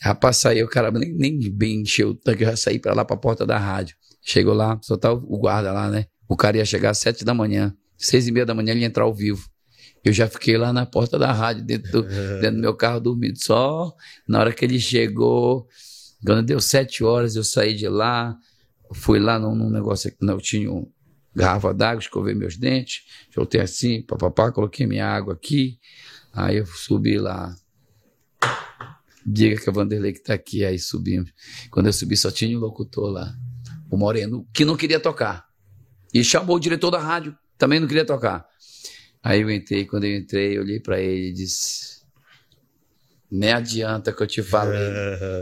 Rapaz, 0.00 0.38
saiu, 0.38 0.66
o 0.66 0.70
cara 0.70 0.90
nem, 0.90 1.12
nem 1.12 1.50
bem 1.50 1.82
encheu 1.82 2.10
o 2.10 2.14
tanque, 2.14 2.42
eu 2.42 2.48
já 2.48 2.56
saí 2.56 2.78
pra 2.78 2.94
lá 2.94 3.04
pra 3.04 3.16
porta 3.16 3.44
da 3.44 3.58
rádio. 3.58 3.94
Chegou 4.22 4.54
lá, 4.54 4.78
só 4.82 4.96
tá 4.96 5.12
o 5.12 5.38
guarda 5.38 5.70
lá, 5.70 5.90
né? 5.90 6.06
O 6.26 6.36
cara 6.36 6.56
ia 6.56 6.64
chegar 6.64 6.90
às 6.90 6.98
sete 6.98 7.24
da 7.24 7.34
manhã, 7.34 7.76
seis 7.98 8.26
e 8.26 8.32
meia 8.32 8.46
da 8.46 8.54
manhã 8.54 8.70
ele 8.70 8.80
ia 8.80 8.86
entrar 8.86 9.04
ao 9.04 9.12
vivo. 9.12 9.46
Eu 10.02 10.12
já 10.12 10.26
fiquei 10.26 10.56
lá 10.56 10.72
na 10.72 10.86
porta 10.86 11.18
da 11.18 11.30
rádio, 11.30 11.62
dentro 11.64 11.92
do, 11.92 12.02
dentro 12.40 12.56
do 12.56 12.62
meu 12.62 12.74
carro 12.74 13.00
dormindo. 13.00 13.36
Só 13.38 13.94
na 14.26 14.40
hora 14.40 14.52
que 14.52 14.64
ele 14.64 14.80
chegou, 14.80 15.68
quando 16.24 16.44
deu 16.44 16.60
sete 16.60 17.02
horas, 17.02 17.36
eu 17.36 17.44
saí 17.44 17.74
de 17.74 17.88
lá, 17.88 18.36
fui 18.94 19.18
lá 19.18 19.38
num, 19.38 19.54
num 19.54 19.70
negócio 19.70 20.10
que 20.10 20.24
eu 20.24 20.40
tinha 20.40 20.70
um 20.70 20.90
garrafa 21.34 21.72
d'água, 21.72 22.00
escovei 22.00 22.34
meus 22.34 22.56
dentes, 22.56 23.04
voltei 23.34 23.60
assim, 23.60 24.02
papapá, 24.02 24.52
coloquei 24.52 24.86
minha 24.86 25.06
água 25.06 25.34
aqui, 25.34 25.78
aí 26.32 26.58
eu 26.58 26.66
subi 26.66 27.18
lá. 27.18 27.54
Diga 29.24 29.60
que 29.60 29.68
é 29.68 29.72
o 29.72 29.74
Vanderlei 29.74 30.12
que 30.12 30.22
tá 30.22 30.34
aqui, 30.34 30.64
aí 30.64 30.78
subimos. 30.78 31.32
Quando 31.70 31.86
eu 31.86 31.92
subi, 31.92 32.16
só 32.16 32.30
tinha 32.30 32.56
um 32.56 32.60
locutor 32.60 33.10
lá, 33.10 33.34
o 33.90 33.96
Moreno, 33.96 34.46
que 34.52 34.64
não 34.64 34.76
queria 34.76 34.98
tocar. 34.98 35.46
E 36.12 36.22
chamou 36.24 36.56
o 36.56 36.60
diretor 36.60 36.90
da 36.90 36.98
rádio, 36.98 37.36
também 37.56 37.78
não 37.78 37.86
queria 37.86 38.04
tocar. 38.04 38.46
Aí 39.22 39.40
eu 39.40 39.50
entrei, 39.50 39.86
quando 39.86 40.04
eu 40.04 40.16
entrei, 40.16 40.58
eu 40.58 40.62
olhei 40.62 40.80
para 40.80 41.00
ele 41.00 41.28
e 41.28 41.32
disse: 41.32 42.01
nem 43.32 43.52
adianta 43.52 44.12
que 44.12 44.22
eu 44.22 44.26
te 44.26 44.42
falei. 44.42 44.78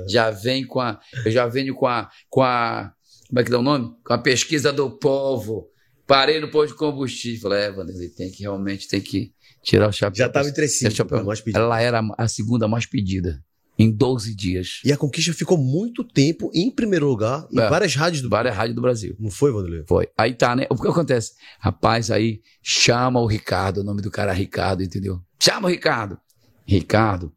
já 0.09 0.31
vem 0.31 0.65
com 0.67 0.81
a. 0.81 1.01
Eu 1.25 1.31
já 1.31 1.47
venho 1.47 1.75
com 1.75 1.87
a. 1.87 2.09
Com 2.29 2.43
a 2.43 2.93
como 3.29 3.39
é 3.41 3.45
que 3.45 3.51
dá 3.51 3.59
o 3.59 3.63
nome? 3.63 3.95
Com 4.05 4.13
a 4.13 4.19
pesquisa 4.19 4.73
do 4.73 4.91
povo. 4.91 5.69
Parei 6.07 6.41
no 6.41 6.49
posto 6.51 6.73
de 6.73 6.79
combustível. 6.79 7.43
Falei, 7.43 7.61
é, 7.65 7.71
Vanderlei, 7.71 8.09
tem 8.09 8.31
que 8.31 8.43
realmente 8.43 8.89
tem 8.89 9.01
que 9.01 9.33
tirar 9.63 9.89
o 9.89 9.93
chapéu. 9.93 10.17
Já 10.17 10.27
estava 10.27 10.49
entre 10.49 10.67
cinco, 10.67 10.91
chapéu. 10.93 11.25
Ela 11.55 11.81
era 11.81 12.01
a 12.19 12.27
segunda 12.27 12.67
mais 12.67 12.87
pedida 12.87 13.41
em 13.79 13.89
12 13.91 14.35
dias. 14.35 14.81
E 14.85 14.93
a 14.93 14.97
Conquista 14.97 15.33
ficou 15.33 15.57
muito 15.57 16.03
tempo 16.03 16.51
em 16.53 16.71
primeiro 16.71 17.07
lugar 17.07 17.47
em 17.53 17.61
É. 17.61 17.69
várias 17.69 17.95
rádios 17.95 18.21
do 18.21 18.29
Várias 18.29 18.55
rádios 18.55 18.75
do 18.75 18.83
Brasil. 18.83 19.15
Não 19.19 19.31
foi, 19.31 19.53
Vanderlei? 19.53 19.85
Foi. 19.89 20.09
Aí 20.19 20.35
tá, 20.35 20.57
né? 20.57 20.67
O 20.69 20.75
que 20.77 20.89
acontece? 20.89 21.35
Rapaz, 21.61 22.11
aí 22.11 22.41
chama 22.61 23.21
o 23.21 23.27
Ricardo, 23.27 23.79
o 23.79 23.85
nome 23.85 24.03
do 24.03 24.11
cara 24.11 24.33
é 24.33 24.35
Ricardo, 24.35 24.83
entendeu? 24.83 25.21
Chama 25.39 25.69
o 25.69 25.71
Ricardo. 25.71 26.19
Ricardo. 26.67 27.33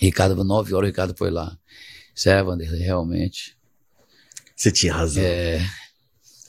Ricardo, 0.00 0.42
nove 0.44 0.74
horas, 0.74 0.88
o 0.88 0.90
Ricardo 0.90 1.14
foi 1.16 1.30
lá. 1.30 1.56
Isso 2.14 2.28
é, 2.28 2.42
Vanderlei, 2.42 2.80
realmente. 2.82 3.56
Você 4.56 4.70
tinha 4.70 4.92
razão. 4.92 5.22
É, 5.22 5.60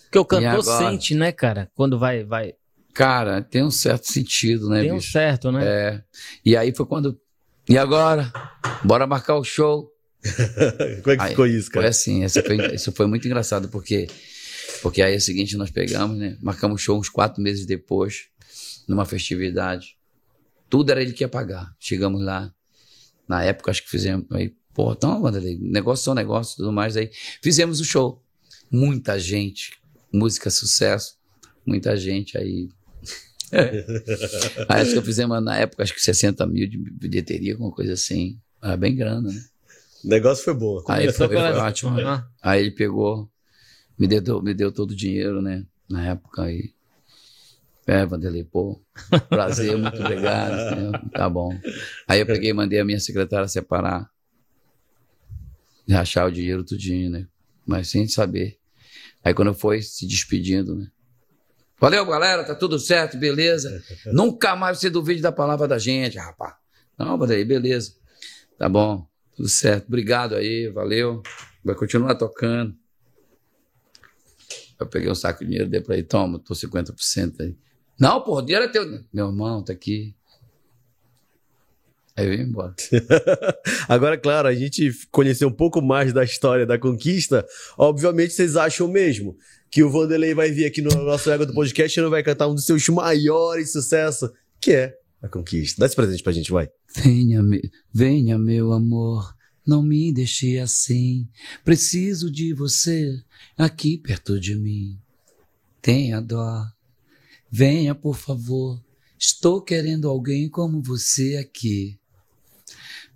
Porque 0.04 0.20
o 0.20 0.26
cantor 0.26 0.60
agora? 0.60 0.90
sente, 0.92 1.16
né, 1.16 1.32
cara? 1.32 1.70
Quando 1.76 1.98
vai. 1.98 2.24
vai 2.24 2.54
cara, 2.94 3.42
tem 3.42 3.62
um 3.64 3.72
certo 3.72 4.10
sentido, 4.12 4.70
né, 4.70 4.82
tem 4.82 4.92
um 4.92 4.98
bicho? 4.98 5.12
certo, 5.12 5.52
né? 5.52 5.66
É. 5.66 6.04
E 6.46 6.56
aí 6.56 6.74
foi 6.74 6.86
quando. 6.86 7.20
E 7.68 7.78
agora? 7.78 8.32
Bora 8.84 9.06
marcar 9.08 9.36
o 9.36 9.44
show. 9.44 9.92
Como 11.04 11.14
é 11.14 11.18
que 11.18 11.22
Aí, 11.24 11.30
ficou 11.32 11.46
isso, 11.46 11.66
Foi 11.66 11.74
cara? 11.82 11.90
assim, 11.90 12.24
essa 12.24 12.42
foi- 12.42 12.74
isso 12.76 12.92
foi 12.92 13.06
muito 13.06 13.28
engraçado, 13.28 13.68
porque, 13.70 14.08
porque 14.82 15.02
aí 15.02 15.14
é 15.14 15.18
o 15.18 15.22
seguinte, 15.22 15.58
nós 15.58 15.70
pegamos, 15.72 16.18
né? 16.18 16.38
Marcamos 16.42 16.82
show 16.82 16.98
uns 16.98 17.10
quatro 17.10 17.44
meses 17.44 17.66
depois, 17.66 18.28
numa 18.88 19.06
festividade. 19.06 19.98
Tudo 20.70 20.92
era 20.92 21.02
ele 21.02 21.12
que 21.14 21.24
ia 21.24 21.28
pagar. 21.30 21.72
Chegamos 21.80 22.24
lá, 22.24 22.52
na 23.28 23.44
época 23.44 23.72
acho 23.72 23.84
que 23.84 23.90
fizemos, 23.90 24.26
aí, 24.32 24.54
pô, 24.74 24.92
então, 24.92 25.22
Vanderlei, 25.22 25.58
negócio 25.60 26.04
são 26.06 26.14
negócio 26.14 26.54
e 26.54 26.58
tudo 26.58 26.72
mais, 26.72 26.96
aí 26.96 27.10
fizemos 27.42 27.80
o 27.80 27.86
show. 27.86 28.22
Muita 28.72 29.20
gente, 29.20 29.80
música 30.12 30.50
sucesso, 30.50 31.18
muita 31.66 31.96
gente 31.96 32.38
aí. 32.38 32.70
aí 34.70 34.82
acho 34.82 34.92
que 34.92 34.98
eu 34.98 35.04
fizemos 35.04 35.44
na 35.44 35.58
época, 35.58 35.84
acho 35.84 35.94
que 35.94 36.02
60 36.02 36.46
mil 36.48 36.68
de 36.68 36.78
bilheteria, 36.78 37.54
alguma 37.54 37.72
coisa 37.72 37.94
assim. 37.94 38.40
Era 38.62 38.76
bem 38.76 38.96
grana, 38.96 39.32
né? 39.32 39.44
O 40.04 40.08
negócio 40.08 40.44
foi 40.44 40.54
bom. 40.54 40.84
Aí 40.88 41.12
foi, 41.12 41.28
foi 41.28 41.38
ótimo. 41.38 42.00
Ah, 42.00 42.28
Aí 42.42 42.62
ele 42.62 42.72
pegou, 42.72 43.30
me 43.98 44.08
deu, 44.08 44.42
me 44.42 44.54
deu 44.54 44.72
todo 44.72 44.92
o 44.92 44.96
dinheiro, 44.96 45.42
né? 45.42 45.66
Na 45.90 46.06
época 46.06 46.44
aí. 46.44 46.75
É, 47.88 48.04
Vanderlei, 48.04 48.44
pô, 48.44 48.82
prazer, 49.30 49.78
muito 49.78 50.02
obrigado. 50.02 50.76
né? 50.92 51.02
Tá 51.14 51.30
bom. 51.30 51.56
Aí 52.08 52.20
eu 52.20 52.26
peguei 52.26 52.50
e 52.50 52.54
mandei 52.54 52.80
a 52.80 52.86
minha 52.86 53.00
secretária 53.00 53.48
separar, 53.48 54.10
rachar 55.88 56.28
o 56.28 56.32
dinheiro 56.32 56.64
tudinho, 56.64 57.12
né? 57.12 57.28
Mas 57.66 57.90
sem 57.90 58.08
saber. 58.08 58.58
Aí 59.24 59.36
quando 59.36 59.54
foi 59.54 59.84
se 59.84 60.08
despedindo, 60.08 60.76
né? 60.76 60.88
Valeu, 61.80 62.06
galera, 62.06 62.44
tá 62.44 62.56
tudo 62.56 62.80
certo, 62.80 63.18
beleza. 63.18 63.84
Nunca 64.12 64.56
mais 64.56 64.80
você 64.80 64.90
duvide 64.90 65.22
da 65.22 65.32
palavra 65.32 65.68
da 65.68 65.78
gente, 65.78 66.18
rapaz. 66.18 66.56
Não, 66.98 67.18
Vanderlei, 67.18 67.46
beleza. 67.46 67.94
Tá 68.58 68.68
bom, 68.68 69.08
tudo 69.36 69.48
certo. 69.48 69.86
Obrigado 69.88 70.34
aí, 70.34 70.70
valeu. 70.70 71.22
Vai 71.64 71.76
continuar 71.76 72.16
tocando. 72.16 72.76
Eu 74.80 74.88
peguei 74.88 75.10
um 75.10 75.16
saco 75.16 75.40
de 75.40 75.46
dinheiro, 75.46 75.70
dei 75.70 75.82
pra 75.82 75.96
ele, 75.96 76.04
toma, 76.04 76.40
tô 76.40 76.56
50% 76.56 77.42
aí. 77.42 77.56
Não, 78.00 78.22
pô, 78.22 78.38
o 78.38 78.42
dinheiro 78.42 78.66
é 78.66 78.68
teu. 78.68 78.86
Meu 79.14 79.28
irmão, 79.28 79.64
tá 79.64 79.74
aqui. 79.74 80.14
Aí 82.18 82.26
eu 82.28 82.38
vim 82.38 82.44
embora. 82.44 82.74
Agora, 83.90 84.18
claro, 84.18 84.48
a 84.48 84.56
gente 84.56 84.90
conheceu 85.12 85.48
um 85.50 85.54
pouco 85.54 85.82
mais 85.82 86.14
da 86.14 86.24
história 86.24 86.66
da 86.66 86.80
conquista. 86.80 87.46
Obviamente, 87.78 88.34
vocês 88.34 88.56
acham 88.56 88.88
mesmo 88.88 89.38
que 89.70 89.84
o 89.84 89.90
Vanderlei 89.90 90.34
vai 90.34 90.50
vir 90.52 90.66
aqui 90.66 90.82
no 90.82 90.90
nosso 91.04 91.30
Ego 91.30 91.46
do 91.46 91.54
Podcast 91.54 92.00
e 92.00 92.04
não 92.04 92.10
vai 92.10 92.24
cantar 92.24 92.48
um 92.48 92.56
dos 92.56 92.66
seus 92.66 92.88
maiores 92.88 93.74
sucessos, 93.74 94.30
que 94.62 94.72
é 94.72 94.98
a 95.22 95.28
conquista. 95.28 95.80
Dá 95.80 95.86
esse 95.88 95.96
presente 95.96 96.24
pra 96.24 96.32
gente, 96.32 96.52
vai. 96.52 96.70
Venha, 96.96 97.44
me- 97.44 97.70
venha, 97.94 98.38
meu 98.40 98.72
amor, 98.72 99.36
não 99.68 99.84
me 99.84 100.14
deixe 100.14 100.58
assim. 100.58 101.28
Preciso 101.66 102.32
de 102.32 102.54
você 102.54 103.22
aqui 103.58 103.98
perto 103.98 104.40
de 104.40 104.56
mim. 104.56 104.98
Tenha 105.82 106.22
dó. 106.22 106.64
Venha, 107.58 107.96
por 107.96 108.18
favor. 108.18 108.84
Estou 109.18 109.62
querendo 109.62 110.10
alguém 110.10 110.50
como 110.50 110.82
você 110.82 111.38
aqui. 111.38 111.98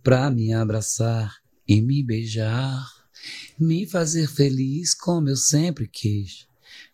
Pra 0.02 0.32
me 0.32 0.54
abraçar 0.54 1.36
e 1.68 1.82
me 1.82 2.02
beijar. 2.02 2.88
Me 3.60 3.86
fazer 3.86 4.30
feliz 4.30 4.94
como 4.94 5.28
eu 5.28 5.36
sempre 5.36 5.90
quis. 5.90 6.48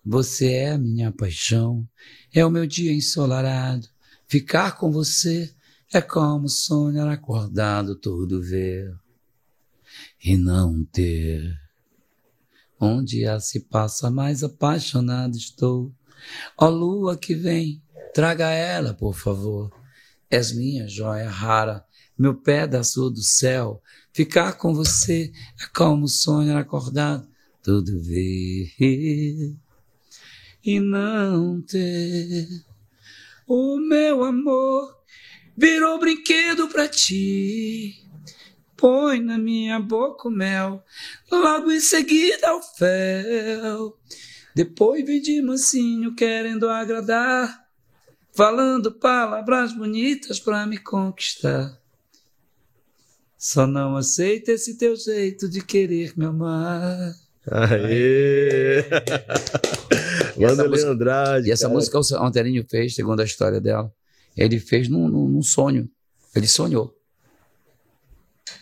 Você 0.04 0.54
é 0.54 0.72
a 0.72 0.78
minha 0.80 1.12
paixão. 1.12 1.88
É 2.34 2.44
o 2.44 2.50
meu 2.50 2.66
dia 2.66 2.92
ensolarado. 2.92 3.88
Ficar 4.28 4.76
com 4.76 4.92
você 4.92 5.54
é 5.94 6.02
como 6.02 6.50
sonhar 6.50 7.08
acordado 7.08 7.96
todo 7.96 8.42
ver 8.42 8.92
e 10.24 10.36
não 10.36 10.84
ter. 10.84 11.56
Um 12.82 13.04
dia 13.04 13.40
se 13.40 13.60
passa, 13.60 14.10
mais 14.10 14.44
apaixonado 14.44 15.38
estou. 15.38 15.94
Ó 16.58 16.70
lua 16.70 17.18
que 17.18 17.36
vem, 17.36 17.82
traga 18.14 18.50
ela, 18.50 18.94
por 18.94 19.16
favor. 19.16 19.72
És 20.30 20.54
minha 20.54 20.88
joia 20.88 21.30
rara, 21.30 21.86
meu 22.18 22.36
pedaço 22.36 23.10
do 23.10 23.22
céu. 23.22 23.82
Ficar 24.14 24.54
com 24.54 24.74
você 24.74 25.32
é 25.62 25.68
como 25.76 26.08
sonhar 26.08 26.58
acordado, 26.58 27.28
tudo 27.62 28.02
ver 28.02 28.74
e 30.66 30.80
não 30.80 31.62
ter. 31.62 32.48
O 33.48 33.78
meu 33.78 34.24
amor 34.24 34.98
virou 35.56 36.00
brinquedo 36.00 36.68
pra 36.68 36.88
ti. 36.88 38.02
Põe 38.76 39.22
na 39.22 39.38
minha 39.38 39.80
boca 39.80 40.28
o 40.28 40.32
mel, 40.32 40.84
logo 41.32 41.72
em 41.72 41.80
seguida 41.80 42.56
o 42.56 42.62
fel. 42.62 43.98
Depois 44.56 45.06
vem 45.06 45.22
de 45.22 45.42
mansinho 45.42 46.16
querendo 46.16 46.70
agradar, 46.70 47.66
falando 48.34 48.90
palavras 48.92 49.74
bonitas 49.74 50.40
pra 50.40 50.66
me 50.66 50.78
conquistar. 50.78 51.78
Só 53.38 53.68
não 53.68 53.98
aceita 53.98 54.54
esse 54.54 54.78
teu 54.78 54.96
jeito 54.96 55.50
de 55.50 55.62
querer 55.62 56.14
me 56.18 56.26
amar. 56.26 57.14
Aê! 57.52 58.80
Essa 60.36 60.48
Vanderlei 60.48 60.70
música- 60.70 60.92
Andrade. 60.92 61.48
E 61.48 61.52
essa 61.52 61.64
cara. 61.64 61.74
música 61.74 62.00
o 62.00 62.24
Anterinho 62.26 62.66
fez, 62.70 62.96
segundo 62.96 63.22
a 63.22 63.26
história 63.26 63.62
dela, 63.62 63.94
ele 64.36 64.60
fez 64.60 64.88
num, 64.90 65.08
num, 65.08 65.28
num 65.30 65.42
sonho. 65.42 65.90
Ele 66.36 66.48
sonhou. 66.48 66.95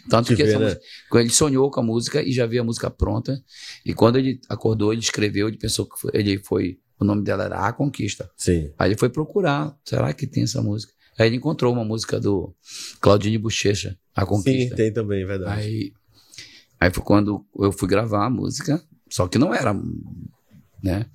Tanto 0.09 0.35
Que 0.35 0.43
né? 0.43 0.57
música, 0.57 0.81
quando 1.09 1.21
ele 1.21 1.29
sonhou 1.33 1.71
com 1.71 1.79
a 1.79 1.83
música 1.83 2.21
e 2.21 2.31
já 2.31 2.45
via 2.45 2.61
a 2.61 2.63
música 2.63 2.89
pronta. 2.89 3.41
E 3.85 3.93
quando 3.93 4.17
ele 4.17 4.39
acordou, 4.49 4.91
ele 4.91 5.01
escreveu, 5.01 5.47
ele 5.47 5.57
pensou 5.57 5.85
que 5.85 5.99
foi, 5.99 6.11
ele 6.13 6.37
foi. 6.39 6.79
O 6.99 7.05
nome 7.05 7.23
dela 7.23 7.43
era 7.45 7.67
A 7.67 7.73
Conquista. 7.73 8.29
Sim. 8.37 8.71
Aí 8.77 8.89
ele 8.89 8.97
foi 8.97 9.09
procurar. 9.09 9.75
Será 9.83 10.13
que 10.13 10.27
tem 10.27 10.43
essa 10.43 10.61
música? 10.61 10.93
Aí 11.17 11.27
ele 11.27 11.35
encontrou 11.37 11.73
uma 11.73 11.83
música 11.83 12.19
do 12.19 12.53
Claudine 12.99 13.37
Bochecha, 13.37 13.97
A 14.15 14.21
Sim, 14.21 14.27
Conquista. 14.27 14.75
tem 14.75 14.91
também, 14.91 15.25
verdade. 15.25 15.59
Aí, 15.61 15.93
aí 16.79 16.91
foi 16.91 17.03
quando 17.03 17.45
eu 17.59 17.71
fui 17.71 17.87
gravar 17.87 18.25
a 18.25 18.29
música, 18.29 18.81
só 19.09 19.27
que 19.27 19.37
não 19.37 19.53
era, 19.53 19.73
né? 20.81 21.05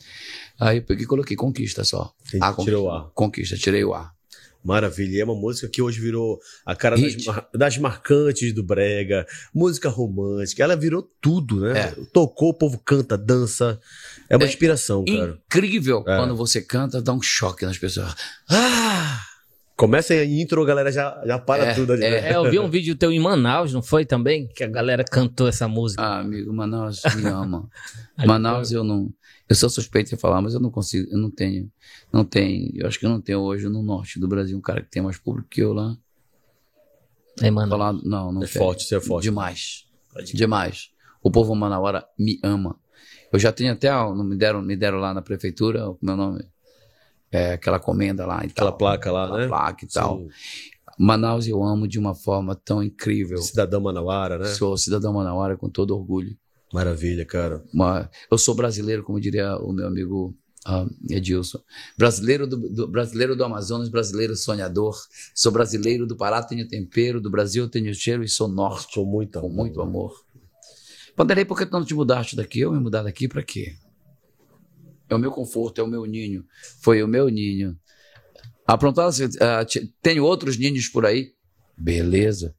Aí 0.61 0.79
eu 0.79 0.83
peguei 0.83 1.05
e 1.05 1.09
coloquei 1.09 1.37
Conquista 1.37 1.85
só. 1.85 2.13
A 2.41 2.53
tirou 2.55 2.87
o 2.87 2.91
ar. 2.91 3.11
Conquista, 3.15 3.57
tirei 3.57 3.85
o 3.85 3.95
ar. 3.95 4.13
Maravilha. 4.65 5.17
E 5.17 5.21
é 5.21 5.25
uma 5.25 5.35
música 5.35 5.69
que 5.69 5.81
hoje 5.81 6.01
virou 6.01 6.39
a 6.67 6.75
cara 6.75 6.97
das, 6.97 7.17
mar- 7.25 7.49
das 7.55 7.79
marcantes 7.79 8.53
do 8.53 8.63
Brega, 8.63 9.27
música 9.55 9.89
romântica. 9.89 10.63
Ela 10.63 10.77
virou 10.77 11.09
tudo, 11.21 11.61
né? 11.61 11.79
É. 11.81 11.95
Tocou, 12.13 12.51
o 12.51 12.55
povo 12.55 12.79
canta, 12.85 13.17
dança. 13.17 13.79
É 14.29 14.37
uma 14.37 14.45
É 14.45 14.49
inspiração, 14.49 15.05
cara. 15.05 15.39
Incrível 15.47 16.05
É. 16.07 16.17
quando 16.17 16.37
você 16.37 16.61
canta, 16.61 17.01
dá 17.01 17.13
um 17.13 17.23
choque 17.23 17.65
nas 17.65 17.79
pessoas. 17.79 18.15
Ah! 18.51 19.21
Começa 19.77 20.13
a 20.13 20.25
intro, 20.25 20.61
a 20.61 20.67
galera 20.67 20.91
já, 20.91 21.23
já 21.25 21.39
para 21.39 21.67
É, 21.67 21.75
tudo 21.75 21.93
ali. 21.93 22.03
é. 22.05 22.11
né? 22.11 22.31
É, 22.33 22.35
eu 22.37 22.51
vi 22.51 22.59
um 22.59 22.67
vídeo 22.69 22.97
teu 22.97 23.13
em 23.13 23.21
Manaus, 23.21 23.73
não 23.73 23.81
foi 23.81 24.05
também? 24.05 24.49
Que 24.49 24.65
a 24.65 24.69
galera 24.69 25.05
cantou 25.05 25.47
essa 25.47 25.69
música. 25.69 26.03
Ah, 26.03 26.19
amigo, 26.19 26.53
Manaus 26.53 27.01
me 27.15 27.25
ama. 27.29 27.69
Manaus 28.27 28.73
eu 28.73 28.83
não. 28.83 29.09
Eu 29.49 29.57
sou 29.57 29.71
suspeito 29.71 30.11
de 30.11 30.17
falar, 30.17 30.43
mas 30.43 30.53
eu 30.55 30.61
não 30.61 30.71
consigo, 30.71 31.11
eu 31.11 31.19
não 31.19 31.31
tenho. 31.31 31.71
Não 32.13 32.25
tem. 32.25 32.71
Eu 32.75 32.87
acho 32.87 32.99
que 32.99 33.07
eu 33.07 33.11
não 33.11 33.21
tenho 33.21 33.41
hoje 33.41 33.69
no 33.69 33.83
norte 33.83 34.19
do 34.21 34.29
Brasil 34.29 34.57
um 34.57 34.61
cara 34.61 34.83
que 34.83 34.91
tem 34.91 35.03
mais 35.03 35.17
público 35.17 35.49
que 35.49 35.61
eu 35.63 35.73
lá. 35.73 35.97
É, 37.41 37.51
mano. 37.51 37.71
Falar, 37.71 37.93
não, 37.93 38.33
não 38.33 38.43
É 38.43 38.47
tem. 38.47 38.55
forte, 38.61 38.85
isso 38.85 38.95
é 38.95 39.01
forte. 39.01 39.25
Demais. 39.25 39.87
Demais. 40.35 40.91
O 41.23 41.31
povo 41.31 41.55
manauara 41.55 42.07
me 42.19 42.39
ama. 42.43 42.79
Eu 43.33 43.39
já 43.39 43.53
tenho 43.53 43.73
até, 43.73 43.93
ó, 43.95 44.15
me 44.15 44.37
deram, 44.37 44.61
me 44.63 44.77
deram 44.77 44.99
lá 44.99 45.13
na 45.15 45.23
prefeitura, 45.23 45.91
o 45.91 45.99
meu 46.01 46.17
nome 46.17 46.45
é 47.31 47.53
aquela 47.53 47.79
comenda 47.79 48.25
lá 48.27 48.43
e 48.43 48.47
Aquela 48.47 48.71
tal. 48.71 48.79
placa 48.79 49.13
lá, 49.13 49.25
Aquela 49.25 49.39
né? 49.41 49.47
placa 49.49 49.85
e 49.85 49.89
tal. 49.89 50.19
Sim. 50.19 50.29
Manaus 50.99 51.47
eu 51.47 51.63
amo 51.63 51.87
de 51.87 51.99
uma 51.99 52.15
forma 52.15 52.55
tão 52.57 52.83
incrível. 52.83 53.39
Cidadão 53.39 53.81
Manauara, 53.81 54.39
né? 54.39 54.47
Sou 54.47 54.77
cidadão 54.77 55.13
manauara 55.13 55.57
com 55.57 55.69
todo 55.69 55.95
orgulho. 55.97 56.37
Maravilha, 56.73 57.25
cara. 57.25 57.65
Uma- 57.73 58.11
eu 58.31 58.39
sou 58.39 58.55
brasileiro, 58.55 59.03
como 59.03 59.21
diria 59.21 59.57
o 59.57 59.73
meu 59.73 59.87
amigo 59.87 60.37
Ah, 60.67 60.87
Edilson. 61.09 61.61
Brasileiro 61.97 62.47
do, 62.47 62.57
do, 62.57 62.89
brasileiro 62.89 63.35
do 63.35 63.43
Amazonas, 63.43 63.89
brasileiro 63.89 64.37
sonhador. 64.37 64.95
Sou 65.35 65.51
brasileiro 65.51 66.07
do 66.07 66.15
Pará, 66.15 66.43
tenho 66.43 66.69
tempero. 66.69 67.23
Do 67.23 67.31
Brasil 67.31 67.69
tenho 67.71 67.95
cheiro 67.95 68.23
e 68.23 68.29
sou 68.29 68.49
norte. 68.49 68.97
Com 68.97 69.05
muito 69.07 69.39
amor. 69.39 69.49
Com 69.49 69.55
muito 69.57 69.81
amor. 69.81 70.25
Panderei, 71.17 71.45
por 71.47 71.57
que 71.57 71.65
tu 71.65 71.73
não 71.73 71.85
te 71.85 71.95
mudaste 71.95 72.37
daqui? 72.37 72.61
Eu 72.61 72.73
me 72.73 72.81
mudar 72.81 73.03
daqui 73.03 73.27
para 73.27 73.43
quê? 73.43 73.77
É 75.09 75.15
o 75.15 75.19
meu 75.19 75.31
conforto, 75.31 75.81
é 75.81 75.85
o 75.85 75.89
meu 75.89 76.05
ninho. 76.05 76.45
Foi 76.83 77.03
o 77.03 77.09
meu 77.09 77.29
ninho. 77.29 77.79
Aprontar, 78.67 79.09
uh, 79.09 79.89
tenho 80.03 80.23
outros 80.23 80.59
ninhos 80.59 80.87
por 80.89 81.07
aí. 81.07 81.33
Beleza. 81.79 82.55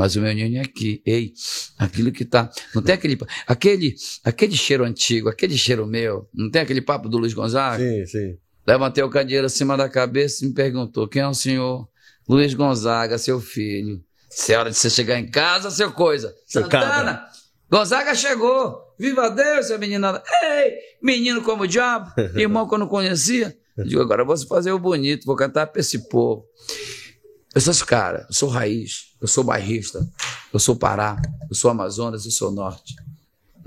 Mas 0.00 0.16
o 0.16 0.22
meu 0.22 0.32
ninho 0.32 0.56
é 0.56 0.62
aqui. 0.62 1.02
Ei, 1.04 1.34
aquilo 1.78 2.10
que 2.10 2.24
tá. 2.24 2.50
Não 2.74 2.80
tem 2.80 2.94
aquele. 2.94 3.18
Aquele, 3.46 3.94
aquele 4.24 4.56
cheiro 4.56 4.82
antigo, 4.82 5.28
aquele 5.28 5.58
cheiro 5.58 5.86
meu. 5.86 6.26
Não 6.32 6.50
tem 6.50 6.62
aquele 6.62 6.80
papo 6.80 7.06
do 7.06 7.18
Luiz 7.18 7.34
Gonzaga? 7.34 7.84
Sim, 7.84 8.06
sim. 8.06 8.38
Levantei 8.66 9.04
o 9.04 9.10
candeeiro 9.10 9.44
acima 9.44 9.76
da 9.76 9.90
cabeça 9.90 10.42
e 10.42 10.48
me 10.48 10.54
perguntou: 10.54 11.06
quem 11.06 11.20
é 11.20 11.28
o 11.28 11.34
senhor? 11.34 11.86
Luiz 12.26 12.54
Gonzaga, 12.54 13.18
seu 13.18 13.42
filho. 13.42 14.02
Se 14.30 14.54
é 14.54 14.58
hora 14.58 14.70
de 14.70 14.76
você 14.78 14.88
chegar 14.88 15.18
em 15.18 15.30
casa, 15.30 15.70
seu 15.70 15.92
coisa. 15.92 16.34
Seu 16.46 16.62
Santana. 16.62 17.26
Gonzaga 17.70 18.14
chegou. 18.14 18.78
Viva 18.98 19.28
Deus, 19.28 19.66
seu 19.66 19.78
menina. 19.78 20.22
Ei, 20.42 20.76
menino 21.02 21.42
como 21.42 21.64
o 21.64 21.68
diabo. 21.68 22.10
Irmão 22.40 22.66
que 22.66 22.74
eu 22.74 22.78
não 22.78 22.88
conhecia. 22.88 23.54
Eu 23.76 23.84
digo, 23.84 24.00
agora 24.00 24.22
eu 24.22 24.26
vou 24.26 24.38
fazer 24.46 24.72
o 24.72 24.78
bonito, 24.78 25.26
vou 25.26 25.36
cantar 25.36 25.66
pra 25.66 25.80
esse 25.80 26.08
povo. 26.08 26.46
Eu 27.52 27.60
sou 27.60 27.72
esse 27.72 27.84
cara, 27.84 28.26
eu 28.28 28.34
sou 28.34 28.48
raiz, 28.48 29.16
eu 29.20 29.26
sou 29.26 29.42
bairrista, 29.42 30.08
eu 30.52 30.60
sou 30.60 30.76
Pará, 30.76 31.20
eu 31.48 31.54
sou 31.54 31.70
Amazonas, 31.70 32.24
eu 32.24 32.30
sou 32.30 32.52
Norte. 32.52 32.94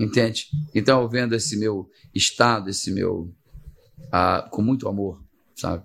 Entende? 0.00 0.48
Então, 0.74 1.02
eu 1.02 1.08
vendo 1.08 1.34
esse 1.34 1.56
meu 1.56 1.90
estado, 2.14 2.70
esse 2.70 2.90
meu. 2.90 3.30
Ah, 4.10 4.48
com 4.50 4.62
muito 4.62 4.88
amor, 4.88 5.22
sabe? 5.54 5.84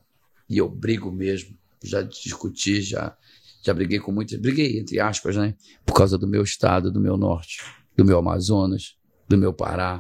E 0.50 0.58
eu 0.58 0.70
brigo 0.70 1.12
mesmo. 1.12 1.58
Já 1.84 2.02
discuti, 2.02 2.82
já, 2.82 3.16
já 3.62 3.74
briguei 3.74 4.00
com 4.00 4.12
muitas. 4.14 4.40
Briguei, 4.40 4.80
entre 4.80 5.00
aspas, 5.00 5.36
né? 5.36 5.56
Por 5.86 5.94
causa 5.94 6.18
do 6.18 6.28
meu 6.28 6.42
estado, 6.42 6.92
do 6.92 7.00
meu 7.00 7.18
norte, 7.18 7.62
do 7.98 8.06
meu 8.06 8.18
Amazonas, 8.18 8.96
do 9.28 9.38
meu 9.38 9.54
Pará. 9.54 10.00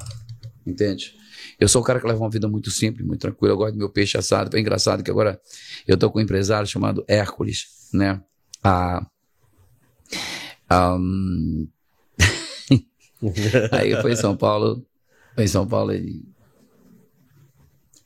Entende? 0.65 1.18
Eu 1.59 1.67
sou 1.67 1.81
um 1.81 1.85
cara 1.85 1.99
que 1.99 2.07
leva 2.07 2.19
uma 2.19 2.29
vida 2.29 2.47
muito 2.47 2.71
simples, 2.71 3.05
muito 3.05 3.19
tranquila. 3.21 3.53
Eu 3.53 3.57
gosto 3.57 3.73
do 3.73 3.79
meu 3.79 3.89
peixe 3.89 4.17
assado. 4.17 4.55
É 4.55 4.59
engraçado 4.59 5.03
que 5.03 5.11
agora 5.11 5.39
eu 5.87 5.95
estou 5.95 6.09
com 6.09 6.19
um 6.19 6.21
empresário 6.21 6.67
chamado 6.67 7.03
Hércules, 7.07 7.89
né? 7.93 8.21
Ah, 8.63 9.05
um... 10.71 11.67
Aí 13.71 13.99
foi 14.01 14.13
em 14.13 14.15
São 14.15 14.35
Paulo, 14.37 14.85
foi 15.35 15.43
em 15.43 15.47
São 15.47 15.67
Paulo 15.67 15.93
e 15.93 16.23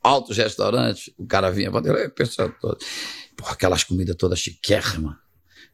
altos 0.02 0.36
restaurantes, 0.36 1.10
o 1.16 1.26
cara 1.26 1.50
vinha, 1.50 1.70
pessoal 2.10 2.52
todo, 2.60 2.78
porra, 3.36 3.52
aquelas 3.52 3.84
comidas 3.84 4.16
todas 4.16 4.38
chiquérrimas. 4.38 5.16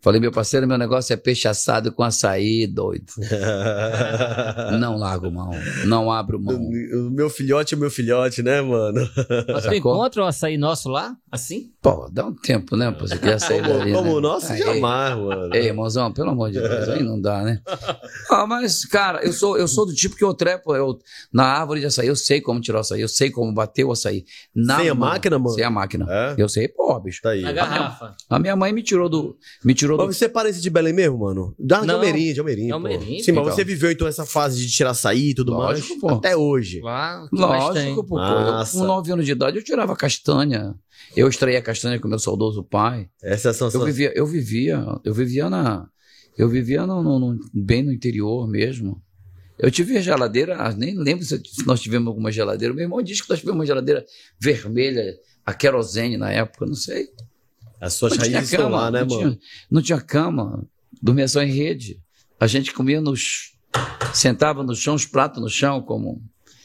Falei, 0.02 0.18
meu 0.20 0.32
parceiro, 0.32 0.66
meu 0.66 0.78
negócio 0.78 1.12
é 1.12 1.16
peixe 1.16 1.47
assado 1.47 1.93
com 1.93 2.02
açaí, 2.02 2.66
doido. 2.66 3.12
não 4.81 4.97
largo 4.97 5.31
mão, 5.31 5.51
não 5.85 6.10
abro 6.10 6.40
mão. 6.40 6.56
O 6.56 7.10
meu 7.10 7.28
filhote 7.28 7.74
é 7.74 7.77
meu 7.77 7.90
filhote, 7.90 8.43
né, 8.43 8.60
mano? 8.62 9.09
Mas 9.47 9.64
tu 9.64 9.74
encontra 9.74 10.22
o 10.22 10.27
açaí 10.27 10.56
nosso 10.56 10.89
lá, 10.89 11.14
assim? 11.31 11.72
Pô, 11.82 12.09
dá 12.10 12.27
um 12.27 12.35
tempo, 12.35 12.77
né, 12.77 12.90
pô, 12.90 13.06
você 13.06 13.18
quer 13.18 13.35
açaí 13.35 13.60
como, 13.60 13.78
dali, 13.78 13.93
Como 13.93 14.10
né? 14.10 14.14
o 14.14 14.20
nosso, 14.20 14.52
Aí, 14.52 14.59
jamais, 14.59 15.16
mano. 15.18 15.55
Ei, 15.55 15.66
irmãozão, 15.66 16.12
pelo 16.12 16.31
amor 16.31 16.51
de 16.51 16.60
Deus, 16.60 16.89
aí 16.89 17.02
não 17.02 17.20
dá, 17.20 17.43
né? 17.43 17.60
Ah, 18.31 18.47
mas, 18.47 18.85
cara, 18.85 19.24
eu 19.24 19.32
sou, 19.32 19.59
eu 19.59 19.66
sou 19.66 19.85
do 19.85 19.93
tipo 19.93 20.14
que 20.16 20.24
eu 20.24 20.32
trepo 20.32 20.74
eu, 20.74 20.98
na 21.32 21.44
árvore 21.44 21.81
de 21.81 21.86
açaí, 21.86 22.06
eu 22.06 22.16
sei 22.16 22.40
como 22.40 22.60
tirar 22.60 22.78
o 22.78 22.81
açaí, 22.81 23.01
eu 23.01 23.09
sei 23.09 23.31
como 23.31 23.52
bater 23.52 23.85
o 23.85 23.93
açaí. 23.93 24.24
Na 24.55 24.78
Sem 24.78 24.89
a 24.89 24.94
mão, 24.94 25.09
máquina, 25.09 25.39
mano? 25.39 25.55
Sem 25.55 25.64
a 25.64 25.70
máquina. 25.70 26.06
É? 26.09 26.35
Eu 26.39 26.48
sei, 26.48 26.68
pô, 26.68 26.98
bicho. 27.01 27.20
Tá 27.22 27.31
aí. 27.31 27.43
Na 27.43 27.52
garrafa. 27.52 28.14
A 28.28 28.39
minha 28.39 28.55
mãe 28.55 28.72
me 28.72 28.82
tirou 28.82 29.09
do. 29.09 29.36
Me 29.64 29.74
tirou 29.74 29.90
do. 29.97 30.07
Mas 30.07 30.17
você 30.17 30.25
é 30.27 30.29
parente 30.29 30.61
de 30.61 30.71
Belém 30.71 30.93
mesmo, 30.93 31.19
mano? 31.19 31.55
Da 31.59 31.81
de. 31.81 31.91
Almeirim, 31.91 32.33
de. 32.33 32.41
Almeirim, 32.73 33.23
Sim, 33.23 33.33
mas 33.33 33.43
então. 33.43 33.45
você 33.45 33.65
viveu 33.65 33.91
então 33.91 34.07
essa 34.07 34.25
fase 34.27 34.59
de 34.61 34.71
tirar 34.71 34.91
açaí 34.91 35.31
e 35.31 35.35
tudo 35.35 35.53
Lógico, 35.53 35.89
mais 35.89 36.01
pô. 36.01 36.09
até 36.11 36.37
hoje. 36.37 36.81
Lá? 36.81 37.29
Lógico, 37.33 38.05
pô. 38.05 38.17
Massa. 38.17 38.79
Com 38.79 38.85
9 38.85 39.12
anos 39.12 39.25
de 39.27 39.33
idade 39.33 39.57
eu 39.59 39.65
tirava 39.65 39.95
castanha. 39.97 40.75
Eu 41.17 41.29
extraía 41.29 41.61
castanha 41.62 41.99
com 41.99 42.09
meu 42.09 42.19
saudoso 42.19 42.62
pai. 42.62 43.09
Essa 43.23 43.49
é 43.49 43.51
a 43.51 43.53
Eu 43.53 43.55
sensação. 43.55 43.85
vivia, 43.85 44.12
eu 44.15 44.27
vivia, 44.27 44.85
eu 45.05 45.15
vivia 45.15 45.49
na. 45.51 45.89
Eu 46.39 46.49
vivia 46.49 46.87
no, 46.87 47.03
no- 47.03 47.19
no- 47.19 47.39
bem 47.53 47.83
no 47.83 47.93
interior 47.93 48.49
mesmo. 48.49 49.03
Eu 49.59 49.71
tive 49.71 49.99
a 49.99 50.01
geladeira, 50.01 50.57
ah, 50.57 50.73
nem 50.73 50.97
lembro 50.97 51.23
se 51.25 51.37
se 51.45 51.67
nós 51.67 51.81
tivemos 51.81 52.09
alguma 52.09 52.33
geladeira. 52.33 52.73
Meu 52.73 52.85
irmão 52.85 53.03
disse 53.03 53.23
que 53.23 53.29
nós 53.29 53.41
tivemos 53.41 53.59
uma 53.61 53.67
geladeira 53.67 54.05
vermelha, 54.41 55.15
a 55.45 55.53
querosene 55.53 56.17
na 56.17 56.31
época, 56.31 56.65
não 56.65 56.75
sei. 56.75 57.09
As 57.81 57.94
suas 57.94 58.12
Não 58.16 58.19
raízes 58.19 58.52
estão 58.52 58.69
lá, 58.69 58.90
né, 58.90 59.01
não 59.01 59.07
mano? 59.16 59.31
Tinha, 59.31 59.39
não 59.70 59.82
tinha 59.82 60.01
cama, 60.01 60.65
dormia 61.02 61.27
só 61.27 61.43
em 61.43 61.51
rede. 61.51 61.98
A 62.39 62.47
gente 62.47 62.73
comia 62.73 63.01
nos. 63.01 63.52
Sentava 64.12 64.62
no 64.62 64.74
chão, 64.74 64.94
os 64.94 65.07
pratos 65.07 65.40
no 65.40 65.48
chão, 65.48 65.81
como, 65.81 66.20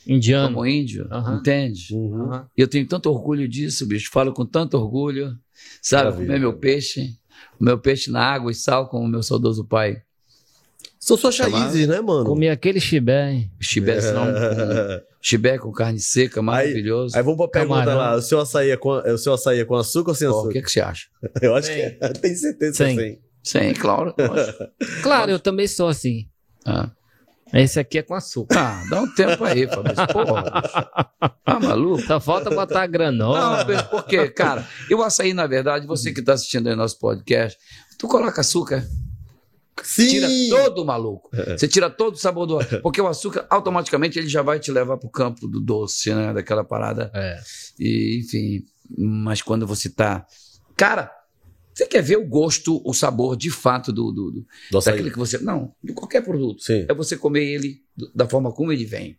Indiano. 0.07 0.47
como 0.55 0.65
índio, 0.65 1.07
Aham. 1.11 1.37
entende? 1.37 1.93
Uhum. 1.93 2.31
E 2.57 2.61
eu 2.61 2.67
tenho 2.67 2.87
tanto 2.87 3.09
orgulho 3.11 3.47
disso, 3.47 3.85
bicho. 3.85 4.09
Falo 4.11 4.33
com 4.33 4.45
tanto 4.45 4.75
orgulho. 4.77 5.37
Sabe, 5.81 6.05
Maravilha. 6.05 6.25
comer 6.27 6.39
meu 6.39 6.53
peixe, 6.53 7.15
o 7.59 7.63
meu 7.63 7.77
peixe 7.77 8.09
na 8.11 8.21
água 8.23 8.51
e 8.51 8.55
sal, 8.55 8.89
como 8.89 9.05
o 9.05 9.07
meu 9.07 9.21
saudoso 9.23 9.63
pai. 9.63 10.01
São 11.06 11.15
suas 11.18 11.36
Chamado- 11.36 11.61
raízes, 11.61 11.88
né, 11.88 12.02
mano? 12.02 12.26
Comi 12.26 12.49
aquele 12.49 12.80
chibé, 12.80 13.32
hein? 13.32 13.52
Chibé, 13.61 14.02
senão, 14.02 14.26
com, 14.26 15.02
chibé 15.22 15.57
com 15.60 15.72
carne 15.72 15.99
seca, 15.99 16.41
maravilhoso. 16.41 17.15
Aí 17.15 17.22
vamos 17.22 17.38
pra 17.38 17.48
pergunta 17.48 17.82
Camarão. 17.82 17.98
lá. 17.99 18.15
O 18.15 18.22
seu 18.23 18.40
açaí 18.40 18.72
é 18.72 18.77
com, 18.77 18.90
o 18.90 19.18
seu 19.19 19.34
açaí 19.34 19.60
é 19.60 19.65
com 19.65 19.76
açúcar 19.76 20.10
ou 20.11 20.15
sem 20.15 20.27
Pô, 20.27 20.34
o 20.34 20.38
açúcar? 20.40 20.53
que, 20.53 20.61
que 20.64 20.72
você 20.72 20.82
acha? 20.82 21.06
Eu 21.44 21.56
acho 21.56 21.68
Sem. 21.68 21.76
que 21.76 21.82
é. 22.03 22.10
Tenho 22.14 22.36
certeza 22.36 22.77
que 22.77 22.84
é 22.84 22.88
Sem. 22.88 22.98
sem. 22.98 23.19
Sim, 23.44 23.73
claro. 23.80 24.15
lógico. 24.18 24.64
Claro, 25.03 25.30
eu 25.32 25.40
também 25.40 25.68
sou 25.68 25.88
assim. 25.90 26.26
Ah. 26.65 26.90
Esse 27.53 27.80
aqui 27.80 27.99
é 27.99 28.02
com 28.02 28.15
açúcar. 28.15 28.57
Ah, 28.60 28.84
dá 28.90 29.02
um 29.03 29.14
tempo 29.14 29.44
aí, 29.44 29.68
Fabrício. 29.68 30.07
Porra, 30.07 30.41
bicho. 30.41 31.30
Tá 31.45 31.60
maluco? 31.60 32.02
Só 32.02 32.19
falta 32.19 32.49
botar 32.49 32.88
granola. 32.88 33.64
Não, 33.64 33.88
porque, 33.91 34.27
cara, 34.30 34.68
e 34.90 34.95
o 34.95 35.03
açaí, 35.03 35.32
na 35.36 35.45
verdade, 35.45 35.86
você 35.86 36.11
que 36.11 36.22
está 36.22 36.34
assistindo 36.34 36.68
aí 36.68 36.76
nosso 36.76 36.98
podcast, 36.98 37.56
tu 37.99 38.07
coloca 38.07 38.41
açúcar, 38.41 38.84
Sim! 39.84 40.07
tira 40.07 40.27
todo 40.49 40.81
o 40.81 40.85
maluco. 40.85 41.30
Você 41.57 41.68
tira 41.68 41.89
todo 41.89 42.15
o 42.15 42.18
sabor 42.18 42.45
do 42.45 42.60
Porque 42.81 43.02
o 43.02 43.07
açúcar, 43.07 43.45
automaticamente, 43.49 44.18
ele 44.18 44.27
já 44.27 44.41
vai 44.41 44.60
te 44.60 44.72
levar 44.72 44.97
pro 44.97 45.10
campo 45.10 45.47
do 45.47 45.60
doce, 45.60 46.14
né? 46.14 46.34
Daquela 46.34 46.64
parada. 46.64 47.11
É. 47.14 47.39
E, 47.80 48.19
enfim, 48.19 48.65
mas 48.97 49.41
quando 49.41 49.68
você 49.68 49.89
tá. 49.89 50.26
Cara, 50.76 51.11
você 51.73 51.85
quer 51.85 52.02
ver 52.02 52.18
o 52.18 52.26
gosto, 52.26 52.81
o 52.85 52.93
sabor 52.93 53.35
de 53.35 53.52
fato 53.52 53.91
do. 53.91 54.11
do, 54.11 54.31
do 54.31 54.80
daquilo 54.80 55.11
que 55.11 55.18
você. 55.18 55.38
Não, 55.39 55.73
de 55.84 55.91
qualquer 55.93 56.23
produto. 56.23 56.64
Sim. 56.64 56.85
É 56.88 56.93
você 56.93 57.18
comer 57.18 57.43
ele 57.43 57.81
da 58.14 58.27
forma 58.27 58.52
como 58.52 58.72
ele 58.72 58.85
vem. 58.85 59.18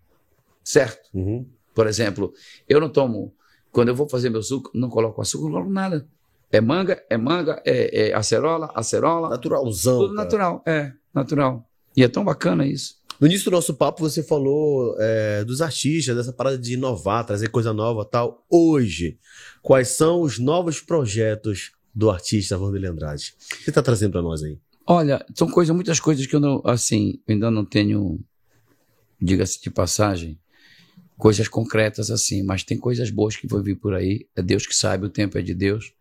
Certo? 0.65 1.09
Uhum. 1.13 1.47
Por 1.75 1.87
exemplo, 1.87 2.33
eu 2.67 2.81
não 2.81 2.89
tomo. 2.89 3.35
Quando 3.71 3.89
eu 3.89 3.95
vou 3.95 4.09
fazer 4.09 4.31
meu 4.31 4.43
suco, 4.43 4.71
não 4.75 4.89
coloco 4.89 5.21
açúcar, 5.21 5.45
não 5.45 5.53
coloco 5.53 5.71
nada. 5.71 6.09
É 6.51 6.61
manga, 6.61 7.03
é 7.11 7.17
manga, 7.17 7.61
é, 7.65 8.09
é 8.09 8.15
acerola, 8.15 8.71
acerola. 8.75 9.29
Naturalzão. 9.29 9.99
Tudo 9.99 10.15
cara. 10.15 10.25
natural, 10.25 10.63
é, 10.67 10.93
natural. 11.15 11.69
E 11.97 12.03
é 12.03 12.09
tão 12.09 12.25
bacana 12.25 12.67
isso. 12.67 12.95
No 13.19 13.27
início 13.27 13.47
do 13.47 13.55
nosso 13.55 13.75
papo, 13.75 14.01
você 14.01 14.23
falou 14.23 14.95
é, 14.99 15.43
dos 15.43 15.63
artistas, 15.63 16.15
dessa 16.15 16.33
parada 16.33 16.59
de 16.59 16.75
inovar, 16.75 17.25
trazer 17.25 17.49
coisa 17.49 17.73
nova 17.73 18.05
tal. 18.05 18.45
Hoje, 18.51 19.19
quais 19.63 19.89
são 19.89 20.21
os 20.21 20.39
novos 20.39 20.81
projetos 20.81 21.73
do 21.95 22.11
artista 22.11 22.59
Vanderlei 22.59 22.91
Andrade? 22.91 23.35
O 23.39 23.57
que 23.57 23.65
você 23.65 23.73
tá 23.73 23.83
trazendo 23.83 24.13
pra 24.13 24.23
nós 24.23 24.43
aí? 24.43 24.59
Olha, 24.87 25.25
são 25.35 25.49
coisas, 25.49 25.75
muitas 25.75 25.99
coisas 25.99 26.27
que 26.27 26.37
eu 26.37 26.41
não, 26.41 26.61
assim, 26.65 27.19
ainda 27.27 27.51
não 27.51 27.65
tenho, 27.65 28.21
diga-se 29.21 29.61
de 29.61 29.71
passagem, 29.71 30.39
coisas 31.17 31.49
concretas 31.49 32.11
assim, 32.11 32.43
mas 32.43 32.63
tem 32.63 32.79
coisas 32.79 33.11
boas 33.11 33.35
que 33.35 33.49
vão 33.49 33.63
vir 33.63 33.77
por 33.77 33.95
aí. 33.95 34.29
É 34.37 34.43
Deus 34.43 34.67
que 34.67 34.77
sabe, 34.77 35.07
o 35.07 35.11
tempo 35.11 35.39
é 35.39 35.43
de 35.43 35.55
Deus. 35.55 35.93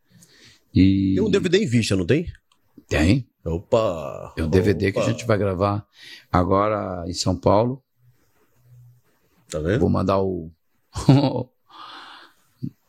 E 0.76 1.14
Tem 1.15 1.23
um 1.23 1.30
DVD 1.30 1.57
em 1.60 1.68
vista, 1.68 1.95
não 1.95 2.06
tem? 2.06 2.27
tem, 2.88 3.26
Opa! 3.43 4.34
é 4.38 4.43
um 4.43 4.49
DVD 4.49 4.91
que 4.91 4.99
a 4.99 5.02
Opa. 5.02 5.10
gente 5.11 5.26
vai 5.26 5.38
gravar 5.38 5.88
agora 6.31 7.03
em 7.07 7.14
São 7.14 7.35
Paulo. 7.35 7.81
Tá 9.49 9.60
vendo? 9.60 9.80
Vou 9.80 9.89
mandar 9.89 10.19
o. 10.22 10.52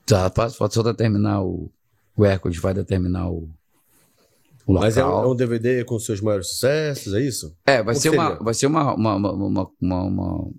tá, 0.07 0.31
falta 0.31 0.75
só 0.75 0.83
determinar 0.83 1.43
o. 1.43 1.71
O 2.17 2.25
Hércules 2.25 2.59
vai 2.59 2.75
determinar 2.75 3.29
o. 3.31 3.49
O 4.67 4.73
local. 4.73 4.83
Mas 4.87 4.97
é 4.97 5.05
um, 5.05 5.23
é 5.23 5.27
um 5.29 5.37
DVD 5.37 5.85
com 5.85 5.99
seus 5.99 6.21
maiores 6.21 6.49
sucessos, 6.49 7.15
é 7.15 7.21
isso? 7.21 7.57
É, 7.65 7.83
vai 7.83 7.95
ser, 7.95 8.01
seria? 8.11 8.21
uma, 8.21 8.35
vai 8.37 8.55
ser 8.55 8.67
uma, 8.67 8.95
uma, 8.95 9.15
uma, 9.15 9.33
uma, 9.33 9.71
uma, 9.81 10.03
uma- 10.03 10.51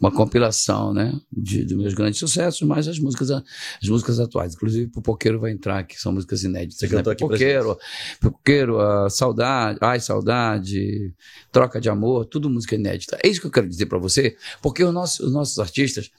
uma 0.00 0.12
compilação, 0.12 0.92
né? 0.92 1.18
De, 1.32 1.64
dos 1.64 1.76
meus 1.76 1.94
grandes 1.94 2.18
sucessos, 2.18 2.60
mais 2.62 2.86
as 2.86 2.98
músicas, 2.98 3.30
a- 3.30 3.42
as 3.82 3.88
músicas 3.88 4.20
atuais. 4.20 4.54
Inclusive, 4.54 4.90
Pipoqueiro 4.90 5.40
vai 5.40 5.50
entrar, 5.50 5.82
que 5.84 5.98
são 6.00 6.12
músicas 6.12 6.42
inéditas. 6.44 6.78
Você 6.78 6.86
né? 6.86 6.92
cantou 6.92 7.12
aqui 7.12 7.20
pra 7.26 7.28
Pipoqueiro, 7.36 7.78
Pipoqueiro, 8.20 8.80
ah, 8.80 9.08
Saudade, 9.10 9.78
Ai, 9.80 10.00
Saudade, 10.00 11.14
Troca 11.50 11.80
de 11.80 11.88
Amor, 11.88 12.26
tudo 12.26 12.50
música 12.50 12.74
inédita. 12.74 13.18
É 13.24 13.28
isso 13.28 13.40
que 13.40 13.46
eu 13.46 13.50
quero 13.50 13.68
dizer 13.68 13.86
pra 13.86 13.98
você, 13.98 14.36
porque 14.62 14.84
os 14.84 14.92
nossos, 14.92 15.20
os 15.20 15.32
nossos 15.32 15.58
artistas, 15.58 16.10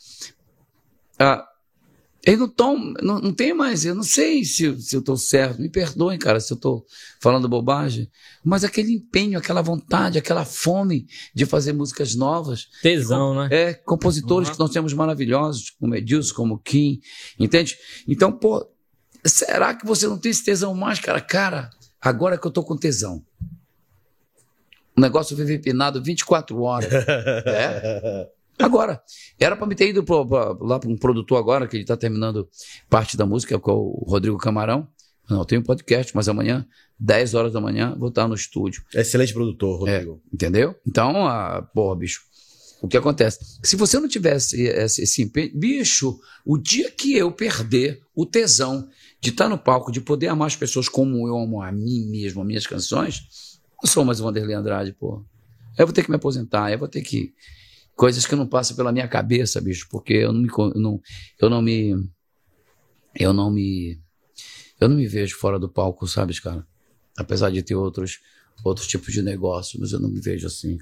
ah, 1.19 1.45
eles 2.25 2.39
não 2.39 2.47
estão, 2.47 2.93
não, 3.01 3.19
não 3.19 3.33
tem 3.33 3.53
mais, 3.53 3.85
eu 3.85 3.95
não 3.95 4.03
sei 4.03 4.43
se, 4.43 4.79
se 4.81 4.95
eu 4.95 4.99
estou 4.99 5.15
certo, 5.15 5.61
me 5.61 5.69
perdoem, 5.69 6.19
cara, 6.19 6.39
se 6.39 6.51
eu 6.51 6.55
estou 6.55 6.85
falando 7.19 7.47
bobagem, 7.47 8.09
mas 8.43 8.63
aquele 8.63 8.93
empenho, 8.93 9.39
aquela 9.39 9.61
vontade, 9.61 10.17
aquela 10.17 10.43
fome 10.43 11.07
de 11.33 11.45
fazer 11.45 11.71
músicas 11.71 12.15
novas. 12.15 12.67
Tesão, 12.81 13.33
né? 13.35 13.47
É, 13.51 13.73
compositores 13.73 14.49
uhum. 14.49 14.53
que 14.53 14.59
nós 14.59 14.71
temos 14.71 14.93
maravilhosos, 14.93 15.69
como 15.79 15.95
Edilson, 15.95 16.35
como 16.35 16.59
Kim, 16.59 16.99
entende? 17.39 17.77
Então, 18.07 18.31
pô, 18.31 18.69
será 19.25 19.73
que 19.73 19.85
você 19.85 20.07
não 20.07 20.17
tem 20.17 20.31
esse 20.31 20.43
tesão 20.43 20.73
mais, 20.73 20.99
cara? 20.99 21.21
Cara, 21.21 21.69
agora 22.01 22.37
que 22.37 22.45
eu 22.45 22.49
estou 22.49 22.65
com 22.65 22.75
tesão. 22.75 23.23
O 24.95 24.99
negócio 24.99 25.37
vive 25.37 25.55
empinado 25.55 26.03
24 26.03 26.61
horas. 26.61 26.91
é? 27.47 28.29
Agora, 28.59 29.01
era 29.39 29.55
para 29.55 29.65
me 29.65 29.73
ter 29.73 29.89
ido 29.89 30.03
pro, 30.03 30.27
pra, 30.27 30.55
lá 30.59 30.77
para 30.79 30.89
um 30.89 30.97
produtor 30.97 31.37
agora, 31.37 31.67
que 31.67 31.77
ele 31.77 31.83
está 31.83 31.95
terminando 31.95 32.47
parte 32.89 33.15
da 33.15 33.25
música, 33.25 33.57
que 33.57 33.69
é 33.69 33.73
o 33.73 34.03
Rodrigo 34.05 34.37
Camarão. 34.37 34.87
Não, 35.29 35.45
tem 35.45 35.59
um 35.59 35.63
podcast, 35.63 36.13
mas 36.15 36.27
amanhã, 36.27 36.67
10 36.99 37.35
horas 37.35 37.53
da 37.53 37.61
manhã, 37.61 37.95
vou 37.97 38.09
estar 38.09 38.27
no 38.27 38.33
estúdio. 38.33 38.83
Excelente 38.93 39.33
produtor, 39.33 39.79
Rodrigo. 39.79 40.21
É, 40.25 40.35
entendeu? 40.35 40.75
Então, 40.85 41.25
ah, 41.27 41.61
porra, 41.73 41.95
bicho, 41.95 42.21
o 42.81 42.87
que 42.87 42.97
acontece? 42.97 43.59
Se 43.63 43.75
você 43.75 43.99
não 43.99 44.07
tivesse 44.07 44.61
esse, 44.63 45.03
esse 45.03 45.21
empenho, 45.21 45.51
bicho, 45.53 46.19
o 46.45 46.57
dia 46.57 46.89
que 46.91 47.15
eu 47.15 47.31
perder 47.31 48.01
o 48.15 48.25
tesão 48.25 48.89
de 49.21 49.29
estar 49.29 49.47
no 49.47 49.57
palco, 49.57 49.91
de 49.91 50.01
poder 50.01 50.27
amar 50.27 50.47
as 50.47 50.55
pessoas 50.55 50.89
como 50.89 51.27
eu 51.27 51.37
amo 51.37 51.61
a 51.61 51.71
mim 51.71 52.07
mesmo, 52.09 52.41
as 52.41 52.47
minhas 52.47 52.65
canções, 52.65 53.59
não 53.81 53.89
sou 53.89 54.03
mais 54.03 54.19
o 54.19 54.23
Vanderlei 54.23 54.55
Andrade, 54.55 54.93
pô. 54.93 55.23
Eu 55.77 55.85
vou 55.85 55.93
ter 55.93 56.03
que 56.03 56.09
me 56.09 56.15
aposentar, 56.15 56.71
eu 56.71 56.79
vou 56.79 56.87
ter 56.87 57.01
que 57.01 57.33
coisas 57.99 58.25
que 58.25 58.33
não 58.33 58.47
passam 58.47 58.77
pela 58.77 58.93
minha 58.93 59.09
cabeça, 59.09 59.59
bicho, 59.59 59.85
porque 59.91 60.13
eu 60.13 60.31
não 60.31 60.41
me, 60.41 60.47
eu 60.47 60.79
não, 60.79 61.01
eu 61.37 61.49
não 61.49 61.61
me, 61.61 62.09
eu 63.13 63.33
não 63.33 63.51
me, 63.51 63.99
eu 64.79 64.87
não 64.87 64.95
me 64.95 65.05
vejo 65.05 65.35
fora 65.35 65.59
do 65.59 65.67
palco, 65.67 66.07
sabes, 66.07 66.39
cara? 66.39 66.65
Apesar 67.17 67.49
de 67.49 67.61
ter 67.61 67.75
outros, 67.75 68.19
outros 68.63 68.87
tipos 68.87 69.13
de 69.13 69.21
negócio, 69.21 69.77
mas 69.81 69.91
eu 69.91 69.99
não 69.99 70.09
me 70.09 70.21
vejo 70.21 70.47
assim. 70.47 70.77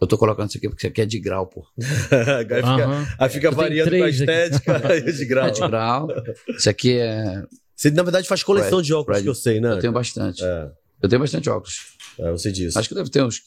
Eu 0.00 0.08
tô 0.08 0.18
colocando 0.18 0.48
isso 0.48 0.58
aqui 0.58 0.68
porque 0.68 0.84
isso 0.84 0.90
aqui 0.90 1.02
é 1.02 1.06
de 1.06 1.20
grau, 1.20 1.46
pô. 1.46 1.64
aí 1.78 2.44
fica, 2.44 2.88
uhum. 2.88 3.06
aí 3.16 3.28
fica 3.28 3.50
variando 3.52 3.96
com 3.96 4.02
a 4.02 4.08
estética, 4.08 4.82
aí 4.90 4.98
é 4.98 5.12
de 5.12 5.24
grau. 5.24 5.46
É 5.46 5.50
de 5.52 5.60
grau. 5.60 6.08
Isso 6.48 6.68
aqui 6.68 6.98
é... 6.98 7.44
Você, 7.76 7.92
na 7.92 8.02
verdade, 8.02 8.26
faz 8.26 8.42
coleção 8.42 8.78
Red, 8.78 8.84
de 8.84 8.92
óculos, 8.92 9.18
Red. 9.18 9.22
que 9.22 9.28
eu 9.28 9.34
sei, 9.36 9.60
né? 9.60 9.70
Eu 9.70 9.78
tenho 9.78 9.92
bastante. 9.92 10.42
É. 10.42 10.68
Eu 11.00 11.08
tenho 11.08 11.20
bastante 11.20 11.48
óculos. 11.48 11.95
É, 12.18 12.30
você 12.30 12.50
disse. 12.50 12.78
Acho 12.78 12.88
que 12.88 12.94
deve 12.94 13.10
ter 13.10 13.22
uns. 13.22 13.42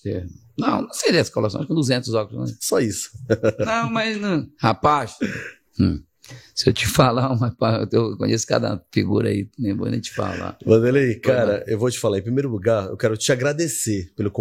Não, 0.57 0.83
não 0.83 0.93
seria 0.93 1.19
essa 1.19 1.31
coleção, 1.31 1.61
acho 1.61 1.67
que 1.67 1.73
200 1.73 2.13
óculos. 2.13 2.51
Né? 2.51 2.57
Só 2.59 2.79
isso. 2.79 3.09
não, 3.65 3.89
mas 3.89 4.19
não. 4.19 4.47
Rapaz, 4.59 5.15
hum, 5.79 6.01
se 6.53 6.69
eu 6.69 6.73
te 6.73 6.87
falar 6.87 7.31
uma. 7.31 7.55
Eu 7.91 8.17
conheço 8.17 8.45
cada 8.45 8.83
figura 8.91 9.29
aí, 9.29 9.49
nem 9.57 9.75
vou 9.75 9.89
nem 9.89 9.99
te 9.99 10.13
falar. 10.13 10.57
Vanderlei, 10.65 11.15
cara, 11.15 11.63
eu 11.67 11.79
vou 11.79 11.89
te 11.89 11.97
falar. 11.97 12.19
Em 12.19 12.21
primeiro 12.21 12.49
lugar, 12.49 12.87
eu 12.89 12.97
quero 12.97 13.17
te 13.17 13.31
agradecer 13.31 14.11
pelo, 14.15 14.31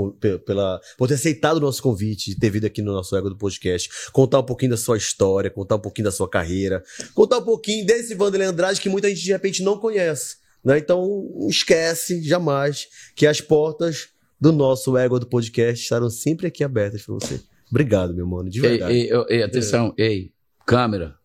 pela, 0.45 0.81
por 0.97 1.09
ter 1.09 1.15
aceitado 1.15 1.57
o 1.57 1.61
nosso 1.61 1.83
convite, 1.83 2.39
ter 2.39 2.51
vindo 2.51 2.67
aqui 2.67 2.83
no 2.83 2.93
nosso 2.93 3.17
Ego 3.17 3.31
do 3.31 3.39
Podcast, 3.39 3.89
contar 4.13 4.41
um 4.41 4.45
pouquinho 4.45 4.73
da 4.73 4.77
sua 4.77 4.97
história, 4.97 5.51
contar 5.51 5.77
um 5.77 5.81
pouquinho 5.81 6.05
da 6.05 6.13
sua 6.13 6.29
carreira, 6.29 6.83
contar 7.15 7.39
um 7.39 7.45
pouquinho 7.45 7.87
desse 7.87 8.15
Vanderlei 8.15 8.49
Andrade 8.49 8.81
que 8.81 8.89
muita 8.89 9.09
gente 9.09 9.23
de 9.23 9.33
repente 9.33 9.63
não 9.63 9.79
conhece. 9.79 10.37
Né? 10.65 10.79
Então, 10.79 11.25
esquece 11.49 12.23
jamais 12.23 12.89
que 13.15 13.27
as 13.27 13.41
portas 13.41 14.09
do 14.41 14.53
nosso 14.53 14.97
ego 14.97 15.19
do 15.19 15.27
podcast 15.27 15.83
estarão 15.83 16.11
sempre 16.11 16.47
aqui 16.47 16.63
abertas 16.63 17.03
para 17.03 17.15
você. 17.15 17.43
Obrigado, 17.71 18.15
meu 18.15 18.27
mano, 18.27 18.49
de 18.49 18.61
verdade. 18.61 18.93
Ei, 18.93 19.11
ei, 19.11 19.25
ei 19.29 19.43
atenção, 19.43 19.95
é. 19.99 20.07
ei, 20.07 20.33
câmera. 20.65 21.17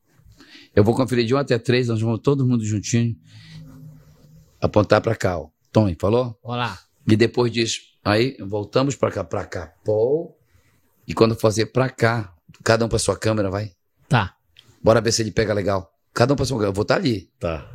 Eu 0.76 0.84
vou 0.84 0.95
conferir 0.95 1.26
de 1.26 1.34
1 1.35 1.38
até 1.38 1.57
3, 1.57 1.88
nós 1.88 2.02
vamos 2.02 2.19
todo 2.19 2.45
mundo 2.45 2.65
juntinho 2.65 3.15
apontar 4.60 5.02
para 5.02 5.15
cá, 5.15 5.38
ó. 5.38 5.49
Tony, 5.72 5.95
falou? 5.99 6.38
Olá. 6.41 6.80
E 7.07 7.15
depois 7.15 7.52
disso, 7.52 7.81
aí 8.03 8.38
voltamos 8.40 8.95
para 8.95 9.11
cá, 9.11 9.23
para 9.23 9.45
cá, 9.45 9.73
Paul. 9.85 10.38
E 11.07 11.14
quando 11.14 11.35
fazer 11.35 11.68
para 11.68 11.90
cá, 11.90 12.34
cada 12.64 12.85
um 12.85 12.90
para 12.90 12.99
sua 12.99 13.18
câmera, 13.18 13.49
vai? 13.49 13.72
Tá. 14.07 14.35
Bora 14.81 15.02
ver 15.02 15.11
se 15.11 15.22
ele 15.22 15.31
pega 15.31 15.53
legal. 15.53 15.91
Cada 16.14 16.34
um 16.34 16.35
para 16.35 16.45
sua 16.45 16.57
câmera. 16.57 16.69
Eu 16.69 16.73
vou 16.73 16.84
estar 16.84 16.95
tá 16.95 16.99
ali. 17.02 17.30
Tá. 17.40 17.69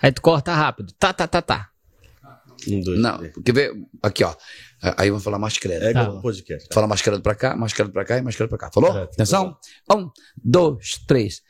Aí 0.00 0.12
tu 0.12 0.22
corta 0.22 0.54
rápido. 0.54 0.92
Tá, 0.98 1.12
tá, 1.12 1.26
tá, 1.26 1.42
tá. 1.42 1.70
Um, 2.68 2.80
dois, 2.80 3.00
Não, 3.00 3.18
três. 3.18 3.34
quer 3.44 3.52
ver? 3.52 3.72
Aqui, 4.02 4.24
ó. 4.24 4.34
Aí 4.96 5.08
vamos 5.08 5.24
falar 5.24 5.38
mais 5.38 5.56
credo. 5.56 5.84
É 5.84 5.90
igual 5.90 6.16
tá. 6.16 6.20
podcast. 6.20 6.68
Fala 6.72 6.86
mais 6.86 7.00
credo 7.00 7.22
pra 7.22 7.34
cá, 7.34 7.56
mais 7.56 7.72
credo 7.72 7.90
pra 7.90 8.04
cá 8.04 8.18
e 8.18 8.22
mais 8.22 8.36
credo 8.36 8.48
pra 8.50 8.58
cá. 8.58 8.70
Falou? 8.72 8.90
Atenção? 8.92 9.56
Um, 9.90 10.10
dois, 10.44 10.98
três. 11.06 11.42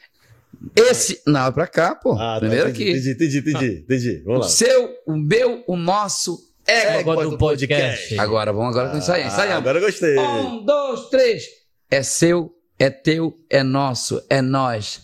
Esse. 0.77 1.21
Não, 1.27 1.47
é 1.47 1.51
pra 1.51 1.67
cá, 1.67 1.95
pô. 1.97 2.13
Ah, 2.13 2.35
tá, 2.35 2.41
Primeiro 2.41 2.71
entendi, 2.71 2.91
aqui. 2.91 3.11
Entendi, 3.11 3.11
entendi, 3.11 3.39
entendi, 3.39 3.81
entendi. 3.83 4.23
Vamos 4.25 4.41
lá. 4.41 4.47
O 4.47 4.49
seu, 4.49 4.95
o 5.07 5.17
meu, 5.17 5.65
o 5.67 5.77
nosso. 5.77 6.39
É 6.67 7.01
agora 7.01 7.29
do 7.29 7.37
podcast. 7.37 7.97
podcast. 7.97 8.19
Agora, 8.19 8.53
vamos 8.53 8.75
agora 8.75 8.91
com 8.91 8.99
isso 8.99 9.13
aí. 9.13 9.23
Ah, 9.25 9.57
agora 9.57 9.79
eu 9.79 9.83
gostei. 9.85 10.19
Um, 10.19 10.65
dois, 10.65 11.09
três. 11.11 11.45
É 11.91 12.03
seu, 12.03 12.53
é 12.79 12.89
teu, 12.89 13.37
é 13.51 13.63
nosso, 13.63 14.25
é 14.31 14.41
nós. 14.41 15.03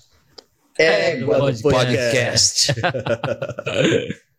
É 0.79 1.17
do 1.17 1.27
podcast. 1.27 1.63
podcast. 1.63 2.73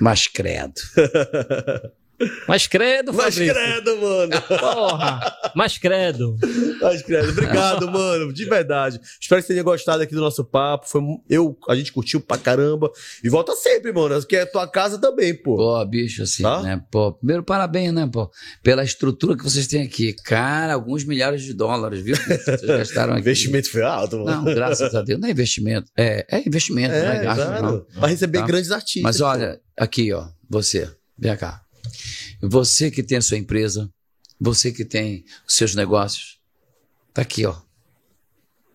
Mas 0.00 0.26
credo. 0.26 0.74
Mas 2.48 2.66
credo, 2.66 3.12
Fabrício. 3.12 3.46
Mas 3.46 3.56
credo, 3.56 3.96
mano. 3.98 4.42
Porra. 4.60 5.34
Mas 5.54 5.78
credo. 5.78 6.36
Mas 6.80 7.02
credo. 7.02 7.30
Obrigado, 7.30 7.90
mano. 7.90 8.32
De 8.32 8.44
verdade. 8.44 9.00
Espero 9.20 9.40
que 9.40 9.46
você 9.46 9.52
tenha 9.52 9.62
gostado 9.62 10.02
aqui 10.02 10.14
do 10.14 10.20
nosso 10.20 10.44
papo. 10.44 10.88
Foi, 10.88 11.00
eu, 11.28 11.56
a 11.68 11.76
gente 11.76 11.92
curtiu 11.92 12.20
pra 12.20 12.36
caramba. 12.36 12.90
E 13.22 13.28
volta 13.28 13.54
sempre, 13.54 13.92
mano. 13.92 14.20
Que 14.26 14.36
é 14.36 14.44
tua 14.44 14.66
casa 14.66 14.98
também, 14.98 15.34
pô. 15.34 15.56
Pô, 15.56 15.84
bicho, 15.84 16.22
assim, 16.22 16.42
tá? 16.42 16.62
né? 16.62 16.82
Pô, 16.90 17.12
primeiro 17.12 17.42
parabéns, 17.42 17.92
né, 17.92 18.08
pô? 18.12 18.30
Pela 18.62 18.82
estrutura 18.82 19.36
que 19.36 19.44
vocês 19.44 19.66
têm 19.66 19.82
aqui. 19.82 20.12
Cara, 20.24 20.74
alguns 20.74 21.04
milhares 21.04 21.42
de 21.42 21.54
dólares, 21.54 22.00
viu? 22.00 22.16
Vocês 22.16 22.60
gastaram 22.66 23.12
aqui. 23.12 23.20
investimento 23.20 23.70
foi 23.70 23.82
alto, 23.82 24.18
mano. 24.24 24.42
Não, 24.42 24.54
graças 24.54 24.94
a 24.94 25.02
Deus. 25.02 25.20
Não 25.20 25.28
é 25.28 25.30
investimento. 25.30 25.90
É, 25.96 26.26
é 26.28 26.46
investimento, 26.46 26.94
é, 26.94 27.02
né? 27.02 27.24
Gasto, 27.24 27.46
claro. 27.46 27.86
Pra 27.94 28.08
receber 28.08 28.38
tá? 28.40 28.46
grandes 28.46 28.70
artistas. 28.72 29.02
Mas 29.02 29.20
olha, 29.20 29.60
pô. 29.76 29.84
aqui, 29.84 30.12
ó. 30.12 30.26
Você. 30.50 30.90
Vem 31.18 31.36
cá. 31.36 31.67
Você 32.40 32.90
que 32.90 33.02
tem 33.02 33.18
a 33.18 33.22
sua 33.22 33.36
empresa, 33.36 33.92
você 34.40 34.72
que 34.72 34.84
tem 34.84 35.24
os 35.46 35.54
seus 35.54 35.74
negócios, 35.74 36.38
tá 37.12 37.22
aqui, 37.22 37.44
ó. 37.44 37.60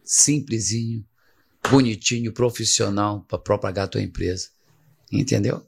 Simplesinho, 0.04 1.06
bonitinho, 1.70 2.34
profissional 2.34 3.22
para 3.22 3.38
propagar 3.38 3.86
a 3.86 3.88
tua 3.88 4.02
empresa. 4.02 4.50
Entendeu? 5.12 5.66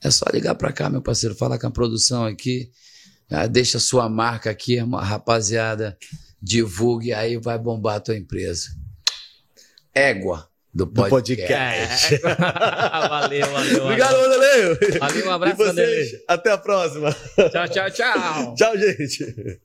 É 0.00 0.10
só 0.10 0.24
ligar 0.32 0.54
para 0.54 0.72
cá, 0.72 0.88
meu 0.88 1.02
parceiro, 1.02 1.34
falar 1.34 1.58
com 1.58 1.66
a 1.66 1.70
produção 1.70 2.24
aqui, 2.24 2.70
ah, 3.28 3.46
deixa 3.46 3.78
a 3.78 3.80
sua 3.80 4.08
marca 4.08 4.50
aqui, 4.50 4.76
rapaziada, 4.76 5.98
divulgue, 6.40 7.12
aí 7.12 7.36
vai 7.36 7.58
bombar 7.58 7.96
a 7.96 8.00
tua 8.00 8.16
empresa. 8.16 8.70
Égua 9.92 10.47
do 10.74 10.86
podcast. 10.86 11.08
Do 11.08 11.10
podcast. 11.10 12.14
É. 12.14 12.18
valeu, 13.08 13.46
valeu. 13.46 13.84
Obrigado, 13.84 14.16
Vanderlei. 14.16 14.98
Valeu, 14.98 15.26
um 15.26 15.30
abraço, 15.30 15.56
Vanderlei. 15.56 16.24
Até 16.28 16.50
a 16.52 16.58
próxima. 16.58 17.12
Tchau, 17.12 17.68
tchau, 17.68 17.90
tchau. 17.90 18.54
tchau, 18.54 18.78
gente. 18.78 19.60